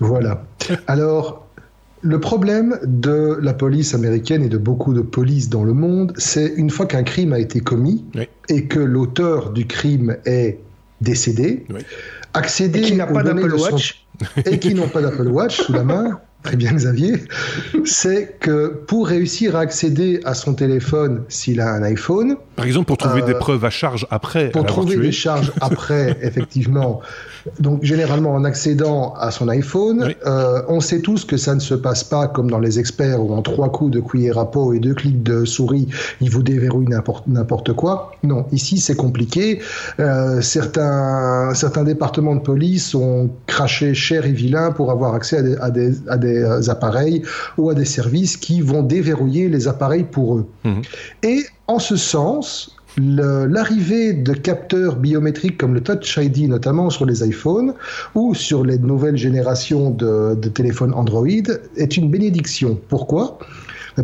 Voilà. 0.00 0.44
Alors, 0.86 1.46
le 2.02 2.20
problème 2.20 2.78
de 2.84 3.38
la 3.40 3.54
police 3.54 3.94
américaine 3.94 4.42
et 4.42 4.48
de 4.48 4.58
beaucoup 4.58 4.92
de 4.92 5.00
polices 5.00 5.48
dans 5.48 5.64
le 5.64 5.72
monde, 5.72 6.12
c'est 6.16 6.52
une 6.56 6.70
fois 6.70 6.86
qu'un 6.86 7.02
crime 7.02 7.32
a 7.32 7.38
été 7.38 7.60
commis 7.60 8.04
oui. 8.14 8.28
et 8.48 8.66
que 8.66 8.78
l'auteur 8.78 9.50
du 9.50 9.66
crime 9.66 10.16
est 10.24 10.60
décédé, 11.00 11.64
oui. 11.70 11.80
accéder 12.34 12.80
et 12.80 12.82
qui 12.82 12.96
n'a 12.96 13.06
pas 13.06 13.22
d'Apple 13.22 13.54
Watch 13.54 14.06
son... 14.18 14.40
et 14.50 14.58
qui 14.58 14.74
n'ont 14.74 14.88
pas 14.88 15.02
d'Apple 15.02 15.28
Watch 15.28 15.60
sous 15.60 15.72
la 15.72 15.84
main, 15.84 16.20
très 16.46 16.56
bien 16.56 16.72
Xavier, 16.72 17.24
c'est 17.84 18.36
que 18.38 18.68
pour 18.86 19.08
réussir 19.08 19.56
à 19.56 19.60
accéder 19.60 20.20
à 20.24 20.32
son 20.32 20.54
téléphone 20.54 21.24
s'il 21.28 21.60
a 21.60 21.68
un 21.68 21.82
iPhone, 21.82 22.36
par 22.54 22.64
exemple 22.66 22.86
pour 22.86 22.98
trouver 22.98 23.22
euh, 23.22 23.26
des 23.26 23.34
preuves 23.34 23.64
à 23.64 23.70
charge 23.70 24.06
après, 24.10 24.50
pour 24.50 24.64
trouver 24.64 24.96
des 24.96 25.10
charges 25.10 25.52
après, 25.60 26.16
effectivement, 26.22 27.00
donc 27.58 27.82
généralement 27.82 28.32
en 28.32 28.44
accédant 28.44 29.14
à 29.14 29.32
son 29.32 29.48
iPhone, 29.48 30.04
oui. 30.06 30.16
euh, 30.24 30.62
on 30.68 30.80
sait 30.80 31.00
tous 31.00 31.24
que 31.24 31.36
ça 31.36 31.54
ne 31.56 31.60
se 31.60 31.74
passe 31.74 32.04
pas 32.04 32.28
comme 32.28 32.48
dans 32.48 32.60
les 32.60 32.78
experts 32.78 33.20
où 33.20 33.34
en 33.34 33.42
trois 33.42 33.70
coups 33.72 33.90
de 33.90 34.00
cuillère 34.00 34.38
à 34.38 34.48
peau 34.48 34.72
et 34.72 34.78
deux 34.78 34.94
clics 34.94 35.24
de 35.24 35.44
souris, 35.44 35.88
il 36.20 36.30
vous 36.30 36.44
déverrouille 36.44 36.88
n'importe 37.26 37.72
quoi. 37.72 38.12
Non, 38.22 38.46
ici 38.52 38.78
c'est 38.78 38.96
compliqué. 38.96 39.60
Euh, 39.98 40.40
certains, 40.42 41.52
certains 41.54 41.82
départements 41.82 42.36
de 42.36 42.40
police 42.40 42.94
ont 42.94 43.30
craché 43.46 43.94
cher 43.94 44.26
et 44.26 44.32
vilain 44.32 44.70
pour 44.70 44.92
avoir 44.92 45.14
accès 45.14 45.38
à 45.38 45.42
des, 45.42 45.56
à 45.56 45.70
des, 45.70 45.92
à 46.08 46.16
des 46.16 46.35
appareils 46.44 47.22
ou 47.58 47.70
à 47.70 47.74
des 47.74 47.84
services 47.84 48.36
qui 48.36 48.60
vont 48.60 48.82
déverrouiller 48.82 49.48
les 49.48 49.68
appareils 49.68 50.04
pour 50.04 50.36
eux. 50.36 50.46
Mmh. 50.64 50.80
Et 51.22 51.42
en 51.66 51.78
ce 51.78 51.96
sens, 51.96 52.76
l'arrivée 52.98 54.12
de 54.12 54.32
capteurs 54.32 54.96
biométriques 54.96 55.58
comme 55.58 55.74
le 55.74 55.82
Touch 55.82 56.16
ID, 56.16 56.48
notamment 56.48 56.90
sur 56.90 57.04
les 57.04 57.26
iPhones 57.26 57.74
ou 58.14 58.34
sur 58.34 58.64
les 58.64 58.78
nouvelles 58.78 59.16
générations 59.16 59.90
de, 59.90 60.34
de 60.34 60.48
téléphones 60.48 60.94
Android, 60.94 61.26
est 61.76 61.96
une 61.96 62.10
bénédiction. 62.10 62.78
Pourquoi? 62.88 63.38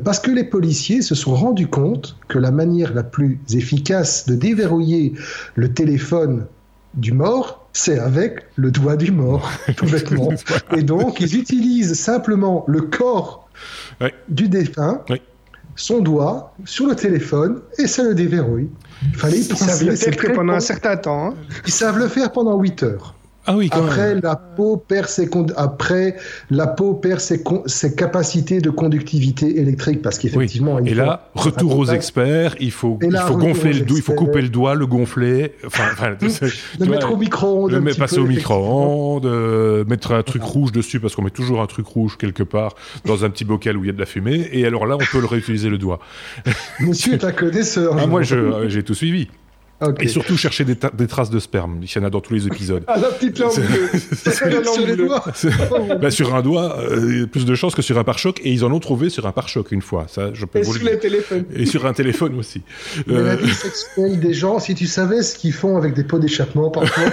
Parce 0.04 0.18
que 0.18 0.30
les 0.30 0.44
policiers 0.44 1.02
se 1.02 1.14
sont 1.14 1.34
rendus 1.34 1.66
compte 1.66 2.16
que 2.28 2.38
la 2.38 2.50
manière 2.50 2.94
la 2.94 3.02
plus 3.02 3.38
efficace 3.52 4.26
de 4.26 4.34
déverrouiller 4.34 5.12
le 5.54 5.72
téléphone 5.72 6.46
du 6.94 7.12
mort, 7.12 7.61
c'est 7.72 7.98
avec 7.98 8.46
le 8.56 8.70
doigt 8.70 8.96
du 8.96 9.12
mort, 9.12 9.50
tout 9.76 9.86
bêtement. 9.86 10.30
Et 10.76 10.82
donc, 10.82 11.20
ils 11.20 11.36
utilisent 11.36 11.94
simplement 11.94 12.64
le 12.68 12.82
corps 12.82 13.48
oui. 14.00 14.08
du 14.28 14.48
défunt 14.48 15.02
oui 15.08 15.20
son 15.76 16.00
doigt 16.00 16.54
sur 16.64 16.86
le 16.86 16.94
téléphone 16.94 17.60
et 17.78 17.86
ça 17.86 18.02
le 18.02 18.14
déverrouille. 18.14 18.68
Il 19.02 19.16
fallait 19.16 19.40
y 19.40 19.48
penser. 19.48 19.64
Ils 19.64 19.68
savent 19.70 19.86
le 19.86 19.96
faire 19.96 20.32
pendant 20.34 20.52
un 20.52 20.60
certain 20.60 20.96
temps. 20.96 21.28
Hein. 21.28 21.34
Ils 21.66 21.72
savent 21.72 21.98
le 21.98 22.08
faire 22.08 22.30
pendant 22.32 22.58
8 22.58 22.82
heures. 22.82 23.14
Ah 23.44 23.56
oui, 23.56 23.68
après, 23.72 24.20
la 24.20 24.36
peau 24.36 24.76
perd 24.76 25.08
ses 25.08 25.28
après 25.56 26.16
la 26.50 26.68
peau 26.68 26.94
perd 26.94 27.18
ses, 27.18 27.42
ses 27.66 27.94
capacités 27.94 28.60
de 28.60 28.70
conductivité 28.70 29.58
électrique 29.58 30.00
parce 30.00 30.18
qu'effectivement. 30.18 30.76
Oui. 30.76 30.90
Et 30.90 30.94
là, 30.94 31.28
retour 31.34 31.76
aux 31.76 31.86
experts, 31.86 32.54
il 32.60 32.70
faut, 32.70 32.98
il 33.02 33.16
faut 33.16 33.36
gonfler 33.36 33.72
le 33.72 33.80
doigt, 33.80 33.96
il 33.96 34.02
faut 34.02 34.12
couper 34.12 34.42
le 34.42 34.48
doigt, 34.48 34.74
le 34.74 34.86
gonfler, 34.86 35.54
enfin, 35.66 35.84
enfin 35.92 36.16
le 36.78 36.86
mettre 36.86 37.12
au 37.12 37.16
micro-ondes, 37.16 37.72
le 37.72 37.80
mettre 37.80 37.98
passer 37.98 38.18
au 38.18 38.26
micro-ondes, 38.26 39.26
euh, 39.26 39.84
mettre 39.86 40.12
un 40.12 40.22
truc 40.22 40.42
rouge 40.42 40.70
dessus 40.70 41.00
parce 41.00 41.16
qu'on 41.16 41.22
met 41.22 41.30
toujours 41.30 41.62
un 41.62 41.66
truc 41.66 41.86
rouge 41.86 42.16
quelque 42.16 42.44
part 42.44 42.74
dans 43.06 43.24
un 43.24 43.30
petit 43.30 43.44
bocal 43.44 43.76
où 43.76 43.82
il 43.82 43.88
y 43.88 43.90
a 43.90 43.92
de 43.92 43.98
la 43.98 44.06
fumée. 44.06 44.48
Et 44.52 44.66
alors 44.66 44.86
là, 44.86 44.94
on 44.94 45.04
peut 45.10 45.20
le 45.20 45.26
réutiliser 45.26 45.68
le 45.68 45.78
doigt. 45.78 45.98
Monsieur 46.80 47.14
est 47.14 47.24
un 47.24 47.32
connaisseur. 47.32 47.96
Ah, 47.98 48.06
moi, 48.06 48.22
j'ai 48.22 48.82
tout 48.84 48.94
suivi. 48.94 49.28
Okay. 49.82 50.04
Et 50.04 50.08
surtout 50.08 50.36
chercher 50.36 50.64
des, 50.64 50.76
des, 50.94 51.06
traces 51.08 51.30
de 51.30 51.40
sperme. 51.40 51.80
Il 51.82 51.92
y 51.92 51.98
en 51.98 52.04
a 52.04 52.10
dans 52.10 52.20
tous 52.20 52.34
les 52.34 52.46
épisodes. 52.46 52.84
Ah, 52.86 52.98
la 52.98 53.08
petite 53.08 53.36
bleue. 53.36 53.50
sur 54.64 54.86
les 54.86 54.96
doigts. 54.96 55.24
bah, 56.00 56.10
sur 56.12 56.36
un 56.36 56.42
doigt, 56.42 56.78
euh, 56.78 57.26
plus 57.26 57.44
de 57.44 57.54
chances 57.56 57.74
que 57.74 57.82
sur 57.82 57.98
un 57.98 58.04
pare-choc. 58.04 58.40
Et 58.44 58.52
ils 58.52 58.64
en 58.64 58.70
ont 58.70 58.78
trouvé 58.78 59.10
sur 59.10 59.26
un 59.26 59.32
pare-choc 59.32 59.72
une 59.72 59.82
fois. 59.82 60.06
Ça, 60.08 60.32
je 60.34 60.46
peux 60.46 60.60
et 60.60 60.62
vous 60.62 60.74
sur 60.74 60.84
le 60.84 60.92
les 60.92 60.98
téléphones. 61.00 61.46
Et 61.56 61.66
sur 61.66 61.84
un 61.84 61.92
téléphone 61.94 62.38
aussi. 62.38 62.62
Mais 63.08 63.14
euh... 63.14 63.26
la 63.26 63.36
vie 63.36 63.52
sexuelle 63.52 64.20
des 64.20 64.34
gens, 64.34 64.60
si 64.60 64.76
tu 64.76 64.86
savais 64.86 65.22
ce 65.22 65.36
qu'ils 65.36 65.52
font 65.52 65.76
avec 65.76 65.94
des 65.94 66.04
pots 66.04 66.20
d'échappement 66.20 66.70
parfois. 66.70 67.04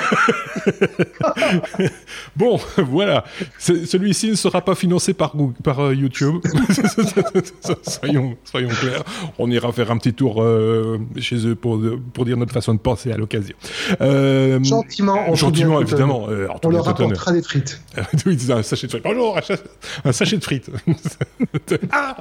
bon, 2.36 2.60
voilà. 2.78 3.26
Celui-ci 3.58 4.30
ne 4.30 4.36
sera 4.36 4.62
pas 4.62 4.76
financé 4.76 5.14
par, 5.14 5.34
par 5.64 5.80
euh, 5.80 5.96
YouTube. 5.96 6.36
soyons, 7.82 8.38
soyons 8.44 8.70
clairs. 8.70 9.04
On 9.40 9.50
ira 9.50 9.72
faire 9.72 9.90
un 9.90 9.98
petit 9.98 10.14
tour 10.14 10.44
euh, 10.44 11.00
chez 11.18 11.48
eux 11.48 11.56
pour, 11.56 11.82
pour 12.14 12.26
dire 12.26 12.38
notre 12.38 12.59
façon 12.62 12.74
de 12.74 12.80
penser 12.80 13.12
à 13.12 13.18
l'occasion. 13.18 13.56
Euh, 14.02 14.62
gentiment, 14.64 15.82
évidemment. 15.82 16.28
on 16.64 16.70
leur 16.70 16.88
apportera 16.88 17.32
des 17.32 17.42
frites. 17.42 17.82
oui, 18.26 18.38
un 18.50 18.64
sachet 18.64 18.88
de 18.88 18.92
frites. 18.92 19.04
Bonjour, 19.04 19.40
un 20.06 20.12
sachet 20.12 20.38
de 20.38 20.44
frites. 20.44 20.70
ah 21.92 22.18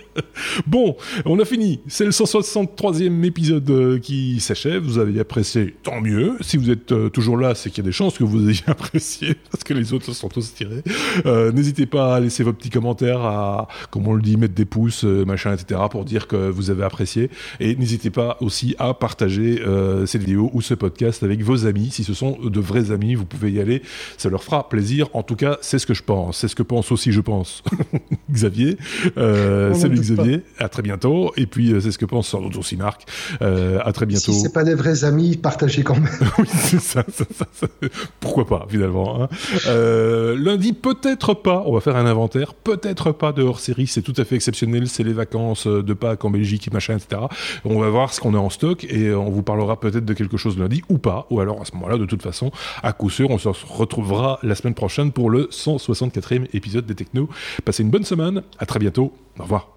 bon, 0.66 0.96
on 1.24 1.38
a 1.38 1.44
fini. 1.44 1.80
C'est 1.88 2.04
le 2.04 2.10
163e 2.10 3.24
épisode 3.24 4.00
qui 4.00 4.40
s'achève. 4.40 4.82
Vous 4.82 4.98
avez 4.98 5.18
apprécié, 5.20 5.76
tant 5.82 6.00
mieux. 6.00 6.36
Si 6.40 6.56
vous 6.56 6.70
êtes 6.70 7.12
toujours 7.12 7.36
là, 7.36 7.54
c'est 7.54 7.70
qu'il 7.70 7.84
y 7.84 7.86
a 7.86 7.88
des 7.88 7.92
chances 7.92 8.18
que 8.18 8.24
vous 8.24 8.48
ayez 8.48 8.64
apprécié, 8.66 9.36
parce 9.50 9.64
que 9.64 9.74
les 9.74 9.92
autres 9.92 10.06
se 10.06 10.12
sont 10.12 10.28
tous 10.28 10.54
tirés. 10.54 10.82
N'hésitez 11.52 11.86
pas 11.86 12.16
à 12.16 12.20
laisser 12.20 12.42
vos 12.42 12.52
petits 12.52 12.70
commentaires, 12.70 13.20
à, 13.20 13.68
comme 13.90 14.08
on 14.08 14.14
le 14.14 14.22
dit, 14.22 14.36
mettre 14.36 14.54
des 14.54 14.64
pouces, 14.64 15.04
machin, 15.04 15.54
etc., 15.54 15.80
pour 15.90 16.04
dire 16.04 16.26
que 16.26 16.48
vous 16.48 16.70
avez 16.70 16.84
apprécié. 16.84 17.30
Et 17.60 17.76
n'hésitez 17.76 18.10
pas 18.10 18.36
aussi 18.40 18.74
à 18.78 18.94
partager 18.94 19.60
euh, 19.66 20.06
cette 20.06 20.22
vidéo 20.22 20.50
ou 20.52 20.60
ce 20.60 20.74
podcast 20.74 21.22
avec 21.22 21.42
vos 21.42 21.66
amis. 21.66 21.90
Si 21.90 22.04
ce 22.04 22.14
sont 22.14 22.38
de 22.42 22.60
vrais 22.60 22.90
amis, 22.90 23.14
vous 23.14 23.24
pouvez 23.24 23.50
y 23.50 23.60
aller. 23.60 23.82
Ça 24.16 24.28
leur 24.28 24.42
fera 24.42 24.68
plaisir. 24.68 25.08
En 25.12 25.22
tout 25.22 25.36
cas, 25.36 25.58
c'est 25.60 25.78
ce 25.78 25.86
que 25.86 25.94
je 25.94 26.02
pense. 26.02 26.38
C'est 26.38 26.48
ce 26.48 26.54
que 26.54 26.62
pense 26.62 26.92
aussi, 26.92 27.12
je 27.12 27.20
pense, 27.20 27.62
Xavier. 28.30 28.76
Euh, 29.18 29.74
salut 29.74 29.98
Xavier. 29.98 30.42
À 30.58 30.68
très 30.68 30.82
bientôt. 30.82 31.32
Et 31.36 31.46
puis, 31.46 31.72
euh, 31.72 31.80
c'est 31.80 31.90
ce 31.90 31.98
que 31.98 32.04
pense 32.04 32.28
sans 32.28 32.40
doute 32.40 32.56
aussi 32.56 32.76
Marc. 32.76 33.02
À 33.40 33.92
très 33.92 34.06
bientôt. 34.06 34.32
Si 34.32 34.40
c'est 34.40 34.52
pas 34.52 34.64
des 34.64 34.74
vrais 34.74 35.04
amis, 35.04 35.36
partagez 35.36 35.82
quand 35.82 35.94
même. 35.94 36.08
oui, 36.38 36.46
c'est 36.48 36.80
ça, 36.80 37.04
Pourquoi 38.20 38.46
pas, 38.46 38.66
finalement. 38.68 39.22
Hein. 39.22 39.28
Lundi, 40.36 40.72
peut-être 40.72 41.34
pas. 41.34 41.62
On 41.66 41.72
va 41.72 41.80
faire 41.80 41.96
un 41.96 42.06
inventaire. 42.06 42.54
Peut-être 42.54 43.12
pas 43.12 43.32
de 43.32 43.42
hors 43.42 43.60
série. 43.60 43.86
C'est 43.86 44.02
tout 44.02 44.14
à 44.16 44.24
fait 44.24 44.36
exceptionnel. 44.36 44.88
C'est 44.88 45.04
les 45.04 45.12
vacances 45.12 45.66
de 45.66 45.94
Pâques 45.94 46.24
en 46.24 46.30
Belgique, 46.30 46.72
machin, 46.72 46.96
etc. 46.96 47.22
On 47.64 47.80
va 47.80 47.88
voir 47.88 48.12
ce 48.12 48.20
qu'on 48.20 48.34
a 48.34 48.38
en 48.38 48.50
stock 48.50 48.84
et 48.84 49.12
on 49.12 49.30
vous 49.30 49.42
parlera 49.56 49.80
peut-être 49.80 50.04
de 50.04 50.14
quelque 50.14 50.36
chose 50.36 50.58
lundi 50.58 50.82
ou 50.88 50.98
pas. 50.98 51.26
Ou 51.30 51.40
alors 51.40 51.60
à 51.62 51.64
ce 51.64 51.72
moment-là, 51.74 51.96
de 51.96 52.04
toute 52.04 52.22
façon, 52.22 52.50
à 52.82 52.92
coup 52.92 53.10
sûr, 53.10 53.30
on 53.30 53.38
se 53.38 53.48
retrouvera 53.66 54.38
la 54.42 54.54
semaine 54.54 54.74
prochaine 54.74 55.12
pour 55.12 55.30
le 55.30 55.44
164e 55.44 56.48
épisode 56.52 56.84
des 56.86 56.94
Techno. 56.94 57.28
Passez 57.64 57.82
une 57.82 57.90
bonne 57.90 58.04
semaine. 58.04 58.42
À 58.58 58.66
très 58.66 58.78
bientôt. 58.78 59.12
Au 59.38 59.42
revoir. 59.42 59.68